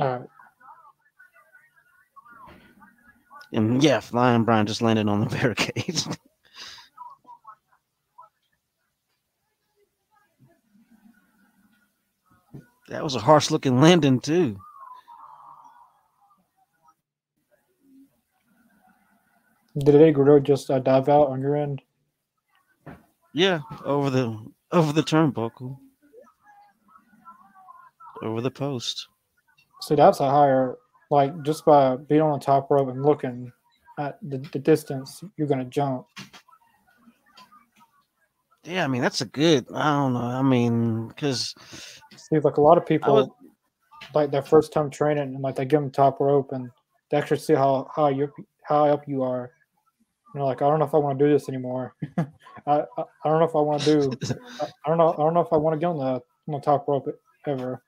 All 0.00 0.18
right. 0.18 0.28
And 3.52 3.82
yeah, 3.82 4.00
Flying 4.00 4.44
Brian 4.44 4.66
just 4.66 4.82
landed 4.82 5.08
on 5.08 5.20
the 5.20 5.26
barricades. 5.36 6.08
That 12.92 13.02
was 13.02 13.14
a 13.14 13.20
harsh 13.20 13.50
looking 13.50 13.80
landing 13.80 14.20
too. 14.20 14.60
Did 19.78 19.94
Eddie 19.94 20.12
Guerrero 20.12 20.40
just 20.40 20.70
uh, 20.70 20.78
dive 20.78 21.08
out 21.08 21.28
on 21.28 21.40
your 21.40 21.56
end? 21.56 21.80
Yeah, 23.32 23.60
over 23.86 24.10
the 24.10 24.38
over 24.72 24.92
the 24.92 25.00
turnbuckle, 25.02 25.78
over 28.22 28.42
the 28.42 28.50
post. 28.50 29.08
So 29.80 29.96
that's 29.96 30.20
a 30.20 30.28
higher 30.28 30.76
like 31.10 31.32
just 31.44 31.64
by 31.64 31.96
being 31.96 32.20
on 32.20 32.38
the 32.38 32.44
top 32.44 32.70
rope 32.70 32.90
and 32.90 33.02
looking 33.02 33.50
at 33.98 34.18
the, 34.20 34.36
the 34.52 34.58
distance, 34.58 35.24
you're 35.38 35.48
gonna 35.48 35.64
jump. 35.64 36.04
Yeah, 38.64 38.84
I 38.84 38.88
mean 38.88 39.02
that's 39.02 39.20
a 39.20 39.26
good. 39.26 39.66
I 39.74 39.92
don't 39.92 40.14
know. 40.14 40.20
I 40.20 40.42
mean, 40.42 41.08
because 41.08 41.54
See, 42.16 42.38
like 42.38 42.56
a 42.56 42.60
lot 42.60 42.78
of 42.78 42.86
people, 42.86 43.14
would, 43.14 43.30
like 44.14 44.30
their 44.30 44.42
first 44.42 44.72
time 44.72 44.90
training, 44.90 45.34
and 45.34 45.42
like 45.42 45.56
they 45.56 45.64
give 45.64 45.80
them 45.80 45.90
top 45.90 46.20
rope, 46.20 46.52
and 46.52 46.70
they 47.10 47.16
actually 47.16 47.40
see 47.40 47.54
how 47.54 47.90
how 47.94 48.08
you 48.08 48.32
how 48.62 48.86
up 48.86 49.08
you 49.08 49.22
are. 49.22 49.50
You 50.34 50.40
know, 50.40 50.46
like 50.46 50.62
I 50.62 50.68
don't 50.68 50.78
know 50.78 50.84
if 50.84 50.94
I 50.94 50.98
want 50.98 51.18
to 51.18 51.24
do 51.24 51.32
this 51.32 51.48
anymore. 51.48 51.94
I, 52.18 52.26
I, 52.66 52.82
I 52.96 53.28
don't 53.28 53.40
know 53.40 53.44
if 53.44 53.56
I 53.56 53.60
want 53.60 53.82
to 53.82 54.00
do. 54.00 54.12
I, 54.60 54.64
I, 54.64 54.88
don't 54.88 54.98
know. 54.98 55.12
I 55.12 55.16
don't 55.16 55.34
know 55.34 55.40
if 55.40 55.52
I 55.52 55.56
want 55.56 55.74
to 55.74 55.80
get 55.80 55.86
on 55.86 55.98
the 55.98 56.22
on 56.48 56.60
the 56.60 56.60
top 56.60 56.86
rope 56.88 57.08
ever. 57.46 57.82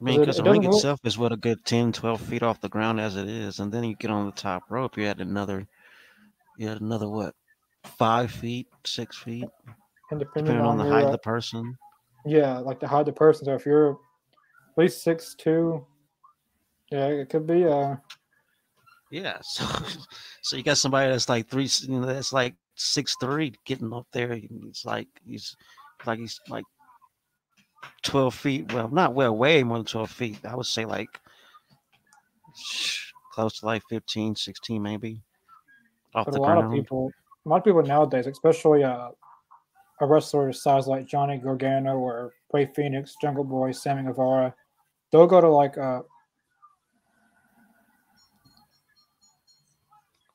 I 0.00 0.04
mean, 0.04 0.20
because 0.20 0.36
the 0.36 0.42
ring 0.42 0.64
itself 0.64 1.00
is 1.04 1.16
what 1.16 1.32
a 1.32 1.36
good 1.36 1.64
10, 1.64 1.92
12 1.92 2.20
feet 2.20 2.42
off 2.42 2.60
the 2.60 2.68
ground 2.68 3.00
as 3.00 3.16
it 3.16 3.28
is, 3.28 3.60
and 3.60 3.72
then 3.72 3.84
you 3.84 3.94
get 3.94 4.10
on 4.10 4.26
the 4.26 4.32
top 4.32 4.64
rope, 4.68 4.98
you 4.98 5.04
had 5.04 5.20
another, 5.20 5.66
you 6.58 6.68
had 6.68 6.80
another 6.80 7.08
what, 7.08 7.34
five 7.84 8.30
feet, 8.30 8.68
six 8.84 9.18
feet, 9.18 9.48
and 10.10 10.20
depending, 10.20 10.54
depending 10.54 10.66
on, 10.66 10.78
on, 10.80 10.86
the 10.86 10.92
height 10.92 11.04
of 11.04 11.12
the 11.12 11.18
person. 11.18 11.76
Yeah, 12.26 12.58
like 12.58 12.80
the 12.80 12.88
height 12.88 13.00
of 13.00 13.06
the 13.06 13.12
person. 13.12 13.46
So 13.46 13.54
if 13.54 13.66
you're 13.66 13.92
at 13.92 13.96
least 14.78 15.02
six 15.02 15.34
two, 15.34 15.86
yeah, 16.90 17.06
it 17.06 17.28
could 17.28 17.46
be 17.46 17.64
uh 17.66 17.96
yeah, 19.10 19.38
so 19.42 19.64
so 20.42 20.56
you 20.56 20.62
got 20.62 20.78
somebody 20.78 21.10
that's 21.10 21.28
like 21.28 21.48
three, 21.48 21.68
you 21.82 22.00
know, 22.00 22.06
that's 22.06 22.32
like 22.32 22.54
six 22.74 23.16
three 23.20 23.52
getting 23.64 23.92
up 23.92 24.06
there. 24.12 24.32
It's 24.32 24.84
like 24.84 25.08
he's 25.24 25.56
like 26.04 26.18
he's 26.18 26.40
like 26.48 26.64
12 28.02 28.34
feet. 28.34 28.72
Well, 28.72 28.88
not 28.88 29.14
well, 29.14 29.36
way 29.36 29.62
more 29.62 29.78
than 29.78 29.86
12 29.86 30.10
feet. 30.10 30.38
I 30.44 30.56
would 30.56 30.66
say 30.66 30.84
like 30.84 31.20
close 33.32 33.60
to 33.60 33.66
like 33.66 33.82
15, 33.88 34.36
16 34.36 34.82
maybe. 34.82 35.22
Off 36.14 36.26
but 36.26 36.36
a 36.36 36.40
lot 36.40 36.54
ground. 36.54 36.66
of 36.66 36.72
people, 36.72 37.10
a 37.44 37.48
lot 37.48 37.58
of 37.58 37.64
people 37.64 37.82
nowadays, 37.82 38.26
especially 38.26 38.84
uh, 38.84 39.10
a 40.00 40.06
wrestler 40.06 40.52
size 40.52 40.86
like 40.86 41.06
Johnny 41.06 41.38
Gargano 41.38 41.96
or 41.96 42.32
Rey 42.52 42.66
Fenix, 42.74 43.16
Jungle 43.20 43.44
Boy, 43.44 43.72
Sammy 43.72 44.02
Guevara, 44.02 44.54
they'll 45.10 45.26
go 45.26 45.40
to 45.40 45.48
like 45.48 45.78
uh 45.78 46.02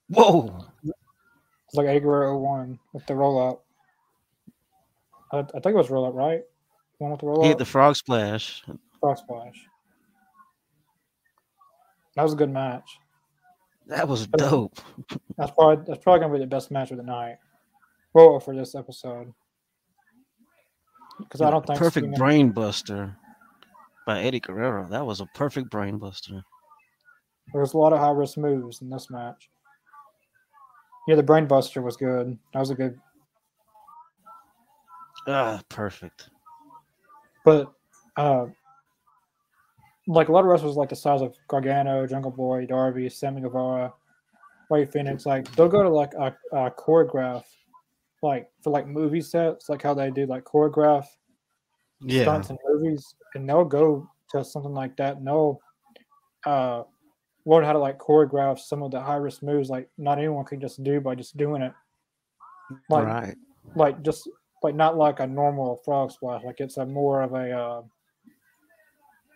Whoa! 0.09 0.65
It's 0.83 1.75
like 1.75 1.85
Eddie 1.85 1.99
Guerrero 1.99 2.37
one 2.39 2.79
with 2.93 3.05
the 3.05 3.13
roll 3.13 3.47
up. 3.47 3.63
I, 5.31 5.39
I, 5.39 5.59
think 5.59 5.67
it 5.67 5.75
was 5.75 5.91
roll 5.91 6.05
up, 6.05 6.15
right? 6.15 6.41
One 6.97 7.11
with 7.11 7.19
the 7.19 7.27
roll 7.27 7.45
up. 7.51 7.57
the 7.59 7.65
frog 7.65 7.95
splash. 7.95 8.63
Frog 8.99 9.17
splash. 9.19 9.67
That 12.15 12.23
was 12.23 12.33
a 12.33 12.35
good 12.35 12.49
match. 12.49 12.89
That 13.89 14.07
was 14.07 14.27
dope. 14.27 14.79
That's 15.35 15.51
probably 15.51 15.83
that's 15.87 16.03
probably 16.03 16.21
gonna 16.21 16.33
be 16.33 16.39
the 16.39 16.47
best 16.47 16.69
match 16.69 16.91
of 16.91 16.97
the 16.97 17.03
night. 17.03 17.37
Well, 18.13 18.39
for 18.39 18.55
this 18.55 18.75
episode, 18.75 19.33
because 21.17 21.41
I 21.41 21.49
don't 21.49 21.65
think 21.65 21.79
perfect 21.79 22.15
brain 22.15 22.51
buster 22.51 23.15
by 24.05 24.21
Eddie 24.21 24.39
Guerrero. 24.39 24.87
That 24.87 25.05
was 25.05 25.21
a 25.21 25.25
perfect 25.33 25.71
brain 25.71 25.97
buster. 25.97 26.43
There 27.51 27.61
was 27.61 27.73
a 27.73 27.77
lot 27.77 27.93
of 27.93 27.99
high 27.99 28.11
risk 28.11 28.37
moves 28.37 28.81
in 28.81 28.89
this 28.89 29.09
match. 29.09 29.49
Yeah, 31.07 31.15
the 31.15 31.23
brain 31.23 31.47
buster 31.47 31.81
was 31.81 31.97
good. 31.97 32.37
That 32.53 32.59
was 32.59 32.69
a 32.69 32.75
good. 32.75 32.99
Ah, 35.27 35.61
perfect. 35.67 36.29
But, 37.43 37.71
uh, 38.15 38.47
like 40.09 40.27
a 40.27 40.31
lot 40.31 40.39
of 40.39 40.47
wrestlers, 40.47 40.75
like 40.75 40.89
the 40.89 40.95
size 40.95 41.21
of 41.21 41.37
Gargano, 41.47 42.07
Jungle 42.07 42.31
Boy, 42.31 42.65
Darby, 42.65 43.07
Sammy 43.09 43.41
Guevara, 43.41 43.93
Rey 44.71 44.85
Fenix, 44.85 45.25
like 45.25 45.49
they'll 45.55 45.69
go 45.69 45.83
to 45.83 45.89
like 45.89 46.13
a, 46.15 46.35
a 46.51 46.71
choreograph, 46.71 47.43
like 48.23 48.49
for 48.63 48.71
like 48.71 48.87
movie 48.87 49.21
sets, 49.21 49.69
like 49.69 49.83
how 49.83 49.93
they 49.93 50.09
do 50.09 50.25
like 50.25 50.43
choreograph 50.43 51.05
yeah. 52.01 52.23
stunts 52.23 52.49
in 52.49 52.57
movies, 52.67 53.15
and 53.35 53.47
they'll 53.47 53.63
go 53.63 54.09
to 54.31 54.43
something 54.43 54.73
like 54.73 54.97
that, 54.97 55.17
and 55.17 55.27
they'll 55.27 55.59
uh 56.45 56.83
learn 57.45 57.63
how 57.63 57.73
to 57.73 57.79
like 57.79 57.99
choreograph 57.99 58.57
some 58.57 58.81
of 58.81 58.91
the 58.91 58.99
high 58.99 59.15
risk 59.15 59.43
moves 59.43 59.69
like 59.69 59.89
not 59.97 60.17
anyone 60.17 60.45
can 60.45 60.59
just 60.59 60.83
do 60.83 60.99
by 60.99 61.13
just 61.13 61.37
doing 61.37 61.61
it. 61.61 61.73
Like, 62.89 63.05
right. 63.05 63.35
Like 63.75 64.01
just 64.01 64.27
like 64.63 64.75
not 64.75 64.97
like 64.97 65.19
a 65.19 65.27
normal 65.27 65.79
frog 65.85 66.11
splash. 66.11 66.43
Like 66.43 66.59
it's 66.59 66.77
a 66.77 66.85
more 66.85 67.21
of 67.21 67.33
a 67.33 67.51
uh, 67.51 67.81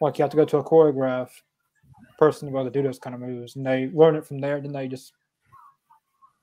like 0.04 0.18
you 0.18 0.24
have 0.24 0.32
to 0.32 0.38
go 0.38 0.44
to 0.44 0.58
a 0.58 0.64
choreograph 0.64 1.30
person 2.20 2.48
to 2.48 2.52
be 2.52 2.60
able 2.60 2.70
to 2.70 2.78
do 2.78 2.84
those 2.84 3.00
kind 3.00 3.14
of 3.14 3.22
moves, 3.22 3.56
and 3.56 3.66
they 3.66 3.90
learn 3.94 4.18
it 4.18 4.26
from 4.26 4.40
there. 4.40 4.60
Then 4.60 4.74
they 4.74 4.90
just 4.90 5.14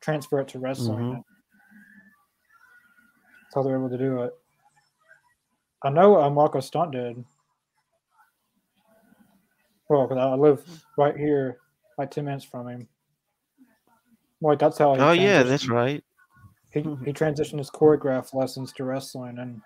transfer 0.01 0.41
it 0.41 0.49
to 0.49 0.59
wrestling. 0.59 0.99
Mm-hmm. 0.99 1.21
That's 3.43 3.55
how 3.55 3.63
they're 3.63 3.77
able 3.77 3.91
to 3.91 3.99
do 3.99 4.23
it. 4.23 4.33
I 5.83 5.91
know 5.91 6.23
uh, 6.23 6.31
Marko 6.31 6.61
Stunt 6.61 6.93
did. 6.93 7.23
Well, 9.91 10.07
because 10.07 10.19
I 10.19 10.35
live 10.37 10.65
right 10.97 11.17
here, 11.17 11.59
like 11.99 12.11
ten 12.11 12.25
minutes 12.25 12.47
from 12.47 12.67
him. 12.67 12.89
Like 14.41 14.59
that's 14.59 14.79
how. 14.79 14.97
oh 14.97 15.13
yeah, 15.13 15.43
that's 15.43 15.69
right. 15.69 16.03
He 16.73 16.81
he 16.81 17.13
transitioned 17.13 17.59
his 17.59 17.71
choreograph 17.71 18.33
lessons 18.33 18.73
to 18.75 18.85
wrestling, 18.85 19.39
and 19.39 19.61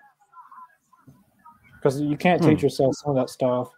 because 1.75 2.01
you 2.01 2.17
can't 2.17 2.43
teach 2.43 2.59
hmm. 2.59 2.65
yourself 2.65 2.95
some 2.95 3.11
of 3.11 3.15
that 3.15 3.29
stuff. 3.29 3.71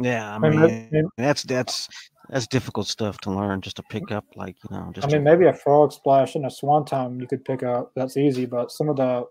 Yeah, 0.00 0.34
I 0.34 0.38
mean, 0.38 1.10
that's 1.16 1.42
that's 1.44 1.88
that's 2.28 2.46
difficult 2.46 2.86
stuff 2.86 3.18
to 3.18 3.30
learn 3.30 3.60
just 3.60 3.76
to 3.76 3.82
pick 3.90 4.10
up, 4.10 4.24
like 4.36 4.56
you 4.68 4.76
know. 4.76 4.90
Just 4.94 5.06
I 5.06 5.10
mean, 5.10 5.24
to, 5.24 5.30
maybe 5.30 5.46
a 5.46 5.52
frog 5.52 5.92
splash 5.92 6.34
and 6.34 6.46
a 6.46 6.50
swanton 6.50 7.20
you 7.20 7.26
could 7.26 7.44
pick 7.44 7.62
up. 7.62 7.92
That's 7.96 8.16
easy, 8.16 8.46
but 8.46 8.70
some 8.70 8.88
of 8.88 8.96
the 8.96 9.24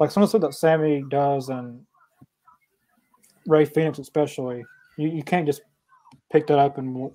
like 0.00 0.10
some 0.10 0.22
of 0.22 0.28
the 0.28 0.30
stuff 0.38 0.42
that 0.42 0.54
Sammy 0.54 1.04
does 1.08 1.48
and 1.48 1.80
Rey 3.46 3.64
Fenix 3.64 3.98
especially, 3.98 4.64
you, 4.98 5.08
you 5.08 5.22
can't 5.22 5.46
just 5.46 5.62
pick 6.30 6.46
that 6.48 6.58
up 6.58 6.78
in 6.78 7.10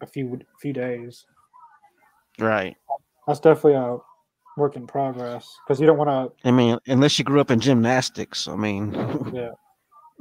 a 0.00 0.06
few 0.06 0.38
few 0.60 0.72
days. 0.72 1.26
Right. 2.38 2.76
That's 3.26 3.40
definitely 3.40 3.74
a 3.74 3.98
work 4.56 4.76
in 4.76 4.86
progress 4.86 5.56
because 5.66 5.80
you 5.80 5.86
don't 5.86 5.98
want 5.98 6.08
to. 6.08 6.48
I 6.48 6.52
mean, 6.52 6.78
unless 6.86 7.18
you 7.18 7.24
grew 7.24 7.40
up 7.40 7.50
in 7.50 7.60
gymnastics, 7.60 8.46
I 8.48 8.56
mean. 8.56 8.92
yeah, 9.32 9.50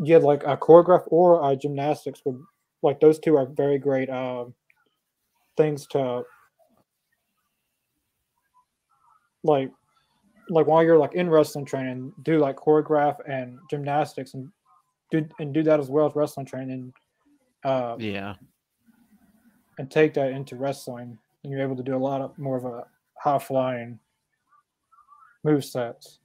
yeah, 0.03 0.17
like 0.17 0.43
a 0.43 0.57
choreograph 0.57 1.03
or 1.07 1.51
a 1.51 1.55
gymnastics 1.55 2.21
would 2.25 2.39
like 2.83 2.99
those 2.99 3.19
two 3.19 3.35
are 3.35 3.45
very 3.45 3.79
great 3.79 4.09
uh, 4.09 4.45
things 5.55 5.87
to 5.87 6.23
like 9.43 9.71
like 10.49 10.67
while 10.67 10.83
you're 10.83 10.97
like 10.97 11.13
in 11.13 11.29
wrestling 11.29 11.65
training, 11.65 12.13
do 12.23 12.39
like 12.39 12.55
choreograph 12.55 13.17
and 13.29 13.57
gymnastics 13.69 14.33
and 14.33 14.49
do 15.11 15.27
and 15.39 15.53
do 15.53 15.63
that 15.63 15.79
as 15.79 15.89
well 15.89 16.07
as 16.07 16.15
wrestling 16.15 16.45
training. 16.45 16.93
Uh, 17.63 17.95
yeah. 17.99 18.35
And 19.79 19.91
take 19.91 20.13
that 20.15 20.31
into 20.31 20.55
wrestling, 20.55 21.17
and 21.43 21.51
you're 21.51 21.61
able 21.61 21.75
to 21.75 21.83
do 21.83 21.95
a 21.95 21.99
lot 21.99 22.21
of 22.21 22.37
more 22.37 22.57
of 22.57 22.65
a 22.65 22.85
high 23.19 23.39
flying 23.39 23.99
move 25.43 25.63
sets. 25.63 26.19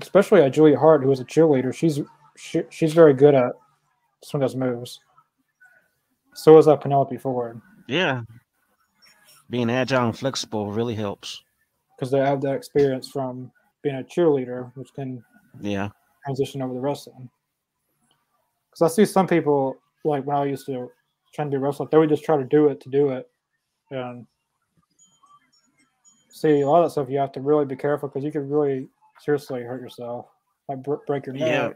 Especially 0.00 0.42
at 0.42 0.52
Julia 0.52 0.78
Hart, 0.78 1.02
who 1.02 1.10
is 1.10 1.20
a 1.20 1.24
cheerleader, 1.24 1.74
she's 1.74 2.00
she, 2.36 2.62
she's 2.68 2.92
very 2.92 3.14
good 3.14 3.34
at 3.34 3.52
some 4.22 4.42
of 4.42 4.48
those 4.48 4.56
moves. 4.56 5.00
So 6.34 6.58
is 6.58 6.66
that 6.66 6.82
Penelope 6.82 7.16
Ford. 7.16 7.60
Yeah, 7.88 8.22
being 9.48 9.70
agile 9.70 10.06
and 10.06 10.18
flexible 10.18 10.70
really 10.70 10.94
helps 10.94 11.42
because 11.96 12.10
they 12.10 12.18
have 12.18 12.42
that 12.42 12.54
experience 12.54 13.08
from 13.08 13.50
being 13.82 13.96
a 13.96 14.02
cheerleader, 14.02 14.70
which 14.74 14.92
can 14.92 15.24
yeah 15.60 15.88
transition 16.24 16.60
over 16.60 16.74
to 16.74 16.80
wrestling. 16.80 17.30
Because 18.70 18.92
I 18.92 18.94
see 18.94 19.06
some 19.06 19.26
people 19.26 19.78
like 20.04 20.24
when 20.24 20.36
I 20.36 20.44
used 20.44 20.66
to 20.66 20.90
try 21.32 21.44
to 21.44 21.50
do 21.50 21.58
wrestling, 21.58 21.88
they 21.90 21.98
would 21.98 22.08
just 22.08 22.24
try 22.24 22.36
to 22.36 22.44
do 22.44 22.68
it 22.68 22.80
to 22.82 22.88
do 22.90 23.10
it, 23.10 23.30
and 23.90 24.26
see 26.28 26.60
a 26.60 26.68
lot 26.68 26.82
of 26.82 26.86
that 26.86 26.90
stuff. 26.90 27.08
You 27.08 27.18
have 27.18 27.32
to 27.32 27.40
really 27.40 27.64
be 27.64 27.76
careful 27.76 28.08
because 28.08 28.24
you 28.24 28.32
could 28.32 28.50
really 28.50 28.88
seriously 29.20 29.62
hurt 29.62 29.80
yourself, 29.80 30.26
like 30.68 30.78
break 31.06 31.26
your 31.26 31.34
neck. 31.34 31.48
Yeah. 31.48 31.70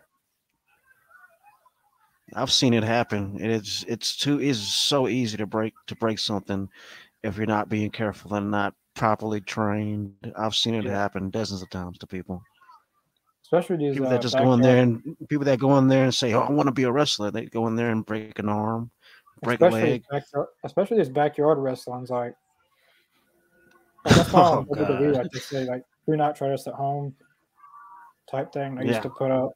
I've 2.34 2.52
seen 2.52 2.74
it 2.74 2.84
happen. 2.84 3.36
It's 3.40 3.84
it's 3.88 4.16
too 4.16 4.40
is 4.40 4.60
so 4.60 5.08
easy 5.08 5.36
to 5.36 5.46
break 5.46 5.74
to 5.86 5.96
break 5.96 6.18
something 6.18 6.68
if 7.22 7.36
you're 7.36 7.46
not 7.46 7.68
being 7.68 7.90
careful 7.90 8.34
and 8.34 8.50
not 8.50 8.74
properly 8.94 9.40
trained. 9.40 10.14
I've 10.36 10.54
seen 10.54 10.74
it 10.74 10.84
yeah. 10.84 10.92
happen 10.92 11.30
dozens 11.30 11.62
of 11.62 11.70
times 11.70 11.98
to 11.98 12.06
people. 12.06 12.42
Especially 13.42 13.78
these 13.78 13.94
people 13.94 14.06
uh, 14.06 14.10
that 14.10 14.22
just 14.22 14.38
go 14.38 14.52
in 14.52 14.60
there 14.60 14.80
and 14.80 15.16
people 15.28 15.44
that 15.44 15.58
go 15.58 15.76
in 15.78 15.88
there 15.88 16.04
and 16.04 16.14
say, 16.14 16.32
"Oh, 16.34 16.42
I 16.42 16.52
want 16.52 16.68
to 16.68 16.72
be 16.72 16.84
a 16.84 16.92
wrestler." 16.92 17.32
They 17.32 17.46
go 17.46 17.66
in 17.66 17.74
there 17.74 17.90
and 17.90 18.06
break 18.06 18.38
an 18.38 18.48
arm, 18.48 18.90
break 19.42 19.60
especially 19.60 19.80
a 19.80 19.92
leg. 19.92 20.04
Backyard, 20.08 20.46
especially 20.64 20.98
these 20.98 21.08
backyard 21.08 21.58
wrestlings, 21.58 22.10
like, 22.10 22.34
like 24.04 24.14
that's 24.16 24.32
why 24.32 24.40
oh, 24.40 24.66
I 24.72 24.98
do. 24.98 25.18
I 25.18 25.24
just 25.32 25.48
say 25.48 25.64
like, 25.64 25.82
"Do 26.06 26.16
not 26.16 26.36
try 26.36 26.48
this 26.48 26.68
at 26.68 26.74
home," 26.74 27.12
type 28.30 28.52
thing. 28.52 28.78
I 28.78 28.82
yeah. 28.82 28.88
used 28.88 29.02
to 29.02 29.10
put 29.10 29.30
up. 29.30 29.50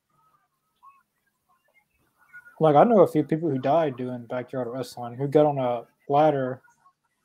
Like 2.61 2.77
I 2.77 2.85
know 2.85 3.01
a 3.01 3.09
few 3.09 3.25
people 3.25 3.51
who 3.51 3.59
died 3.59 3.97
doing 3.97 4.27
backyard 4.27 4.69
wrestling 4.69 5.17
who 5.17 5.27
got 5.27 5.47
on 5.47 5.59
a 5.59 5.83
ladder 6.09 6.61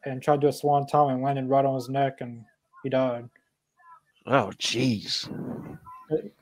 and 0.06 0.22
tried 0.22 0.38
to 0.38 0.42
do 0.42 0.48
a 0.48 0.54
swanton 0.54 1.12
and 1.12 1.22
landed 1.22 1.48
right 1.48 1.66
on 1.66 1.76
his 1.76 1.90
neck 1.90 2.18
and 2.22 2.44
he 2.84 2.90
died. 2.90 3.30
Oh, 4.26 4.52
jeez 4.58 5.30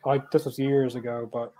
like 0.06 0.30
this 0.32 0.46
was 0.46 0.58
years 0.58 0.96
ago, 0.96 1.30
but 1.32 1.54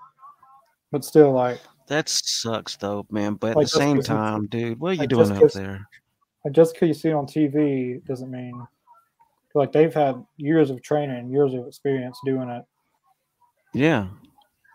but 0.92 1.04
still, 1.04 1.32
like 1.32 1.60
that 1.88 2.10
sucks 2.10 2.78
though, 2.78 3.06
man. 3.12 3.36
But 3.36 3.56
like, 3.56 3.66
at 3.66 3.72
the 3.72 3.78
same 3.78 4.02
time, 4.02 4.48
dude, 4.48 4.80
what 4.80 4.90
are 4.90 4.94
you 4.94 5.00
like, 5.00 5.10
doing 5.10 5.32
up 5.32 5.52
there? 5.52 5.88
Just 6.52 6.74
because 6.74 6.88
you 6.88 6.94
see 6.94 7.10
it 7.10 7.14
on 7.14 7.26
TV 7.26 8.04
doesn't 8.06 8.32
mean 8.32 8.66
like 9.54 9.72
they've 9.72 9.94
had 9.94 10.24
years 10.38 10.70
of 10.70 10.82
training, 10.82 11.30
years 11.30 11.54
of 11.54 11.68
experience 11.68 12.20
doing 12.24 12.50
it. 12.50 12.64
Yeah. 13.74 14.08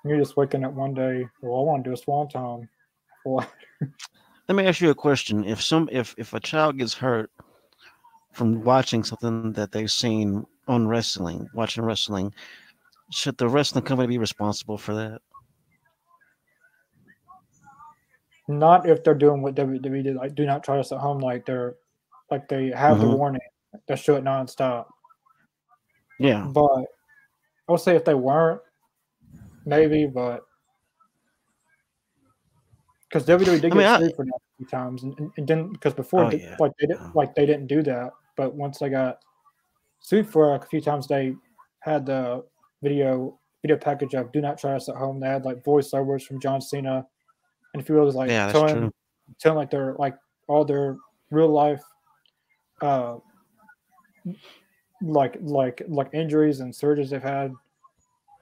You're 0.05 0.19
just 0.19 0.36
waking 0.36 0.64
up 0.64 0.73
one 0.73 0.94
day. 0.94 1.27
Well, 1.40 1.60
I 1.60 1.64
want 1.64 1.85
to 1.85 1.90
do 1.90 1.94
a 1.94 1.97
swanton. 1.97 2.69
Let 3.27 4.56
me 4.56 4.66
ask 4.66 4.81
you 4.81 4.90
a 4.90 4.94
question: 4.94 5.44
If 5.44 5.62
some, 5.62 5.89
if 5.93 6.14
if 6.19 6.35
a 6.35 6.40
child 6.40 6.78
gets 6.78 6.94
hurt 6.94 7.31
from 8.32 8.62
watching 8.64 9.05
something 9.05 9.52
that 9.52 9.70
they've 9.70 9.90
seen 9.90 10.44
on 10.66 10.89
wrestling, 10.89 11.48
watching 11.55 11.85
wrestling, 11.85 12.35
should 13.10 13.39
the 13.39 13.48
wrestling 13.48 13.85
company 13.85 14.09
be 14.09 14.19
responsible 14.19 14.77
for 14.77 14.94
that? 14.94 15.20
Not 18.48 18.89
if 18.89 19.05
they're 19.05 19.14
doing 19.14 19.40
what 19.40 19.55
WWE 19.55 20.02
did, 20.02 20.16
like 20.16 20.35
do 20.35 20.44
not 20.44 20.64
try 20.64 20.77
this 20.77 20.90
at 20.90 20.98
home. 20.98 21.20
Like 21.20 21.47
they're 21.47 21.77
like 22.31 22.48
they 22.48 22.70
have 22.70 22.97
mm-hmm. 22.97 23.10
the 23.10 23.16
warning. 23.16 23.40
They 23.86 23.97
show 23.97 24.16
it 24.16 24.24
nonstop. 24.24 24.86
Yeah, 26.19 26.48
but 26.52 26.85
I 27.69 27.73
would 27.73 27.81
say 27.81 27.94
if 27.94 28.05
they 28.05 28.14
weren't, 28.14 28.60
maybe, 29.64 30.06
but 30.06 30.43
because 33.09 33.26
WWE 33.26 33.60
did 33.60 33.64
I 33.66 33.68
get 33.68 33.76
mean, 33.76 33.86
I- 33.86 33.98
sued 33.98 34.16
for 34.16 34.24
that 34.24 34.34
a 34.34 34.56
few 34.59 34.66
times, 34.66 35.02
and, 35.02 35.18
and, 35.18 35.30
and 35.36 35.47
didn't 35.47 35.72
because 35.72 35.94
before 35.94 36.24
Oh, 36.24 36.30
they- 36.30 36.40
yeah. 36.43 36.56
like 36.59 36.72
they 36.80 36.86
didn't 36.86 37.14
like 37.14 37.34
they 37.34 37.47
didn't 37.47 37.66
do 37.66 37.82
that, 37.82 38.12
but 38.36 38.55
once 38.55 38.78
they 38.78 38.89
got 38.89 39.18
sued 40.01 40.28
for 40.28 40.55
a 40.55 40.66
few 40.66 40.80
times, 40.80 41.06
they 41.06 41.34
had 41.80 42.06
the 42.06 42.44
video 42.82 43.39
video 43.62 43.76
package 43.76 44.14
of 44.14 44.32
"Do 44.32 44.40
Not 44.40 44.59
Try 44.59 44.74
Us 44.74 44.89
at 44.89 44.97
Home." 44.97 45.20
They 45.20 45.28
had 45.28 45.44
like 45.44 45.62
voiceovers 45.62 46.22
from 46.24 46.40
John 46.40 46.60
Cena 46.60 47.06
and 47.74 47.82
a 47.82 47.84
few 47.84 48.01
others 48.01 48.14
like 48.14 48.30
Yeah, 48.30 48.51
telling 48.51 48.74
true. 48.74 48.93
telling 49.39 49.59
like 49.59 49.70
their 49.70 49.94
like 49.98 50.16
all 50.48 50.64
their 50.64 50.97
real 51.30 51.48
life 51.48 51.82
uh 52.82 53.16
like 55.01 55.36
like 55.40 55.82
like 55.89 56.09
injuries 56.12 56.60
and 56.60 56.72
surgeries 56.72 57.10
they've 57.10 57.22
had 57.22 57.52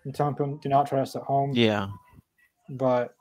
and 0.04 0.14
telling 0.14 0.34
people 0.34 0.56
do 0.62 0.68
not 0.68 0.86
try 0.86 1.00
us 1.00 1.14
at 1.16 1.22
home 1.22 1.52
Yeah. 1.54 1.88
but 2.70 3.14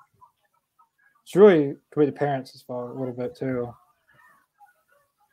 it's 1.23 1.35
really 1.35 1.76
to 1.91 1.99
be 1.99 2.06
the 2.06 2.11
parents' 2.11 2.61
fault 2.61 2.91
a 2.95 2.99
little 2.99 3.14
bit 3.14 3.35
too 3.35 3.73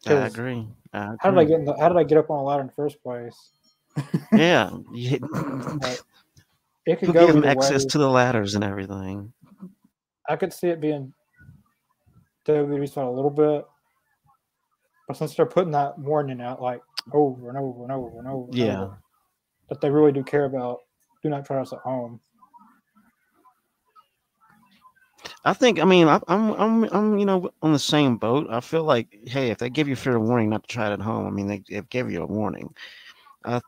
I 0.07 0.13
agree. 0.13 0.69
I 0.93 1.15
how 1.21 1.31
did 1.31 1.39
i 1.39 1.43
agree. 1.43 1.47
get 1.47 1.59
in 1.61 1.65
the, 1.65 1.77
how 1.79 1.89
did 1.89 1.97
i 1.99 2.05
get 2.05 2.19
up 2.19 2.31
on 2.31 2.39
a 2.39 2.43
ladder 2.43 2.61
in 2.63 2.67
the 2.69 2.73
first 2.75 3.03
place 3.03 3.51
Yeah. 4.33 4.71
It 6.89 7.01
could 7.01 7.09
Who 7.09 7.15
go 7.15 7.27
gave 7.27 7.35
them 7.35 7.43
access 7.45 7.83
way. 7.83 7.89
to 7.89 7.99
the 7.99 8.09
ladders 8.09 8.55
and 8.55 8.63
everything? 8.63 9.33
i 10.29 10.37
could 10.37 10.53
see 10.53 10.69
it 10.69 10.81
being 10.81 11.13
WWE's 12.47 12.93
fault 12.95 13.09
a 13.13 13.17
little 13.17 13.31
bit 13.31 13.65
but 15.09 15.17
since 15.17 15.35
they're 15.35 15.47
putting 15.47 15.73
that 15.73 15.99
warning 15.99 16.41
out 16.41 16.61
like 16.63 16.81
over 17.13 17.49
and 17.49 17.59
over 17.59 17.83
and 17.85 17.93
over 17.93 18.19
and 18.21 18.29
over 18.29 18.45
and 18.47 18.55
Yeah. 18.55 18.83
over, 18.83 18.99
that 19.69 19.81
they 19.81 19.91
really 19.91 20.13
do 20.13 20.23
care 20.23 20.45
about 20.45 20.79
do 21.27 21.31
not 21.31 21.45
try 21.45 21.61
us 21.61 21.73
at 21.73 21.81
home 21.81 22.21
I 25.45 25.53
think. 25.53 25.81
I 25.81 25.85
mean, 25.85 26.09
I, 26.09 26.21
I'm, 26.27 26.53
I'm, 26.55 26.85
I'm, 26.85 27.19
you 27.19 27.25
know, 27.25 27.51
on 27.63 27.73
the 27.73 27.79
same 27.79 28.17
boat. 28.17 28.49
I 28.51 28.61
feel 28.61 28.83
like, 28.83 29.17
hey, 29.27 29.51
if 29.51 29.59
they 29.59 29.71
give 29.71 29.87
you 29.87 29.95
a 29.95 29.97
fair 29.97 30.19
warning 30.19 30.51
not 30.51 30.63
to 30.65 30.69
try 30.69 30.89
it 30.89 30.93
at 30.93 31.01
home, 31.01 31.27
I 31.27 31.31
mean, 31.31 31.47
they, 31.47 31.63
they 31.69 31.81
gave 31.83 32.11
you 32.11 32.23
a 32.23 32.27
warning. 32.27 32.75
I 33.45 33.61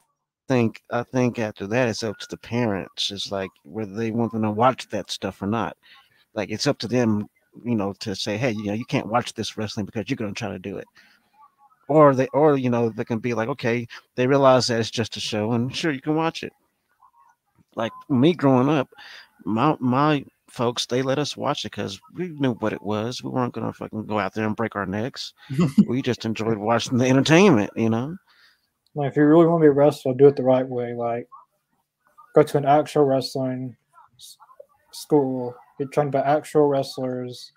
think, 0.48 0.82
I 0.90 1.04
think 1.04 1.38
after 1.38 1.66
that, 1.68 1.88
it's 1.88 2.02
up 2.02 2.18
to 2.18 2.26
the 2.28 2.36
parents. 2.36 3.10
It's 3.12 3.30
like 3.30 3.50
whether 3.62 3.92
they 3.92 4.10
want 4.10 4.32
them 4.32 4.42
to 4.42 4.50
watch 4.50 4.88
that 4.88 5.10
stuff 5.10 5.40
or 5.40 5.46
not. 5.46 5.76
Like 6.34 6.50
it's 6.50 6.66
up 6.66 6.78
to 6.78 6.88
them, 6.88 7.28
you 7.64 7.76
know, 7.76 7.92
to 8.00 8.14
say, 8.14 8.36
hey, 8.36 8.50
you 8.50 8.66
know, 8.66 8.74
you 8.74 8.84
can't 8.84 9.06
watch 9.06 9.34
this 9.34 9.56
wrestling 9.56 9.86
because 9.86 10.08
you're 10.08 10.16
going 10.16 10.34
to 10.34 10.38
try 10.38 10.50
to 10.50 10.58
do 10.58 10.78
it. 10.78 10.86
Or 11.88 12.14
they, 12.14 12.26
or 12.34 12.58
you 12.58 12.70
know, 12.70 12.90
they 12.90 13.04
can 13.04 13.18
be 13.18 13.34
like, 13.34 13.48
okay, 13.48 13.86
they 14.14 14.26
realize 14.26 14.66
that 14.66 14.78
it's 14.78 14.90
just 14.90 15.16
a 15.16 15.20
show, 15.20 15.52
and 15.52 15.74
sure, 15.74 15.90
you 15.90 16.02
can 16.02 16.16
watch 16.16 16.42
it. 16.42 16.52
Like 17.78 17.92
me 18.10 18.34
growing 18.34 18.68
up, 18.68 18.90
my 19.44 19.76
my 19.80 20.24
folks 20.50 20.86
they 20.86 21.00
let 21.00 21.18
us 21.18 21.36
watch 21.36 21.64
it 21.64 21.70
because 21.70 22.00
we 22.14 22.28
knew 22.30 22.54
what 22.54 22.72
it 22.72 22.82
was. 22.82 23.22
We 23.22 23.30
weren't 23.30 23.54
gonna 23.54 23.72
fucking 23.72 24.06
go 24.06 24.18
out 24.18 24.34
there 24.34 24.46
and 24.46 24.56
break 24.56 24.76
our 24.76 24.84
necks. 24.84 25.32
we 25.88 26.02
just 26.02 26.24
enjoyed 26.26 26.58
watching 26.58 26.98
the 26.98 27.06
entertainment, 27.06 27.70
you 27.76 27.88
know. 27.88 28.16
like 28.94 29.12
if 29.12 29.16
you 29.16 29.24
really 29.24 29.46
want 29.46 29.60
to 29.60 29.64
be 29.64 29.68
a 29.68 29.72
wrestler 29.72 30.12
do 30.12 30.26
it 30.26 30.34
the 30.36 30.42
right 30.42 30.66
way 30.66 30.92
like 30.92 31.28
go 32.34 32.42
to 32.42 32.58
an 32.58 32.64
actual 32.64 33.04
wrestling 33.04 33.76
school 34.92 35.54
get 35.78 35.92
trained 35.92 36.10
by 36.10 36.20
actual 36.20 36.66
wrestlers 36.66 37.52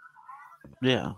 Yeah, 0.82 1.14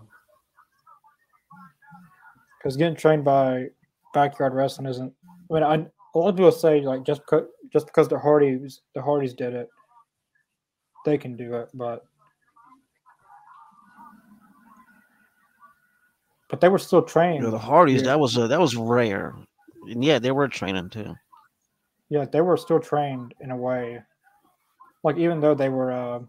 because 2.58 2.78
getting 2.78 2.96
trained 2.96 3.24
by 3.24 3.66
backyard 4.14 4.54
wrestling 4.54 4.88
isn't. 4.88 5.12
I 5.50 5.54
mean, 5.54 5.62
I, 5.62 5.74
a 5.74 6.18
lot 6.18 6.30
of 6.30 6.36
people 6.36 6.52
say 6.52 6.80
like 6.80 7.04
just 7.04 7.20
because 7.20 7.44
just 7.74 7.86
because 7.86 8.08
the 8.08 8.18
Hardys 8.18 8.80
the 8.94 9.02
Hardys 9.02 9.34
did 9.34 9.52
it, 9.52 9.68
they 11.04 11.18
can 11.18 11.36
do 11.36 11.56
it, 11.56 11.68
but 11.74 12.06
but 16.48 16.60
they 16.60 16.68
were 16.68 16.78
still 16.78 17.02
trained. 17.02 17.38
you 17.38 17.42
know, 17.42 17.50
the 17.50 17.58
Hardys 17.58 18.02
Yeah. 18.02 18.08
that 18.08 18.20
was 18.20 18.36
a, 18.36 18.46
that 18.46 18.60
was 18.60 18.76
rare, 18.76 19.34
and 19.82 20.04
yeah, 20.04 20.20
they 20.20 20.30
were 20.30 20.46
training 20.48 20.88
too. 20.88 21.14
Yeah, 22.10 22.26
they 22.26 22.40
were 22.40 22.56
still 22.56 22.78
trained 22.78 23.34
in 23.40 23.50
a 23.50 23.56
way. 23.56 24.00
Like 25.02 25.16
even 25.18 25.40
though 25.40 25.54
they 25.54 25.68
were 25.68 25.90
uh, 25.90 26.20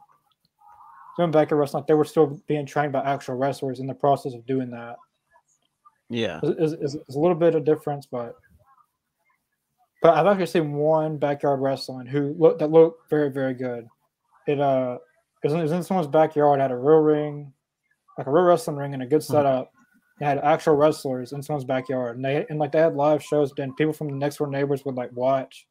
doing 1.17 1.31
backyard 1.31 1.59
wrestling, 1.59 1.81
like, 1.81 1.87
they 1.87 1.93
were 1.93 2.05
still 2.05 2.41
being 2.47 2.65
trained 2.65 2.91
by 2.91 3.01
actual 3.01 3.35
wrestlers 3.35 3.79
in 3.79 3.87
the 3.87 3.93
process 3.93 4.33
of 4.33 4.45
doing 4.47 4.71
that. 4.71 4.95
Yeah, 6.09 6.39
is, 6.41 6.73
is, 6.73 6.95
is 6.95 7.15
a 7.15 7.19
little 7.19 7.35
bit 7.35 7.53
of 7.53 7.65
difference, 7.65 8.07
but 8.07 8.35
but 10.01 10.13
I've 10.15 10.27
actually 10.27 10.45
seen 10.47 10.73
one 10.73 11.17
backyard 11.17 11.59
wrestling 11.61 12.05
who 12.07 12.35
looked 12.37 12.59
that 12.59 12.71
looked 12.71 13.09
very 13.09 13.29
very 13.31 13.53
good. 13.53 13.87
It 14.47 14.59
uh 14.59 14.97
it 15.43 15.47
was 15.47 15.53
in, 15.53 15.59
it 15.59 15.63
was 15.63 15.71
in 15.71 15.83
someone's 15.83 16.07
backyard, 16.07 16.59
had 16.59 16.71
a 16.71 16.77
real 16.77 16.99
ring, 16.99 17.53
like 18.17 18.27
a 18.27 18.31
real 18.31 18.43
wrestling 18.43 18.77
ring 18.77 18.93
and 18.93 19.03
a 19.03 19.07
good 19.07 19.21
Hmm. 19.23 19.31
setup. 19.33 19.71
They 20.19 20.25
had 20.25 20.37
actual 20.39 20.75
wrestlers 20.75 21.33
in 21.33 21.41
someone's 21.43 21.65
backyard, 21.65 22.15
and 22.15 22.23
they 22.25 22.45
and 22.49 22.57
like 22.57 22.71
they 22.71 22.79
had 22.79 22.95
live 22.95 23.21
shows. 23.21 23.51
Then 23.55 23.73
people 23.75 23.93
from 23.93 24.07
the 24.07 24.15
next 24.15 24.37
door 24.37 24.47
neighbors 24.47 24.85
would 24.85 24.95
like 24.95 25.11
watch. 25.11 25.67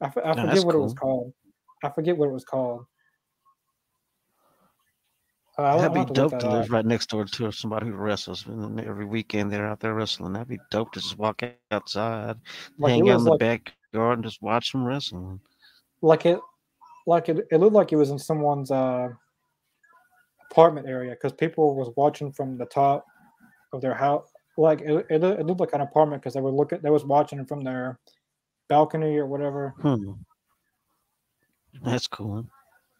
I, 0.00 0.06
f- 0.06 0.16
I 0.16 0.30
Oh, 0.30 0.34
forget 0.48 0.64
what 0.64 0.74
it 0.74 0.78
was 0.78 0.94
called. 0.94 1.32
I 1.84 1.90
forget 1.90 2.16
what 2.16 2.28
it 2.28 2.32
was 2.32 2.44
called. 2.44 2.86
Uh, 5.60 5.76
that'd 5.78 5.92
be 6.08 6.14
dope 6.14 6.30
that 6.32 6.40
to 6.40 6.50
live 6.50 6.70
right 6.70 6.86
next 6.86 7.10
door 7.10 7.24
to 7.24 7.50
somebody 7.52 7.86
who 7.86 7.92
wrestles. 7.94 8.46
And 8.46 8.80
every 8.80 9.04
weekend 9.04 9.52
they're 9.52 9.66
out 9.66 9.80
there 9.80 9.94
wrestling. 9.94 10.32
That'd 10.32 10.48
be 10.48 10.58
dope 10.70 10.92
to 10.92 11.00
just 11.00 11.18
walk 11.18 11.42
outside, 11.70 12.36
Like, 12.78 12.92
hang 12.92 13.10
out 13.10 13.18
in 13.18 13.24
the 13.24 13.30
like- 13.32 13.40
backyard, 13.40 14.18
and 14.18 14.24
just 14.24 14.40
watch 14.42 14.72
them 14.72 14.84
wrestling. 14.84 15.40
like 16.02 16.24
it 16.26 16.38
like 17.06 17.28
it, 17.28 17.46
it 17.50 17.58
looked 17.58 17.74
like 17.74 17.92
it 17.92 17.96
was 17.96 18.10
in 18.10 18.18
someone's 18.18 18.70
uh 18.70 19.08
apartment 20.50 20.86
area 20.88 21.10
because 21.12 21.32
people 21.32 21.74
was 21.74 21.90
watching 21.96 22.32
from 22.32 22.56
the 22.58 22.66
top 22.66 23.04
of 23.72 23.80
their 23.80 23.94
house 23.94 24.32
like 24.56 24.80
it, 24.80 25.06
it, 25.10 25.22
it 25.22 25.46
looked 25.46 25.60
like 25.60 25.72
an 25.72 25.80
apartment 25.80 26.20
because 26.22 26.34
they 26.34 26.40
were 26.40 26.50
looking 26.50 26.80
they 26.82 26.90
was 26.90 27.04
watching 27.04 27.38
it 27.38 27.48
from 27.48 27.62
their 27.62 27.98
balcony 28.68 29.16
or 29.16 29.26
whatever 29.26 29.74
Hmm. 29.80 30.12
That's 31.82 32.06
cool. 32.08 32.46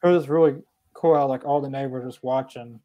it 0.05 0.09
was 0.09 0.29
really 0.29 0.57
cool 1.01 1.15
how 1.15 1.27
like 1.27 1.45
all 1.45 1.61
the 1.61 1.69
neighbors 1.69 2.05
was 2.05 2.23
watching 2.23 2.81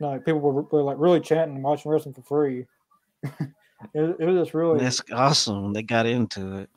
you 0.00 0.06
know, 0.06 0.12
like 0.12 0.24
people 0.24 0.40
were, 0.40 0.62
were 0.62 0.82
like 0.82 0.96
really 0.98 1.20
chanting 1.20 1.56
and 1.56 1.64
watching 1.64 1.90
wrestling 1.90 2.14
for 2.14 2.22
free 2.22 2.66
it, 3.94 4.16
it 4.18 4.24
was 4.24 4.36
just 4.36 4.54
really 4.54 4.78
That's 4.78 5.02
awesome. 5.12 5.72
They 5.72 5.82
got 5.82 6.06
into 6.06 6.58
it. 6.58 6.70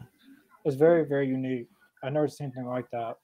It's 0.65 0.75
very, 0.75 1.05
very 1.05 1.27
unique. 1.27 1.67
I've 2.03 2.13
never 2.13 2.27
seen 2.27 2.45
anything 2.45 2.67
like 2.67 2.89
that. 2.91 3.17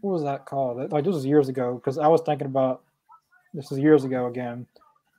What 0.00 0.12
was 0.12 0.22
that 0.22 0.46
called? 0.46 0.90
Like 0.90 1.04
this 1.04 1.14
was 1.14 1.26
years 1.26 1.48
ago 1.48 1.74
because 1.74 1.98
I 1.98 2.06
was 2.06 2.22
thinking 2.22 2.46
about 2.46 2.82
this 3.52 3.70
was 3.70 3.78
years 3.78 4.04
ago 4.04 4.26
again. 4.26 4.66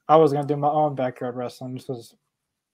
I 0.07 0.15
was 0.15 0.33
gonna 0.33 0.47
do 0.47 0.57
my 0.57 0.69
own 0.69 0.95
backyard 0.95 1.35
wrestling. 1.35 1.75
This 1.75 1.87
was 1.87 2.15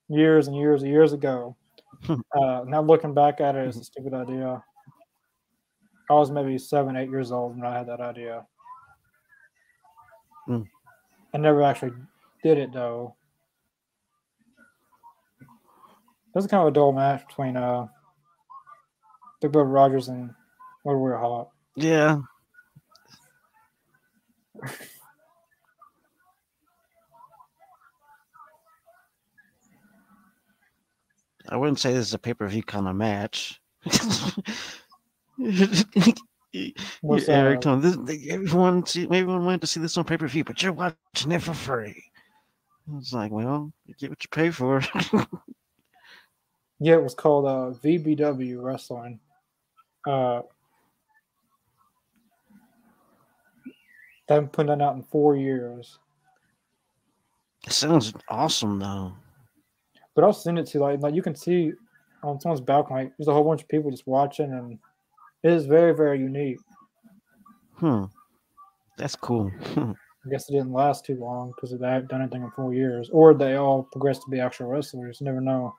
years 0.07 0.47
and 0.47 0.55
years 0.55 0.83
and 0.83 0.91
years 0.91 1.13
ago. 1.13 1.55
Uh, 2.09 2.63
now 2.67 2.81
looking 2.81 3.13
back 3.13 3.41
at 3.41 3.55
it, 3.55 3.67
it's 3.67 3.77
a 3.77 3.83
stupid 3.83 4.13
idea. 4.13 4.61
I 6.09 6.13
was 6.13 6.31
maybe 6.31 6.57
seven, 6.57 6.95
eight 6.95 7.09
years 7.09 7.31
old 7.31 7.55
when 7.57 7.65
I 7.65 7.77
had 7.77 7.87
that 7.87 7.99
idea. 7.99 8.45
Hmm. 10.45 10.61
I 11.33 11.37
never 11.37 11.63
actually 11.63 11.91
did 12.43 12.57
it 12.57 12.71
though. 12.71 13.15
That 15.39 16.41
was 16.41 16.47
kind 16.47 16.61
of 16.61 16.67
a 16.69 16.71
dull 16.71 16.93
match 16.93 17.27
between 17.27 17.57
uh 17.57 17.87
Big 19.41 19.51
Bubba 19.51 19.71
Rogers 19.71 20.07
and 20.07 20.31
Road 20.85 20.97
Warrior 20.97 21.17
Hawk. 21.17 21.51
Yeah. 21.75 22.19
I 31.49 31.55
wouldn't 31.55 31.79
say 31.79 31.93
this 31.93 32.07
is 32.07 32.13
a 32.13 32.19
pay 32.19 32.33
per 32.33 32.47
view 32.47 32.63
kind 32.63 32.87
of 32.87 32.95
match. 32.95 33.61
What's, 37.01 37.29
Eric 37.29 37.61
told 37.61 37.83
this, 37.83 37.97
everyone, 38.29 38.83
everyone 38.95 39.45
wanted 39.45 39.61
to 39.61 39.67
see 39.67 39.79
this 39.79 39.97
on 39.97 40.05
pay 40.05 40.17
per 40.17 40.27
view, 40.27 40.43
but 40.43 40.61
you're 40.63 40.73
watching 40.73 41.31
it 41.31 41.43
for 41.43 41.53
free. 41.53 42.03
It's 42.97 43.13
like, 43.13 43.31
well, 43.31 43.71
you 43.85 43.93
get 43.99 44.09
what 44.09 44.23
you 44.23 44.29
pay 44.31 44.49
for. 44.49 44.81
Yeah, 46.79 46.93
it 46.93 47.03
was 47.03 47.15
called 47.15 47.45
uh, 47.45 47.77
VBW 47.83 48.61
Wrestling. 48.61 49.19
Uh, 50.05 50.41
they 54.27 54.35
haven't 54.35 54.51
put 54.51 54.67
that 54.67 54.81
out 54.81 54.95
in 54.95 55.03
four 55.03 55.35
years. 55.35 55.97
it 57.65 57.73
sounds 57.73 58.13
awesome, 58.29 58.77
though. 58.77 59.13
But 60.13 60.23
I'll 60.23 60.33
send 60.33 60.59
it 60.59 60.67
to 60.67 60.79
like 60.79 61.01
like 61.01 61.15
you 61.15 61.21
can 61.21 61.35
see 61.35 61.73
on 62.23 62.39
someone's 62.39 62.61
balcony. 62.61 63.03
Like, 63.03 63.13
there's 63.17 63.27
a 63.27 63.33
whole 63.33 63.43
bunch 63.43 63.63
of 63.63 63.67
people 63.69 63.89
just 63.89 64.07
watching, 64.07 64.51
and 64.53 64.77
it 65.47 65.53
is 65.53 65.65
very, 65.65 65.95
very 65.95 66.19
unique. 66.19 66.59
Hmm. 67.75 68.03
That's 68.97 69.15
cool. 69.15 69.49
Hmm. 69.49 69.91
I 70.25 70.29
guess 70.29 70.49
it 70.49 70.51
didn't 70.51 70.73
last 70.73 71.05
too 71.05 71.15
long 71.15 71.53
because 71.55 71.71
they 71.71 71.87
haven't 71.87 72.09
done 72.09 72.21
anything 72.21 72.43
in 72.43 72.51
four 72.51 72.73
years, 72.73 73.09
or 73.13 73.33
they 73.33 73.55
all 73.55 73.83
progressed 73.93 74.23
to 74.23 74.29
be 74.29 74.41
actual 74.41 74.67
wrestlers. 74.67 75.21
You 75.21 75.25
never 75.25 75.39
know. 75.39 75.73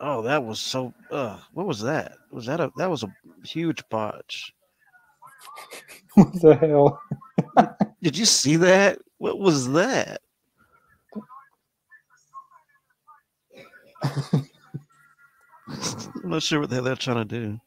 Oh, 0.00 0.20
that 0.22 0.42
was 0.44 0.58
so. 0.58 0.92
Uh, 1.12 1.38
what 1.52 1.68
was 1.68 1.80
that? 1.82 2.14
Was 2.32 2.46
that 2.46 2.58
a? 2.58 2.72
That 2.76 2.90
was 2.90 3.04
a 3.04 3.14
huge 3.44 3.88
botch. 3.90 4.52
what 6.14 6.32
the 6.40 6.56
hell? 6.56 7.00
Did 8.02 8.18
you 8.18 8.24
see 8.24 8.56
that? 8.56 8.98
What 9.18 9.38
was 9.38 9.70
that? 9.70 10.22
I'm 15.68 16.30
not 16.30 16.42
sure 16.42 16.60
what 16.60 16.70
the 16.70 16.76
hell 16.76 16.84
they're 16.84 16.96
trying 16.96 17.26
to 17.28 17.40
do. 17.40 17.60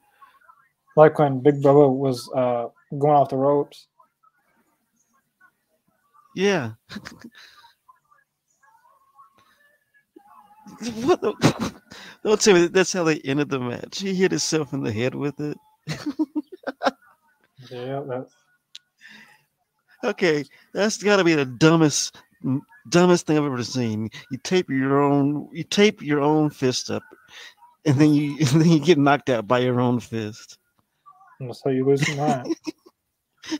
Like 0.95 1.19
when 1.19 1.39
Big 1.39 1.61
Bubba 1.61 1.93
was 1.95 2.29
uh, 2.35 2.67
going 2.97 3.15
off 3.15 3.29
the 3.29 3.37
ropes. 3.37 3.87
Yeah. 6.35 6.71
what 11.03 11.21
the, 11.21 11.73
don't 12.23 12.41
tell 12.41 12.53
me 12.53 12.67
that's 12.67 12.93
how 12.93 13.03
they 13.03 13.19
ended 13.19 13.49
the 13.49 13.59
match. 13.59 13.99
He 13.99 14.13
hit 14.13 14.31
himself 14.31 14.73
in 14.73 14.83
the 14.83 14.91
head 14.91 15.15
with 15.15 15.39
it. 15.39 15.57
yeah, 17.71 18.01
that's 18.07 18.33
okay. 20.03 20.43
That's 20.73 21.01
got 21.01 21.17
to 21.17 21.23
be 21.23 21.35
the 21.35 21.45
dumbest, 21.45 22.15
dumbest 22.89 23.27
thing 23.27 23.37
I've 23.37 23.45
ever 23.45 23.63
seen. 23.63 24.09
You 24.31 24.37
tape 24.43 24.69
your 24.69 25.01
own, 25.01 25.49
you 25.51 25.63
tape 25.63 26.01
your 26.01 26.21
own 26.21 26.49
fist 26.49 26.89
up, 26.89 27.03
and 27.85 27.95
then 27.97 28.13
you, 28.13 28.37
and 28.39 28.61
then 28.61 28.69
you 28.69 28.79
get 28.79 28.97
knocked 28.97 29.29
out 29.29 29.47
by 29.47 29.59
your 29.59 29.79
own 29.79 29.99
fist. 29.99 30.57
That's 31.39 31.61
how 31.63 31.71
you 31.71 31.85
lose 31.85 32.01
the 32.01 32.15
match. 32.15 32.47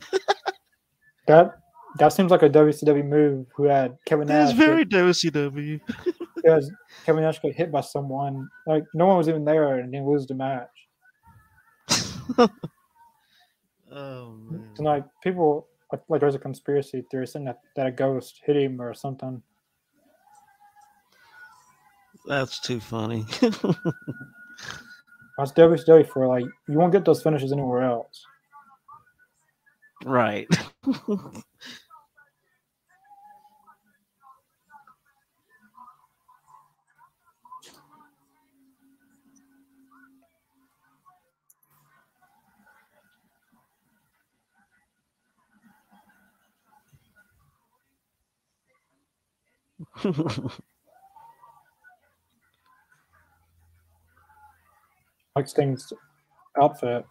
that 1.26 1.58
that 1.98 2.08
seems 2.12 2.30
like 2.30 2.42
a 2.42 2.48
WCW 2.48 3.04
move. 3.04 3.46
Who 3.56 3.64
had 3.64 3.98
Kevin 4.06 4.28
Nash? 4.28 4.50
It's 4.50 4.58
very 4.58 4.86
WCW. 4.86 5.80
because 6.36 6.70
Kevin 7.04 7.22
Nash 7.24 7.40
got 7.40 7.52
hit 7.52 7.72
by 7.72 7.80
someone. 7.80 8.48
Like 8.66 8.84
no 8.94 9.06
one 9.06 9.16
was 9.16 9.28
even 9.28 9.44
there, 9.44 9.78
and 9.78 9.94
he 9.94 10.00
lose 10.00 10.26
the 10.26 10.34
match. 10.34 10.68
oh 13.90 14.36
man! 14.48 14.68
And 14.76 14.86
like 14.86 15.04
people, 15.22 15.66
like, 15.90 16.02
like 16.08 16.20
there's 16.20 16.36
a 16.36 16.38
conspiracy 16.38 17.04
theory 17.10 17.26
saying 17.26 17.46
that, 17.46 17.60
that 17.76 17.86
a 17.86 17.92
ghost 17.92 18.40
hit 18.44 18.56
him 18.56 18.80
or 18.80 18.94
something. 18.94 19.42
That's 22.26 22.60
too 22.60 22.80
funny. 22.80 23.26
That's 25.38 25.52
WCW 25.52 26.08
for 26.08 26.26
like 26.28 26.44
you 26.68 26.78
won't 26.78 26.92
get 26.92 27.04
those 27.04 27.22
finishes 27.22 27.52
anywhere 27.52 27.82
else. 27.84 28.24
Right. 30.04 30.48
Sting's 55.48 55.92
outfit. 56.60 57.04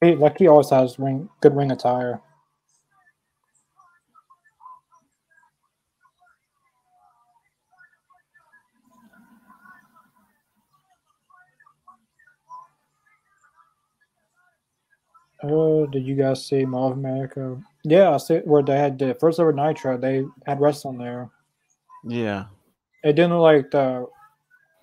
He, 0.00 0.14
like 0.14 0.38
he 0.38 0.48
always 0.48 0.70
has 0.70 0.98
ring 0.98 1.28
good 1.40 1.56
ring 1.56 1.70
attire. 1.70 2.20
Oh, 15.42 15.86
did 15.86 16.06
you 16.06 16.14
guys 16.14 16.46
see 16.46 16.64
Mall 16.64 16.92
of 16.92 16.98
America? 16.98 17.60
Yeah, 17.82 18.10
I 18.10 18.18
see 18.18 18.38
where 18.38 18.62
they 18.62 18.78
had 18.78 18.98
the 18.98 19.14
first 19.14 19.40
ever 19.40 19.52
Nitro. 19.52 19.96
They 19.96 20.24
had 20.46 20.60
wrestling 20.60 20.98
there. 20.98 21.30
Yeah. 22.04 22.46
It 23.02 23.14
didn't 23.14 23.32
look 23.32 23.40
like 23.40 23.70
the 23.70 24.06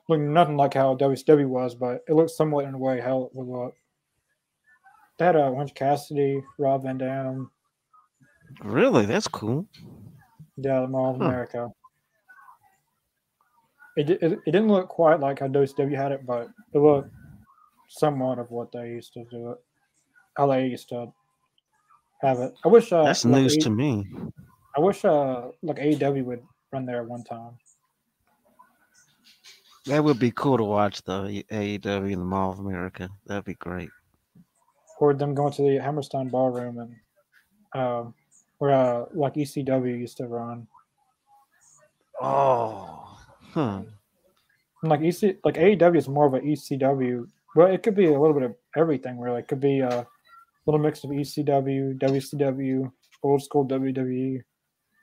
look 0.09 0.19
nothing 0.19 0.57
like 0.57 0.73
how 0.73 0.95
WCW 0.95 1.47
was, 1.47 1.75
but 1.75 2.03
it 2.07 2.13
looked 2.13 2.31
somewhat 2.31 2.65
in 2.65 2.73
a 2.73 2.77
way 2.77 2.99
how 2.99 3.23
it 3.23 3.35
would 3.35 3.47
look. 3.47 3.75
They 5.17 5.25
had 5.25 5.35
a 5.35 5.45
uh, 5.45 5.49
Orange 5.49 5.73
Cassidy, 5.73 6.43
Rob 6.57 6.83
Van 6.83 6.97
Dam. 6.97 7.51
Really, 8.63 9.05
that's 9.05 9.27
cool. 9.27 9.67
Yeah, 10.57 10.81
the 10.81 10.87
Mall 10.87 11.15
of 11.15 11.21
huh. 11.21 11.25
America. 11.25 11.69
It, 13.95 14.09
it 14.11 14.21
it 14.21 14.45
didn't 14.45 14.67
look 14.67 14.89
quite 14.89 15.19
like 15.19 15.39
how 15.39 15.47
WCW 15.47 15.95
had 15.95 16.11
it, 16.11 16.25
but 16.25 16.49
it 16.73 16.79
looked 16.79 17.11
somewhat 17.89 18.37
of 18.39 18.51
what 18.51 18.71
they 18.71 18.89
used 18.89 19.13
to 19.13 19.23
do 19.25 19.51
it. 19.51 19.57
They 20.45 20.67
used 20.67 20.89
to 20.89 21.11
have 22.21 22.39
it. 22.39 22.53
I 22.63 22.67
wish 22.67 22.91
uh, 22.93 23.03
that's 23.03 23.25
like 23.25 23.41
news 23.41 23.55
a- 23.57 23.61
to 23.61 23.69
me. 23.71 24.05
I 24.75 24.79
wish 24.79 25.03
uh 25.05 25.49
like 25.63 25.77
AEW 25.77 26.23
would 26.25 26.43
run 26.71 26.85
there 26.85 27.03
one 27.03 27.23
time. 27.23 27.57
That 29.87 30.03
would 30.03 30.19
be 30.19 30.31
cool 30.31 30.57
to 30.57 30.63
watch 30.63 31.01
though. 31.03 31.23
AEW 31.23 32.11
in 32.11 32.19
the 32.19 32.25
Mall 32.25 32.51
of 32.51 32.59
America. 32.59 33.09
That'd 33.25 33.45
be 33.45 33.55
great. 33.55 33.89
Or 34.99 35.13
them 35.13 35.33
going 35.33 35.53
to 35.53 35.61
the 35.61 35.77
Hammerstein 35.77 36.29
Ballroom 36.29 36.77
and 36.79 36.95
um, 37.73 38.13
where 38.57 38.71
uh, 38.71 39.05
like 39.13 39.35
ECW 39.35 39.97
used 39.99 40.17
to 40.17 40.27
run. 40.27 40.67
Oh, 42.21 43.17
huh. 43.53 43.81
And 44.81 44.89
like 44.91 45.01
EC, 45.01 45.37
like 45.43 45.55
AEW 45.55 45.97
is 45.97 46.07
more 46.07 46.25
of 46.25 46.33
an 46.33 46.41
ECW. 46.41 47.27
Well, 47.55 47.67
it 47.67 47.81
could 47.83 47.95
be 47.95 48.05
a 48.07 48.19
little 48.19 48.33
bit 48.33 48.43
of 48.43 48.55
everything. 48.75 49.19
Really, 49.19 49.39
it 49.39 49.47
could 49.47 49.61
be 49.61 49.79
a 49.79 50.05
little 50.67 50.79
mix 50.79 51.03
of 51.03 51.09
ECW, 51.09 51.97
WCW, 51.97 52.91
old 53.23 53.41
school 53.41 53.65
WWE. 53.65 54.41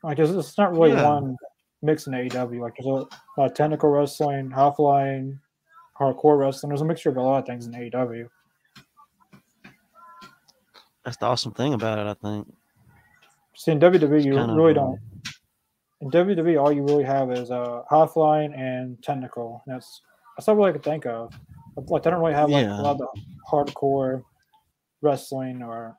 Like 0.05 0.19
it's, 0.19 0.31
it's 0.31 0.59
not 0.59 0.73
really 0.73 0.93
yeah. 0.93 1.09
one 1.09 1.36
mix 1.82 2.07
in 2.07 2.12
AEW. 2.12 2.61
Like 2.61 2.74
there's 2.77 2.86
a 2.86 2.91
lot 2.91 3.11
of 3.39 3.55
technical 3.55 3.89
wrestling, 3.89 4.51
half 4.51 4.78
line, 4.78 5.41
hardcore 5.99 6.39
wrestling. 6.39 6.69
There's 6.69 6.82
a 6.82 6.85
mixture 6.85 7.09
of 7.09 7.16
a 7.16 7.23
lot 7.23 7.39
of 7.39 7.47
things 7.47 7.66
in 7.66 7.73
AEW. 7.73 8.28
That's 11.05 11.16
the 11.16 11.27
awesome 11.27 11.53
thing 11.53 11.74
about 11.74 11.99
it, 11.99 12.07
I 12.07 12.15
think. 12.15 12.55
See, 13.57 13.73
in 13.73 13.81
WWE, 13.81 14.24
you 14.24 14.35
really 14.55 14.70
of, 14.70 14.77
don't. 14.77 15.01
In 16.01 16.11
WWE, 16.11 16.61
all 16.62 16.73
you 16.73 16.82
really 16.82 17.05
have 17.05 17.31
is 17.31 17.51
uh, 17.51 17.82
half 17.91 18.16
line 18.16 18.53
and 18.53 19.03
technical. 19.03 19.62
And 19.66 19.74
that's 19.74 20.03
that's 20.36 20.49
all 20.49 20.57
really 20.57 20.70
I 20.70 20.73
can 20.73 20.82
think 20.82 21.07
of. 21.07 21.32
Like, 21.77 22.03
they 22.03 22.11
don't 22.11 22.20
really 22.20 22.35
have 22.35 22.51
like 22.51 22.66
yeah. 22.66 22.81
a 22.81 22.82
lot 22.82 22.93
of 22.93 22.99
the 22.99 23.09
hardcore 23.51 24.23
wrestling 25.05 25.63
or 25.63 25.97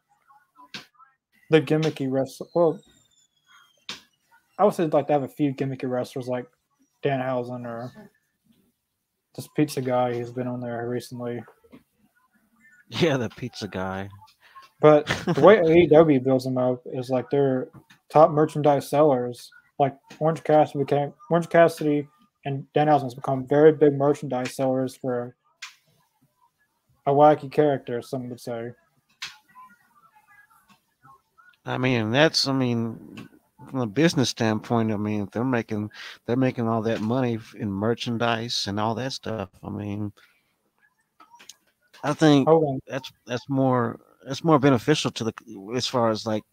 the 1.50 1.62
gimmicky 1.62 2.12
wrestling. 2.12 2.50
Well, 2.54 2.80
I 4.58 4.66
would 4.66 4.74
say 4.74 4.86
like 4.86 5.08
to 5.08 5.14
have 5.14 5.24
a 5.24 5.28
few 5.28 5.54
gimmicky 5.54 5.90
wrestlers 5.90 6.28
like 6.28 6.46
Danhausen 7.04 7.66
or 7.66 7.92
this 9.36 9.48
pizza 9.56 9.82
guy 9.82 10.14
who's 10.14 10.32
been 10.32 10.48
on 10.48 10.60
there 10.60 10.88
recently. 10.88 11.44
Yeah, 12.90 13.18
the 13.18 13.30
pizza 13.30 13.68
guy. 13.68 14.08
But 14.80 15.08
the 15.08 15.42
way 15.42 15.58
AEW 15.90 16.24
builds 16.24 16.44
them 16.44 16.60
up 16.60 16.84
is 16.86 17.10
like 17.10 17.26
they're 17.32 17.70
top 18.10 18.30
merchandise 18.30 18.88
sellers. 18.88 19.50
Like 19.80 19.96
Orange 20.20 20.44
Cassidy 20.44 20.84
became 20.84 21.12
Orange 21.32 21.50
Cassidy 21.50 22.08
and 22.46 22.66
Danhausen 22.76 23.04
has 23.04 23.16
become 23.16 23.48
very 23.48 23.72
big 23.72 23.94
merchandise 23.94 24.56
sellers 24.56 24.96
for 24.96 25.36
a 27.08 27.12
wacky 27.12 27.52
character, 27.52 28.02
some 28.02 28.30
would 28.30 28.40
say. 28.40 28.72
I 31.66 31.78
mean, 31.78 32.12
that's 32.12 32.48
I 32.48 32.54
mean, 32.54 33.30
from 33.70 33.80
a 33.80 33.88
business 33.88 34.30
standpoint, 34.30 34.92
I 34.92 34.98
mean, 34.98 35.28
they're 35.32 35.44
making 35.44 35.90
they're 36.26 36.36
making 36.36 36.68
all 36.68 36.82
that 36.84 37.02
money 37.02 37.40
in 37.58 37.72
merchandise 37.72 38.66
and 38.68 38.80
all 38.80 38.96
that 38.96 39.14
stuff. 39.14 39.50
I 39.64 39.70
mean, 39.70 40.12
I 42.04 42.14
think 42.14 42.48
oh, 42.48 42.80
that's 42.88 43.12
that's 43.26 43.50
more 43.50 44.00
that's 44.26 44.44
more 44.44 44.60
beneficial 44.60 45.12
to 45.12 45.24
the 45.26 45.34
as 45.76 45.88
far 45.88 46.10
as 46.10 46.26
like 46.26 46.44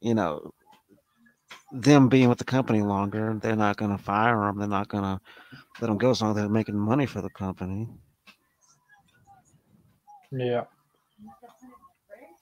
you 0.00 0.14
know 0.14 0.52
them 1.72 2.08
being 2.08 2.28
with 2.28 2.38
the 2.38 2.44
company 2.44 2.82
longer. 2.82 3.38
They're 3.40 3.56
not 3.56 3.76
going 3.76 3.90
to 3.90 4.02
fire 4.02 4.40
them. 4.40 4.58
They're 4.58 4.68
not 4.68 4.88
going 4.88 5.04
to 5.04 5.20
let 5.80 5.88
them 5.88 5.98
go 5.98 6.10
as 6.10 6.20
long 6.20 6.30
as 6.30 6.36
they're 6.36 6.48
making 6.48 6.78
money 6.78 7.06
for 7.06 7.20
the 7.20 7.30
company. 7.30 7.88
Yeah. 10.30 10.64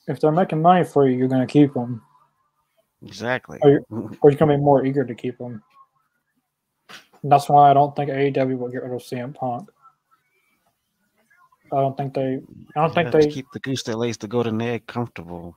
If 0.09 0.21
they're 0.21 0.33
making 0.33 0.63
money 0.63 0.85
for 0.85 1.09
you, 1.09 1.17
you're 1.17 1.29
going 1.29 1.47
to 1.47 1.53
keep 1.53 1.75
them. 1.75 2.03
Exactly. 3.05 3.59
Or 3.63 3.71
you're, 3.71 3.85
or 3.91 4.31
you're 4.31 4.39
going 4.39 4.51
to 4.51 4.57
be 4.57 4.63
more 4.63 4.85
eager 4.85 5.05
to 5.05 5.15
keep 5.15 5.39
them. 5.39 5.63
And 7.23 7.31
that's 7.31 7.49
why 7.49 7.71
I 7.71 7.75
don't 7.75 7.95
think 7.95 8.11
AEW 8.11 8.59
will 8.59 8.69
get 8.69 8.83
rid 8.83 8.93
of 8.93 9.01
CM 9.01 9.35
Punk. 9.35 9.69
I 11.73 11.77
don't 11.77 11.97
think 11.97 12.13
they. 12.13 12.41
I 12.77 12.81
don't 12.81 12.95
think 12.95 13.13
they 13.13 13.29
keep 13.29 13.47
the 13.53 13.61
goose 13.61 13.83
that 13.85 13.97
lays 13.97 14.19
the 14.19 14.29
golden 14.29 14.61
egg 14.61 14.87
comfortable. 14.87 15.57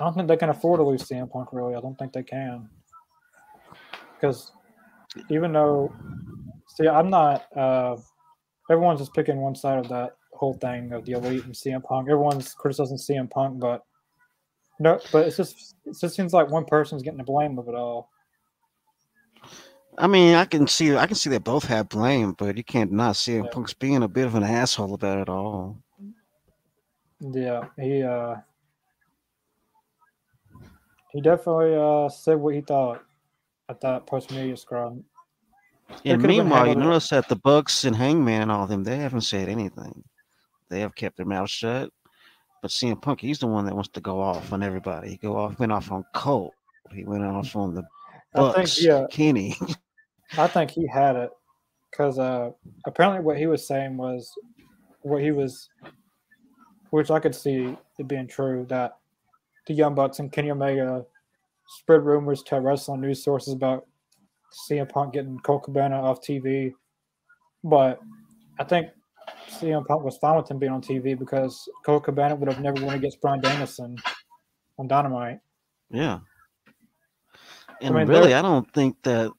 I 0.00 0.04
don't 0.04 0.14
think 0.14 0.26
they 0.26 0.36
can 0.36 0.48
afford 0.48 0.80
to 0.80 0.84
lose 0.84 1.04
CM 1.04 1.30
Punk. 1.30 1.52
Really, 1.52 1.76
I 1.76 1.80
don't 1.80 1.96
think 1.96 2.12
they 2.12 2.24
can. 2.24 2.68
Because 4.14 4.50
even 5.30 5.52
though, 5.52 5.94
see, 6.68 6.88
I'm 6.88 7.10
not. 7.10 7.46
Uh, 7.56 7.96
everyone's 8.70 8.98
just 9.00 9.14
picking 9.14 9.36
one 9.36 9.54
side 9.54 9.78
of 9.78 9.88
that 9.90 10.16
whole 10.44 10.54
thing 10.54 10.92
of 10.92 11.04
the 11.04 11.12
elite 11.12 11.44
and 11.44 11.54
CM 11.54 11.82
Punk. 11.82 12.08
Everyone's 12.08 12.52
criticizing 12.52 12.98
CM 12.98 13.30
Punk, 13.30 13.58
but 13.58 13.82
no, 14.78 15.00
but 15.12 15.26
it's 15.26 15.36
just 15.36 15.76
it 15.86 15.96
just 15.98 16.14
seems 16.14 16.32
like 16.32 16.50
one 16.50 16.64
person's 16.64 17.02
getting 17.02 17.18
the 17.18 17.24
blame 17.24 17.58
of 17.58 17.68
it 17.68 17.74
all. 17.74 18.10
I 19.96 20.06
mean, 20.06 20.34
I 20.34 20.44
can 20.44 20.66
see 20.66 20.94
I 20.96 21.06
can 21.06 21.16
see 21.16 21.30
they 21.30 21.38
both 21.38 21.64
have 21.64 21.88
blame, 21.88 22.32
but 22.32 22.56
you 22.56 22.64
can't 22.64 22.92
not 22.92 23.16
see 23.16 23.36
yeah. 23.36 23.44
Punk's 23.50 23.72
being 23.72 24.02
a 24.02 24.08
bit 24.08 24.26
of 24.26 24.34
an 24.34 24.42
asshole 24.42 24.94
about 24.94 25.18
it 25.18 25.28
all. 25.28 25.78
Yeah, 27.20 27.68
he 27.80 28.02
uh 28.02 28.36
he 31.12 31.20
definitely 31.20 31.74
uh 31.74 32.08
said 32.08 32.34
what 32.34 32.54
he 32.54 32.60
thought 32.60 33.02
at 33.68 33.80
that 33.80 34.06
post 34.06 34.30
media 34.30 34.56
scrum. 34.56 35.04
And 36.04 36.22
meanwhile, 36.22 36.66
you 36.66 36.74
notice 36.74 37.10
that 37.10 37.28
the 37.28 37.36
Bucks 37.36 37.84
and 37.84 37.94
Hangman 37.94 38.42
and 38.42 38.50
all 38.50 38.66
them, 38.66 38.84
they 38.84 38.96
haven't 38.96 39.20
said 39.20 39.48
anything. 39.48 40.02
They 40.74 40.80
have 40.80 40.96
kept 40.96 41.16
their 41.16 41.24
mouth 41.24 41.48
shut. 41.48 41.90
But 42.60 42.72
CM 42.72 43.00
Punk, 43.00 43.20
he's 43.20 43.38
the 43.38 43.46
one 43.46 43.64
that 43.66 43.74
wants 43.74 43.90
to 43.90 44.00
go 44.00 44.20
off 44.20 44.52
on 44.52 44.62
everybody. 44.62 45.10
He 45.10 45.16
go 45.18 45.36
off, 45.36 45.58
went 45.60 45.70
off 45.70 45.92
on 45.92 46.04
Colt. 46.14 46.52
He 46.92 47.04
went 47.04 47.22
off 47.22 47.54
on 47.54 47.74
the 47.74 47.84
Bucks. 48.32 48.58
I 48.58 48.64
think, 48.64 48.86
yeah, 48.86 49.06
Kenny. 49.08 49.56
I 50.36 50.48
think 50.48 50.72
he 50.72 50.84
had 50.88 51.14
it 51.14 51.30
because 51.90 52.18
uh, 52.18 52.50
apparently 52.86 53.22
what 53.22 53.38
he 53.38 53.46
was 53.46 53.64
saying 53.64 53.96
was 53.96 54.32
what 55.02 55.22
he 55.22 55.30
was, 55.30 55.68
which 56.90 57.12
I 57.12 57.20
could 57.20 57.36
see 57.36 57.76
it 58.00 58.08
being 58.08 58.26
true 58.26 58.66
that 58.68 58.96
the 59.68 59.74
Young 59.74 59.94
Bucks 59.94 60.18
and 60.18 60.32
Kenny 60.32 60.50
Omega 60.50 61.04
spread 61.68 62.02
rumors 62.02 62.42
to 62.44 62.60
wrestling 62.60 63.02
news 63.02 63.22
sources 63.22 63.54
about 63.54 63.86
CM 64.68 64.88
Punk 64.88 65.12
getting 65.12 65.38
Colt 65.38 65.62
Cabana 65.62 66.02
off 66.02 66.20
TV, 66.20 66.72
but 67.62 68.00
I 68.58 68.64
think 68.64 68.88
CM 69.48 69.86
Punk 69.86 70.02
was 70.02 70.16
fine 70.18 70.36
with 70.36 70.50
him 70.50 70.58
being 70.58 70.72
on 70.72 70.82
TV 70.82 71.18
because 71.18 71.68
Colt 71.84 72.04
Cabana 72.04 72.34
would 72.34 72.48
have 72.48 72.60
never 72.60 72.84
won 72.84 72.96
against 72.96 73.20
Bryan 73.20 73.40
Danielson 73.40 73.96
on 74.78 74.88
Dynamite. 74.88 75.38
Yeah. 75.90 76.20
And 77.80 77.94
I 77.94 77.98
mean, 78.00 78.08
really, 78.08 78.34
I 78.34 78.42
don't 78.42 78.70
think 78.72 78.96
that 79.02 79.30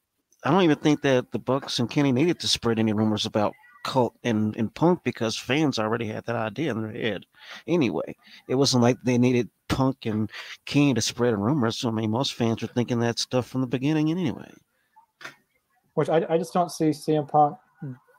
I 0.44 0.52
don't 0.52 0.64
even 0.64 0.78
think 0.78 1.02
that 1.02 1.32
the 1.32 1.40
Bucks 1.40 1.80
and 1.80 1.90
Kenny 1.90 2.12
needed 2.12 2.40
to 2.40 2.48
spread 2.48 2.80
any 2.80 2.94
rumors 2.94 3.26
about 3.26 3.54
Colt 3.84 4.16
and, 4.24 4.56
and 4.58 4.74
Punk 4.74 5.04
because 5.04 5.38
fans 5.38 5.80
already 5.80 6.08
had 6.08 6.26
that 6.26 6.36
idea 6.36 6.72
in 6.72 6.82
their 6.82 6.92
head. 6.92 7.26
Anyway, 7.68 8.16
it 8.48 8.56
wasn't 8.56 8.84
like 8.84 8.98
they 9.04 9.18
needed 9.18 9.50
Punk 9.70 10.06
and 10.06 10.30
Kenny 10.66 10.94
to 10.94 11.02
spread 11.02 11.38
rumors. 11.38 11.84
I 11.84 11.92
mean, 11.92 12.12
most 12.12 12.34
fans 12.34 12.62
were 12.62 12.68
thinking 12.68 13.00
that 13.00 13.20
stuff 13.20 13.48
from 13.48 13.62
the 13.62 13.68
beginning 13.68 14.12
anyway. 14.12 14.52
Which 15.96 16.10
I, 16.10 16.26
I 16.30 16.38
just 16.38 16.54
don't 16.54 16.72
see 16.72 16.90
CM 16.90 17.28
Punk 17.28 17.58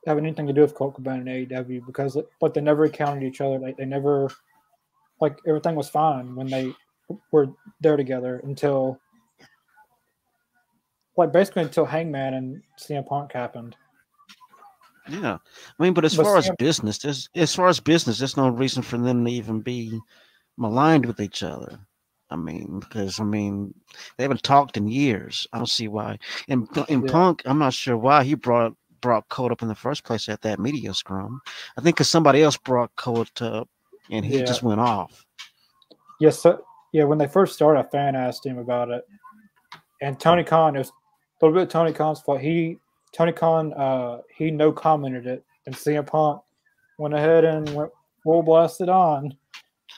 having 0.07 0.24
anything 0.24 0.47
to 0.47 0.53
do 0.53 0.61
with 0.61 0.74
Colt 0.74 0.95
Cabana 0.95 1.31
and 1.31 1.49
AEW 1.51 1.85
because, 1.85 2.16
but 2.41 2.55
they 2.55 2.61
never 2.61 2.87
encountered 2.87 3.24
each 3.24 3.41
other. 3.41 3.59
Like 3.59 3.77
they 3.77 3.85
never, 3.85 4.31
like 5.20 5.39
everything 5.47 5.74
was 5.74 5.89
fine 5.89 6.35
when 6.35 6.47
they 6.47 6.73
were 7.33 7.49
there 7.81 7.97
together 7.97 8.41
until, 8.45 9.01
like 11.16 11.33
basically 11.33 11.62
until 11.62 11.85
Hangman 11.85 12.35
and 12.35 12.62
CM 12.81 13.07
Punk 13.07 13.33
happened. 13.33 13.77
Yeah, 15.09 15.39
I 15.78 15.83
mean, 15.83 15.95
but 15.95 16.05
as 16.05 16.16
but 16.16 16.24
far 16.24 16.37
CM- 16.37 16.39
as 16.39 16.51
business, 16.59 16.99
there's 16.99 17.28
as 17.35 17.55
far 17.55 17.69
as 17.69 17.81
business, 17.81 18.19
there's 18.19 18.37
no 18.37 18.49
reason 18.49 18.83
for 18.83 18.99
them 18.99 19.24
to 19.24 19.31
even 19.31 19.61
be 19.61 19.99
maligned 20.57 21.07
with 21.07 21.20
each 21.20 21.43
other. 21.43 21.78
I 22.31 22.37
mean, 22.37 22.81
because 22.81 23.20
I 23.20 23.24
mean, 23.24 23.73
they 24.16 24.24
haven't 24.24 24.43
talked 24.43 24.77
in 24.77 24.89
years. 24.89 25.47
I 25.53 25.59
don't 25.59 25.69
see 25.69 25.89
why. 25.89 26.19
And 26.49 26.69
in 26.89 27.03
yeah. 27.03 27.12
Punk, 27.12 27.43
I'm 27.45 27.59
not 27.59 27.73
sure 27.73 27.97
why 27.97 28.24
he 28.24 28.35
brought 28.35 28.74
brought 29.07 29.28
Colt 29.28 29.53
up 29.53 29.62
in 29.62 29.69
the 29.69 29.74
first 29.77 30.03
place 30.03 30.28
at 30.28 30.43
that 30.43 30.59
media 30.59 30.93
scrum. 30.93 31.41
I 31.78 31.81
think 31.81 31.95
because 31.95 32.11
somebody 32.11 32.43
else 32.43 32.57
brought 32.57 32.91
Colt 32.97 33.41
up 33.41 33.69
and 34.11 34.24
he 34.24 34.41
yeah. 34.41 34.45
just 34.45 34.65
went 34.65 34.81
off. 34.81 35.24
Yes, 36.19 36.41
so, 36.41 36.65
yeah. 36.93 37.05
When 37.05 37.16
they 37.16 37.28
first 37.28 37.55
started, 37.55 37.78
a 37.78 37.85
fan 37.85 38.16
asked 38.16 38.45
him 38.45 38.59
about 38.59 38.91
it, 38.91 39.07
and 40.03 40.19
Tony 40.19 40.43
Khan 40.43 40.74
it 40.74 40.81
was 40.81 40.89
a 40.89 41.47
little 41.47 41.61
bit 41.61 41.70
Tony 41.70 41.93
Khan's 41.93 42.20
fault. 42.20 42.41
He 42.41 42.78
Tony 43.12 43.31
Khan 43.31 43.73
uh, 43.74 44.23
he 44.37 44.51
no 44.51 44.73
commented 44.73 45.28
it, 45.28 45.45
and 45.66 45.74
CM 45.77 46.05
Punk 46.05 46.43
went 46.99 47.15
ahead 47.15 47.45
and 47.45 47.73
went 47.77 47.93
full 48.24 48.43
blasted 48.43 48.89
on. 48.89 49.37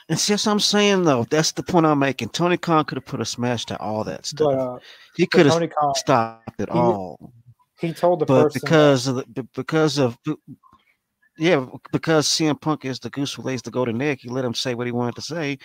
And 0.07 0.19
see, 0.19 0.33
what 0.33 0.47
I'm 0.47 0.59
saying 0.59 1.05
though. 1.05 1.23
That's 1.31 1.53
the 1.53 1.63
point 1.63 1.87
I'm 1.87 1.97
making. 1.97 2.29
Tony 2.29 2.57
Khan 2.57 2.85
could 2.85 2.97
have 2.97 3.05
put 3.05 3.21
a 3.21 3.25
smash 3.25 3.65
to 3.65 3.79
all 3.79 4.03
that 4.03 4.27
stuff. 4.27 4.49
But, 4.49 4.59
uh, 4.59 4.79
he 5.15 5.25
could 5.25 5.47
have 5.47 5.71
stopped 5.95 6.61
it 6.61 6.69
he, 6.71 6.77
all. 6.77 7.33
He 7.79 7.93
told 7.93 8.19
the 8.19 8.25
but 8.25 8.43
person 8.43 8.61
because 8.61 9.07
of 9.07 9.15
the, 9.15 9.47
because 9.55 9.97
of 9.97 10.17
yeah, 11.37 11.65
because 11.93 12.27
CM 12.27 12.59
Punk 12.59 12.83
is 12.83 12.99
the 12.99 13.09
goose 13.09 13.33
who 13.33 13.41
lays 13.41 13.61
the 13.61 13.71
golden 13.71 14.01
egg. 14.01 14.19
He 14.21 14.29
let 14.29 14.43
him 14.43 14.53
say 14.53 14.75
what 14.75 14.87
he 14.87 14.91
wanted 14.91 15.15
to 15.15 15.21
say, 15.21 15.57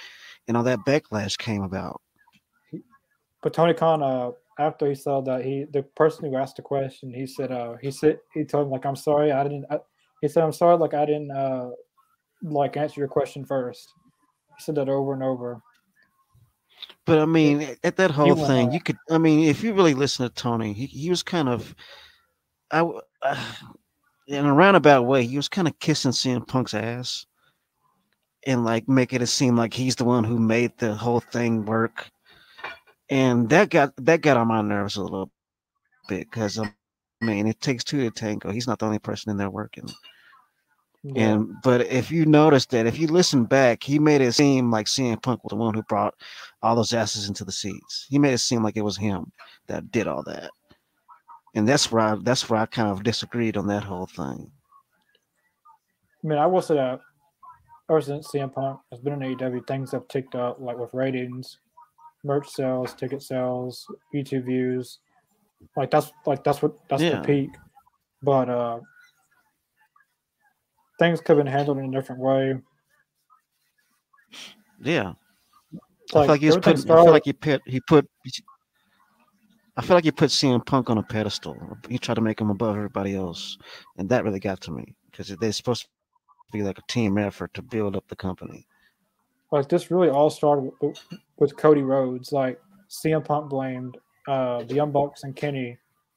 and 0.46 0.56
all 0.56 0.62
that 0.62 0.78
backlash 0.86 1.36
came 1.36 1.62
about. 1.62 2.00
But 3.42 3.52
Tony 3.52 3.74
Khan, 3.74 4.02
uh, 4.02 4.30
after 4.58 4.88
he 4.88 4.94
saw 4.94 5.20
that, 5.22 5.44
he 5.44 5.64
the 5.72 5.82
person 5.82 6.30
who 6.30 6.36
asked 6.36 6.56
the 6.56 6.62
question, 6.62 7.12
he 7.12 7.26
said, 7.26 7.50
uh, 7.50 7.74
he 7.82 7.90
said 7.90 8.20
he 8.32 8.44
told 8.44 8.66
him 8.66 8.70
like, 8.70 8.86
"I'm 8.86 8.96
sorry, 8.96 9.32
I 9.32 9.42
didn't." 9.42 9.66
I, 9.68 9.80
he 10.20 10.28
said, 10.28 10.44
"I'm 10.44 10.52
sorry, 10.52 10.76
like 10.76 10.94
I 10.94 11.04
didn't 11.04 11.32
uh, 11.32 11.70
like 12.42 12.76
answer 12.76 13.00
your 13.00 13.08
question 13.08 13.44
first. 13.44 13.92
He 14.56 14.62
said 14.62 14.76
that 14.76 14.88
over 14.88 15.12
and 15.12 15.22
over. 15.24 15.60
But 17.06 17.18
I 17.18 17.26
mean, 17.26 17.76
at 17.84 17.96
that 17.96 18.10
whole 18.10 18.46
thing, 18.46 18.72
you 18.72 18.80
could. 18.80 18.96
I 19.10 19.18
mean, 19.18 19.44
if 19.48 19.62
you 19.62 19.74
really 19.74 19.94
listen 19.94 20.26
to 20.26 20.34
Tony, 20.34 20.72
he, 20.72 20.86
he 20.86 21.10
was 21.10 21.22
kind 21.22 21.48
of 21.50 21.74
I, 22.70 22.80
uh, 23.22 23.44
in 24.26 24.46
a 24.46 24.52
roundabout 24.52 25.02
way, 25.02 25.24
he 25.24 25.36
was 25.36 25.48
kind 25.48 25.68
of 25.68 25.78
kissing 25.78 26.10
CM 26.10 26.46
Punk's 26.46 26.74
ass 26.74 27.26
and 28.46 28.64
like 28.64 28.88
making 28.88 29.22
it 29.22 29.26
seem 29.26 29.56
like 29.56 29.72
he's 29.72 29.96
the 29.96 30.04
one 30.04 30.24
who 30.24 30.38
made 30.38 30.72
the 30.78 30.94
whole 30.94 31.20
thing 31.20 31.64
work. 31.64 32.10
And 33.10 33.48
that 33.50 33.70
got 33.70 33.92
that 33.98 34.22
got 34.22 34.36
on 34.36 34.48
my 34.48 34.62
nerves 34.62 34.96
a 34.96 35.02
little 35.02 35.30
bit 36.08 36.30
because 36.30 36.58
I 36.58 36.72
mean 37.20 37.46
it 37.46 37.60
takes 37.60 37.84
two 37.84 38.00
to 38.00 38.10
tango. 38.10 38.50
He's 38.50 38.66
not 38.66 38.78
the 38.78 38.86
only 38.86 38.98
person 38.98 39.30
in 39.30 39.36
there 39.36 39.50
working. 39.50 39.88
Yeah. 41.04 41.32
And 41.32 41.54
but 41.62 41.82
if 41.82 42.10
you 42.10 42.24
notice 42.24 42.66
that 42.66 42.86
if 42.86 42.98
you 42.98 43.06
listen 43.06 43.44
back, 43.44 43.82
he 43.82 43.98
made 43.98 44.22
it 44.22 44.32
seem 44.32 44.70
like 44.70 44.86
CM 44.86 45.22
Punk 45.22 45.44
was 45.44 45.50
the 45.50 45.56
one 45.56 45.74
who 45.74 45.82
brought 45.82 46.14
all 46.62 46.74
those 46.74 46.94
asses 46.94 47.28
into 47.28 47.44
the 47.44 47.52
seats. 47.52 48.06
He 48.08 48.18
made 48.18 48.32
it 48.32 48.38
seem 48.38 48.62
like 48.62 48.76
it 48.76 48.84
was 48.84 48.96
him 48.96 49.30
that 49.66 49.90
did 49.92 50.08
all 50.08 50.22
that 50.24 50.50
and 51.54 51.68
that's 51.68 51.90
where 51.90 52.02
I 52.02 52.16
that's 52.16 52.50
where 52.50 52.60
I 52.60 52.66
kind 52.66 52.90
of 52.90 53.02
disagreed 53.02 53.56
on 53.56 53.66
that 53.68 53.84
whole 53.84 54.06
thing. 54.06 54.50
I 56.22 56.26
mean, 56.26 56.38
I 56.38 56.46
will 56.46 56.62
say 56.62 56.74
that 56.74 57.00
ever 57.90 58.00
since 58.00 58.28
CM 58.28 58.52
Punk 58.52 58.80
has 58.90 59.00
been 59.00 59.12
in 59.22 59.36
AEW, 59.36 59.66
things 59.66 59.92
have 59.92 60.08
ticked 60.08 60.34
up, 60.34 60.58
like 60.58 60.78
with 60.78 60.92
ratings, 60.94 61.58
merch 62.24 62.48
sales, 62.48 62.94
ticket 62.94 63.22
sales, 63.22 63.86
YouTube 64.14 64.46
views. 64.46 64.98
Like 65.76 65.90
that's 65.90 66.12
like 66.26 66.42
that's 66.44 66.60
what 66.60 66.74
that's 66.88 67.02
yeah. 67.02 67.20
the 67.20 67.26
peak. 67.26 67.50
But 68.22 68.48
uh 68.48 68.80
things 70.98 71.20
could 71.20 71.36
have 71.36 71.44
been 71.44 71.52
handled 71.52 71.78
in 71.78 71.86
a 71.86 71.92
different 71.92 72.20
way. 72.20 72.56
Yeah. 74.80 75.12
Like, 76.12 76.14
I 76.14 76.20
feel 76.20 76.26
like 76.26 76.40
he's 76.40 76.56
put. 76.56 76.78
Started, 76.78 77.00
I 77.00 77.04
feel 77.04 77.12
like 77.12 77.24
he 77.24 77.32
put 77.32 77.62
he 77.66 77.80
put 77.80 78.08
I 79.76 79.82
feel 79.82 79.96
like 79.96 80.04
you 80.04 80.12
put 80.12 80.30
CM 80.30 80.64
Punk 80.64 80.88
on 80.88 80.98
a 80.98 81.02
pedestal. 81.02 81.56
You 81.88 81.98
try 81.98 82.14
to 82.14 82.20
make 82.20 82.40
him 82.40 82.50
above 82.50 82.76
everybody 82.76 83.16
else, 83.16 83.58
and 83.98 84.08
that 84.08 84.22
really 84.24 84.38
got 84.38 84.60
to 84.62 84.70
me 84.70 84.94
because 85.10 85.28
they're 85.28 85.52
supposed 85.52 85.82
to 85.82 85.88
be 86.52 86.62
like 86.62 86.78
a 86.78 86.82
team 86.88 87.18
effort 87.18 87.52
to 87.54 87.62
build 87.62 87.96
up 87.96 88.06
the 88.08 88.16
company. 88.16 88.66
Like 89.50 89.68
this 89.68 89.90
really 89.90 90.10
all 90.10 90.30
started 90.30 90.70
with, 90.80 90.98
with 91.38 91.56
Cody 91.56 91.82
Rhodes. 91.82 92.30
Like 92.30 92.60
CM 92.88 93.24
Punk 93.24 93.50
blamed 93.50 93.98
uh, 94.28 94.62
the 94.62 94.74
Young 94.74 94.92
Bucks 94.92 95.24
and 95.24 95.34
Kenny 95.34 95.76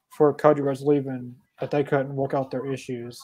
for 0.09 0.33
Cody 0.33 0.61
Rhodes 0.61 0.83
leaving 0.83 1.35
that 1.59 1.71
they 1.71 1.83
couldn't 1.83 2.15
work 2.15 2.35
out 2.35 2.51
their 2.51 2.71
issues, 2.71 3.19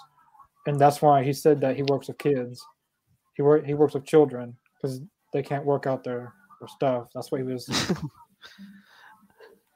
and 0.66 0.80
that's 0.80 1.02
why 1.02 1.24
he 1.24 1.34
said 1.34 1.60
that 1.62 1.76
he 1.76 1.84
works 1.84 2.08
with 2.08 2.18
kids. 2.18 2.66
He 3.36 3.42
work 3.42 3.66
he 3.66 3.74
works 3.74 3.94
with 3.94 4.06
children 4.06 4.56
because 4.76 5.02
they 5.34 5.42
can't 5.42 5.66
work 5.66 5.88
out 5.88 6.04
their, 6.04 6.34
their 6.60 6.68
stuff. 6.68 7.08
That's 7.14 7.32
what 7.32 7.42
he 7.42 7.48
was. 7.48 7.68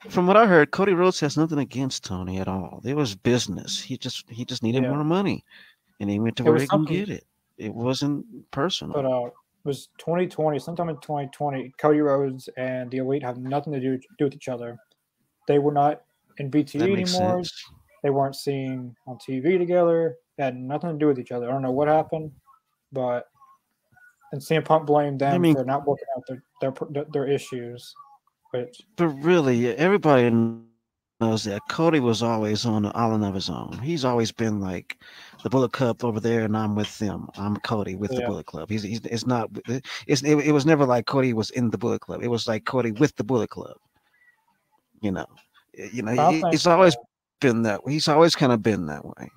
From 0.09 0.27
what 0.27 0.37
I 0.37 0.45
heard, 0.45 0.71
Cody 0.71 0.93
Rhodes 0.93 1.19
has 1.21 1.37
nothing 1.37 1.57
against 1.57 2.05
Tony 2.05 2.37
at 2.39 2.47
all. 2.47 2.81
It 2.85 2.95
was 2.95 3.15
business. 3.15 3.81
He 3.81 3.97
just 3.97 4.29
he 4.29 4.45
just 4.45 4.61
needed 4.63 4.83
yeah. 4.83 4.91
more 4.91 5.03
money, 5.03 5.43
and 5.99 6.09
he 6.09 6.19
went 6.19 6.37
to 6.37 6.43
where 6.43 6.59
he 6.59 6.67
can 6.67 6.85
get 6.85 7.09
it. 7.09 7.25
It 7.57 7.73
wasn't 7.73 8.25
personal. 8.51 8.93
But 8.93 9.05
uh, 9.05 9.25
it 9.25 9.33
was 9.65 9.89
2020, 9.97 10.59
sometime 10.59 10.89
in 10.89 10.97
2020. 10.97 11.73
Cody 11.79 11.99
Rhodes 11.99 12.47
and 12.57 12.91
the 12.91 12.97
Elite 12.97 13.23
have 13.23 13.37
nothing 13.37 13.73
to 13.73 13.79
do, 13.79 13.99
do 14.19 14.25
with 14.25 14.35
each 14.35 14.47
other. 14.47 14.77
They 15.47 15.57
were 15.57 15.71
not 15.71 16.03
in 16.37 16.51
BTE 16.51 16.81
anymore. 16.81 17.05
Sense. 17.43 17.63
They 18.03 18.11
weren't 18.11 18.35
seen 18.35 18.95
on 19.07 19.17
TV 19.17 19.57
together. 19.57 20.17
Had 20.37 20.55
nothing 20.55 20.91
to 20.91 20.97
do 20.97 21.07
with 21.07 21.19
each 21.19 21.31
other. 21.31 21.47
I 21.49 21.51
don't 21.51 21.61
know 21.63 21.71
what 21.71 21.87
happened, 21.87 22.31
but 22.91 23.25
and 24.31 24.41
CM 24.41 24.63
Punk 24.65 24.85
blamed 24.85 25.19
them 25.21 25.33
I 25.33 25.37
mean- 25.37 25.55
for 25.55 25.63
not 25.65 25.87
working 25.87 26.05
out 26.15 26.23
their 26.27 26.73
their 26.91 27.05
their 27.11 27.27
issues. 27.27 27.93
Which 28.51 28.81
But 28.95 29.07
really, 29.07 29.75
everybody 29.75 30.29
knows 31.19 31.43
that 31.43 31.61
Cody 31.69 31.99
was 31.99 32.23
always 32.23 32.65
on 32.65 32.85
an 32.85 32.91
island 32.95 33.25
of 33.25 33.33
his 33.33 33.49
own. 33.49 33.77
He's 33.83 34.05
always 34.05 34.31
been 34.31 34.61
like 34.61 34.97
the 35.43 35.49
Bullet 35.49 35.73
Club 35.73 36.03
over 36.05 36.19
there, 36.21 36.43
and 36.43 36.55
I'm 36.55 36.73
with 36.75 36.97
them. 36.99 37.27
I'm 37.35 37.57
Cody 37.57 37.95
with 37.95 38.11
the 38.11 38.21
Yeah. 38.21 38.27
Bullet 38.27 38.45
Club. 38.45 38.69
He's, 38.69 38.83
he's 38.83 39.01
it's 39.05 39.25
not 39.27 39.49
it's 40.07 40.21
it, 40.23 40.37
it 40.37 40.51
was 40.53 40.65
never 40.65 40.85
like 40.85 41.07
Cody 41.07 41.33
was 41.33 41.49
in 41.51 41.71
the 41.71 41.77
Bullet 41.77 41.99
Club. 42.01 42.21
It 42.23 42.29
was 42.29 42.47
like 42.47 42.63
Cody 42.65 42.91
with 42.91 43.15
the 43.17 43.23
Bullet 43.23 43.49
Club. 43.49 43.75
You 45.01 45.11
know, 45.11 45.25
you 45.73 46.03
know, 46.03 46.11
I 46.11 46.31
he- 46.33 46.41
think, 46.41 46.53
it's 46.53 46.67
always 46.67 46.95
been 47.41 47.63
that. 47.63 47.83
way. 47.83 47.93
He's 47.93 48.07
always 48.07 48.35
kind 48.35 48.51
of 48.53 48.61
been 48.63 48.85
that 48.85 49.03
way. 49.03 49.29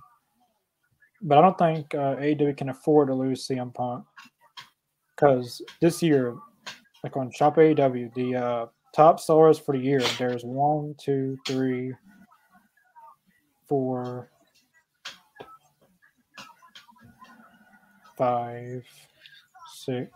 But 1.23 1.39
I 1.39 1.43
don't 1.43 1.59
think 1.59 1.95
uh, 1.95 2.17
AEW 2.17 2.57
can 2.57 2.71
afford 2.71 3.09
to 3.09 3.15
lose 3.15 3.47
CM 3.47 3.73
Punk 3.75 4.05
because 5.15 5.63
this 5.81 6.03
year, 6.03 6.35
like 7.05 7.17
on 7.17 7.31
Shop 7.31 7.57
AEW, 7.57 8.15
the 8.15 8.37
uh, 8.37 8.67
top 8.95 9.21
sellers 9.21 9.59
for 9.59 9.77
the 9.77 9.83
year 9.83 10.01
there's 10.19 10.43
one, 10.43 10.95
two, 10.99 11.37
three, 11.47 11.93
four, 13.69 14.31
five, 18.17 18.85
six, 19.75 20.11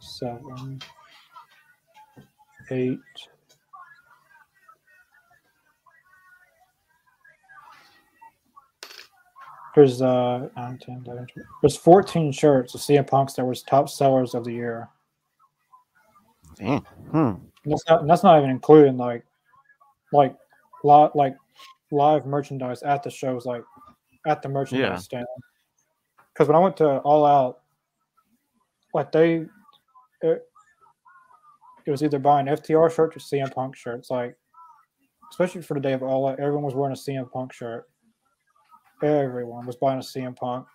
seven, 0.00 0.80
eight. 2.70 2.98
There's 9.74 10.00
uh, 10.00 10.48
9, 10.56 10.78
10, 10.78 11.02
11, 11.06 11.26
there's 11.60 11.76
14 11.76 12.30
shirts 12.30 12.74
of 12.74 12.80
CM 12.80 13.06
Punk's 13.06 13.34
that 13.34 13.44
was 13.44 13.62
top 13.62 13.88
sellers 13.88 14.34
of 14.34 14.44
the 14.44 14.52
year. 14.52 14.88
Damn. 16.56 16.80
Hmm. 17.10 17.32
That's 17.64 17.82
not 17.88 18.06
that's 18.06 18.22
not 18.22 18.38
even 18.38 18.50
including 18.50 18.96
like 18.96 19.24
like 20.12 20.36
lot 20.84 21.16
like 21.16 21.36
live 21.90 22.26
merchandise 22.26 22.82
at 22.82 23.02
the 23.02 23.10
shows 23.10 23.46
like 23.46 23.64
at 24.26 24.42
the 24.42 24.48
merchandise 24.48 24.90
Yeah. 24.90 24.96
stand. 24.96 25.26
Because 26.32 26.46
when 26.46 26.56
I 26.56 26.60
went 26.60 26.76
to 26.76 26.98
All 26.98 27.24
Out, 27.24 27.60
like 28.92 29.10
they 29.10 29.46
it, 30.22 30.48
it 31.86 31.90
was 31.90 32.02
either 32.04 32.18
buying 32.18 32.46
FTR 32.46 32.94
shirts 32.94 33.16
or 33.16 33.20
CM 33.20 33.52
Punk 33.52 33.74
shirts. 33.74 34.10
Like 34.10 34.36
especially 35.30 35.62
for 35.62 35.74
the 35.74 35.80
day 35.80 35.94
of 35.94 36.02
All 36.04 36.28
Out, 36.28 36.38
everyone 36.38 36.62
was 36.64 36.74
wearing 36.74 36.92
a 36.92 36.96
CM 36.96 37.28
Punk 37.32 37.52
shirt. 37.52 37.88
Everyone 39.04 39.66
was 39.66 39.76
buying 39.76 39.98
a 39.98 40.02
CM 40.02 40.34
Punk. 40.36 40.66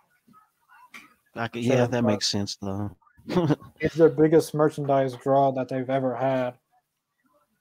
Could, 1.36 1.64
yeah, 1.64 1.86
that 1.86 2.04
makes 2.04 2.28
sense 2.28 2.58
though. 2.62 2.96
It's 3.80 3.96
their 3.96 4.10
biggest 4.10 4.54
merchandise 4.54 5.16
draw 5.16 5.52
that 5.52 5.70
they've 5.70 5.90
ever 5.90 6.16
had. 6.16 6.56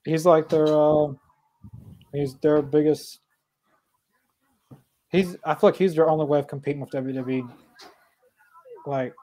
He's 0.05 0.25
like 0.27 0.49
their 0.49 0.67
uh 0.67 1.13
he's 2.13 2.35
their 2.37 2.63
biggest 2.63 3.21
he's 5.11 5.37
I 5.45 5.55
feel 5.55 5.71
like 5.71 5.77
he's 5.77 5.95
their 5.95 6.09
only 6.09 6.25
way 6.27 6.39
of 6.39 6.49
competing 6.49 6.81
with 6.81 6.91
WWE. 6.91 7.49
Like 8.87 9.15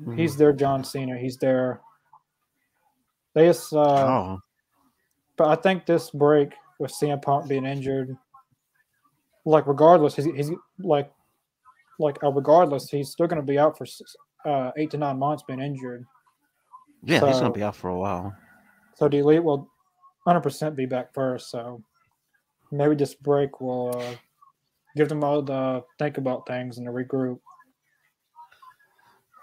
Mm-hmm. 0.00 0.16
he's 0.16 0.36
their 0.36 0.52
John 0.52 0.82
Cena. 0.82 1.16
He's 1.16 1.36
their 1.36 1.80
they 3.34 3.46
just 3.46 3.72
uh 3.72 3.78
oh, 3.78 4.40
but 5.36 5.48
I 5.48 5.54
think 5.54 5.86
this 5.86 6.10
break 6.10 6.52
with 6.80 6.90
CM 6.90 7.22
Punk 7.22 7.48
being 7.48 7.64
injured, 7.64 8.16
like 9.44 9.68
regardless, 9.68 10.16
he's, 10.16 10.24
he's 10.24 10.50
like 10.78 11.10
like 11.98 12.22
uh, 12.22 12.30
regardless, 12.30 12.90
he's 12.90 13.10
still 13.10 13.26
going 13.26 13.40
to 13.40 13.46
be 13.46 13.58
out 13.58 13.78
for 13.78 13.86
uh, 14.44 14.72
eight 14.76 14.90
to 14.90 14.98
nine 14.98 15.18
months 15.18 15.42
being 15.46 15.60
injured. 15.60 16.04
yeah, 17.02 17.24
he's 17.26 17.40
gonna 17.40 17.52
be 17.52 17.62
out 17.62 17.76
for 17.76 17.88
a 17.88 17.96
while. 17.96 18.34
So 18.96 19.08
the 19.08 19.18
Elite 19.18 19.42
will 19.42 19.68
100% 20.26 20.76
be 20.76 20.86
back 20.86 21.12
first. 21.12 21.50
So 21.50 21.82
maybe 22.70 22.94
this 22.94 23.14
break 23.14 23.60
will 23.60 23.96
uh, 23.96 24.16
give 24.96 25.08
them 25.08 25.24
all 25.24 25.42
to 25.44 25.84
think 25.98 26.18
about 26.18 26.46
things 26.46 26.78
and 26.78 26.86
to 26.86 26.92
regroup. 26.92 27.38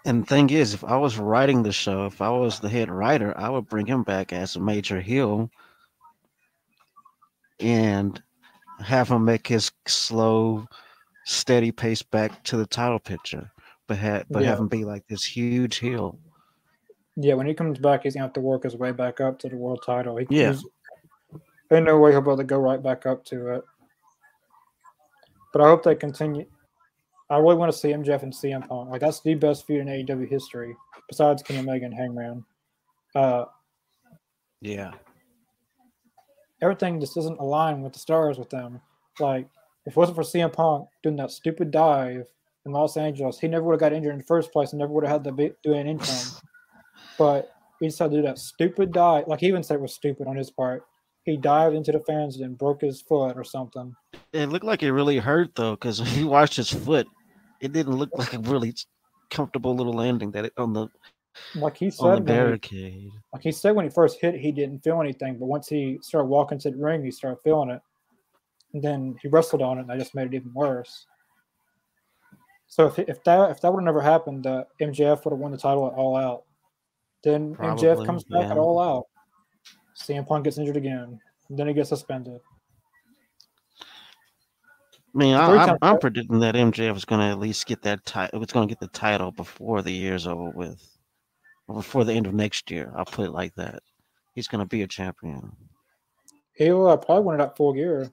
And 0.06 0.24
the 0.24 0.26
thing 0.26 0.50
is, 0.50 0.74
if 0.74 0.84
I 0.84 0.98
was 0.98 1.20
writing 1.20 1.62
the 1.62 1.72
show, 1.72 2.06
if 2.08 2.22
I 2.22 2.30
was 2.30 2.60
the 2.60 2.70
head 2.70 2.90
writer, 2.90 3.38
I 3.38 3.50
would 3.50 3.70
bring 3.70 3.86
him 3.86 4.04
back 4.04 4.34
as 4.34 4.56
a 4.56 4.60
major 4.60 5.00
heel 5.00 5.52
and 7.60 8.22
have 8.80 9.10
him 9.10 9.26
make 9.26 9.46
his 9.46 9.72
slow, 9.86 10.68
steady 11.26 11.72
pace 11.72 12.02
back 12.02 12.44
to 12.44 12.58
the 12.58 12.66
title 12.66 13.00
picture, 13.00 13.52
but 13.88 13.98
ha- 13.98 14.24
but 14.30 14.44
have 14.44 14.58
Yeah. 14.58 14.62
him 14.62 14.68
be 14.68 14.86
like 14.86 15.06
this 15.08 15.24
huge 15.24 15.78
heel. 15.78 16.18
Yeah, 17.16 17.34
when 17.36 17.46
he 17.48 17.54
comes 17.54 17.78
back, 17.80 18.04
he's 18.04 18.14
to 18.14 18.20
have 18.20 18.34
to 18.34 18.40
work 18.42 18.64
his 18.64 18.76
way 18.76 18.92
back 18.92 19.20
up 19.20 19.38
to 19.40 19.50
the 19.50 19.58
world 19.58 19.84
title. 19.86 20.18
He, 20.18 20.26
Yeah. 20.30 20.56
Ain't 21.72 21.86
no 21.86 21.98
way 22.00 22.12
he'll 22.12 22.22
be 22.22 22.28
able 22.28 22.38
to 22.38 22.44
go 22.44 22.58
right 22.60 22.82
back 22.82 23.06
up 23.06 23.24
to 23.26 23.56
it. 23.56 23.64
But 25.54 25.62
I 25.62 25.68
hope 25.68 25.84
they 25.84 25.96
continue. 25.96 26.46
I 27.30 27.38
really 27.38 27.56
want 27.56 27.72
to 27.72 27.78
see 27.78 27.94
MJF 27.94 28.24
and 28.24 28.34
CM 28.34 28.68
Punk. 28.68 28.90
Like 28.90 29.00
that's 29.02 29.22
the 29.22 29.36
best 29.36 29.66
feud 29.66 29.82
in 29.82 29.88
AEW 29.88 30.28
history, 30.28 30.76
besides 31.08 31.44
Kenny 31.44 31.60
Omega 31.60 31.86
and 31.86 31.94
Hangman. 31.94 32.46
Uh, 33.16 33.46
Yeah, 34.60 34.92
everything 36.62 37.00
just 37.00 37.16
doesn't 37.16 37.40
align 37.40 37.82
with 37.82 37.94
the 37.94 38.00
stars 38.00 38.38
with 38.38 38.50
them. 38.50 38.82
Like, 39.20 39.48
if 39.86 39.94
it 39.94 39.98
wasn't 39.98 40.16
for 40.16 40.24
CM 40.24 40.52
Punk 40.54 40.88
doing 41.04 41.16
that 41.18 41.32
stupid 41.32 41.72
dive 41.72 42.28
in 42.66 42.72
Los 42.72 42.98
Angeles, 42.98 43.40
he 43.40 43.48
never 43.48 43.64
would 43.66 43.74
have 43.74 43.80
got 43.80 43.94
injured 43.94 44.14
in 44.14 44.20
the 44.20 44.24
first 44.26 44.52
place 44.52 44.72
and 44.72 44.80
never 44.80 44.92
would 44.94 45.04
have 45.06 45.24
had 45.24 45.38
to 45.38 45.56
do 45.64 45.74
an 45.74 45.88
income. 45.88 46.08
But 47.18 47.52
he 47.80 47.88
decided 47.88 48.12
to 48.12 48.18
do 48.22 48.28
that 48.28 48.40
stupid 48.40 48.92
dive. 48.92 49.28
Like, 49.28 49.42
he 49.42 49.48
even 49.48 49.62
said 49.64 49.76
it 49.76 49.82
was 49.82 49.94
stupid 49.94 50.28
on 50.28 50.36
his 50.36 50.50
part. 50.50 50.84
He 51.24 51.38
dived 51.38 51.76
into 51.76 51.92
the 51.92 52.00
fans 52.00 52.40
and 52.40 52.58
broke 52.58 52.82
his 52.82 53.02
foot 53.02 53.38
or 53.38 53.44
something. 53.44 53.96
it 54.34 54.48
looked 54.50 54.66
like 54.66 54.82
it 54.82 54.92
really 54.92 55.18
hurt 55.18 55.54
though, 55.56 55.72
because 55.72 56.00
you 56.18 56.28
watched 56.38 56.56
his 56.56 56.70
foot, 56.72 57.08
it 57.60 57.74
didn't 57.74 57.96
look 57.98 58.10
like 58.18 58.34
a 58.34 58.40
really 58.40 58.74
comfortable 59.30 59.76
little 59.76 59.94
landing 59.94 60.32
that 60.32 60.46
it, 60.46 60.54
on 60.58 60.74
the 60.74 60.88
Like 61.54 61.78
he 61.78 61.92
said 61.92 62.06
on 62.06 62.10
the 62.12 62.18
said, 62.18 62.28
he, 62.28 62.34
barricade. 62.34 63.12
like 63.34 63.44
he 63.44 63.52
said 63.52 63.76
when 63.76 63.86
he 63.86 63.92
first 63.92 64.20
hit, 64.20 64.36
he 64.36 64.52
didn't 64.52 64.84
feel 64.84 65.00
anything. 65.00 65.38
But 65.38 65.46
once 65.46 65.68
he 65.68 66.00
started 66.02 66.28
walking 66.28 66.58
to 66.60 66.72
the 66.72 66.78
ring, 66.78 67.04
he 67.04 67.12
started 67.12 67.40
feeling 67.44 67.70
it. 67.70 67.82
And 68.74 68.82
then 68.82 69.16
he 69.22 69.28
wrestled 69.28 69.62
on 69.62 69.78
it, 69.78 69.82
and 69.82 69.92
I 69.92 69.98
just 69.98 70.16
made 70.16 70.28
it 70.28 70.36
even 70.36 70.54
worse. 70.54 71.06
So 72.68 72.88
if, 72.88 73.00
if 73.00 73.22
that 73.26 73.52
if 73.52 73.60
that 73.62 73.74
would 73.74 73.82
have 73.82 73.86
never 73.86 74.02
happened, 74.02 74.48
uh, 74.48 74.64
MJF 74.80 75.26
would 75.26 75.32
have 75.32 75.40
won 75.40 75.52
the 75.52 75.58
title 75.58 75.88
at 75.88 75.94
All 75.94 76.16
Out. 76.16 76.44
Then 77.22 77.54
MJF 77.56 77.80
Probably, 77.80 78.06
comes 78.06 78.24
back 78.24 78.44
yeah. 78.44 78.52
at 78.52 78.58
All 78.58 78.80
Out. 78.80 79.06
CM 80.02 80.26
Punk 80.26 80.46
gets 80.46 80.58
injured 80.58 80.78
again. 80.78 81.20
Then 81.50 81.68
he 81.68 81.74
gets 81.74 81.90
suspended. 81.90 82.40
I 85.14 85.18
mean, 85.18 85.36
I, 85.36 85.66
I'm, 85.66 85.78
I'm 85.82 86.00
predicting 86.00 86.40
that 86.40 86.56
MJF 86.56 86.96
is 86.96 87.04
going 87.04 87.20
to 87.20 87.28
at 87.28 87.40
least 87.40 87.66
get 87.66 87.82
that 87.82 88.06
title. 88.06 88.42
It's 88.42 88.54
going 88.54 88.70
to 88.70 88.72
get 88.72 88.80
the 88.80 88.98
title 88.98 89.32
before 89.32 89.82
the 89.82 89.92
year's 89.92 90.26
over 90.26 90.52
with, 90.52 90.82
or 91.68 91.76
before 91.76 92.06
the 92.06 92.14
end 92.14 92.28
of 92.28 92.34
next 92.34 92.72
year. 92.72 92.94
I'll 92.96 93.04
put 93.04 93.26
it 93.26 93.32
like 93.32 93.54
that. 93.56 93.84
He's 94.34 94.48
going 94.48 94.64
to 94.64 94.66
be 94.66 94.84
a 94.84 94.88
champion. 94.88 95.52
He'll 96.54 96.88
uh, 96.88 96.96
probably 96.96 97.26
win 97.26 97.42
it 97.42 97.44
at 97.44 97.58
full 97.58 97.74
gear 97.74 98.10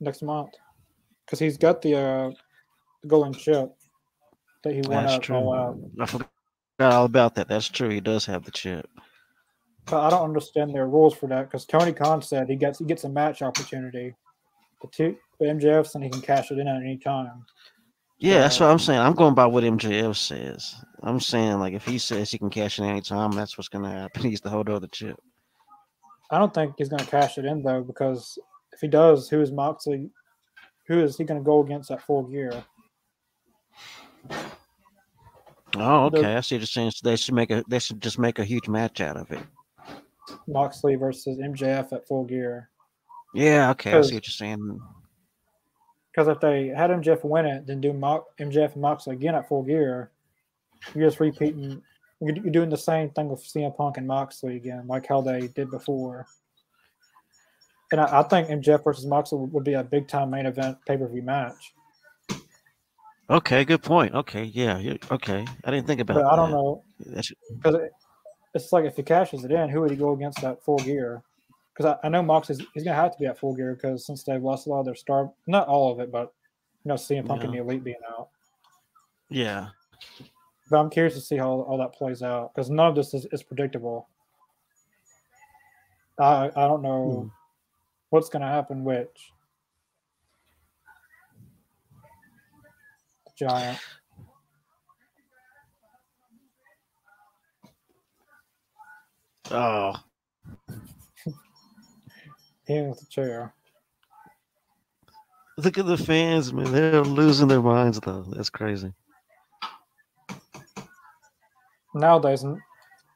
next 0.00 0.22
month 0.22 0.50
because 1.26 1.38
he's 1.38 1.58
got 1.58 1.82
the 1.82 1.96
uh, 1.96 2.30
the 3.02 3.08
golden 3.08 3.34
chip 3.34 3.72
that 4.64 4.74
he 4.74 4.82
won 4.82 5.06
That's 5.06 5.06
at 5.06 5.30
All 5.30 5.54
Out. 5.54 5.78
true. 5.78 5.90
I 6.00 6.06
forgot 6.06 6.30
all 6.80 7.06
about 7.06 7.36
that. 7.36 7.48
That's 7.48 7.68
true. 7.68 7.90
He 7.90 8.00
does 8.00 8.26
have 8.26 8.44
the 8.44 8.50
chip. 8.52 8.88
But 9.86 10.02
I 10.02 10.10
don't 10.10 10.24
understand 10.24 10.74
their 10.74 10.88
rules 10.88 11.14
for 11.14 11.28
that 11.28 11.44
because 11.44 11.66
Tony 11.66 11.92
Khan 11.92 12.22
said 12.22 12.48
he 12.48 12.56
gets 12.56 12.78
he 12.80 12.84
gets 12.86 13.04
a 13.04 13.08
match 13.08 13.42
opportunity. 13.42 14.14
The 14.82 14.88
two 14.88 15.16
but 15.38 15.48
MJF 15.48 15.86
said 15.88 16.02
he 16.02 16.10
can 16.10 16.22
cash 16.22 16.50
it 16.50 16.58
in 16.58 16.68
at 16.68 16.76
any 16.82 16.98
time. 16.98 17.46
Yeah, 18.18 18.40
that's 18.40 18.58
Uh, 18.58 18.62
what 18.62 18.70
I'm 18.70 18.78
saying. 18.78 19.00
I'm 19.00 19.14
going 19.14 19.34
by 19.34 19.46
what 19.46 19.64
MJF 19.64 20.16
says. 20.16 20.76
I'm 21.02 21.20
saying 21.20 21.60
like 21.60 21.74
if 21.74 21.84
he 21.86 21.98
says 21.98 22.30
he 22.30 22.38
can 22.38 22.50
cash 22.50 22.78
in 22.78 22.86
any 22.86 23.02
time, 23.02 23.32
that's 23.32 23.58
what's 23.58 23.68
to 23.84 23.90
happen. 23.90 24.22
He's 24.30 24.40
the 24.42 24.50
holder 24.50 24.72
of 24.72 24.82
the 24.82 24.88
chip. 24.88 25.20
I 26.30 26.38
don't 26.38 26.52
think 26.54 26.74
he's 26.78 26.90
to 27.04 27.10
cash 27.10 27.38
it 27.38 27.44
in 27.44 27.62
though 27.62 27.82
because 27.82 28.38
if 28.76 28.80
he 28.82 28.88
does, 28.88 29.28
who 29.28 29.40
is 29.40 29.50
Moxley? 29.50 30.10
Who 30.86 31.00
is 31.02 31.16
he 31.16 31.24
going 31.24 31.40
to 31.40 31.44
go 31.44 31.60
against 31.64 31.90
at 31.90 32.02
full 32.02 32.22
gear? 32.24 32.52
Oh, 35.76 36.10
The- 36.10 36.18
okay. 36.18 36.36
I 36.36 36.40
see 36.40 36.54
what 36.56 36.60
you're 36.60 36.66
saying. 36.66 36.92
They 37.02 37.16
should 37.16 37.34
make 37.34 37.50
a. 37.50 37.64
They 37.68 37.78
should 37.78 38.00
just 38.00 38.18
make 38.18 38.38
a 38.38 38.44
huge 38.44 38.68
match 38.68 39.00
out 39.00 39.16
of 39.16 39.30
it. 39.32 39.42
Moxley 40.46 40.94
versus 40.94 41.38
MJF 41.38 41.92
at 41.92 42.06
full 42.06 42.24
gear. 42.24 42.70
Yeah. 43.34 43.70
Okay. 43.70 43.92
I 43.92 44.00
see 44.02 44.14
what 44.14 44.26
you're 44.26 44.32
saying. 44.32 44.80
Because 46.12 46.28
if 46.28 46.40
they 46.40 46.68
had 46.68 46.90
MJF 46.90 47.24
win 47.24 47.46
it, 47.46 47.66
then 47.66 47.80
do 47.80 47.92
Mo- 47.92 48.26
MJF 48.38 48.72
and 48.74 48.82
Moxley 48.82 49.14
again 49.14 49.34
at 49.34 49.48
full 49.48 49.62
gear, 49.62 50.10
you're 50.94 51.08
just 51.08 51.20
repeating. 51.20 51.82
You're 52.20 52.32
doing 52.34 52.70
the 52.70 52.78
same 52.78 53.10
thing 53.10 53.28
with 53.28 53.40
CM 53.44 53.76
Punk 53.76 53.98
and 53.98 54.06
Moxley 54.06 54.56
again, 54.56 54.86
like 54.86 55.06
how 55.06 55.20
they 55.20 55.48
did 55.48 55.70
before. 55.70 56.26
And 57.92 58.00
I, 58.00 58.20
I 58.20 58.22
think 58.24 58.48
MJF 58.48 58.82
versus 58.84 59.06
Moxley 59.06 59.38
would 59.38 59.64
be 59.64 59.74
a 59.74 59.82
big 59.84 60.08
time 60.08 60.30
main 60.30 60.46
event 60.46 60.78
pay 60.86 60.96
per 60.96 61.06
view 61.08 61.22
match. 61.22 61.72
Okay, 63.28 63.64
good 63.64 63.82
point. 63.82 64.14
Okay, 64.14 64.44
yeah, 64.44 64.78
yeah, 64.78 64.94
okay. 65.10 65.44
I 65.64 65.70
didn't 65.72 65.86
think 65.88 66.00
about 66.00 66.14
But 66.14 66.22
that. 66.22 66.32
I 66.32 66.36
don't 66.36 66.50
know 66.52 66.84
because 66.98 67.74
it, 67.74 67.92
it's 68.54 68.72
like 68.72 68.84
if 68.84 68.94
he 68.96 69.02
cashes 69.02 69.44
it 69.44 69.50
in, 69.50 69.68
who 69.68 69.80
would 69.80 69.90
he 69.90 69.96
go 69.96 70.12
against 70.12 70.44
at 70.44 70.62
full 70.62 70.78
gear? 70.78 71.22
Because 71.76 71.96
I, 72.02 72.06
I 72.06 72.08
know 72.08 72.22
Moxley's 72.22 72.62
he's 72.72 72.84
gonna 72.84 72.94
have 72.96 73.12
to 73.12 73.18
be 73.18 73.26
at 73.26 73.38
full 73.38 73.54
gear 73.54 73.74
because 73.74 74.06
since 74.06 74.22
they've 74.22 74.42
lost 74.42 74.66
a 74.66 74.70
lot 74.70 74.80
of 74.80 74.84
their 74.86 74.94
star, 74.94 75.32
not 75.48 75.66
all 75.66 75.92
of 75.92 75.98
it, 76.00 76.12
but 76.12 76.32
you 76.84 76.88
know, 76.90 76.94
CM 76.94 77.26
Punk 77.26 77.42
and 77.42 77.52
the 77.52 77.58
Elite 77.58 77.82
being 77.82 77.96
out. 78.08 78.28
yeah. 79.28 79.68
But 80.70 80.78
I'm 80.78 80.90
curious 80.90 81.14
to 81.14 81.20
see 81.20 81.36
how 81.36 81.50
all 81.50 81.78
that 81.78 81.94
plays 81.94 82.22
out 82.22 82.54
because 82.54 82.70
none 82.70 82.88
of 82.88 82.94
this 82.94 83.12
is, 83.12 83.26
is 83.32 83.42
predictable. 83.42 84.08
I 86.18 86.46
I 86.54 86.68
don't 86.68 86.82
know 86.82 87.22
Hmm. 87.22 87.35
What's 88.10 88.28
gonna 88.28 88.48
happen. 88.48 88.84
Which 88.84 89.32
giant. 93.36 93.78
Oh, 99.50 99.94
Hitting 102.66 102.88
with 102.88 102.98
the 102.98 103.06
chair. 103.06 103.54
look 105.56 105.78
at 105.78 105.86
the 105.86 105.96
fans, 105.96 106.52
man. 106.52 106.72
They're 106.72 107.02
losing 107.02 107.46
their 107.46 107.62
minds, 107.62 108.00
though. 108.00 108.22
That's 108.22 108.50
crazy. 108.50 108.92
Nowadays, 111.94 112.42
well, 112.44 112.56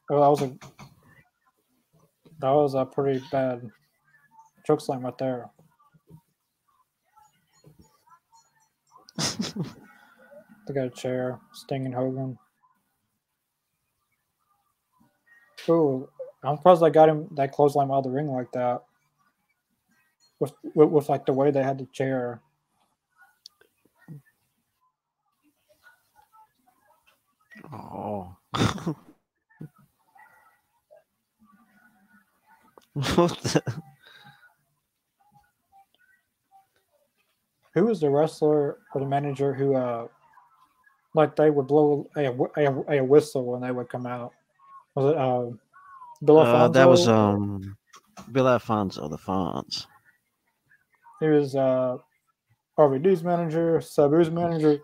that 0.09 0.31
was 0.31 0.43
a 0.43 0.57
that 2.39 2.51
was 2.51 2.75
a 2.75 2.87
pretty 2.87 3.23
bad 3.31 3.69
choke 4.67 4.81
slam 4.81 5.03
right 5.03 5.19
there. 5.19 5.51
They 10.67 10.75
got 10.75 10.87
a 10.87 10.91
chair, 10.91 11.41
Sting 11.53 11.87
and 11.87 11.95
Hogan. 11.95 12.39
Ooh, 15.69 16.09
I'm 16.45 16.57
surprised 16.57 16.83
they 16.83 16.91
got 16.91 17.09
him 17.09 17.29
that 17.37 17.53
clothesline 17.53 17.91
out 17.91 17.99
of 17.99 18.05
the 18.05 18.11
ring 18.11 18.29
like 18.29 18.53
that. 18.53 18.83
With, 20.41 20.53
with 20.75 20.91
with 20.91 21.09
like 21.09 21.27
the 21.27 21.33
way 21.35 21.51
they 21.51 21.63
had 21.63 21.79
the 21.79 21.87
chair. 21.93 22.41
Oh. 27.73 28.37
what 32.95 33.39
the? 33.43 33.83
Who 37.75 37.85
was 37.85 38.01
the 38.01 38.11
wrestler 38.11 38.79
or 38.95 39.01
the 39.01 39.07
manager 39.07 39.55
who 39.55 39.75
uh 39.75 40.07
like 41.15 41.35
they 41.37 41.51
would 41.51 41.67
blow 41.67 42.09
a, 42.17 42.27
a, 42.57 42.99
a 42.99 43.05
whistle 43.05 43.45
when 43.45 43.61
they 43.61 43.73
would 43.73 43.89
come 43.89 44.07
out? 44.07 44.33
Was 44.95 45.13
it 45.13 45.19
uh 45.19 45.51
Bill 46.23 46.39
Uh, 46.39 46.69
that 46.69 46.89
was 46.89 47.09
um, 47.09 47.77
Bill 48.31 48.49
Alfonso, 48.49 49.09
the 49.09 49.17
Fonz. 49.17 49.87
He 51.19 51.27
was 51.27 51.55
uh, 51.55 51.97
RVD's 52.79 53.23
manager, 53.23 53.79
Sabu's 53.79 54.31
manager. 54.31 54.79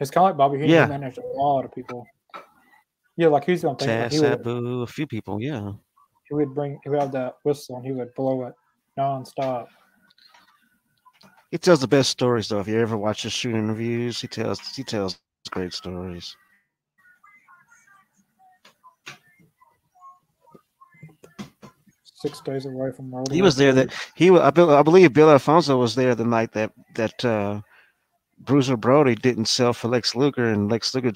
It's 0.00 0.10
kind 0.10 0.24
of 0.24 0.30
like 0.30 0.36
Bobby 0.36 0.58
Heenan. 0.58 0.70
Yeah. 0.70 0.84
He 0.86 0.90
managed 0.90 1.18
a 1.18 1.26
lot 1.26 1.64
of 1.64 1.74
people. 1.74 2.06
Yeah, 3.16 3.28
like 3.28 3.44
he's 3.44 3.62
gonna 3.62 3.76
think 3.76 3.90
Taz, 3.90 4.12
he 4.12 4.20
would, 4.20 4.82
a 4.82 4.86
few 4.86 5.06
people. 5.06 5.40
Yeah. 5.42 5.72
he 6.28 6.34
would 6.34 6.54
bring 6.54 6.78
he 6.84 6.90
would 6.90 7.00
have 7.00 7.10
that 7.12 7.36
whistle 7.44 7.76
and 7.76 7.84
he 7.84 7.92
would 7.92 8.14
blow 8.14 8.46
it 8.46 8.54
nonstop. 8.96 9.66
He 11.50 11.58
tells 11.58 11.80
the 11.80 11.88
best 11.88 12.10
stories 12.10 12.48
though. 12.48 12.60
If 12.60 12.68
you 12.68 12.78
ever 12.78 12.96
watch 12.96 13.22
his 13.22 13.32
shoot 13.32 13.54
interviews, 13.54 14.20
he 14.20 14.28
tells 14.28 14.60
he 14.76 14.84
tells 14.84 15.18
great 15.50 15.72
stories. 15.72 16.36
Six 22.02 22.40
days 22.40 22.66
away 22.66 22.90
from 22.90 23.10
World 23.10 23.32
He 23.32 23.42
was 23.42 23.56
there 23.56 23.72
that 23.72 23.94
he 24.14 24.28
I, 24.30 24.50
believe 24.50 25.12
Bill 25.12 25.30
Alfonso 25.30 25.78
was 25.78 25.94
there 25.94 26.14
the 26.14 26.24
night 26.24 26.52
that 26.52 26.72
that 26.96 27.24
uh, 27.24 27.60
Bruiser 28.40 28.76
Brody 28.76 29.14
didn't 29.14 29.46
sell 29.46 29.72
for 29.72 29.88
Lex 29.88 30.14
Luger 30.14 30.46
and 30.46 30.70
Lex 30.70 30.94
Luger 30.94 31.12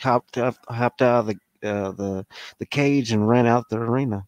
hopped 0.00 0.38
out, 0.38 0.56
hopped 0.68 1.02
out 1.02 1.20
of 1.20 1.26
the 1.26 1.68
uh, 1.68 1.92
the 1.92 2.26
the 2.58 2.66
cage 2.66 3.12
and 3.12 3.28
ran 3.28 3.46
out 3.46 3.68
the 3.68 3.76
arena. 3.76 4.26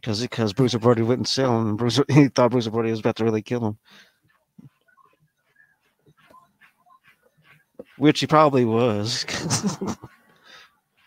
Because 0.00 0.22
because 0.22 0.52
Bruiser 0.52 0.78
Brody 0.78 1.02
wouldn't 1.02 1.28
sell 1.28 1.60
him, 1.60 1.68
and 1.68 1.78
Bruiser 1.78 2.04
he 2.10 2.28
thought 2.28 2.50
Bruiser 2.52 2.70
Brody 2.70 2.90
was 2.90 3.00
about 3.00 3.16
to 3.16 3.24
really 3.24 3.42
kill 3.42 3.64
him, 3.66 3.78
which 7.98 8.20
he 8.20 8.26
probably 8.26 8.64
was. 8.64 9.24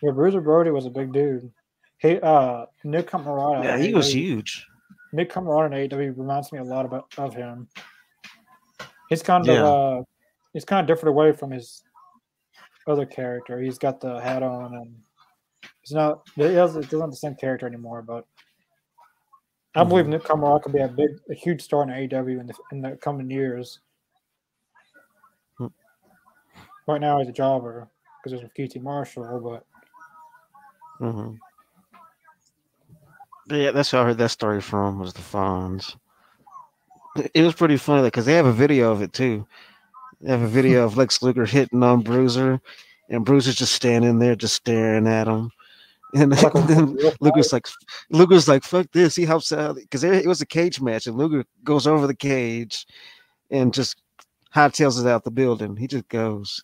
Yeah, 0.02 0.10
Bruiser 0.10 0.42
Brody 0.42 0.70
was 0.70 0.84
a 0.84 0.90
big 0.90 1.14
dude. 1.14 1.50
He 1.96 2.20
uh 2.20 2.66
Nick 2.84 3.08
Comoroto. 3.10 3.64
yeah, 3.64 3.78
he 3.78 3.94
was 3.94 4.12
huge. 4.14 4.66
Nick 5.14 5.32
Comoroto 5.32 5.64
in 5.66 5.88
AEW 5.88 6.18
reminds 6.18 6.52
me 6.52 6.58
a 6.58 6.62
lot 6.62 6.84
about 6.84 7.06
of 7.16 7.32
him. 7.34 7.68
He's 9.08 9.22
kind 9.22 9.46
Yeah. 9.46 9.62
of 9.62 9.64
uh 10.00 10.02
he's 10.52 10.66
kind 10.66 10.80
of 10.82 10.86
different 10.86 11.14
away 11.16 11.32
from 11.32 11.52
his 11.52 11.82
other 12.86 13.06
character. 13.06 13.58
He's 13.62 13.78
got 13.78 14.02
the 14.02 14.20
hat 14.20 14.42
on 14.42 14.74
and 14.74 14.94
he's 15.80 15.92
not 15.92 16.20
he 16.36 16.42
doesn't, 16.42 16.90
the 16.90 17.16
same 17.16 17.34
character 17.36 17.66
anymore, 17.66 18.02
but 18.02 18.26
I 19.76 19.84
believe 19.84 20.06
Nick 20.06 20.22
Comoroto 20.22 20.62
could 20.62 20.72
be 20.72 20.80
a 20.80 20.88
big 20.88 21.18
a 21.30 21.34
huge 21.34 21.62
star 21.62 21.82
in 21.82 21.88
AEW 21.88 22.40
in 22.40 22.46
the 22.46 22.54
in 22.70 22.80
the 22.80 22.96
coming 22.96 23.30
years. 23.30 23.80
Hmm. 25.58 25.66
Right 26.86 27.00
now 27.00 27.18
he's 27.18 27.28
a 27.28 27.32
jobber 27.32 27.88
because 28.22 28.38
there's 28.38 28.42
with 28.42 28.54
QT 28.54 28.80
Marshall, 28.82 29.40
but 29.40 29.66
hmm 30.98 31.34
Yeah, 33.50 33.72
that's 33.72 33.90
who 33.90 33.98
I 33.98 34.04
heard 34.04 34.18
that 34.18 34.30
story 34.30 34.60
from 34.60 35.00
was 35.00 35.12
the 35.12 35.20
Fonz. 35.20 35.96
It 37.32 37.42
was 37.42 37.54
pretty 37.54 37.76
funny 37.76 38.02
because 38.02 38.26
they 38.26 38.34
have 38.34 38.46
a 38.46 38.52
video 38.52 38.92
of 38.92 39.02
it 39.02 39.12
too. 39.12 39.46
They 40.20 40.30
have 40.30 40.42
a 40.42 40.48
video 40.48 40.84
of 40.84 40.96
Lex 40.96 41.22
Luger 41.22 41.44
hitting 41.44 41.82
on 41.82 42.02
Bruiser, 42.02 42.60
and 43.08 43.24
Bruiser's 43.24 43.56
just 43.56 43.72
standing 43.72 44.18
there, 44.18 44.34
just 44.36 44.54
staring 44.54 45.06
at 45.06 45.26
him. 45.26 45.50
And 46.14 46.32
then 46.68 46.96
Luger's 47.20 47.52
like, 47.52 47.66
Luger's 48.10 48.46
like, 48.48 48.62
"Fuck 48.62 48.86
this!" 48.92 49.16
He 49.16 49.24
helps 49.24 49.52
out 49.52 49.76
because 49.76 50.04
it 50.04 50.26
was 50.26 50.40
a 50.40 50.46
cage 50.46 50.80
match, 50.80 51.06
and 51.06 51.16
Luger 51.16 51.44
goes 51.64 51.86
over 51.86 52.06
the 52.06 52.14
cage 52.14 52.86
and 53.50 53.74
just 53.74 53.96
hightails 54.54 55.00
it 55.00 55.08
out 55.08 55.24
the 55.24 55.30
building. 55.30 55.76
He 55.76 55.86
just 55.88 56.08
goes 56.08 56.62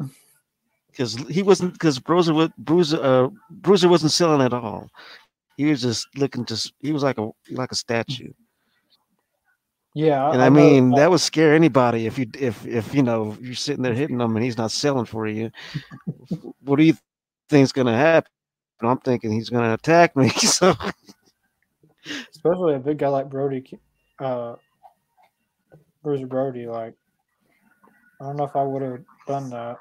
because 0.90 1.14
he 1.28 1.42
wasn't 1.42 1.72
because 1.74 2.00
Bruiser 2.00 2.48
Bruiser 2.58 3.00
uh, 3.00 3.28
Bruiser 3.50 3.88
wasn't 3.88 4.12
selling 4.12 4.42
at 4.42 4.52
all. 4.52 4.90
He 5.56 5.66
was 5.66 5.82
just 5.82 6.08
looking 6.16 6.44
just 6.44 6.72
he 6.80 6.92
was 6.92 7.04
like 7.04 7.18
a 7.18 7.30
like 7.50 7.70
a 7.70 7.76
statue. 7.76 8.32
yeah, 9.94 10.32
And 10.32 10.42
I, 10.42 10.48
know- 10.48 10.56
mean 10.56 10.90
that 10.92 11.08
would 11.10 11.20
scare 11.20 11.54
anybody 11.54 12.06
if 12.06 12.18
you 12.18 12.26
if 12.36 12.66
if 12.66 12.92
you 12.92 13.04
know 13.04 13.36
you're 13.40 13.54
sitting 13.54 13.82
there 13.84 13.94
hitting 13.94 14.20
him 14.20 14.34
and 14.34 14.44
he's 14.44 14.58
not 14.58 14.72
selling 14.72 15.04
for 15.04 15.28
you. 15.28 15.52
what 16.64 16.76
do 16.76 16.82
you 16.84 16.94
think's 17.48 17.70
gonna 17.70 17.96
happen? 17.96 18.30
I'm 18.82 18.98
thinking 18.98 19.32
he's 19.32 19.50
gonna 19.50 19.74
attack 19.74 20.16
me. 20.16 20.30
So 20.38 20.74
especially 22.30 22.74
a 22.74 22.78
big 22.78 22.98
guy 22.98 23.08
like 23.08 23.30
Brody, 23.30 23.78
uh, 24.18 24.56
Bruiser 26.02 26.26
Brody. 26.26 26.66
Like, 26.66 26.94
I 28.20 28.24
don't 28.24 28.36
know 28.36 28.44
if 28.44 28.54
I 28.56 28.62
would 28.62 28.82
have 28.82 29.00
done 29.26 29.48
that. 29.50 29.78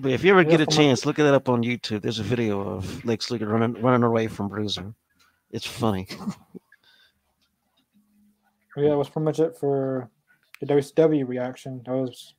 but 0.00 0.12
if 0.12 0.24
you 0.24 0.30
ever 0.30 0.44
get 0.44 0.60
a- 0.60 0.66
chance, 0.66 1.04
look 1.06 1.18
it 1.18 1.26
up 1.26 1.48
on 1.48 1.62
YouTube. 1.62 2.02
There's 2.02 2.18
a 2.18 2.24
video 2.24 2.60
of 2.60 3.04
Lex 3.04 3.30
Luger 3.30 3.46
running 3.48 3.80
running 3.82 4.02
away 4.04 4.26
from 4.28 4.48
Bruiser. 4.48 4.94
It's 5.50 5.66
funny. 5.66 6.08
Yeah, 8.76 8.90
that 8.90 8.96
was 8.98 9.08
pretty 9.08 9.24
much 9.24 9.40
it 9.40 9.56
for 9.58 10.08
the 10.60 10.66
WCW 10.66 11.26
reaction. 11.26 11.82
That 11.84 11.94
was 11.96 12.34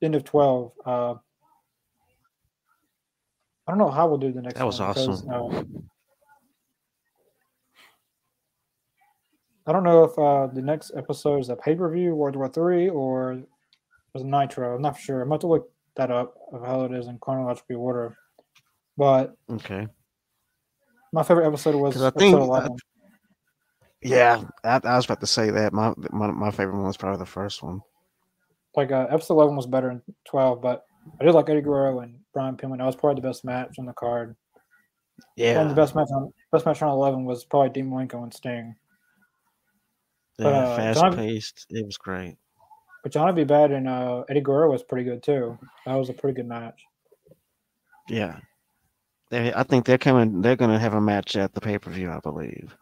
end 0.00 0.14
of 0.14 0.24
twelve. 0.24 0.72
Uh, 0.86 1.16
I 3.66 3.72
don't 3.72 3.78
know 3.78 3.90
how 3.90 4.06
we'll 4.08 4.18
do 4.18 4.32
the 4.32 4.42
next. 4.42 4.54
That 4.56 4.66
was 4.66 4.78
one 4.80 4.88
because, 4.90 5.26
awesome. 5.26 5.30
uh, 5.30 5.62
I 9.66 9.72
don't 9.72 9.82
know 9.82 10.04
if 10.04 10.16
uh, 10.18 10.46
the 10.54 10.62
next 10.62 10.92
episode 10.96 11.40
is 11.40 11.48
a 11.48 11.56
pay 11.56 11.74
per 11.74 11.90
view, 11.90 12.14
World 12.14 12.36
War 12.36 12.48
Three, 12.48 12.88
or 12.88 13.42
was 14.12 14.22
it 14.22 14.26
Nitro. 14.26 14.76
I'm 14.76 14.82
not 14.82 14.98
sure. 14.98 15.22
I'm 15.22 15.28
about 15.28 15.40
to 15.40 15.48
look 15.48 15.70
that 15.96 16.10
up 16.10 16.34
of 16.52 16.64
how 16.64 16.84
it 16.84 16.92
is 16.92 17.08
in 17.08 17.18
chronological 17.18 17.76
order. 17.76 18.16
But 18.96 19.34
Okay. 19.50 19.88
my 21.12 21.22
favorite 21.22 21.46
episode 21.46 21.74
was 21.74 22.00
I 22.00 22.06
episode 22.08 22.18
think- 22.20 22.36
11. 22.38 22.76
Yeah, 24.02 24.44
I, 24.62 24.80
I 24.84 24.96
was 24.96 25.06
about 25.06 25.20
to 25.20 25.26
say 25.26 25.50
that. 25.50 25.72
My, 25.72 25.92
my 26.12 26.30
my 26.30 26.50
favorite 26.52 26.76
one 26.76 26.86
was 26.86 26.96
probably 26.96 27.18
the 27.18 27.26
first 27.26 27.62
one. 27.62 27.80
like 28.76 28.92
uh, 28.92 29.06
episode 29.10 29.34
11 29.34 29.56
was 29.56 29.66
better 29.66 29.88
than 29.88 30.02
12, 30.26 30.60
but 30.62 30.84
I 31.20 31.24
did 31.24 31.32
like 31.34 31.48
Eddie 31.48 31.62
Guerrero 31.62 32.00
and 32.00 32.20
Brian 32.36 32.54
Pillman. 32.54 32.76
That 32.76 32.84
was 32.84 32.96
probably 32.96 33.22
the 33.22 33.26
best 33.26 33.46
match 33.46 33.78
on 33.78 33.86
the 33.86 33.94
card. 33.94 34.36
Yeah, 35.36 35.56
One 35.56 35.68
of 35.68 35.74
the 35.74 35.80
best 35.80 35.94
match 35.94 36.08
on 36.14 36.30
best 36.52 36.66
match 36.66 36.82
on 36.82 36.90
eleven 36.90 37.24
was 37.24 37.46
probably 37.46 37.70
Dean 37.70 37.88
Malenko 37.90 38.22
and 38.22 38.34
Sting. 38.34 38.76
yeah, 40.38 40.46
uh, 40.48 40.76
fast 40.76 41.00
John- 41.00 41.16
paced. 41.16 41.64
It 41.70 41.86
was 41.86 41.96
great. 41.96 42.36
But 43.02 43.12
Johnny 43.12 43.32
B. 43.42 43.50
Badd 43.50 43.72
and 43.74 43.88
uh, 43.88 44.24
Eddie 44.28 44.42
Guerrero 44.42 44.70
was 44.70 44.82
pretty 44.82 45.04
good 45.04 45.22
too. 45.22 45.56
That 45.86 45.94
was 45.94 46.10
a 46.10 46.12
pretty 46.12 46.36
good 46.36 46.46
match. 46.46 46.78
Yeah, 48.10 48.36
they. 49.30 49.54
I 49.54 49.62
think 49.62 49.86
they're 49.86 49.96
coming. 49.96 50.42
They're 50.42 50.56
gonna 50.56 50.78
have 50.78 50.92
a 50.92 51.00
match 51.00 51.36
at 51.36 51.54
the 51.54 51.62
pay 51.62 51.78
per 51.78 51.90
view. 51.90 52.10
I 52.10 52.20
believe. 52.20 52.76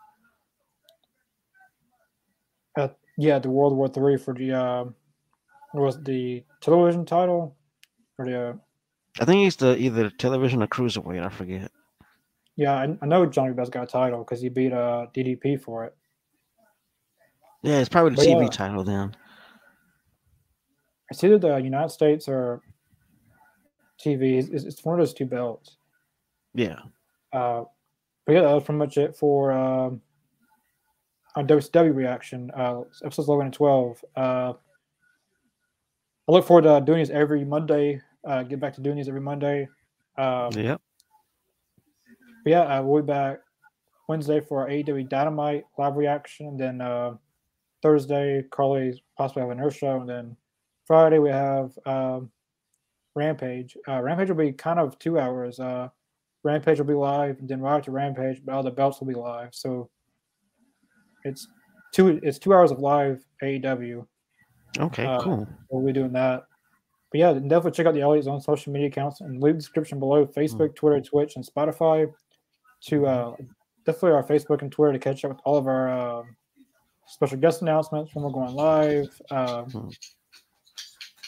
Yeah, 3.16 3.38
the 3.38 3.48
World 3.50 3.76
War 3.76 3.86
Three 3.86 4.16
for 4.16 4.34
the 4.34 4.52
uh, 4.52 4.84
what 5.70 5.82
was 5.84 6.02
the 6.02 6.42
television 6.60 7.04
title 7.04 7.56
for 8.16 8.24
the 8.24 8.48
uh, 8.48 8.52
I 9.20 9.24
think 9.24 9.44
he's 9.44 9.56
the 9.56 9.76
either 9.76 10.10
television 10.10 10.62
or 10.62 10.66
cruiserweight. 10.66 11.24
I 11.24 11.28
forget. 11.28 11.70
yeah. 12.56 12.74
I, 12.74 12.98
I 13.00 13.06
know 13.06 13.26
Johnny 13.26 13.52
B. 13.52 13.62
Badd 13.62 13.70
got 13.70 13.84
a 13.84 13.86
title 13.86 14.18
because 14.20 14.40
he 14.40 14.48
beat 14.48 14.72
uh, 14.72 15.06
DDP 15.14 15.60
for 15.60 15.84
it. 15.84 15.94
Yeah, 17.62 17.78
it's 17.78 17.88
probably 17.88 18.10
the 18.10 18.16
But 18.16 18.26
TV 18.26 18.42
yeah. 18.42 18.48
title 18.48 18.84
then. 18.84 19.16
It's 21.10 21.22
either 21.22 21.38
the 21.38 21.56
United 21.58 21.90
States 21.90 22.28
or 22.28 22.60
TV. 24.04 24.38
It's, 24.38 24.64
it's 24.64 24.84
one 24.84 24.98
of 24.98 25.06
those 25.06 25.14
two 25.14 25.26
belts. 25.26 25.76
Yeah. 26.54 26.78
Uh, 27.32 27.64
but 28.26 28.32
yeah, 28.32 28.40
that 28.42 28.52
was 28.52 28.64
pretty 28.64 28.78
much 28.78 28.96
it 28.96 29.16
for 29.16 29.52
um, 29.52 30.00
our 31.36 31.44
WCW 31.44 31.94
reaction. 31.94 32.50
Uh, 32.56 32.82
episodes 33.04 33.28
11 33.28 33.46
and 33.46 33.54
12. 33.54 34.04
Uh, 34.16 34.52
I 36.26 36.32
look 36.32 36.46
forward 36.46 36.62
to 36.62 36.82
doing 36.84 37.00
this 37.00 37.10
every 37.10 37.44
Monday. 37.44 38.00
Uh, 38.26 38.42
get 38.42 38.60
back 38.60 38.74
to 38.74 38.80
doing 38.80 38.96
these 38.96 39.08
every 39.08 39.20
Monday. 39.20 39.68
Um. 40.16 40.50
But 42.44 42.50
yeah, 42.50 42.78
uh, 42.78 42.82
we'll 42.82 43.02
be 43.02 43.06
back 43.06 43.40
Wednesday 44.08 44.40
for 44.40 44.60
our 44.60 44.68
AEW 44.68 45.08
Dynamite 45.08 45.64
live 45.78 45.96
reaction. 45.96 46.48
And 46.48 46.60
then 46.60 46.80
uh, 46.80 47.14
Thursday, 47.82 48.44
Carly's 48.50 49.00
possibly 49.16 49.42
have 49.42 49.50
an 49.50 49.60
Earth 49.60 49.76
show. 49.76 50.00
And 50.00 50.08
then 50.08 50.36
Friday, 50.86 51.18
we 51.18 51.30
have 51.30 51.76
um, 51.86 52.30
Rampage. 53.14 53.76
Uh, 53.88 54.02
Rampage 54.02 54.28
will 54.28 54.36
be 54.36 54.52
kind 54.52 54.78
of 54.78 54.98
two 54.98 55.18
hours. 55.18 55.58
Uh, 55.58 55.88
Rampage 56.42 56.78
will 56.78 56.86
be 56.86 56.94
live, 56.94 57.38
and 57.38 57.48
then 57.48 57.60
right 57.60 57.78
after 57.78 57.90
Rampage, 57.90 58.44
Battle 58.44 58.60
of 58.60 58.64
the 58.66 58.70
Belts 58.70 59.00
will 59.00 59.06
be 59.06 59.14
live. 59.14 59.48
So 59.52 59.88
it's 61.24 61.48
two 61.94 62.20
it's 62.22 62.38
two 62.38 62.52
hours 62.52 62.70
of 62.70 62.80
live 62.80 63.24
AEW. 63.42 64.06
Okay. 64.78 65.06
Uh, 65.06 65.20
cool. 65.20 65.48
We'll 65.70 65.86
be 65.86 65.92
doing 65.92 66.12
that. 66.12 66.44
But 67.14 67.18
yeah, 67.20 67.32
definitely 67.34 67.70
check 67.70 67.86
out 67.86 67.94
the 67.94 68.00
Elite 68.00 68.24
Zone 68.24 68.40
social 68.40 68.72
media 68.72 68.88
accounts 68.88 69.20
and 69.20 69.40
leave 69.40 69.54
the 69.54 69.60
description 69.60 70.00
below 70.00 70.26
Facebook, 70.26 70.74
Twitter, 70.74 71.00
Twitch, 71.00 71.36
and 71.36 71.46
Spotify. 71.46 72.12
To 72.86 73.06
uh, 73.06 73.36
definitely 73.86 74.10
our 74.10 74.24
Facebook 74.24 74.62
and 74.62 74.72
Twitter 74.72 74.92
to 74.94 74.98
catch 74.98 75.24
up 75.24 75.30
with 75.30 75.40
all 75.44 75.56
of 75.56 75.68
our 75.68 75.88
uh, 75.88 76.22
special 77.06 77.38
guest 77.38 77.62
announcements 77.62 78.12
when 78.16 78.24
we're 78.24 78.32
going 78.32 78.52
live, 78.56 79.20
uh, 79.30 79.62
Hmm. 79.62 79.90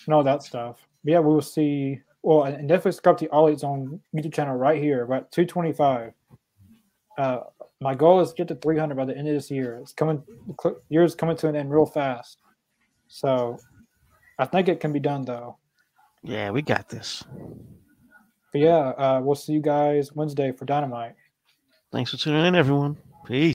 and 0.06 0.14
all 0.14 0.24
that 0.24 0.42
stuff. 0.42 0.84
But 1.04 1.12
yeah, 1.12 1.20
we 1.20 1.32
will 1.32 1.40
see. 1.40 2.00
Well, 2.24 2.42
and 2.42 2.68
definitely 2.68 2.90
subscribe 2.90 3.18
to 3.18 3.30
Ollie's 3.30 3.62
on 3.62 4.00
YouTube 4.12 4.34
channel 4.34 4.56
right 4.56 4.82
here. 4.82 5.06
We're 5.06 5.20
225. 5.30 6.12
Uh, 7.16 7.38
my 7.80 7.94
goal 7.94 8.20
is 8.22 8.30
to 8.30 8.34
get 8.34 8.48
to 8.48 8.56
300 8.56 8.96
by 8.96 9.04
the 9.04 9.16
end 9.16 9.28
of 9.28 9.34
this 9.34 9.52
year. 9.52 9.76
It's 9.82 9.92
coming. 9.92 10.20
The 10.64 10.80
year 10.88 11.04
is 11.04 11.14
coming 11.14 11.36
to 11.36 11.46
an 11.46 11.54
end 11.54 11.70
real 11.70 11.86
fast. 11.86 12.38
So 13.06 13.56
I 14.40 14.46
think 14.46 14.66
it 14.68 14.80
can 14.80 14.92
be 14.92 14.98
done 14.98 15.24
though. 15.24 15.58
Yeah, 16.27 16.51
we 16.51 16.61
got 16.61 16.89
this. 16.89 17.23
But 18.53 18.61
yeah, 18.61 18.89
uh, 18.90 19.20
we'll 19.23 19.36
see 19.36 19.53
you 19.53 19.61
guys 19.61 20.12
Wednesday 20.12 20.51
for 20.51 20.65
Dynamite. 20.65 21.15
Thanks 21.93 22.11
for 22.11 22.16
tuning 22.16 22.44
in, 22.44 22.57
everyone. 22.57 22.97
Peace. 23.24 23.44